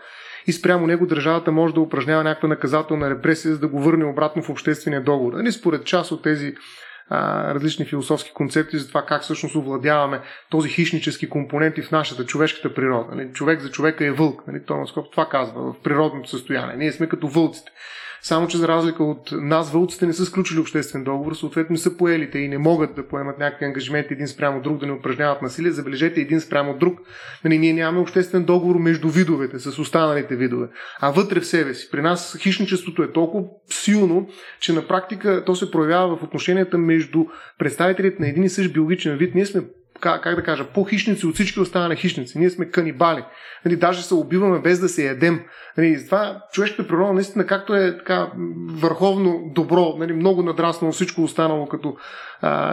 и 0.46 0.52
спрямо 0.52 0.86
него 0.86 1.06
държавата 1.06 1.52
може 1.52 1.74
да 1.74 1.80
упражнява 1.80 2.24
някаква 2.24 2.48
наказателна 2.48 3.10
репресия, 3.10 3.54
за 3.54 3.60
да 3.60 3.68
го 3.68 3.82
върне 3.82 4.04
обратно 4.04 4.42
в 4.42 4.50
обществения 4.50 5.02
договор. 5.02 5.32
Нали, 5.32 5.52
според 5.52 5.84
част 5.84 6.12
от 6.12 6.22
тези 6.22 6.54
различни 7.54 7.84
философски 7.84 8.32
концепции 8.32 8.78
за 8.78 8.88
това 8.88 9.02
как 9.06 9.22
всъщност 9.22 9.56
овладяваме 9.56 10.20
този 10.50 10.68
хищнически 10.68 11.28
компонент 11.28 11.78
и 11.78 11.82
в 11.82 11.90
нашата 11.90 12.26
човешката 12.26 12.74
природа. 12.74 13.14
Нали? 13.14 13.32
Човек 13.32 13.60
за 13.60 13.70
човека 13.70 14.06
е 14.06 14.10
вълк. 14.10 14.46
Нали? 14.46 14.64
Томас 14.64 14.92
Хоп 14.92 15.10
това 15.12 15.28
казва 15.28 15.72
в 15.72 15.82
природното 15.82 16.30
състояние. 16.30 16.76
Ние 16.76 16.92
сме 16.92 17.08
като 17.08 17.28
вълците. 17.28 17.72
Само, 18.24 18.48
че 18.48 18.56
за 18.56 18.68
разлика 18.68 19.04
от 19.04 19.32
нас, 19.32 19.72
вълците 19.72 20.06
не 20.06 20.12
са 20.12 20.24
сключили 20.24 20.60
обществен 20.60 21.04
договор, 21.04 21.34
съответно 21.34 21.76
са 21.76 21.96
поелите 21.96 22.38
и 22.38 22.48
не 22.48 22.58
могат 22.58 22.94
да 22.94 23.08
поемат 23.08 23.38
някакви 23.38 23.64
ангажименти 23.64 24.14
един 24.14 24.28
спрямо 24.28 24.60
друг, 24.60 24.80
да 24.80 24.86
не 24.86 24.92
упражняват 24.92 25.42
насилие. 25.42 25.70
Забележете 25.70 26.20
един 26.20 26.40
спрямо 26.40 26.78
друг. 26.78 27.00
Нали, 27.44 27.58
ние 27.58 27.72
нямаме 27.72 28.00
обществен 28.00 28.44
договор 28.44 28.76
между 28.76 29.08
видовете, 29.08 29.58
с 29.58 29.78
останалите 29.78 30.36
видове, 30.36 30.68
а 31.00 31.10
вътре 31.10 31.40
в 31.40 31.46
себе 31.46 31.74
си. 31.74 31.88
При 31.90 32.02
нас 32.02 32.36
хищничеството 32.40 33.02
е 33.02 33.12
толкова 33.12 33.44
силно, 33.70 34.28
че 34.60 34.72
на 34.72 34.88
практика 34.88 35.42
то 35.46 35.54
се 35.54 35.70
проявява 35.70 36.16
в 36.16 36.22
отношенията 36.22 36.78
между 36.78 37.24
представителите 37.58 38.16
на 38.20 38.28
един 38.28 38.44
и 38.44 38.48
същ 38.48 38.72
биологичен 38.72 39.16
вид. 39.16 39.34
Ние 39.34 39.46
сме 39.46 39.62
как, 40.02 40.22
как 40.22 40.36
да 40.36 40.42
кажа, 40.42 40.64
по-хищници 40.64 41.26
от 41.26 41.34
всички 41.34 41.60
останали 41.60 41.96
хищници. 41.96 42.38
Ние 42.38 42.50
сме 42.50 42.70
канибали. 42.70 43.24
Нали, 43.64 43.76
даже 43.76 44.02
се 44.02 44.14
убиваме 44.14 44.58
без 44.58 44.80
да 44.80 44.88
се 44.88 45.06
ядем. 45.06 45.40
Нали, 45.78 46.04
това 46.06 46.42
човешката 46.52 46.88
природа 46.88 47.12
наистина 47.12 47.46
както 47.46 47.74
е 47.74 47.98
така 47.98 48.32
върховно 48.68 49.50
добро, 49.54 49.94
нали, 49.98 50.12
много 50.12 50.42
надраснало 50.42 50.92
всичко 50.92 51.22
останало 51.22 51.68
като 51.68 51.96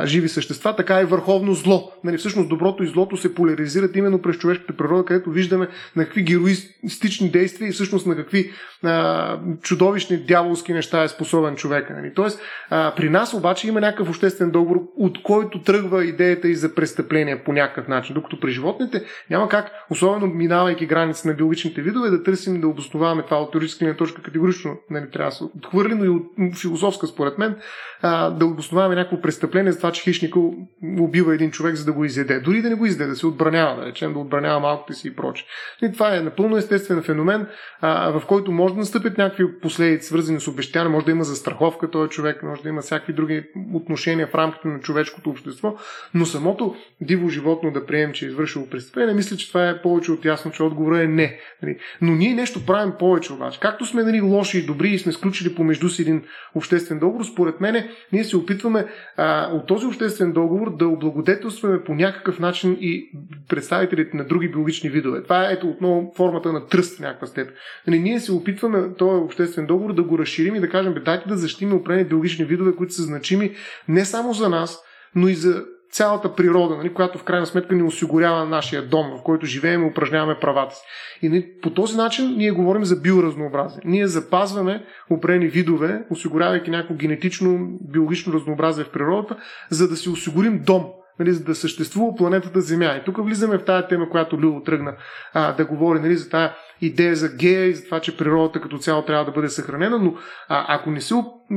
живи 0.03 0.29
същества, 0.29 0.75
така 0.75 1.01
и 1.01 1.05
върховно 1.05 1.53
зло. 1.53 1.91
Нали, 2.03 2.17
всъщност 2.17 2.49
доброто 2.49 2.83
и 2.83 2.87
злото 2.87 3.17
се 3.17 3.35
поляризират 3.35 3.95
именно 3.95 4.21
през 4.21 4.37
човешката 4.37 4.77
природа, 4.77 5.05
където 5.05 5.29
виждаме 5.29 5.67
на 5.95 6.05
какви 6.05 6.23
героистични 6.23 7.29
действия 7.31 7.69
и 7.69 7.71
всъщност 7.71 8.07
на 8.07 8.15
какви 8.15 8.51
а, 8.83 9.39
чудовищни 9.61 10.17
дяволски 10.17 10.73
неща 10.73 11.03
е 11.03 11.07
способен 11.07 11.55
човек. 11.55 11.89
Нали. 11.89 12.11
Тоест, 12.15 12.41
а, 12.69 12.93
при 12.95 13.09
нас 13.09 13.33
обаче 13.33 13.67
има 13.67 13.81
някакъв 13.81 14.09
обществен 14.09 14.51
договор, 14.51 14.81
от 14.97 15.23
който 15.23 15.61
тръгва 15.61 16.05
идеята 16.05 16.47
и 16.47 16.55
за 16.55 16.75
престъпление 16.75 17.43
по 17.43 17.53
някакъв 17.53 17.87
начин. 17.87 18.13
Докато 18.13 18.39
при 18.39 18.51
животните 18.51 19.03
няма 19.29 19.49
как, 19.49 19.71
особено 19.89 20.27
минавайки 20.27 20.85
граници 20.85 21.27
на 21.27 21.33
биологичните 21.33 21.81
видове, 21.81 22.09
да 22.09 22.23
търсим 22.23 22.61
да 22.61 22.67
обосноваваме 22.67 23.23
това 23.23 23.37
от 23.37 23.51
теоретическа 23.51 23.97
точка 23.97 24.21
категорично. 24.21 24.77
Нали, 24.89 25.05
трябва 25.11 25.29
да 25.29 25.35
се 25.35 25.43
отхвърли, 25.43 25.95
но 25.95 26.05
и 26.05 26.09
от 26.09 26.57
философска, 26.61 27.07
според 27.07 27.37
мен, 27.37 27.55
а, 28.01 28.29
да 28.29 28.45
обосноваваме 28.45 28.95
някакво 28.95 29.21
престъпление 29.21 29.71
за 29.71 29.77
това, 29.77 29.91
че 29.91 30.01
хищника 30.01 30.39
убива 30.99 31.33
един 31.33 31.51
човек, 31.51 31.75
за 31.75 31.85
да 31.85 31.93
го 31.93 32.05
изяде. 32.05 32.39
Дори 32.39 32.61
да 32.61 32.69
не 32.69 32.75
го 32.75 32.85
изяде, 32.85 33.05
да 33.05 33.15
се 33.15 33.27
отбранява, 33.27 33.81
да 33.81 33.85
речем, 33.85 34.13
да 34.13 34.19
отбранява 34.19 34.59
малките 34.59 34.93
си 34.93 35.07
и 35.07 35.15
проче. 35.15 35.45
И 35.81 35.91
това 35.91 36.15
е 36.15 36.21
напълно 36.21 36.57
естествен 36.57 37.03
феномен, 37.03 37.47
а, 37.81 38.19
в 38.19 38.25
който 38.27 38.51
може 38.51 38.73
да 38.73 38.79
настъпят 38.79 39.17
някакви 39.17 39.59
последици, 39.59 40.07
свързани 40.07 40.39
с 40.39 40.47
обещания, 40.47 40.89
може 40.89 41.05
да 41.05 41.11
има 41.11 41.23
застраховка 41.23 41.91
този 41.91 42.09
човек, 42.09 42.43
може 42.43 42.63
да 42.63 42.69
има 42.69 42.81
всякакви 42.81 43.13
други 43.13 43.43
отношения 43.73 44.27
в 44.27 44.35
рамките 44.35 44.67
на 44.67 44.79
човешкото 44.79 45.29
общество, 45.29 45.75
но 46.13 46.25
самото 46.25 46.75
диво 47.01 47.29
животно 47.29 47.71
да 47.71 47.85
приемем, 47.85 48.13
че 48.13 48.25
е 48.25 48.29
извършило 48.29 48.69
престъпление, 48.69 49.13
мисля, 49.13 49.37
че 49.37 49.47
това 49.47 49.69
е 49.69 49.81
повече 49.81 50.11
от 50.11 50.25
ясно, 50.25 50.51
че 50.51 50.63
отговорът 50.63 51.01
е 51.01 51.07
не. 51.07 51.39
Нали. 51.63 51.77
Но 52.01 52.11
ние 52.11 52.33
нещо 52.33 52.65
правим 52.65 52.93
повече 52.99 53.33
обаче. 53.33 53.59
Както 53.59 53.85
сме 53.85 54.03
нали, 54.03 54.21
лоши 54.21 54.59
и 54.59 54.65
добри 54.65 54.89
и 54.89 54.99
сме 54.99 55.11
сключили 55.11 55.55
помежду 55.55 55.89
си 55.89 56.01
един 56.01 56.23
обществен 56.55 56.99
договор, 56.99 57.23
според 57.23 57.61
мен 57.61 57.88
ние 58.13 58.23
се 58.23 58.37
опитваме 58.37 58.85
а, 59.17 59.49
от 59.53 59.67
този 59.67 59.85
обществен 59.85 60.33
договор 60.33 60.77
да 60.77 60.87
облагодетелстваме 60.87 61.83
по 61.83 61.95
някакъв 61.95 62.39
начин 62.39 62.77
и 62.79 63.11
представителите 63.49 64.17
на 64.17 64.25
други 64.25 64.49
биологични 64.49 64.89
видове. 64.89 65.23
Това 65.23 65.49
е 65.49 65.53
ето 65.53 65.69
отново 65.69 66.13
формата 66.17 66.53
на 66.53 66.67
тръст 66.67 66.97
в 66.97 66.99
някаква 66.99 67.27
степен. 67.27 67.53
Нали, 67.87 67.99
ние 67.99 68.19
се 68.19 68.31
опитваме 68.31 68.93
този 68.97 69.23
обществен 69.23 69.65
договор 69.65 69.93
да 69.93 70.03
го 70.03 70.17
разширим 70.17 70.55
и 70.55 70.59
да 70.59 70.69
кажем, 70.69 70.93
бе, 70.93 70.99
дайте 70.99 71.29
да 71.29 71.37
защитим 71.37 71.73
определени 71.73 72.09
биологични 72.09 72.45
видове, 72.45 72.75
които 72.75 72.93
са 72.93 73.01
значими 73.01 73.51
не 73.87 74.05
само 74.05 74.33
за 74.33 74.49
нас, 74.49 74.79
но 75.15 75.27
и 75.27 75.35
за 75.35 75.65
цялата 75.91 76.35
природа, 76.35 76.77
нали, 76.77 76.93
която 76.93 77.17
в 77.17 77.23
крайна 77.23 77.45
сметка 77.45 77.75
ни 77.75 77.83
осигурява 77.83 78.45
нашия 78.45 78.87
дом, 78.87 79.11
в 79.19 79.23
който 79.23 79.45
живеем 79.45 79.83
и 79.83 79.89
упражняваме 79.89 80.39
правата 80.41 80.75
си. 80.75 80.81
И 81.21 81.29
нали, 81.29 81.47
по 81.61 81.69
този 81.69 81.97
начин 81.97 82.35
ние 82.37 82.51
говорим 82.51 82.85
за 82.85 82.95
биоразнообразие. 82.95 83.81
Ние 83.85 84.07
запазваме 84.07 84.85
определени 85.09 85.47
видове, 85.47 86.03
осигурявайки 86.09 86.71
някакво 86.71 86.95
генетично, 86.95 87.67
биологично 87.81 88.33
разнообразие 88.33 88.83
в 88.83 88.91
природата, 88.91 89.37
за 89.69 89.89
да 89.89 89.95
си 89.95 90.09
осигурим 90.09 90.61
дом, 90.65 90.85
нали, 91.19 91.33
за 91.33 91.43
да 91.43 91.55
съществува 91.55 92.15
планетата 92.15 92.61
Земя. 92.61 92.95
И 93.01 93.03
тук 93.05 93.25
влизаме 93.25 93.57
в 93.57 93.65
тази 93.65 93.87
тема, 93.87 94.09
която 94.09 94.37
Любо 94.37 94.63
тръгна 94.63 94.95
а, 95.33 95.53
да 95.53 95.65
говори 95.65 95.99
нали, 95.99 96.15
за 96.15 96.29
тази 96.29 96.53
идея 96.81 97.15
за 97.15 97.29
гея 97.35 97.65
и 97.65 97.73
за 97.73 97.85
това, 97.85 97.99
че 97.99 98.17
природата 98.17 98.61
като 98.61 98.77
цяло 98.77 99.01
трябва 99.01 99.25
да 99.25 99.31
бъде 99.31 99.49
съхранена, 99.49 99.99
но 99.99 100.13
а, 100.49 100.65
ако 100.75 100.91
не 100.91 101.01
се 101.01 101.15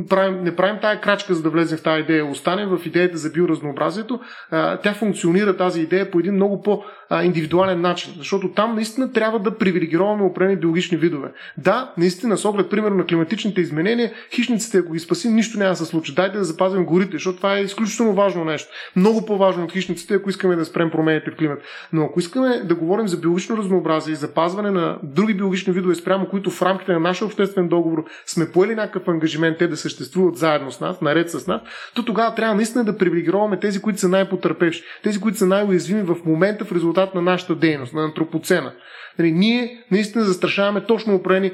правим, 0.08 0.44
не 0.44 0.56
правим 0.56 0.80
тая 0.80 1.00
крачка, 1.00 1.34
за 1.34 1.42
да 1.42 1.50
влезем 1.50 1.78
в 1.78 1.82
тази 1.82 2.00
идея, 2.00 2.26
останем 2.26 2.68
в 2.68 2.86
идеята 2.86 3.18
за 3.18 3.30
биоразнообразието, 3.30 4.20
а, 4.50 4.76
тя 4.76 4.94
функционира 4.94 5.56
тази 5.56 5.80
идея 5.80 6.10
по 6.10 6.18
един 6.18 6.34
много 6.34 6.62
по-индивидуален 6.62 7.80
начин, 7.80 8.12
защото 8.18 8.52
там 8.52 8.74
наистина 8.74 9.12
трябва 9.12 9.38
да 9.38 9.58
привилегироваме 9.58 10.22
определени 10.22 10.60
биологични 10.60 10.96
видове. 10.96 11.32
Да, 11.58 11.92
наистина, 11.98 12.36
с 12.36 12.44
оглед, 12.44 12.70
примерно, 12.70 12.96
на 12.96 13.06
климатичните 13.06 13.60
изменения, 13.60 14.12
хищниците, 14.34 14.78
ако 14.78 14.92
ги 14.92 14.98
спасим, 14.98 15.34
нищо 15.34 15.58
няма 15.58 15.70
да 15.70 15.76
се 15.76 15.84
случи. 15.84 16.14
Дайте 16.14 16.38
да 16.38 16.44
запазим 16.44 16.84
горите, 16.84 17.12
защото 17.12 17.36
това 17.36 17.58
е 17.58 17.62
изключително 17.62 18.14
важно 18.14 18.44
нещо. 18.44 18.70
Много 18.96 19.26
по-важно 19.26 19.64
от 19.64 19.72
хищниците, 19.72 20.14
ако 20.14 20.30
искаме 20.30 20.56
да 20.56 20.64
спрем 20.64 20.90
промените 20.90 21.30
в 21.30 21.36
климат. 21.36 21.62
Но 21.92 22.04
ако 22.04 22.20
искаме 22.20 22.62
да 22.64 22.74
говорим 22.74 23.08
за 23.08 23.16
биологично 23.16 23.56
разнообразие 23.56 24.12
и 24.12 24.16
запазване 24.16 24.70
на 24.70 24.98
други 25.14 25.34
биологични 25.34 25.72
видове, 25.72 25.94
спрямо 25.94 26.28
които 26.28 26.50
в 26.50 26.62
рамките 26.62 26.92
на 26.92 27.00
нашия 27.00 27.26
обществен 27.26 27.68
договор 27.68 28.04
сме 28.26 28.52
поели 28.52 28.74
някакъв 28.74 29.08
ангажимент 29.08 29.58
те 29.58 29.68
да 29.68 29.76
съществуват 29.76 30.36
заедно 30.36 30.70
с 30.70 30.80
нас, 30.80 31.00
наред 31.00 31.30
с 31.30 31.46
нас, 31.46 31.60
то 31.94 32.04
тогава 32.04 32.34
трябва 32.34 32.54
наистина 32.54 32.84
да 32.84 32.98
привилегироваме 32.98 33.60
тези, 33.60 33.82
които 33.82 34.00
са 34.00 34.08
най-потърпевши, 34.08 34.82
тези, 35.02 35.20
които 35.20 35.38
са 35.38 35.46
най-уязвими 35.46 36.02
в 36.02 36.16
момента 36.24 36.64
в 36.64 36.72
резултат 36.72 37.14
на 37.14 37.22
нашата 37.22 37.54
дейност, 37.54 37.94
на 37.94 38.04
антропоцена. 38.04 38.72
Нали, 39.18 39.32
ние 39.32 39.84
наистина 39.90 40.24
застрашаваме 40.24 40.84
точно 40.84 41.14
определени 41.14 41.52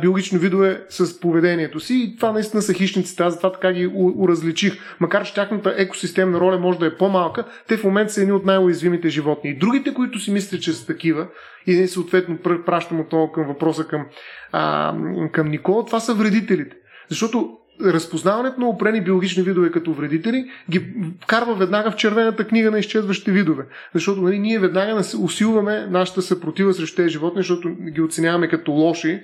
биологични 0.00 0.38
видове 0.38 0.84
с 0.88 1.20
поведението 1.20 1.80
си 1.80 1.94
и 1.94 2.16
това 2.16 2.32
наистина 2.32 2.62
са 2.62 2.72
хищниците. 2.72 3.22
Аз 3.22 3.32
затова 3.32 3.52
така 3.52 3.72
ги 3.72 3.90
уразличих. 3.94 4.72
Макар 5.00 5.24
че 5.24 5.34
тяхната 5.34 5.74
екосистемна 5.78 6.40
роля 6.40 6.58
може 6.58 6.78
да 6.78 6.86
е 6.86 6.96
по-малка, 6.96 7.44
те 7.68 7.76
в 7.76 7.84
момента 7.84 8.12
са 8.12 8.20
едни 8.20 8.32
от 8.32 8.44
най-уязвимите 8.44 9.08
животни. 9.08 9.50
И 9.50 9.58
другите, 9.58 9.94
които 9.94 10.18
си 10.18 10.30
мислят, 10.30 10.62
че 10.62 10.72
са 10.72 10.86
такива, 10.86 11.26
и 11.66 11.86
съответно 11.86 12.38
пращам 12.66 13.00
отново 13.00 13.32
към 13.32 13.46
въпроса 13.46 13.84
към, 13.84 14.06
а, 14.52 14.94
към 15.32 15.48
Никола, 15.48 15.84
това 15.84 16.00
са 16.00 16.14
вредителите. 16.14 16.76
Защото 17.08 17.58
разпознаването 17.84 18.60
на 18.60 18.68
опрени 18.68 19.00
биологични 19.00 19.42
видове 19.42 19.70
като 19.70 19.92
вредители 19.92 20.50
ги 20.70 20.86
карва 21.26 21.54
веднага 21.54 21.90
в 21.90 21.96
червената 21.96 22.46
книга 22.46 22.70
на 22.70 22.78
изчезващите 22.78 23.32
видове. 23.32 23.64
Защото 23.94 24.20
нали, 24.20 24.38
ние 24.38 24.58
веднага 24.58 25.02
усилваме 25.20 25.86
нашата 25.86 26.22
съпротива 26.22 26.74
срещу 26.74 26.96
тези 26.96 27.08
животни, 27.08 27.40
защото 27.40 27.68
ги 27.92 28.00
оценяваме 28.00 28.48
като 28.48 28.72
лоши 28.72 29.22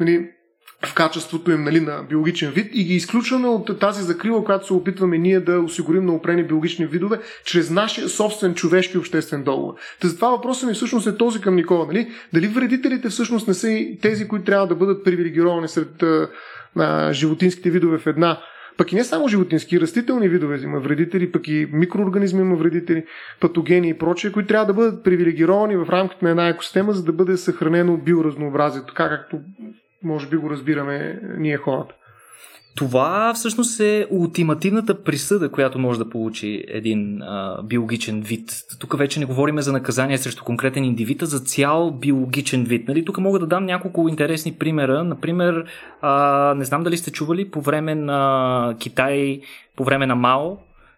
нали, 0.00 0.30
в 0.86 0.94
качеството 0.94 1.50
им 1.50 1.64
нали, 1.64 1.80
на 1.80 2.02
биологичен 2.08 2.50
вид 2.50 2.70
и 2.74 2.84
ги 2.84 2.94
изключваме 2.94 3.48
от 3.48 3.78
тази 3.80 4.02
закрила, 4.02 4.44
която 4.44 4.66
се 4.66 4.72
опитваме 4.72 5.18
ние 5.18 5.40
да 5.40 5.60
осигурим 5.60 6.06
на 6.06 6.14
опрени 6.14 6.44
биологични 6.44 6.86
видове 6.86 7.20
чрез 7.44 7.70
нашия 7.70 8.08
собствен 8.08 8.54
човешки 8.54 8.98
обществен 8.98 9.42
договор. 9.42 9.74
Та 10.00 10.08
затова 10.08 10.28
въпросът 10.28 10.68
ми 10.68 10.74
всъщност 10.74 11.06
е 11.06 11.16
този 11.16 11.40
към 11.40 11.56
Никола. 11.56 11.86
Нали? 11.86 12.10
Дали 12.32 12.48
вредителите 12.48 13.08
всъщност 13.08 13.48
не 13.48 13.54
са 13.54 13.70
и 13.70 13.98
тези, 13.98 14.28
които 14.28 14.44
трябва 14.44 14.66
да 14.66 14.74
бъдат 14.74 15.04
привилегировани 15.04 15.68
сред 15.68 16.02
а, 16.76 17.12
животинските 17.12 17.70
видове 17.70 17.98
в 17.98 18.06
една 18.06 18.40
пък 18.76 18.92
и 18.92 18.94
не 18.94 19.04
само 19.04 19.28
животински, 19.28 19.80
растителни 19.80 20.28
видове 20.28 20.60
има 20.62 20.80
вредители, 20.80 21.32
пък 21.32 21.48
и 21.48 21.68
микроорганизми 21.72 22.40
има 22.40 22.56
вредители, 22.56 23.04
патогени 23.40 23.88
и 23.88 23.94
прочие, 23.94 24.32
които 24.32 24.48
трябва 24.48 24.66
да 24.66 24.74
бъдат 24.74 25.04
привилегировани 25.04 25.76
в 25.76 25.86
рамките 25.88 26.24
на 26.24 26.30
една 26.30 26.48
екосистема, 26.48 26.92
за 26.92 27.04
да 27.04 27.12
бъде 27.12 27.36
съхранено 27.36 27.96
биоразнообразието, 27.96 28.86
така 28.86 29.08
както 29.08 29.40
може 30.02 30.28
би 30.28 30.36
го 30.36 30.50
разбираме 30.50 31.20
ние 31.38 31.56
хората. 31.56 31.94
Това 32.76 33.32
всъщност 33.34 33.80
е 33.80 34.06
ултимативната 34.10 35.02
присъда, 35.02 35.50
която 35.50 35.78
може 35.78 35.98
да 35.98 36.10
получи 36.10 36.64
един 36.68 37.22
а, 37.22 37.62
биологичен 37.62 38.20
вид. 38.20 38.50
Тук 38.80 38.98
вече 38.98 39.20
не 39.20 39.26
говорим 39.26 39.60
за 39.60 39.72
наказание 39.72 40.18
срещу 40.18 40.44
конкретен 40.44 40.84
индивид, 40.84 41.22
а 41.22 41.26
за 41.26 41.40
цял 41.40 41.90
биологичен 41.90 42.64
вид. 42.64 42.88
Нали? 42.88 43.04
Тук 43.04 43.18
мога 43.18 43.38
да 43.38 43.46
дам 43.46 43.64
няколко 43.64 44.08
интересни 44.08 44.52
примера. 44.52 45.04
Например, 45.04 45.64
а, 46.00 46.54
не 46.54 46.64
знам 46.64 46.82
дали 46.82 46.96
сте 46.96 47.12
чували 47.12 47.50
по 47.50 47.60
време 47.60 47.94
на 47.94 48.74
Китай, 48.78 49.40
по 49.76 49.84
време 49.84 50.06
на 50.06 50.14
Мао, 50.14 50.56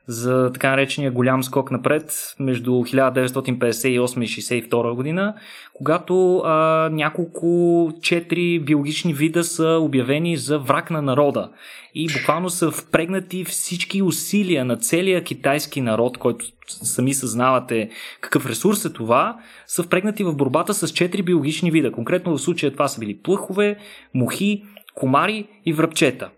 за 0.09 0.51
така 0.53 0.71
наречения 0.71 1.11
голям 1.11 1.43
скок 1.43 1.71
напред 1.71 2.35
между 2.41 2.71
1958 2.71 3.89
и 3.89 4.01
1962 4.01 4.95
година, 4.95 5.35
когато 5.75 6.39
а, 6.39 6.89
няколко 6.93 7.93
четири 8.03 8.61
биологични 8.61 9.15
вида 9.15 9.45
са 9.45 9.79
обявени 9.83 10.37
за 10.37 10.59
враг 10.59 10.91
на 10.91 11.03
народа. 11.03 11.51
И 11.95 12.09
буквално 12.13 12.51
са 12.51 12.71
впрегнати 12.71 13.45
всички 13.45 14.03
усилия 14.03 14.65
на 14.65 14.77
целия 14.77 15.25
китайски 15.25 15.81
народ, 15.81 16.19
който 16.19 16.45
сами 16.67 17.15
съзнавате 17.15 17.91
какъв 18.21 18.47
ресурс 18.47 18.85
е 18.85 18.93
това, 18.93 19.37
са 19.67 19.83
впрегнати 19.83 20.25
в 20.25 20.37
борбата 20.37 20.75
с 20.75 20.89
четири 20.93 21.23
биологични 21.23 21.71
вида. 21.71 21.93
Конкретно 21.93 22.37
в 22.37 22.41
случая 22.41 22.73
това 22.73 22.89
са 22.89 23.01
били 23.01 23.19
плъхове, 23.19 23.77
мухи, 24.15 24.63
комари 24.95 25.49
и 25.67 25.73
връбчета. 25.73 26.31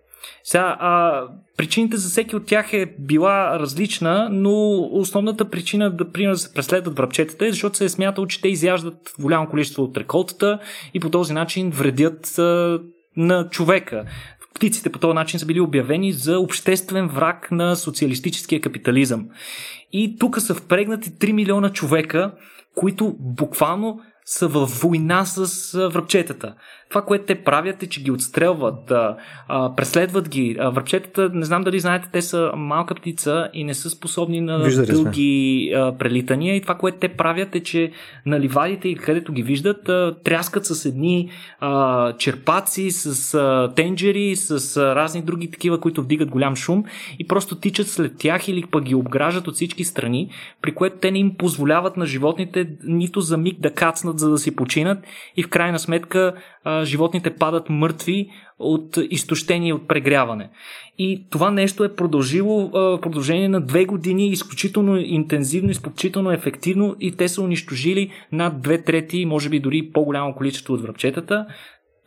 Сега, 0.45 0.77
а, 0.81 1.23
причините 1.57 1.97
за 1.97 2.09
всеки 2.09 2.37
от 2.37 2.47
тях 2.47 2.73
е 2.73 2.95
била 2.99 3.59
различна, 3.59 4.29
но 4.33 4.83
основната 4.93 5.51
причина 5.51 5.91
да, 5.91 6.13
пример, 6.13 6.33
да 6.33 6.39
се 6.39 6.55
преследват 6.55 6.97
връбчетата 6.97 7.47
е, 7.47 7.51
защото 7.51 7.77
се 7.77 7.85
е 7.85 7.89
смятало, 7.89 8.27
че 8.27 8.41
те 8.41 8.49
изяждат 8.49 9.15
голямо 9.21 9.49
количество 9.49 9.83
от 9.83 9.97
реколтата 9.97 10.59
и 10.95 11.01
по 11.01 11.11
този 11.11 11.33
начин 11.33 11.71
вредят 11.71 12.39
а, 12.39 12.81
на 13.17 13.49
човека. 13.49 14.05
Птиците 14.55 14.93
по 14.93 14.99
този 14.99 15.15
начин 15.15 15.41
са 15.41 15.47
били 15.47 15.61
обявени 15.61 16.13
за 16.13 16.39
обществен 16.39 17.09
враг 17.09 17.49
на 17.51 17.77
социалистическия 17.77 18.61
капитализъм. 18.61 19.29
И 19.93 20.17
тук 20.19 20.41
са 20.41 20.55
впрегнати 20.55 21.11
3 21.11 21.33
милиона 21.33 21.73
човека, 21.73 22.33
които 22.75 23.17
буквално 23.19 24.01
са 24.25 24.49
във 24.49 24.71
война 24.71 25.25
с 25.25 25.73
връбчетата. 25.89 26.55
Това, 26.91 27.03
което 27.03 27.25
те 27.25 27.35
правят 27.35 27.83
е, 27.83 27.87
че 27.87 28.03
ги 28.03 28.11
отстрелват, 28.11 28.91
а, 28.91 29.17
а, 29.49 29.75
преследват 29.77 30.29
ги. 30.29 30.57
А, 30.61 30.71
връбчетата, 30.71 31.31
не 31.35 31.45
знам 31.45 31.63
дали 31.63 31.81
знаете, 31.81 32.09
те 32.13 32.23
са 32.23 32.53
малка 32.57 32.95
птица 32.95 33.51
и 33.55 33.65
не 33.65 33.75
са 33.75 33.91
способни 33.91 34.41
на 34.41 34.59
Виждали 34.59 34.93
дълги 34.93 35.73
а, 35.77 35.99
прелитания. 35.99 36.57
И 36.57 36.63
това, 36.63 36.75
което 36.75 36.99
те 36.99 37.09
правят 37.09 37.55
е, 37.55 37.61
че 37.61 37.93
на 38.27 38.41
ливадите 38.41 38.89
и 38.89 38.97
където 38.97 39.33
ги 39.33 39.43
виждат, 39.43 39.89
а, 39.89 40.15
тряскат 40.25 40.67
с 40.67 40.85
едни 40.85 41.31
а, 41.61 42.13
черпаци, 42.17 42.91
с 42.91 43.35
а, 43.35 43.73
тенджери, 43.77 44.37
с 44.37 44.77
а, 44.77 44.95
разни 44.95 45.23
други 45.23 45.51
такива, 45.51 45.81
които 45.81 46.03
вдигат 46.03 46.31
голям 46.31 46.57
шум 46.57 46.85
и 47.19 47.27
просто 47.27 47.57
тичат 47.61 47.89
след 47.89 48.19
тях 48.19 48.49
или 48.49 48.65
пък 48.71 48.85
ги 48.85 48.95
обграждат 48.95 49.49
от 49.49 49.55
всички 49.55 49.85
страни, 49.85 50.31
при 50.63 50.75
което 50.75 50.97
те 50.97 51.11
не 51.11 51.19
им 51.19 51.35
позволяват 51.39 51.97
на 51.97 52.07
животните 52.07 52.69
нито 52.85 53.21
за 53.21 53.37
миг 53.37 53.61
да 53.61 53.75
кацнат, 53.75 54.19
за 54.19 54.31
да 54.31 54.39
си 54.39 54.57
починат 54.57 54.99
и 55.37 55.43
в 55.43 55.49
крайна 55.49 55.79
сметка 55.79 56.35
а, 56.65 56.80
животните 56.85 57.35
падат 57.35 57.69
мъртви 57.69 58.31
от 58.59 58.99
изтощение 59.11 59.75
от 59.75 59.89
прегряване. 59.89 60.51
И 60.99 61.27
това 61.31 61.51
нещо 61.51 61.85
е 61.85 61.95
продължило 61.95 62.69
в 62.69 62.99
продължение 63.03 63.49
на 63.49 63.61
две 63.61 63.85
години, 63.85 64.29
изключително 64.29 64.97
интензивно, 64.97 65.71
изключително 65.71 66.33
ефективно 66.33 66.97
и 67.01 67.17
те 67.17 67.29
са 67.29 67.43
унищожили 67.43 68.11
над 68.33 68.63
две 68.63 68.83
трети, 68.83 69.27
може 69.27 69.49
би 69.49 69.61
дори 69.61 69.91
по-голямо 69.93 70.35
количество 70.35 70.75
от 70.75 70.83
връбчетата. 70.83 71.47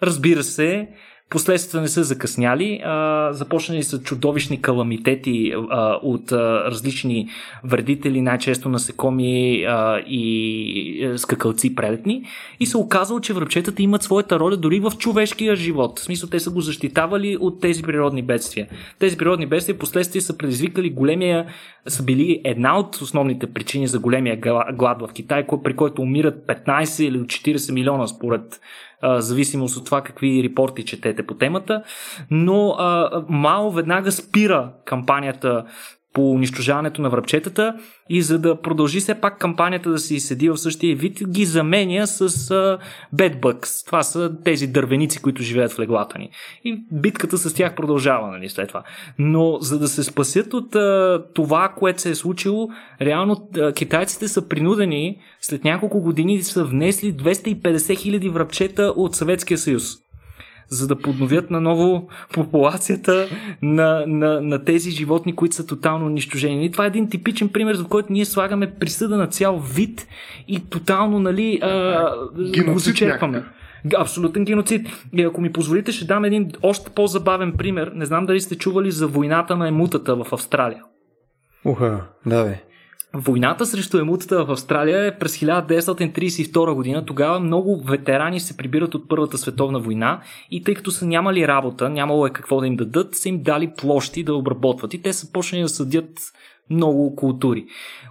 Разбира 0.03 0.43
се, 0.43 0.89
Последствията 1.29 1.81
не 1.81 1.87
са 1.87 2.03
закъсняли. 2.03 2.81
А, 2.83 3.33
започнали 3.33 3.83
са 3.83 4.01
чудовищни 4.01 4.61
каламитети 4.61 5.53
а, 5.69 5.99
от 6.03 6.31
а, 6.31 6.63
различни 6.71 7.29
вредители, 7.63 8.21
най-често 8.21 8.69
насекоми 8.69 9.63
а, 9.63 9.99
и 9.99 11.05
а, 11.05 11.17
скакалци 11.17 11.75
прелетни. 11.75 12.23
И 12.59 12.65
се 12.65 12.77
оказало, 12.77 13.19
че 13.19 13.33
връбчетата 13.33 13.83
имат 13.83 14.03
своята 14.03 14.39
роля 14.39 14.57
дори 14.57 14.79
в 14.79 14.91
човешкия 14.97 15.55
живот. 15.55 15.99
В 15.99 16.03
смисъл, 16.03 16.29
те 16.29 16.39
са 16.39 16.51
го 16.51 16.61
защитавали 16.61 17.37
от 17.37 17.61
тези 17.61 17.83
природни 17.83 18.21
бедствия. 18.21 18.67
Тези 18.99 19.17
природни 19.17 19.45
бедствия 19.45 19.79
последствие 19.79 20.21
са 20.21 20.37
предизвикали 20.37 20.89
големия, 20.89 21.45
са 21.87 22.03
били 22.03 22.41
една 22.43 22.79
от 22.79 22.95
основните 22.95 23.53
причини 23.53 23.87
за 23.87 23.99
големия 23.99 24.39
глад 24.73 25.01
в 25.01 25.13
Китай, 25.13 25.45
при 25.63 25.75
който 25.75 26.01
умират 26.01 26.47
15 26.47 27.03
или 27.03 27.17
40 27.17 27.73
милиона 27.73 28.07
според 28.07 28.59
зависимост 29.03 29.77
от 29.77 29.85
това 29.85 30.01
какви 30.01 30.43
репорти 30.43 30.85
четете 30.85 31.25
по 31.25 31.33
темата. 31.33 31.83
Но 32.31 32.75
Мао 33.29 33.71
веднага 33.71 34.11
спира 34.11 34.71
кампанията 34.85 35.65
по 36.13 36.31
унищожаването 36.31 37.01
на 37.01 37.09
връбчетата 37.09 37.75
и 38.09 38.21
за 38.21 38.39
да 38.39 38.61
продължи 38.61 38.99
все 38.99 39.15
пак 39.21 39.39
кампанията 39.39 39.89
да 39.89 39.99
си 39.99 40.19
седи 40.19 40.49
в 40.49 40.57
същия 40.57 40.95
вид, 40.95 41.29
ги 41.29 41.45
заменя 41.45 42.07
с 42.07 42.29
uh, 42.29 42.79
bedbugs. 43.15 43.85
Това 43.85 44.03
са 44.03 44.31
тези 44.43 44.67
дървеници, 44.67 45.21
които 45.21 45.43
живеят 45.43 45.71
в 45.71 45.79
леглата 45.79 46.19
ни. 46.19 46.29
И 46.65 46.85
битката 46.91 47.37
с 47.37 47.53
тях 47.53 47.75
продължава 47.75 48.31
нали, 48.31 48.49
след 48.49 48.67
това. 48.67 48.83
Но 49.19 49.57
за 49.59 49.79
да 49.79 49.87
се 49.87 50.03
спасят 50.03 50.53
от 50.53 50.73
uh, 50.73 51.23
това, 51.33 51.73
което 51.77 52.01
се 52.01 52.09
е 52.09 52.15
случило, 52.15 52.69
реално 53.01 53.35
uh, 53.35 53.75
китайците 53.75 54.27
са 54.27 54.47
принудени 54.47 55.17
след 55.41 55.63
няколко 55.63 56.01
години 56.01 56.41
са 56.41 56.63
внесли 56.63 57.13
250 57.13 57.97
хиляди 57.97 58.29
връбчета 58.29 58.93
от 58.95 59.15
Съветския 59.15 59.57
съюз 59.57 60.02
за 60.69 60.87
да 60.87 60.95
подновят 60.95 61.51
наново 61.51 62.07
популацията 62.33 63.27
на, 63.61 64.03
на, 64.07 64.41
на 64.41 64.63
тези 64.63 64.91
животни, 64.91 65.35
които 65.35 65.55
са 65.55 65.67
тотално 65.67 66.05
унищожени. 66.05 66.65
И 66.65 66.71
това 66.71 66.83
е 66.83 66.87
един 66.87 67.09
типичен 67.09 67.49
пример, 67.49 67.75
за 67.75 67.83
който 67.83 68.13
ние 68.13 68.25
слагаме 68.25 68.71
присъда 68.71 69.17
на 69.17 69.27
цял 69.27 69.59
вид 69.59 70.07
и 70.47 70.69
тотално 70.69 71.19
нали, 71.19 71.59
а, 71.61 72.11
го 72.71 72.79
зачерпваме. 72.79 73.43
Абсолютен 73.97 74.45
геноцид. 74.45 74.87
И 75.13 75.23
ако 75.23 75.41
ми 75.41 75.51
позволите, 75.51 75.91
ще 75.91 76.05
дам 76.05 76.25
един 76.25 76.51
още 76.61 76.91
по-забавен 76.95 77.53
пример. 77.57 77.91
Не 77.95 78.05
знам 78.05 78.25
дали 78.25 78.41
сте 78.41 78.57
чували 78.57 78.91
за 78.91 79.07
войната 79.07 79.57
на 79.57 79.67
емутата 79.67 80.15
в 80.15 80.33
Австралия. 80.33 80.83
Уха, 81.65 82.01
давай. 82.25 82.55
Войната 83.15 83.65
срещу 83.65 83.97
емутата 83.97 84.45
в 84.45 84.51
Австралия 84.51 85.05
е 85.05 85.17
през 85.17 85.37
1932 85.37 86.73
година. 86.73 87.05
Тогава 87.05 87.39
много 87.39 87.83
ветерани 87.83 88.39
се 88.39 88.57
прибират 88.57 88.95
от 88.95 89.09
Първата 89.09 89.37
световна 89.37 89.79
война 89.79 90.21
и 90.51 90.63
тъй 90.63 90.73
като 90.73 90.91
са 90.91 91.05
нямали 91.05 91.47
работа, 91.47 91.89
нямало 91.89 92.27
е 92.27 92.29
какво 92.29 92.59
да 92.59 92.67
им 92.67 92.75
дадат, 92.75 93.15
са 93.15 93.29
им 93.29 93.43
дали 93.43 93.71
площи 93.77 94.23
да 94.23 94.35
обработват 94.35 94.93
и 94.93 95.01
те 95.01 95.13
са 95.13 95.31
почнали 95.31 95.61
да 95.61 95.69
съдят 95.69 96.19
много 96.69 97.15
култури. 97.15 97.65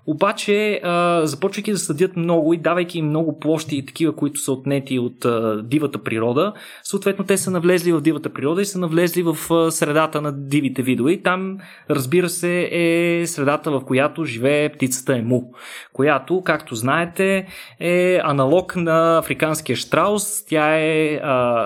Обаче, 0.06 0.80
а, 0.82 1.26
започвайки 1.26 1.72
да 1.72 1.78
съдят 1.78 2.16
много 2.16 2.54
и 2.54 2.56
давайки 2.56 2.98
им 2.98 3.06
много 3.06 3.38
площи 3.38 3.76
и 3.76 3.86
такива, 3.86 4.16
които 4.16 4.40
са 4.40 4.52
отнети 4.52 4.98
от 4.98 5.26
дивата 5.68 5.98
природа, 5.98 6.52
съответно 6.82 7.24
те 7.24 7.36
са 7.36 7.50
навлезли 7.50 7.92
в 7.92 8.00
дивата 8.00 8.32
природа 8.32 8.62
и 8.62 8.64
са 8.64 8.78
навлезли 8.78 9.22
в 9.22 9.36
средата 9.70 10.20
на 10.20 10.32
дивите 10.32 10.82
видове. 10.82 11.12
И 11.12 11.22
там, 11.22 11.58
разбира 11.90 12.28
се, 12.28 12.68
е 12.72 13.26
средата, 13.26 13.70
в 13.70 13.84
която 13.84 14.24
живее 14.24 14.72
птицата 14.72 15.16
ему, 15.16 15.52
която, 15.92 16.42
както 16.42 16.74
знаете, 16.74 17.46
е 17.80 18.20
аналог 18.24 18.76
на 18.76 19.18
африканския 19.18 19.76
штраус. 19.76 20.44
Тя 20.46 20.76
е 20.78 21.20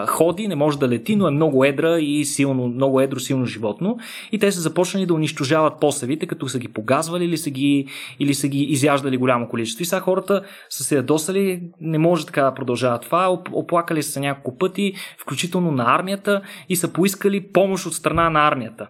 ходи, 0.07 0.49
не 0.49 0.55
може 0.55 0.79
да 0.79 0.89
лети, 0.89 1.17
но 1.17 1.29
е 1.29 1.31
много 1.31 1.65
едра 1.65 1.99
и 1.99 2.25
силно, 2.25 2.69
много 2.69 3.01
едро, 3.01 3.19
силно 3.19 3.47
животно. 3.47 3.99
И 4.33 4.39
те 4.39 4.53
са 4.53 4.61
започнали 4.61 5.07
да 5.07 5.15
унищожават 5.15 5.81
посевите, 5.81 6.27
като 6.27 6.49
са 6.49 6.59
ги 6.59 6.69
погазвали 6.77 7.25
или 7.25 7.37
са 7.37 7.51
ги, 7.51 7.87
или 8.21 8.35
са 8.35 8.49
ги 8.49 8.63
изяждали 8.63 9.17
голямо 9.17 9.49
количество. 9.49 9.83
И 9.83 9.87
сега 9.87 10.01
хората 10.01 10.43
са 10.69 10.85
се 10.85 10.97
ядосали, 10.97 11.63
не 11.81 11.99
може 11.99 12.27
така 12.27 12.43
да 12.43 12.55
продължава 12.55 12.99
това, 12.99 13.39
оплакали 13.53 14.03
са 14.03 14.21
няколко 14.21 14.59
пъти, 14.59 14.95
включително 15.21 15.71
на 15.71 15.95
армията 15.95 16.43
и 16.69 16.77
са 16.77 16.93
поискали 16.93 17.53
помощ 17.53 17.87
от 17.87 17.95
страна 17.95 18.31
на 18.31 18.49
армията. 18.49 18.89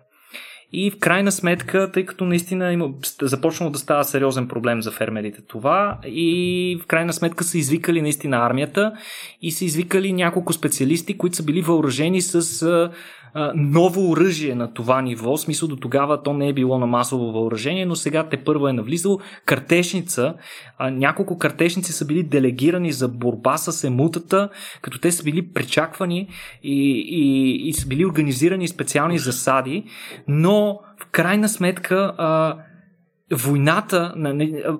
И 0.72 0.90
в 0.90 0.98
крайна 0.98 1.32
сметка, 1.32 1.90
тъй 1.92 2.06
като 2.06 2.24
наистина 2.24 2.72
има, 2.72 2.88
започнало 3.22 3.72
да 3.72 3.78
става 3.78 4.04
сериозен 4.04 4.48
проблем 4.48 4.82
за 4.82 4.90
фермерите 4.90 5.42
това, 5.48 5.98
и 6.06 6.78
в 6.82 6.86
крайна 6.86 7.12
сметка 7.12 7.44
са 7.44 7.58
извикали 7.58 8.02
наистина 8.02 8.36
армията 8.36 8.92
и 9.42 9.50
са 9.50 9.64
извикали 9.64 10.12
няколко 10.12 10.52
специалисти, 10.52 11.18
които 11.18 11.36
са 11.36 11.42
били 11.42 11.62
въоръжени 11.62 12.22
с 12.22 12.90
ново 13.54 14.10
оръжие 14.10 14.54
на 14.54 14.74
това 14.74 15.02
ниво. 15.02 15.36
В 15.36 15.40
смисъл 15.40 15.68
до 15.68 15.76
тогава 15.76 16.22
то 16.22 16.32
не 16.32 16.48
е 16.48 16.52
било 16.52 16.78
на 16.78 16.86
масово 16.86 17.32
въоръжение, 17.32 17.86
но 17.86 17.96
сега 17.96 18.28
те 18.28 18.36
първо 18.36 18.68
е 18.68 18.72
навлизало. 18.72 19.20
Картешница, 19.44 20.34
а, 20.78 20.90
няколко 20.90 21.38
картешници 21.38 21.92
са 21.92 22.06
били 22.06 22.22
делегирани 22.22 22.92
за 22.92 23.08
борба 23.08 23.56
с 23.56 23.84
емутата, 23.84 24.48
като 24.82 24.98
те 24.98 25.12
са 25.12 25.22
били 25.22 25.52
причаквани 25.52 26.28
и, 26.62 27.04
и, 27.08 27.68
и 27.68 27.72
са 27.72 27.86
били 27.86 28.06
организирани 28.06 28.68
специални 28.68 29.18
засади, 29.18 29.84
но 30.28 30.80
в 31.02 31.06
крайна 31.06 31.48
сметка 31.48 32.12
а, 32.18 32.56
войната, 33.32 34.14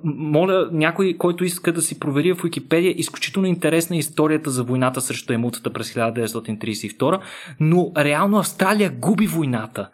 моля 0.05 0.69
някой, 0.73 1.17
който 1.19 1.45
иска 1.45 1.73
да 1.73 1.83
си 1.83 2.01
провери 2.01 2.33
в 2.33 2.43
Википедия, 2.43 2.95
изключително 2.97 3.49
интересна 3.49 3.97
историята 3.97 4.51
за 4.51 4.65
войната 4.65 5.01
срещу 5.01 5.33
емутата 5.33 5.73
през 5.73 5.95
1932, 5.95 7.21
но 7.61 7.93
реално 7.97 8.39
Австралия 8.39 8.91
губи 8.91 9.27
войната. 9.27 9.91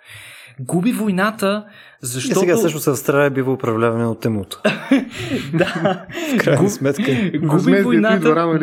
Губи 0.60 0.92
войната, 0.92 1.64
защото... 2.00 2.38
И 2.38 2.40
сега 2.40 2.56
също 2.56 2.78
с 2.80 2.88
Австралия 2.88 3.30
бива 3.30 3.52
управляване 3.52 4.06
от 4.06 4.24
емута. 4.24 4.60
да. 5.54 6.06
В 6.34 6.38
крайна 6.38 6.70
сметка. 6.70 7.30
Губи 7.38 7.82
войната, 7.82 8.58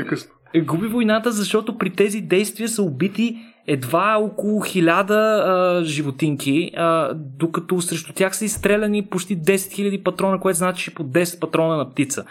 губи 0.65 0.87
войната, 0.87 1.31
защото 1.31 1.77
при 1.77 1.89
тези 1.89 2.21
действия 2.21 2.69
са 2.69 2.83
убити 2.83 3.37
едва 3.67 4.17
около 4.17 4.61
хиляда 4.61 5.13
а, 5.13 5.83
животинки, 5.85 6.71
а, 6.77 7.13
докато 7.13 7.81
срещу 7.81 8.13
тях 8.13 8.35
са 8.35 8.45
изстреляни 8.45 9.05
почти 9.05 9.37
10 9.37 9.55
000 9.55 10.03
патрона, 10.03 10.39
което 10.39 10.57
значи 10.57 10.93
по 10.93 11.03
10 11.03 11.39
патрона 11.39 11.77
на 11.77 11.89
птица. 11.89 12.25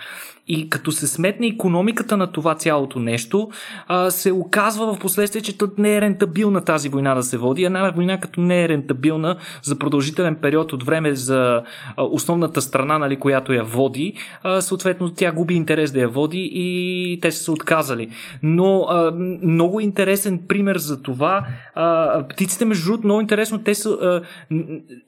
И 0.49 0.71
като 0.71 0.93
се 0.93 1.07
сметне 1.07 1.47
економиката 1.47 2.17
на 2.17 2.27
това 2.27 2.55
цялото 2.55 2.99
нещо, 2.99 3.51
а, 3.87 4.11
се 4.11 4.33
оказва 4.33 4.95
в 4.95 4.99
последствие, 4.99 5.43
че 5.43 5.57
не 5.79 5.97
е 5.97 6.01
рентабилна 6.01 6.65
тази 6.65 6.89
война 6.89 7.15
да 7.15 7.23
се 7.23 7.39
води. 7.39 7.65
Една 7.65 7.91
война 7.91 8.21
като 8.21 8.41
не 8.41 8.63
е 8.65 8.69
рентабилна 8.69 9.37
за 9.63 9.79
продължителен 9.79 10.37
период 10.37 10.73
от 10.73 10.83
време 10.83 11.15
за 11.15 11.63
а, 11.97 12.03
основната 12.03 12.63
страна, 12.63 12.99
нали, 12.99 13.17
която 13.17 13.53
я 13.53 13.65
води, 13.65 14.15
а, 14.43 14.61
съответно 14.61 15.11
тя 15.11 15.33
губи 15.33 15.55
интерес 15.55 15.93
да 15.93 16.01
я 16.01 16.09
води 16.09 16.51
и 16.53 17.19
те 17.23 17.33
са 17.33 17.43
се 17.43 17.51
отказали. 17.51 18.11
Но 18.43 18.87
а, 18.89 19.11
много 19.43 19.81
интересен 19.81 20.41
пример 20.49 20.79
за 20.79 21.03
това. 21.03 21.47
А, 21.75 22.23
птиците, 22.29 22.65
между 22.65 22.85
другото, 22.85 23.07
много 23.07 23.21
интересно, 23.21 23.59
те 23.59 23.75
са 23.75 23.91
а, 23.91 24.23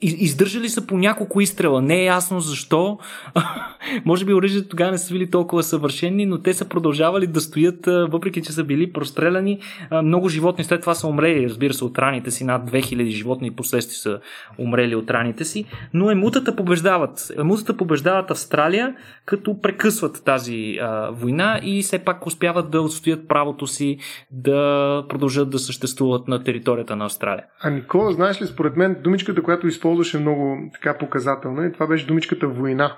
издържали 0.02 0.68
са 0.68 0.86
по 0.86 0.98
няколко 0.98 1.40
изстрела. 1.40 1.82
Не 1.82 2.00
е 2.00 2.04
ясно 2.04 2.40
защо. 2.40 2.98
Може 4.04 4.24
би 4.24 4.34
оръжието 4.34 4.68
тогава 4.68 4.90
не 4.90 4.98
са 4.98 5.12
били 5.12 5.29
толкова 5.30 5.62
съвършени, 5.62 6.26
но 6.26 6.38
те 6.38 6.54
са 6.54 6.68
продължавали 6.68 7.26
да 7.26 7.40
стоят, 7.40 7.86
въпреки 7.86 8.42
че 8.42 8.52
са 8.52 8.64
били 8.64 8.92
простреляни. 8.92 9.58
Много 10.02 10.28
животни 10.28 10.64
след 10.64 10.80
това 10.80 10.94
са 10.94 11.06
умрели, 11.06 11.48
разбира 11.48 11.74
се, 11.74 11.84
от 11.84 11.98
раните 11.98 12.30
си. 12.30 12.44
Над 12.44 12.70
2000 12.70 13.06
животни 13.06 13.50
последствие 13.50 13.94
са 13.94 14.20
умрели 14.58 14.94
от 14.94 15.10
раните 15.10 15.44
си. 15.44 15.64
Но 15.94 16.10
емутата 16.10 16.56
побеждават. 16.56 17.32
Емутата 17.38 17.76
побеждават 17.76 18.30
Австралия, 18.30 18.94
като 19.26 19.60
прекъсват 19.60 20.22
тази 20.24 20.78
а, 20.80 21.10
война 21.10 21.60
и 21.62 21.82
все 21.82 21.98
пак 21.98 22.26
успяват 22.26 22.70
да 22.70 22.82
отстоят 22.82 23.28
правото 23.28 23.66
си 23.66 23.98
да 24.30 25.04
продължат 25.08 25.50
да 25.50 25.58
съществуват 25.58 26.28
на 26.28 26.44
територията 26.44 26.96
на 26.96 27.04
Австралия. 27.04 27.44
А 27.60 27.70
Никола, 27.70 28.12
знаеш 28.12 28.42
ли, 28.42 28.46
според 28.46 28.76
мен 28.76 28.96
думичката, 29.04 29.42
която 29.42 29.66
използваше 29.66 30.18
много 30.18 30.70
така 30.72 30.98
показателна, 30.98 31.66
и 31.66 31.72
това 31.72 31.86
беше 31.86 32.06
думичката 32.06 32.48
война. 32.48 32.96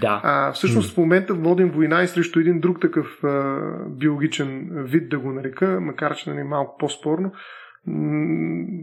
Да. 0.00 0.20
А, 0.24 0.52
всъщност 0.52 0.94
в 0.94 0.98
момента 0.98 1.34
водим 1.34 1.70
война 1.70 2.02
и 2.02 2.08
срещу 2.08 2.40
един 2.40 2.60
друг 2.60 2.80
такъв 2.80 3.24
а, 3.24 3.58
биологичен 3.88 4.68
вид, 4.72 5.08
да 5.08 5.18
го 5.18 5.32
нарека, 5.32 5.80
макар 5.80 6.16
че 6.16 6.30
нали, 6.30 6.42
малко 6.42 6.76
по-спорно, 6.78 7.32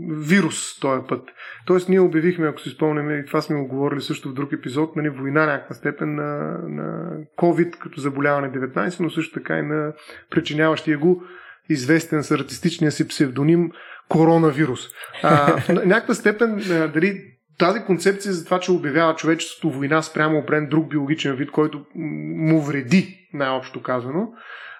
вирус 0.10 0.80
този 0.80 1.02
път. 1.08 1.30
Тоест 1.66 1.90
ние 1.90 2.00
обявихме, 2.00 2.48
ако 2.48 2.60
си 2.60 2.70
спомняме, 2.70 3.14
и 3.14 3.26
това 3.26 3.42
сме 3.42 3.56
го 3.56 3.68
говорили 3.68 4.02
също 4.02 4.30
в 4.30 4.34
друг 4.34 4.54
епизод, 4.54 4.96
нали, 4.96 5.10
война 5.10 5.46
някаква 5.46 5.76
степен 5.76 6.16
на, 6.16 6.58
на 6.68 7.18
COVID 7.38 7.78
като 7.78 8.02
заболяване 8.02 8.52
19, 8.52 9.00
но 9.00 9.10
също 9.10 9.40
така 9.40 9.58
и 9.58 9.62
на 9.62 9.94
причиняващия 10.30 10.98
го 10.98 11.24
известен 11.70 12.24
с 12.24 12.32
артистичния 12.32 12.92
си 12.92 13.08
псевдоним 13.08 13.72
коронавирус. 14.10 14.80
А, 15.24 15.58
в 15.62 15.70
някаква 15.70 16.14
степен 16.14 16.56
дали 16.94 17.37
тази 17.58 17.80
концепция 17.80 18.34
за 18.34 18.46
това, 18.46 18.60
че 18.60 18.72
обявява 18.72 19.16
човечеството 19.16 19.78
война 19.78 20.02
спрямо 20.02 20.38
опрен 20.38 20.68
друг 20.70 20.90
биологичен 20.90 21.36
вид, 21.36 21.52
който 21.52 21.86
му 21.96 22.62
вреди, 22.62 23.30
най-общо 23.34 23.82
казано, 23.82 24.28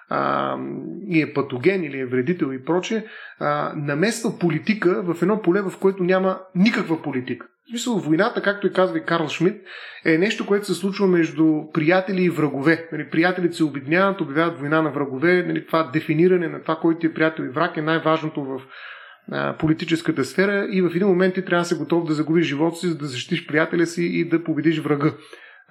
а, 0.08 0.56
и 1.08 1.22
е 1.22 1.32
патоген 1.32 1.84
или 1.84 1.98
е 1.98 2.06
вредител 2.06 2.52
и 2.52 2.64
проче, 2.64 3.06
намества 3.76 4.38
политика 4.38 5.02
в 5.02 5.22
едно 5.22 5.42
поле, 5.42 5.60
в 5.60 5.72
което 5.80 6.04
няма 6.04 6.40
никаква 6.54 7.02
политика. 7.02 7.46
В 7.66 7.70
смисъл, 7.70 7.98
войната, 7.98 8.42
както 8.42 8.66
и 8.66 8.72
казва 8.72 8.98
и 8.98 9.04
Карл 9.04 9.28
Шмидт, 9.28 9.56
е 10.04 10.18
нещо, 10.18 10.46
което 10.46 10.66
се 10.66 10.74
случва 10.74 11.06
между 11.06 11.62
приятели 11.74 12.22
и 12.22 12.30
врагове. 12.30 12.88
Нали, 12.92 13.10
приятелите 13.10 13.56
се 13.56 13.64
обедняват, 13.64 14.20
обявяват 14.20 14.58
война 14.58 14.82
на 14.82 14.90
врагове. 14.90 15.42
Нали, 15.42 15.66
това 15.66 15.90
дефиниране 15.92 16.48
на 16.48 16.62
това, 16.62 16.76
който 16.76 17.06
е 17.06 17.12
приятел 17.12 17.42
и 17.42 17.48
враг 17.48 17.76
е 17.76 17.82
най-важното 17.82 18.44
в 18.44 18.60
политическата 19.58 20.24
сфера 20.24 20.68
и 20.70 20.82
в 20.82 20.90
един 20.94 21.08
момент 21.08 21.34
ти 21.34 21.44
трябва 21.44 21.62
да 21.62 21.68
се 21.68 21.78
готов 21.78 22.04
да 22.04 22.14
загубиш 22.14 22.46
живота 22.46 22.76
си, 22.76 22.88
за 22.88 22.98
да 22.98 23.06
защитиш 23.06 23.46
приятеля 23.46 23.86
си 23.86 24.04
и 24.04 24.28
да 24.28 24.44
победиш 24.44 24.78
врага. 24.78 25.12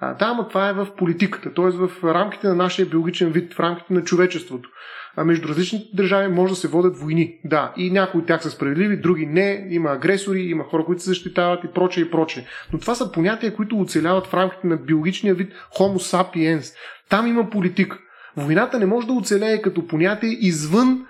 А, 0.00 0.14
да, 0.14 0.34
но 0.34 0.48
това 0.48 0.68
е 0.68 0.72
в 0.72 0.88
политиката, 0.96 1.54
т.е. 1.54 1.70
в 1.70 1.90
рамките 2.04 2.46
на 2.46 2.54
нашия 2.54 2.86
биологичен 2.86 3.30
вид, 3.30 3.54
в 3.54 3.60
рамките 3.60 3.92
на 3.94 4.04
човечеството. 4.04 4.70
А 5.16 5.24
между 5.24 5.48
различните 5.48 5.86
държави 5.94 6.28
може 6.28 6.52
да 6.52 6.56
се 6.56 6.68
водят 6.68 6.98
войни. 6.98 7.40
Да, 7.44 7.72
и 7.76 7.90
някои 7.90 8.20
от 8.20 8.26
тях 8.26 8.42
са 8.42 8.50
справедливи, 8.50 8.96
други 8.96 9.26
не, 9.26 9.66
има 9.70 9.90
агресори, 9.90 10.40
има 10.40 10.64
хора, 10.64 10.84
които 10.84 11.02
се 11.02 11.08
защитават 11.08 11.64
и 11.64 11.72
прочее 11.74 12.04
и 12.04 12.10
прочее. 12.10 12.44
Но 12.72 12.78
това 12.78 12.94
са 12.94 13.12
понятия, 13.12 13.54
които 13.54 13.80
оцеляват 13.80 14.26
в 14.26 14.34
рамките 14.34 14.66
на 14.66 14.76
биологичния 14.76 15.34
вид 15.34 15.52
Homo 15.78 16.16
sapiens. 16.16 16.74
Там 17.08 17.26
има 17.26 17.50
политика. 17.50 17.98
Войната 18.36 18.78
не 18.78 18.86
може 18.86 19.06
да 19.06 19.12
оцелее 19.12 19.62
като 19.62 19.86
понятие 19.86 20.30
извън 20.40 21.06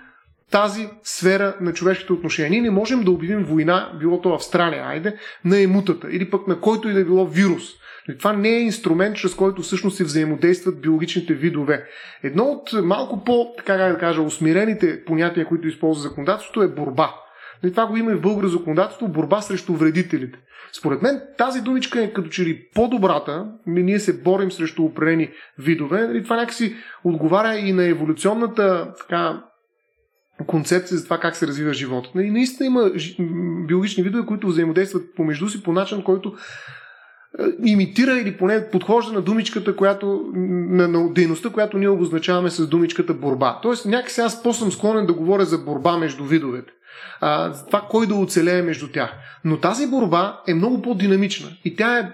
тази 0.51 0.89
сфера 1.03 1.55
на 1.61 1.73
човешките 1.73 2.13
отношения. 2.13 2.49
Ние 2.51 2.61
не 2.61 2.69
можем 2.69 3.03
да 3.03 3.11
обявим 3.11 3.43
война, 3.43 3.91
било 3.99 4.21
то 4.21 4.33
Австралия, 4.33 4.85
айде, 4.85 5.15
на 5.45 5.61
емутата 5.61 6.07
или 6.11 6.29
пък 6.29 6.47
на 6.47 6.59
който 6.59 6.89
и 6.89 6.93
да 6.93 7.05
било 7.05 7.25
вирус. 7.25 7.63
Това 8.19 8.33
не 8.33 8.49
е 8.49 8.61
инструмент, 8.61 9.15
чрез 9.15 9.35
който 9.35 9.61
всъщност 9.61 9.97
се 9.97 10.03
взаимодействат 10.03 10.81
биологичните 10.81 11.33
видове. 11.33 11.85
Едно 12.23 12.43
от 12.43 12.73
малко 12.83 13.23
по, 13.23 13.53
така 13.57 13.73
да 13.77 13.97
кажа, 13.97 14.21
усмирените 14.21 15.05
понятия, 15.05 15.45
които 15.45 15.67
използва 15.67 16.09
законодателството 16.09 16.61
е 16.61 16.67
борба. 16.67 17.13
И 17.63 17.71
това 17.71 17.85
го 17.85 17.97
има 17.97 18.11
и 18.11 18.15
в 18.15 18.21
българско 18.21 18.57
законодателство 18.57 19.07
борба 19.07 19.41
срещу 19.41 19.73
вредителите. 19.73 20.39
Според 20.77 21.01
мен 21.01 21.21
тази 21.37 21.61
думичка 21.61 22.03
е 22.03 22.13
като 22.13 22.29
че 22.29 22.45
ли 22.45 22.67
по-добрата. 22.75 23.45
Ние 23.67 23.99
се 23.99 24.21
борим 24.21 24.51
срещу 24.51 24.83
определени 24.83 25.29
видове. 25.57 26.11
И 26.13 26.23
това 26.23 26.35
някакси 26.35 26.75
отговаря 27.03 27.55
и 27.55 27.73
на 27.73 27.83
еволюционната 27.83 28.93
така, 28.99 29.43
концепция 30.47 30.97
за 30.97 31.03
това 31.03 31.17
как 31.17 31.35
се 31.35 31.47
развива 31.47 31.73
живота. 31.73 32.09
И 32.15 32.31
наистина 32.31 32.67
има 32.67 32.91
биологични 33.67 34.03
видове, 34.03 34.25
които 34.25 34.47
взаимодействат 34.47 35.15
помежду 35.15 35.49
си 35.49 35.63
по 35.63 35.73
начин, 35.73 36.03
който 36.03 36.33
е, 37.39 37.43
имитира 37.65 38.19
или 38.19 38.37
поне 38.37 38.69
подхожда 38.71 39.13
на 39.13 39.21
думичката, 39.21 39.75
която, 39.75 40.31
на, 40.35 40.87
на 40.87 41.13
дейността, 41.13 41.49
която 41.49 41.77
ние 41.77 41.89
обозначаваме 41.89 42.49
с 42.49 42.67
думичката 42.67 43.13
борба. 43.13 43.59
Тоест, 43.61 43.85
някакси 43.85 44.21
аз 44.21 44.43
по-съм 44.43 44.71
склонен 44.71 45.05
да 45.05 45.13
говоря 45.13 45.45
за 45.45 45.57
борба 45.57 45.97
между 45.97 46.23
видовете. 46.23 46.71
А, 47.21 47.53
това 47.67 47.85
кой 47.89 48.07
да 48.07 48.15
оцелее 48.15 48.61
между 48.61 48.87
тях. 48.87 49.13
Но 49.45 49.57
тази 49.57 49.87
борба 49.87 50.41
е 50.47 50.53
много 50.53 50.81
по-динамична 50.81 51.49
и 51.65 51.75
тя 51.75 51.97
е 51.97 52.11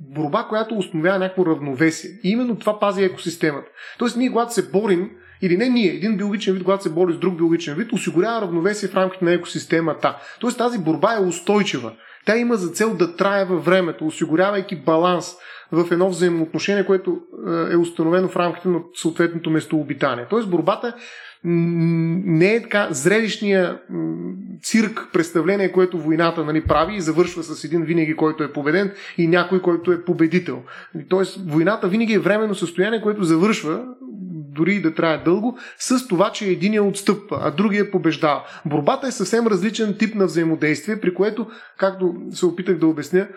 борба, 0.00 0.46
която 0.48 0.78
установява 0.78 1.18
някакво 1.18 1.46
равновесие. 1.46 2.10
И 2.24 2.30
именно 2.30 2.56
това 2.56 2.80
пази 2.80 3.04
екосистемата. 3.04 3.68
Тоест, 3.98 4.16
ние, 4.16 4.30
когато 4.30 4.54
се 4.54 4.70
борим, 4.70 5.10
или 5.42 5.56
не 5.56 5.68
ние, 5.68 5.94
един 5.94 6.16
биологичен 6.16 6.54
вид, 6.54 6.64
когато 6.64 6.82
се 6.82 6.90
бори 6.90 7.12
с 7.12 7.18
друг 7.18 7.36
биологичен 7.36 7.74
вид, 7.74 7.92
осигурява 7.92 8.40
равновесие 8.40 8.88
в 8.88 8.94
рамките 8.94 9.24
на 9.24 9.32
екосистемата. 9.32 10.16
Тоест 10.40 10.58
тази 10.58 10.78
борба 10.78 11.14
е 11.14 11.26
устойчива. 11.26 11.92
Тя 12.26 12.36
има 12.36 12.56
за 12.56 12.68
цел 12.68 12.94
да 12.94 13.16
трае 13.16 13.44
във 13.44 13.64
времето, 13.64 14.06
осигурявайки 14.06 14.76
баланс 14.76 15.34
в 15.72 15.92
едно 15.92 16.08
взаимоотношение, 16.08 16.86
което 16.86 17.20
е, 17.70 17.72
е 17.72 17.76
установено 17.76 18.28
в 18.28 18.36
рамките 18.36 18.68
на 18.68 18.80
съответното 18.94 19.50
местообитание. 19.50 20.26
Тоест 20.30 20.50
борбата 20.50 20.94
не 21.44 22.54
е 22.54 22.62
така 22.62 22.88
зрелищния 22.90 23.80
цирк, 24.62 25.08
представление, 25.12 25.72
което 25.72 25.98
войната 25.98 26.44
нали, 26.44 26.64
прави 26.64 26.96
и 26.96 27.00
завършва 27.00 27.42
с 27.42 27.64
един 27.64 27.82
винаги, 27.82 28.16
който 28.16 28.44
е 28.44 28.52
победен 28.52 28.92
и 29.18 29.26
някой, 29.26 29.62
който 29.62 29.92
е 29.92 30.04
победител. 30.04 30.62
Тоест, 31.08 31.50
войната 31.50 31.88
винаги 31.88 32.12
е 32.12 32.18
временно 32.18 32.54
състояние, 32.54 33.00
което 33.00 33.24
завършва 33.24 33.84
дори 34.58 34.74
и 34.74 34.82
да 34.82 34.94
трае 34.94 35.22
дълго, 35.24 35.58
с 35.78 36.08
това, 36.08 36.32
че 36.32 36.46
единия 36.46 36.82
отстъпва, 36.82 37.38
а 37.42 37.50
другия 37.50 37.90
побеждава. 37.90 38.42
Борбата 38.66 39.06
е 39.06 39.12
съвсем 39.12 39.46
различен 39.46 39.96
тип 39.98 40.14
на 40.14 40.26
взаимодействие, 40.26 41.00
при 41.00 41.14
което, 41.14 41.46
както 41.76 42.14
се 42.32 42.46
опитах 42.46 42.78
да 42.78 42.86
обясня, 42.86 43.28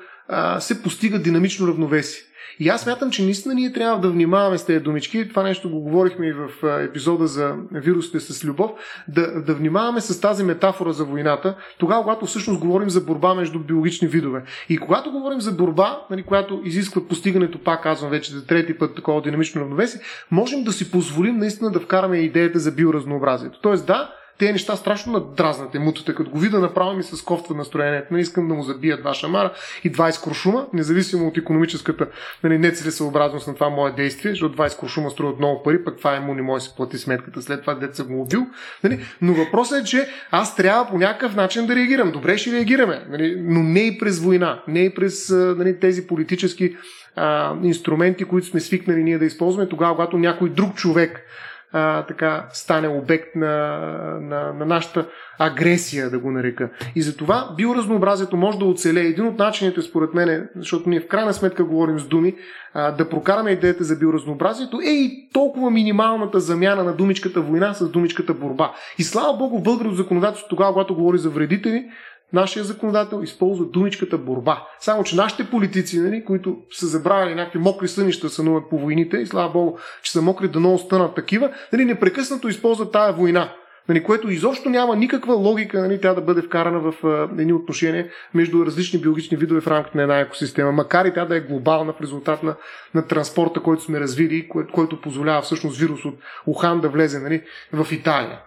се 0.59 0.83
постига 0.83 1.19
динамично 1.19 1.67
равновесие. 1.67 2.23
И 2.59 2.69
аз 2.69 2.81
смятам, 2.81 3.11
че 3.11 3.23
наистина 3.23 3.53
ние 3.53 3.73
трябва 3.73 4.01
да 4.01 4.09
внимаваме 4.09 4.57
с 4.57 4.65
тези 4.65 4.79
думички. 4.79 5.29
Това 5.29 5.43
нещо 5.43 5.69
го 5.69 5.79
говорихме 5.79 6.27
и 6.27 6.33
в 6.33 6.49
епизода 6.83 7.27
за 7.27 7.55
вирусите 7.71 8.19
с 8.19 8.45
любов. 8.45 8.71
Да, 9.07 9.41
да 9.41 9.53
внимаваме 9.53 10.01
с 10.01 10.21
тази 10.21 10.43
метафора 10.43 10.91
за 10.91 11.05
войната, 11.05 11.55
тогава, 11.77 12.03
когато 12.03 12.25
всъщност 12.25 12.59
говорим 12.59 12.89
за 12.89 13.01
борба 13.01 13.33
между 13.33 13.59
биологични 13.59 14.07
видове. 14.07 14.43
И 14.69 14.77
когато 14.77 15.11
говорим 15.11 15.41
за 15.41 15.51
борба, 15.51 16.01
нали, 16.09 16.23
която 16.23 16.61
изисква 16.63 17.07
постигането, 17.07 17.63
пак 17.63 17.83
казвам 17.83 18.11
вече 18.11 18.31
за 18.31 18.45
трети 18.45 18.77
път 18.77 18.95
такова 18.95 19.21
динамично 19.21 19.61
равновесие, 19.61 20.01
можем 20.31 20.63
да 20.63 20.71
си 20.71 20.91
позволим 20.91 21.37
наистина 21.37 21.71
да 21.71 21.79
вкараме 21.79 22.17
идеята 22.17 22.59
за 22.59 22.71
биоразнообразието. 22.71 23.59
Тоест, 23.61 23.85
да, 23.85 24.11
тези 24.37 24.51
неща 24.51 24.75
страшно 24.75 25.13
надразнат 25.13 25.75
емутата. 25.75 26.15
Като 26.15 26.31
го 26.31 26.39
вида 26.39 26.59
направо 26.59 26.93
ми 26.93 27.03
с 27.03 27.21
кофта 27.21 27.53
настроението. 27.53 28.13
Не 28.13 28.19
искам 28.19 28.47
да 28.47 28.53
му 28.53 28.63
забия 28.63 28.97
два 28.97 29.13
шамара 29.13 29.53
и 29.83 29.91
20 29.91 30.23
куршума, 30.23 30.67
независимо 30.73 31.27
от 31.27 31.37
економическата 31.37 32.07
нали, 32.43 32.57
нецелесъобразност 32.57 33.47
на 33.47 33.53
това 33.53 33.69
мое 33.69 33.91
действие, 33.91 34.31
защото 34.31 34.57
20 34.57 34.77
куршума 34.77 35.09
струват 35.09 35.39
много 35.39 35.63
пари, 35.63 35.83
пък 35.83 35.97
това 35.97 36.15
е 36.15 36.19
му 36.19 36.33
не 36.33 36.41
може 36.41 36.63
да 36.63 36.69
си 36.69 36.75
плати 36.77 36.97
сметката 36.97 37.41
след 37.41 37.61
това 37.61 37.73
деца 37.75 38.03
го 38.03 38.21
убил. 38.21 38.47
Нали? 38.83 39.05
Но 39.21 39.33
въпросът 39.33 39.81
е, 39.81 39.83
че 39.83 40.07
аз 40.31 40.55
трябва 40.55 40.87
по 40.87 40.97
някакъв 40.97 41.35
начин 41.35 41.67
да 41.67 41.75
реагирам. 41.75 42.11
Добре 42.11 42.37
ще 42.37 42.51
реагираме, 42.51 43.05
нали? 43.09 43.35
но 43.39 43.63
не 43.63 43.79
и 43.79 43.97
през 43.97 44.19
война, 44.19 44.63
не 44.67 44.79
и 44.79 44.93
през 44.93 45.29
нали, 45.29 45.79
тези 45.79 46.07
политически 46.07 46.75
а, 47.15 47.55
инструменти, 47.63 48.23
които 48.23 48.47
сме 48.47 48.59
свикнали 48.59 49.03
ние 49.03 49.17
да 49.17 49.25
използваме 49.25 49.69
тогава, 49.69 49.95
когато 49.95 50.17
някой 50.17 50.49
друг 50.49 50.75
човек 50.75 51.25
а, 51.73 52.05
така 52.05 52.47
стане 52.53 52.87
обект 52.87 53.35
на, 53.35 53.77
на, 54.21 54.53
на 54.53 54.65
нашата 54.65 55.05
агресия, 55.39 56.09
да 56.09 56.19
го 56.19 56.31
нарека. 56.31 56.69
И 56.95 57.01
затова 57.01 57.53
биоразнообразието 57.57 58.37
може 58.37 58.59
да 58.59 58.65
оцелее. 58.65 59.03
Един 59.03 59.27
от 59.27 59.39
начините, 59.39 59.81
според 59.81 60.13
мен, 60.13 60.49
защото 60.55 60.89
ние 60.89 60.99
в 60.99 61.07
крайна 61.07 61.33
сметка 61.33 61.63
говорим 61.63 61.99
с 61.99 62.07
думи, 62.07 62.35
а, 62.73 62.91
да 62.91 63.09
прокараме 63.09 63.51
идеята 63.51 63.83
за 63.83 63.95
биоразнообразието 63.95 64.79
е 64.81 64.89
и 64.89 65.29
толкова 65.33 65.71
минималната 65.71 66.39
замяна 66.39 66.83
на 66.83 66.93
думичката 66.93 67.41
война 67.41 67.73
с 67.73 67.89
думичката 67.89 68.33
борба. 68.33 68.71
И 68.97 69.03
слава 69.03 69.37
Богу, 69.37 69.59
българското 69.59 69.95
законодателство, 69.95 70.49
тогава, 70.49 70.73
когато 70.73 70.95
говори 70.95 71.17
за 71.17 71.29
вредители, 71.29 71.85
нашия 72.33 72.63
законодател 72.63 73.23
използва 73.23 73.65
думичката 73.65 74.17
борба. 74.17 74.67
Само, 74.79 75.03
че 75.03 75.15
нашите 75.15 75.49
политици, 75.49 75.99
нали, 75.99 76.25
които 76.25 76.57
са 76.71 76.87
забравили 76.87 77.35
някакви 77.35 77.59
мокри 77.59 77.87
сънища 77.87 78.29
сънуват 78.29 78.69
по 78.69 78.79
войните 78.79 79.17
и 79.17 79.27
слава 79.27 79.49
Богу, 79.49 79.77
че 80.03 80.11
са 80.11 80.21
мокри 80.21 80.47
да 80.47 80.59
много 80.59 80.77
станат 80.77 81.15
такива, 81.15 81.51
нали, 81.73 81.85
непрекъснато 81.85 82.47
използват 82.47 82.91
тая 82.91 83.13
война. 83.13 83.53
Нали, 83.89 84.03
което 84.03 84.29
изобщо 84.29 84.69
няма 84.69 84.95
никаква 84.95 85.33
логика 85.33 85.81
нали, 85.81 86.01
тя 86.01 86.13
да 86.13 86.21
бъде 86.21 86.41
вкарана 86.41 86.79
в 86.79 86.93
а, 87.03 87.29
едни 87.41 87.53
отношения 87.53 88.07
между 88.33 88.65
различни 88.65 88.99
биологични 88.99 89.37
видове 89.37 89.61
в 89.61 89.67
рамките 89.67 89.97
на 89.97 90.03
една 90.03 90.19
екосистема, 90.19 90.71
макар 90.71 91.05
и 91.05 91.13
тя 91.13 91.25
да 91.25 91.35
е 91.35 91.41
глобална 91.41 91.93
в 91.93 92.01
резултат 92.01 92.43
на, 92.43 92.55
на 92.95 93.07
транспорта, 93.07 93.59
който 93.59 93.83
сме 93.83 93.99
развили, 93.99 94.47
кое, 94.49 94.67
който 94.67 95.01
позволява 95.01 95.41
всъщност 95.41 95.79
вирус 95.79 96.05
от 96.05 96.15
Ухан 96.47 96.81
да 96.81 96.89
влезе 96.89 97.19
нали, 97.19 97.41
в 97.73 97.91
Италия. 97.91 98.39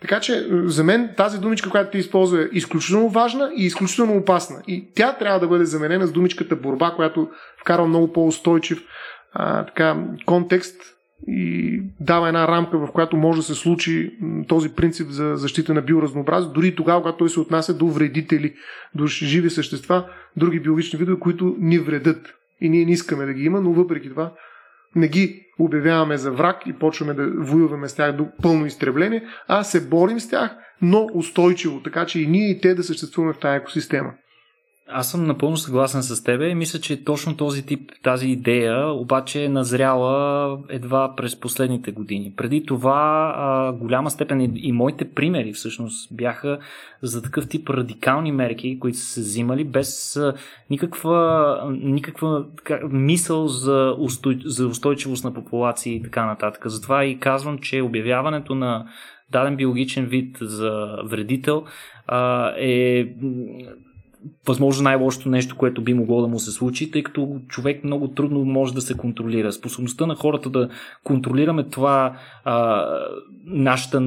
Така 0.00 0.20
че 0.20 0.46
за 0.64 0.84
мен 0.84 1.10
тази 1.16 1.40
думичка, 1.40 1.70
която 1.70 1.90
ти 1.90 1.98
използва 1.98 2.42
е 2.42 2.48
изключително 2.52 3.08
важна 3.08 3.50
и 3.56 3.64
изключително 3.64 4.16
опасна. 4.16 4.62
И 4.66 4.88
тя 4.94 5.16
трябва 5.18 5.40
да 5.40 5.48
бъде 5.48 5.64
заменена 5.64 6.06
с 6.06 6.12
думичката 6.12 6.56
борба, 6.56 6.92
която 6.96 7.28
вкарва 7.60 7.86
много 7.86 8.12
по-устойчив 8.12 8.82
а, 9.32 9.66
така, 9.66 10.04
контекст 10.26 10.76
и 11.28 11.82
дава 12.00 12.28
една 12.28 12.48
рамка, 12.48 12.78
в 12.78 12.92
която 12.92 13.16
може 13.16 13.40
да 13.40 13.42
се 13.42 13.54
случи 13.54 14.18
този 14.48 14.68
принцип 14.68 15.08
за 15.08 15.36
защита 15.36 15.74
на 15.74 15.82
биоразнообразие, 15.82 16.50
дори 16.54 16.74
тогава, 16.74 17.00
когато 17.00 17.18
той 17.18 17.30
се 17.30 17.40
отнася 17.40 17.74
до 17.74 17.86
вредители, 17.86 18.54
до 18.94 19.06
живи 19.06 19.50
същества, 19.50 20.04
други 20.36 20.60
биологични 20.60 20.98
видове, 20.98 21.20
които 21.20 21.56
ни 21.58 21.78
вредят. 21.78 22.34
И 22.60 22.68
ние 22.68 22.84
не 22.84 22.92
искаме 22.92 23.26
да 23.26 23.32
ги 23.32 23.44
има, 23.44 23.60
но 23.60 23.72
въпреки 23.72 24.08
това 24.08 24.32
не 24.94 25.08
ги 25.08 25.46
обявяваме 25.58 26.16
за 26.16 26.30
враг 26.30 26.62
и 26.66 26.72
почваме 26.72 27.14
да 27.14 27.30
воюваме 27.38 27.88
с 27.88 27.94
тях 27.94 28.16
до 28.16 28.26
пълно 28.42 28.66
изтребление, 28.66 29.24
а 29.48 29.64
се 29.64 29.88
борим 29.88 30.20
с 30.20 30.28
тях, 30.28 30.56
но 30.82 31.06
устойчиво, 31.14 31.82
така 31.82 32.06
че 32.06 32.20
и 32.20 32.26
ние 32.26 32.50
и 32.50 32.60
те 32.60 32.74
да 32.74 32.82
съществуваме 32.82 33.32
в 33.32 33.38
тази 33.38 33.56
екосистема. 33.56 34.12
Аз 34.92 35.10
съм 35.10 35.26
напълно 35.26 35.56
съгласен 35.56 36.02
с 36.02 36.24
тебе 36.24 36.48
и 36.48 36.54
мисля, 36.54 36.78
че 36.78 37.04
точно 37.04 37.36
този 37.36 37.66
тип, 37.66 37.92
тази 38.02 38.28
идея 38.28 38.86
обаче 38.86 39.44
е 39.44 39.48
назряла 39.48 40.58
едва 40.68 41.16
през 41.16 41.40
последните 41.40 41.90
години. 41.90 42.32
Преди 42.36 42.66
това 42.66 43.34
а, 43.36 43.72
голяма 43.72 44.10
степен 44.10 44.40
и, 44.54 44.72
моите 44.72 45.10
примери 45.10 45.52
всъщност 45.52 46.16
бяха 46.16 46.58
за 47.02 47.22
такъв 47.22 47.48
тип 47.48 47.70
радикални 47.70 48.32
мерки, 48.32 48.78
които 48.78 48.98
са 48.98 49.04
се 49.04 49.20
взимали 49.20 49.64
без 49.64 50.16
а, 50.16 50.34
никаква, 50.70 51.56
никаква 51.82 52.44
така, 52.56 52.80
мисъл 52.90 53.48
за, 53.48 53.94
устой, 53.98 54.38
за 54.44 54.66
устойчивост 54.66 55.24
на 55.24 55.34
популации 55.34 55.94
и 55.94 56.02
така 56.02 56.26
нататък. 56.26 56.62
Затова 56.66 57.04
и 57.04 57.18
казвам, 57.18 57.58
че 57.58 57.82
обявяването 57.82 58.54
на 58.54 58.86
даден 59.30 59.56
биологичен 59.56 60.06
вид 60.06 60.36
за 60.40 60.96
вредител 61.04 61.64
а, 62.06 62.52
е 62.58 63.06
възможно 64.46 64.84
най-лошото 64.84 65.28
нещо, 65.28 65.56
което 65.56 65.84
би 65.84 65.94
могло 65.94 66.20
да 66.20 66.28
му 66.28 66.38
се 66.38 66.50
случи, 66.50 66.90
тъй 66.90 67.02
като 67.02 67.40
човек 67.48 67.84
много 67.84 68.08
трудно 68.08 68.44
може 68.44 68.74
да 68.74 68.80
се 68.80 68.96
контролира. 68.96 69.52
Способността 69.52 70.06
на 70.06 70.14
хората 70.14 70.50
да 70.50 70.68
контролираме 71.04 71.68
това, 71.68 72.16
а, 72.44 72.86
нашата 73.44 74.00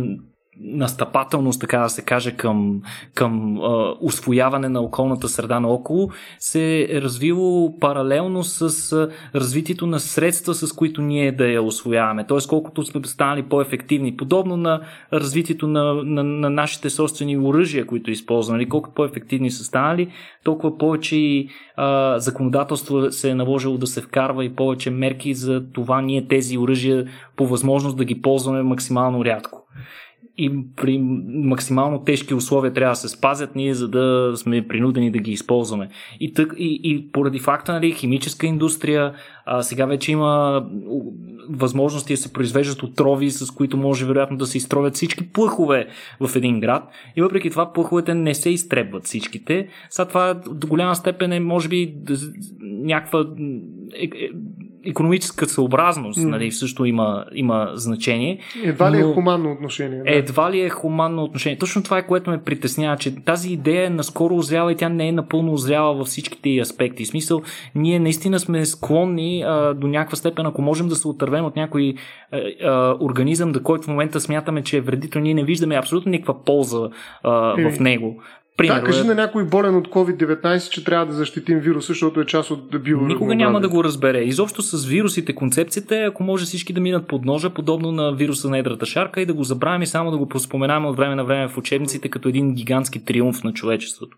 настъпателност, 0.62 1.62
така 1.62 1.80
да 1.80 1.90
се 1.90 2.02
каже, 2.02 2.32
към, 2.32 2.82
към 3.14 3.58
а, 3.58 3.96
освояване 4.02 4.70
на 4.70 4.82
околната 4.82 5.30
среда 5.30 5.60
наоколо, 5.60 6.10
се 6.40 6.88
е 6.90 7.02
развило 7.02 7.80
паралелно 7.80 8.44
с 8.44 8.92
а, 8.92 9.10
развитието 9.36 9.88
на 9.88 10.00
средства, 10.00 10.54
с 10.54 10.74
които 10.74 11.02
ние 11.02 11.32
да 11.32 11.48
я 11.48 11.64
освояваме. 11.64 12.28
Тоест, 12.28 12.50
колкото 12.50 12.84
сме 12.84 13.04
станали 13.04 13.44
по-ефективни. 13.44 14.18
Подобно 14.18 14.58
на 14.58 14.82
развитието 15.14 15.68
на, 15.68 15.94
на, 15.94 16.24
на 16.24 16.50
нашите 16.50 16.90
собствени 16.90 17.38
оръжия, 17.38 17.86
които 17.86 18.12
използваме. 18.12 18.58
Нали? 18.58 18.70
Колкото 18.70 18.96
по-ефективни 18.96 19.52
са 19.52 19.64
станали, 19.64 20.12
толкова 20.44 20.78
повече 20.78 21.16
и 21.16 21.50
а, 21.76 22.20
законодателство 22.20 23.12
се 23.12 23.30
е 23.30 23.36
наложило 23.36 23.78
да 23.78 23.88
се 23.88 24.02
вкарва 24.02 24.46
и 24.46 24.56
повече 24.56 24.90
мерки 24.90 25.34
за 25.34 25.64
това 25.74 26.02
ние 26.02 26.28
тези 26.28 26.58
оръжия 26.58 27.06
по 27.36 27.48
възможност 27.48 27.98
да 27.98 28.06
ги 28.06 28.22
ползваме 28.22 28.64
максимално 28.64 29.26
рядко 29.26 29.64
и 30.38 30.52
при 30.76 30.98
максимално 31.28 32.04
тежки 32.04 32.34
условия 32.34 32.74
трябва 32.74 32.92
да 32.92 32.96
се 32.96 33.10
спазят 33.10 33.56
ние, 33.56 33.74
за 33.74 33.88
да 33.88 34.34
сме 34.36 34.68
принудени 34.68 35.12
да 35.12 35.20
ги 35.20 35.32
използваме. 35.32 35.90
И, 36.20 36.34
тък, 36.34 36.54
и, 36.58 36.82
и 36.84 37.12
поради 37.12 37.40
факта, 37.40 37.74
нали, 37.74 37.92
химическа 37.92 38.48
индустрия, 38.48 39.14
а, 39.46 39.64
сега 39.64 39.86
вече 39.86 40.12
има 40.12 40.66
възможности 41.50 42.14
да 42.14 42.18
се 42.18 42.34
произвеждат 42.34 42.84
отрови, 42.84 43.32
с 43.32 43.52
които 43.52 43.78
може 43.78 44.06
вероятно 44.06 44.38
да 44.38 44.46
се 44.46 44.58
изтровят 44.58 44.96
всички 44.96 45.30
плъхове 45.30 45.88
в 46.20 46.36
един 46.36 46.60
град. 46.60 46.84
И 47.16 47.22
въпреки 47.22 47.50
това 47.50 47.74
плъховете 47.74 48.14
не 48.14 48.34
се 48.34 48.50
изтребват 48.50 49.06
всичките. 49.06 49.68
Сега 49.90 50.08
това 50.08 50.34
до 50.34 50.68
голяма 50.68 50.96
степен 50.96 51.32
е, 51.32 51.40
може 51.40 51.70
би, 51.70 51.96
някаква 52.62 53.26
е, 53.94 54.04
е, 54.04 54.30
економическа 54.86 55.46
съобразност 55.46 56.20
mm. 56.20 56.30
нали, 56.30 56.52
също 56.52 56.86
има, 56.86 57.26
има 57.34 57.72
значение. 57.74 58.40
Едва 58.64 58.92
ли 58.92 59.00
е 59.00 59.04
хуманно 59.04 59.52
отношение? 59.52 60.04
Да. 60.04 60.16
Едва 60.16 60.52
ли 60.52 60.62
е 60.62 60.70
хуманно 60.70 61.24
отношение. 61.24 61.58
Точно 61.58 61.84
това 61.84 61.98
е 61.98 62.08
което 62.08 62.30
ме 62.30 62.44
притеснява, 62.44 62.98
че 62.98 63.16
тази 63.16 63.54
идея 63.54 63.86
е 63.86 63.90
наскоро 63.90 64.36
озряла 64.36 64.72
и 64.72 64.76
тя 64.76 64.90
не 64.90 65.08
е 65.08 65.12
напълно 65.12 65.54
озряла 65.54 65.96
във 65.96 66.08
всичките 66.08 66.50
й 66.50 66.60
аспекти. 66.60 67.06
В 67.06 67.08
смисъл, 67.08 67.42
ние 67.76 68.00
наистина 68.00 68.40
сме 68.40 68.66
склонни 68.66 69.44
а, 69.48 69.74
до 69.74 69.88
някаква 69.88 70.16
степен, 70.16 70.46
ако 70.46 70.62
можем 70.62 70.88
да 70.88 70.96
се 70.96 71.08
отървем 71.08 71.46
от 71.46 71.56
някой 71.56 71.94
а, 72.32 72.42
а, 72.64 72.98
организъм, 73.02 73.52
да 73.52 73.64
който 73.64 73.84
в 73.84 73.88
момента 73.88 74.20
смятаме, 74.20 74.64
че 74.64 74.78
е 74.78 74.82
вредител, 74.82 75.22
ние 75.22 75.34
не 75.34 75.44
виждаме 75.44 75.76
абсолютно 75.76 76.12
никаква 76.12 76.44
полза 76.44 76.90
а, 77.24 77.32
в 77.72 77.80
е. 77.80 77.84
него. 77.84 78.22
Примерно, 78.58 78.82
да, 78.82 78.86
кажи 78.86 79.02
е... 79.02 79.04
на 79.04 79.16
някой 79.16 79.46
болен 79.46 79.76
от 79.76 79.88
COVID-19, 79.88 80.70
че 80.70 80.84
трябва 80.84 81.06
да 81.06 81.14
защитим 81.14 81.60
вируса, 81.60 81.88
защото 81.88 82.22
е 82.22 82.26
част 82.26 82.52
от 82.52 82.84
био. 82.84 83.02
Никога 83.02 83.36
няма 83.36 83.62
да 83.62 83.70
го 83.70 83.84
разбере. 83.84 84.20
Изобщо 84.20 84.62
с 84.62 84.86
вирусите 84.86 85.36
концепцията 85.36 85.98
е, 85.98 86.04
ако 86.04 86.24
може 86.24 86.46
всички 86.46 86.74
да 86.74 86.82
минат 86.82 87.08
под 87.08 87.26
ножа, 87.26 87.50
подобно 87.50 87.92
на 87.92 88.16
вируса 88.16 88.50
на 88.50 88.58
едрата 88.58 88.86
шарка 88.86 89.22
и 89.22 89.26
да 89.26 89.34
го 89.34 89.44
забравим 89.44 89.82
и 89.82 89.88
само 89.88 90.12
да 90.12 90.18
го 90.18 90.40
споменаваме 90.40 90.88
от 90.88 90.98
време 90.98 91.16
на 91.16 91.26
време 91.26 91.48
в 91.48 91.58
учебниците 91.58 92.10
като 92.10 92.30
един 92.30 92.54
гигантски 92.54 93.06
триумф 93.06 93.44
на 93.44 93.54
човечеството. 93.54 94.18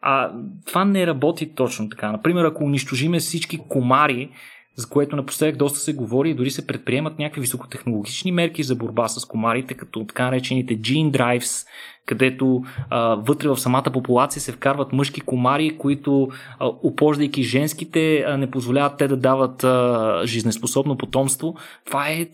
А 0.00 0.32
това 0.66 0.84
не 0.84 1.06
работи 1.06 1.54
точно 1.54 1.88
така. 1.88 2.12
Например, 2.12 2.44
ако 2.44 2.64
унищожиме 2.64 3.18
всички 3.18 3.58
комари, 3.68 4.30
за 4.76 4.88
което 4.88 5.16
напоследък 5.16 5.56
доста 5.56 5.78
се 5.78 5.92
говори 5.92 6.30
и 6.30 6.34
дори 6.34 6.50
се 6.50 6.66
предприемат 6.66 7.18
някакви 7.18 7.40
високотехнологични 7.40 8.32
мерки 8.32 8.62
за 8.62 8.74
борба 8.74 9.08
с 9.08 9.24
комарите, 9.24 9.74
като 9.74 10.04
така 10.06 10.24
наречените 10.24 10.78
gene 10.78 11.10
drives, 11.10 11.66
където 12.06 12.62
а, 12.90 13.14
вътре 13.14 13.48
в 13.48 13.56
самата 13.56 13.90
популация 13.92 14.42
се 14.42 14.52
вкарват 14.52 14.92
мъжки 14.92 15.20
комари, 15.20 15.78
които, 15.78 16.28
а, 16.58 16.66
опождайки 16.82 17.42
женските, 17.42 18.24
а, 18.26 18.36
не 18.36 18.50
позволяват 18.50 18.98
те 18.98 19.08
да 19.08 19.16
дават 19.16 19.64
а, 19.64 20.22
жизнеспособно 20.24 20.96
потомство. 20.96 21.56
Това, 21.86 22.08
е, 22.08 22.26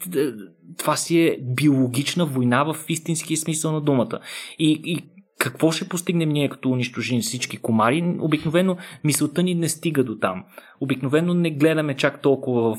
това 0.78 0.96
си 0.96 1.20
е 1.20 1.38
биологична 1.40 2.26
война 2.26 2.64
в 2.64 2.76
истински 2.88 3.36
смисъл 3.36 3.72
на 3.72 3.80
думата. 3.80 4.18
И, 4.58 4.80
и 4.84 5.11
какво 5.42 5.72
ще 5.72 5.88
постигнем 5.88 6.28
ние, 6.28 6.48
като 6.48 6.70
унищожим 6.70 7.20
всички 7.20 7.56
комари? 7.56 8.14
Обикновено 8.20 8.76
мисълта 9.04 9.42
ни 9.42 9.54
не 9.54 9.68
стига 9.68 10.04
до 10.04 10.18
там 10.18 10.44
обикновено 10.82 11.34
не 11.34 11.50
гледаме 11.50 11.94
чак 11.94 12.22
толкова 12.22 12.74
в, 12.74 12.78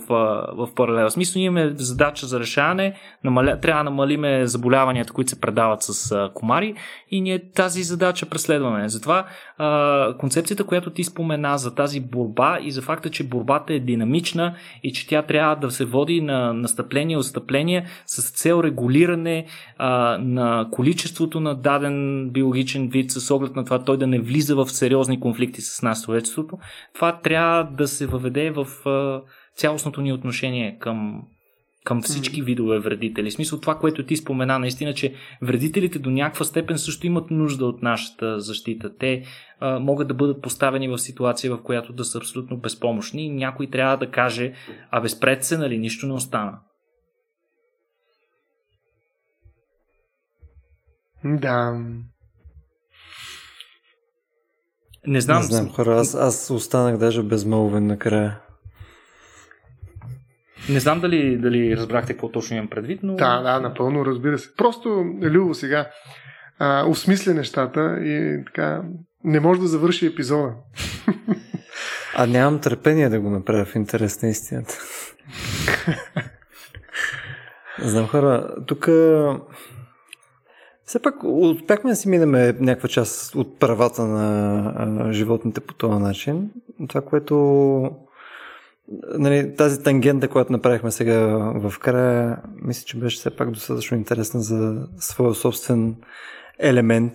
в 0.53 0.69
паралел. 0.76 1.10
Смисъл 1.10 1.40
имаме 1.40 1.73
задача 1.76 2.27
за 2.27 2.40
решаване, 2.40 2.94
намаля, 3.23 3.60
трябва 3.60 3.84
да 3.84 3.90
намалиме 3.90 4.48
заболяванията, 4.48 5.14
които 5.14 5.30
се 5.30 5.41
предават 5.41 5.84
с 5.84 6.30
комари 6.34 6.76
и 7.11 7.22
ние 7.22 7.52
тази 7.52 7.84
задача 7.84 8.26
преследваме. 8.26 8.90
Затова 8.90 9.26
а, 9.57 10.18
концепцията, 10.18 10.64
която 10.64 10.90
ти 10.90 11.03
спомена 11.03 11.57
за 11.57 11.76
тази 11.76 11.99
борба 11.99 12.60
и 12.61 12.72
за 12.72 12.81
факта, 12.81 13.10
че 13.10 13.27
борбата 13.27 13.73
е 13.73 13.80
динамична 13.80 14.56
и 14.84 14.94
че 14.94 15.07
тя 15.07 15.22
трябва 15.22 15.56
да 15.56 15.72
се 15.72 15.85
води 15.85 16.22
на 16.22 16.53
настъпление 16.53 17.18
отстъпление 17.18 17.85
с 18.06 18.31
цел 18.31 18.61
регулиране 18.64 19.45
а, 19.77 20.18
на 20.18 20.68
количеството 20.72 21.40
на 21.40 21.56
даден 21.56 22.30
биологичен 22.30 22.52
вид 22.89 23.11
с 23.11 23.31
оглед 23.31 23.55
на 23.55 23.65
това 23.65 23.84
той 23.84 23.97
да 23.97 24.07
не 24.07 24.19
влиза 24.19 24.55
в 24.55 24.69
сериозни 24.69 25.19
конфликти 25.19 25.61
с 25.61 25.81
нас, 25.81 26.03
човечеството, 26.03 26.57
това 26.95 27.19
трябва 27.19 27.63
да 27.63 27.88
се 27.88 28.07
въведе 28.07 28.51
в 28.51 28.67
цялостното 29.55 30.01
ни 30.01 30.13
отношение 30.13 30.77
към, 30.80 31.21
към 31.85 32.01
всички 32.01 32.41
видове 32.41 32.80
вредители. 32.80 33.30
В 33.30 33.34
смисъл 33.34 33.59
това, 33.59 33.80
което 33.80 34.05
ти 34.05 34.17
спомена, 34.17 34.59
наистина, 34.59 34.93
че 34.93 35.13
вредителите 35.41 35.99
до 35.99 36.09
някаква 36.09 36.45
степен 36.45 36.77
също 36.77 37.07
имат 37.07 37.31
нужда 37.31 37.65
от 37.65 37.81
нашата 37.81 38.39
защита. 38.39 38.97
Те 38.97 39.23
а, 39.59 39.80
могат 39.80 40.07
да 40.07 40.13
бъдат 40.13 40.41
поставени 40.41 40.88
в 40.88 40.97
ситуация, 40.97 41.55
в 41.55 41.63
която 41.63 41.93
да 41.93 42.05
са 42.05 42.17
абсолютно 42.17 42.57
безпомощни. 42.57 43.30
Някой 43.30 43.67
трябва 43.67 43.97
да 43.97 44.11
каже, 44.11 44.53
а 44.91 45.01
безпред 45.01 45.43
се, 45.43 45.57
нали, 45.57 45.77
нищо 45.77 46.07
не 46.07 46.13
остана. 46.13 46.59
Да. 51.25 51.85
Не 55.07 55.21
знам. 55.21 55.38
Не 55.38 55.43
знам, 55.43 55.69
хора. 55.69 55.99
Аз, 55.99 56.15
аз 56.15 56.49
останах 56.49 56.97
даже 56.97 57.23
безмълвен 57.23 57.88
накрая. 57.88 58.39
Не 60.69 60.80
знам 60.80 60.99
дали, 60.99 61.38
дали 61.38 61.77
разбрахте 61.77 62.13
какво 62.13 62.31
точно 62.31 62.57
имам 62.57 62.69
предвид, 62.69 62.99
но... 63.03 63.15
Да, 63.15 63.41
да, 63.41 63.59
напълно, 63.59 64.05
разбира 64.05 64.38
се. 64.38 64.55
Просто, 64.57 65.05
Любо, 65.21 65.53
сега 65.53 65.89
а, 66.59 66.85
осмисля 66.85 67.34
нещата 67.34 67.99
и 68.01 68.43
така 68.45 68.81
не 69.23 69.39
може 69.39 69.61
да 69.61 69.67
завърши 69.67 70.05
епизода. 70.05 70.53
А 72.15 72.27
нямам 72.27 72.59
търпение 72.59 73.09
да 73.09 73.19
го 73.19 73.30
направя 73.30 73.65
в 73.65 73.75
интерес 73.75 74.21
на 74.21 74.30
истината. 74.30 74.77
Знам 77.80 78.07
хора, 78.07 78.55
тук 78.67 78.88
все 80.93 81.01
пак 81.01 81.15
успяхме 81.23 81.89
да 81.89 81.95
си 81.95 82.09
минеме 82.09 82.55
някаква 82.59 82.89
част 82.89 83.35
от 83.35 83.59
правата 83.59 84.01
на 84.05 84.73
а, 84.77 85.13
животните 85.13 85.59
по 85.61 85.73
този 85.73 85.99
начин. 86.03 86.49
Това, 86.87 87.01
което 87.01 87.35
нали, 89.17 89.55
тази 89.55 89.83
тангента, 89.83 90.27
която 90.27 90.51
направихме 90.51 90.91
сега 90.91 91.19
в 91.55 91.73
края, 91.79 92.37
мисля, 92.61 92.85
че 92.85 92.97
беше 92.97 93.17
все 93.17 93.29
пак 93.29 93.51
достатъчно 93.51 93.97
интересна 93.97 94.41
за 94.41 94.87
своя 94.97 95.33
собствен 95.33 95.95
елемент. 96.59 97.13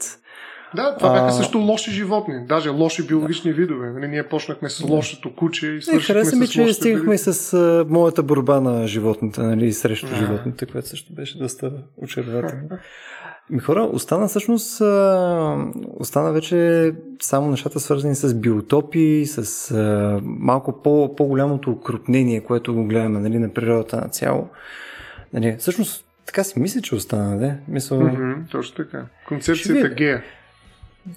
Да, 0.74 0.96
това 0.96 1.12
бяха 1.12 1.26
а... 1.26 1.30
също 1.30 1.58
лоши 1.58 1.90
животни, 1.90 2.46
даже 2.46 2.68
лоши 2.68 3.06
биологични 3.06 3.52
видове. 3.52 3.90
Нали, 3.90 4.08
ние 4.08 4.28
почнахме 4.28 4.70
с 4.70 4.80
лошото 4.80 5.34
куче 5.36 5.66
и 5.66 5.82
свършихме 5.82 6.14
хареса 6.14 6.36
ми, 6.36 6.48
че 6.48 6.72
стигнахме 6.72 7.14
и 7.14 7.18
с 7.18 7.52
а, 7.52 7.86
моята 7.88 8.22
борба 8.22 8.60
на 8.60 8.86
животните, 8.86 9.40
нали, 9.40 9.72
срещу 9.72 10.06
а... 10.12 10.16
животните, 10.16 10.66
което 10.66 10.88
също 10.88 11.14
беше 11.14 11.38
доста 11.38 11.72
очарователно. 11.96 12.68
Ми 13.50 13.58
хора, 13.58 13.82
остана 13.92 14.28
всъщност, 14.28 14.80
остана 15.96 16.32
вече 16.32 16.92
само 17.22 17.50
нещата 17.50 17.80
свързани 17.80 18.14
с 18.14 18.34
биотопи, 18.34 19.26
с 19.26 19.74
малко 20.22 20.82
по, 20.82 21.16
по-голямото 21.16 21.70
укрупнение, 21.70 22.40
което 22.40 22.74
го 22.74 22.84
гледаме 22.84 23.20
нали, 23.20 23.38
на 23.38 23.48
природата 23.48 23.96
на 23.96 24.08
цяло. 24.08 24.48
Нали, 25.32 25.56
всъщност, 25.58 26.04
така 26.26 26.44
си 26.44 26.60
мисля, 26.60 26.80
че 26.80 26.94
остана, 26.94 27.38
да? 27.38 27.54
Мисъл... 27.68 27.98
Mm-hmm, 27.98 28.50
точно 28.50 28.76
така. 28.76 29.04
Концепцията 29.28 29.88
гея. 29.88 30.22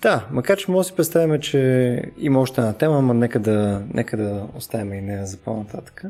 Да, 0.01 0.27
макар 0.31 0.57
че 0.57 0.71
може 0.71 0.85
да 0.85 0.89
си 0.89 0.95
представим, 0.95 1.41
че 1.41 2.01
има 2.17 2.39
още 2.39 2.61
една 2.61 2.73
тема, 2.73 3.01
но 3.01 3.13
нека 3.13 3.39
да, 3.39 3.81
нека 3.93 4.17
да 4.17 4.47
оставим 4.57 4.93
и 4.93 5.01
нея 5.01 5.25
за 5.25 5.37
по-нататък. 5.37 6.03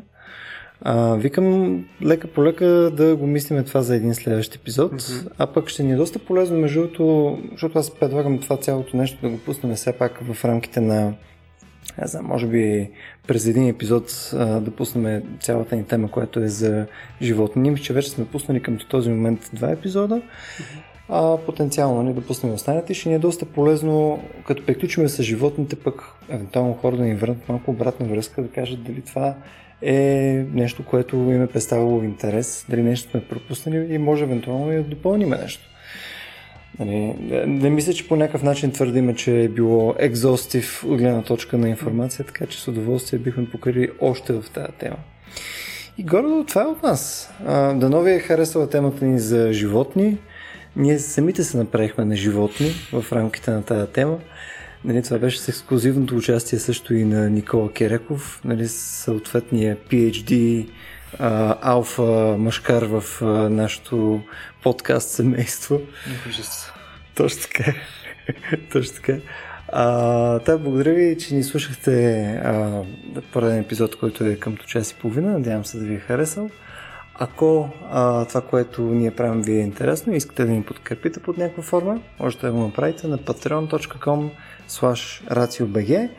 А, 0.82 1.16
викам 1.16 1.80
лека 2.04 2.28
по 2.28 2.44
лека 2.44 2.66
да 2.94 3.16
го 3.16 3.28
мислиме 3.28 3.64
това 3.64 3.82
за 3.82 3.96
един 3.96 4.16
следващ 4.16 4.56
епизод, 4.56 4.94
mm-hmm. 4.94 5.32
а 5.38 5.48
пък 5.48 5.70
ще 5.70 5.84
ни 5.84 5.92
е 5.92 5.96
доста 5.96 6.20
полезно 6.20 6.58
между 6.58 6.82
другото, 6.82 7.38
защото 7.52 7.80
аз 7.80 7.92
предлагам 7.92 8.40
това 8.40 8.58
цялото 8.58 8.98
нещо 8.98 9.18
да 9.22 9.30
го 9.30 9.38
пуснем 9.38 9.76
все 9.76 9.94
пак 9.94 10.20
в 10.34 10.46
рамките 10.46 10.82
на 10.82 11.14
не 12.02 12.08
знам, 12.08 12.26
може 12.26 12.48
би 12.48 12.90
през 13.28 13.46
един 13.46 13.68
епизод 13.68 14.32
а, 14.34 14.46
да 14.46 14.72
пуснем 14.72 15.24
цялата 15.40 15.76
ни 15.76 15.84
тема, 15.84 16.12
която 16.12 16.40
е 16.40 16.48
за 16.48 16.86
животни. 17.22 17.62
Ние 17.62 17.76
че 17.76 17.94
вече 17.94 18.10
сме 18.10 18.26
пуснали 18.26 18.62
към 18.62 18.78
този 18.90 19.10
момент 19.10 19.50
два 19.54 19.72
епизода, 19.72 20.16
mm-hmm. 20.16 20.82
а 21.10 21.38
потенциално 21.46 22.04
нали, 22.04 22.14
да 22.14 22.22
пуснем 22.22 22.54
останалите. 22.54 22.94
Ще 22.94 23.10
ни 23.10 23.16
е 23.16 23.20
доста 23.20 23.46
полезно, 23.46 24.24
като 24.48 24.66
приключим 24.66 25.10
с 25.10 25.24
животните, 25.24 25.76
пък 25.76 26.04
евентуално 26.30 26.74
хора 26.74 26.98
да 26.98 27.04
ни 27.04 27.16
върнат 27.16 27.50
малко 27.50 27.72
обратна 27.72 28.08
връзка, 28.08 28.42
да 28.42 28.50
кажат 28.50 28.84
дали 28.84 29.02
това 29.02 29.36
е 29.82 30.46
нещо, 30.54 30.86
което 30.86 31.16
им 31.16 31.44
е 31.44 31.48
представило 31.48 32.04
интерес, 32.04 32.66
дали 32.70 32.84
нещо 32.84 33.12
сме 33.12 33.24
пропуснали 33.24 33.94
и 33.94 33.98
може 33.98 34.24
евентуално 34.24 34.72
да 34.72 34.84
допълним 34.84 35.30
нещо. 35.30 35.68
Нали, 36.80 37.16
не 37.48 37.70
мисля, 37.70 37.94
че 37.94 38.08
по 38.08 38.16
някакъв 38.16 38.44
начин 38.44 38.72
твърдиме, 38.72 39.16
че 39.16 39.42
е 39.42 39.48
било 39.48 39.96
екзостив 39.98 40.84
от 40.84 40.98
гледна 40.98 41.22
точка 41.22 41.58
на 41.58 41.70
информация, 41.70 42.26
така 42.26 42.46
че 42.46 42.62
с 42.62 42.68
удоволствие 42.68 43.20
бихме 43.20 43.50
покрили 43.50 43.90
още 44.00 44.34
в 44.34 44.44
тази 44.54 44.72
тема. 44.80 44.98
И 45.98 46.04
горе 46.04 46.46
това 46.48 46.62
е 46.62 46.66
от 46.66 46.84
нас. 46.84 47.34
Да 47.76 48.02
ви 48.02 48.12
е 48.12 48.20
харесала 48.20 48.70
темата 48.70 49.06
ни 49.06 49.20
за 49.20 49.54
животни. 49.54 50.18
Ние 50.76 51.00
самите 51.00 51.44
се 51.44 51.58
направихме 51.58 52.06
на 52.06 52.16
животни 52.16 52.72
в 52.94 53.14
рамките 53.14 53.52
на 53.52 53.64
тази 53.64 53.92
тема. 53.92 54.18
Нали, 54.86 55.04
това 55.04 55.18
беше 55.18 55.40
с 55.40 55.48
ексклюзивното 55.48 56.16
участие 56.16 56.60
също 56.60 56.94
и 56.94 57.06
на 57.06 57.30
Никола 57.30 57.74
Кереков, 57.74 58.42
нали, 58.46 58.68
съответния 58.68 59.78
PhD 59.78 60.68
а, 61.20 61.58
алфа 61.62 62.36
мъжкар 62.40 62.84
в 62.84 63.04
а, 63.22 63.26
нашото 63.50 64.22
подкаст 64.64 65.10
семейство. 65.10 65.82
Точно 67.16 67.42
така. 67.42 67.74
Точно 68.72 68.96
така. 68.96 69.18
А, 69.68 69.86
да, 70.40 70.58
благодаря 70.58 70.94
ви, 70.94 71.18
че 71.18 71.36
ни 71.36 71.44
слушахте 71.44 72.24
а, 72.44 72.84
пореден 73.34 73.60
епизод, 73.60 73.96
който 73.96 74.24
е 74.24 74.36
къмто 74.36 74.68
час 74.68 74.92
и 74.92 74.96
половина. 74.96 75.32
Надявам 75.32 75.66
се 75.66 75.78
да 75.78 75.86
ви 75.86 75.96
е 75.96 76.00
харесал. 76.00 76.50
Ако 77.16 77.70
а, 77.92 78.26
това, 78.26 78.42
което 78.42 78.82
ние 78.82 79.12
правим 79.12 79.42
ви 79.42 79.54
е 79.54 79.62
интересно 79.62 80.14
и 80.14 80.18
искате 80.18 80.46
да 80.46 80.52
ни 80.52 80.64
подкрепите 80.64 81.20
под 81.20 81.38
някаква 81.38 81.64
форма, 81.64 82.02
можете 82.20 82.46
да 82.46 82.52
го 82.52 82.60
направите 82.60 83.08
на 83.08 83.18
patreon.com 83.18 84.30
slash 84.72 85.28
RACIOBG. 85.28 86.10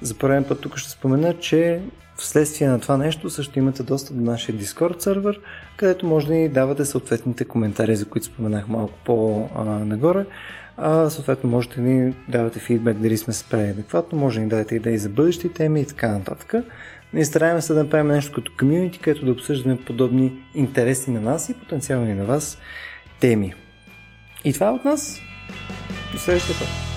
За 0.00 0.18
първен 0.18 0.44
път 0.44 0.60
тук 0.60 0.76
ще 0.76 0.90
спомена, 0.90 1.34
че 1.38 1.80
Вследствие 2.16 2.68
на 2.68 2.80
това 2.80 2.96
нещо 2.96 3.30
също 3.30 3.58
имате 3.58 3.82
достъп 3.82 4.16
до 4.16 4.22
нашия 4.22 4.54
Discord 4.58 5.00
сервер, 5.00 5.40
където 5.76 6.06
може 6.06 6.26
да 6.26 6.34
ни 6.34 6.48
давате 6.48 6.84
съответните 6.84 7.44
коментари, 7.44 7.96
за 7.96 8.04
които 8.04 8.26
споменах 8.26 8.68
малко 8.68 8.94
по-нагоре. 9.04 10.24
А, 10.76 11.10
съответно 11.10 11.50
можете 11.50 11.80
да 11.80 11.82
ни 11.82 12.14
давате 12.28 12.58
фидбек 12.58 12.98
дали 12.98 13.16
сме 13.16 13.32
се 13.32 13.38
справили 13.38 13.70
адекватно, 13.70 14.18
може 14.18 14.38
да 14.38 14.44
ни 14.44 14.48
дадете 14.48 14.74
идеи 14.74 14.98
за 14.98 15.08
бъдещи 15.08 15.52
теми 15.52 15.80
и 15.80 15.86
така 15.86 16.08
нататък. 16.08 16.54
Ние 17.12 17.24
стараем 17.24 17.60
се 17.60 17.74
да 17.74 17.82
направим 17.82 18.06
нещо 18.06 18.32
като 18.32 18.52
комьюнити, 18.58 18.98
където 18.98 19.24
да 19.24 19.32
обсъждаме 19.32 19.84
подобни 19.84 20.32
интересни 20.54 21.14
на 21.14 21.20
нас 21.20 21.48
и 21.48 21.54
потенциални 21.54 22.14
на 22.14 22.24
вас 22.24 22.58
теми. 23.20 23.54
И 24.44 24.52
това 24.52 24.66
е 24.66 24.70
от 24.70 24.84
нас. 24.84 25.20
До 26.12 26.18
следващия 26.18 26.58
път. 26.58 26.93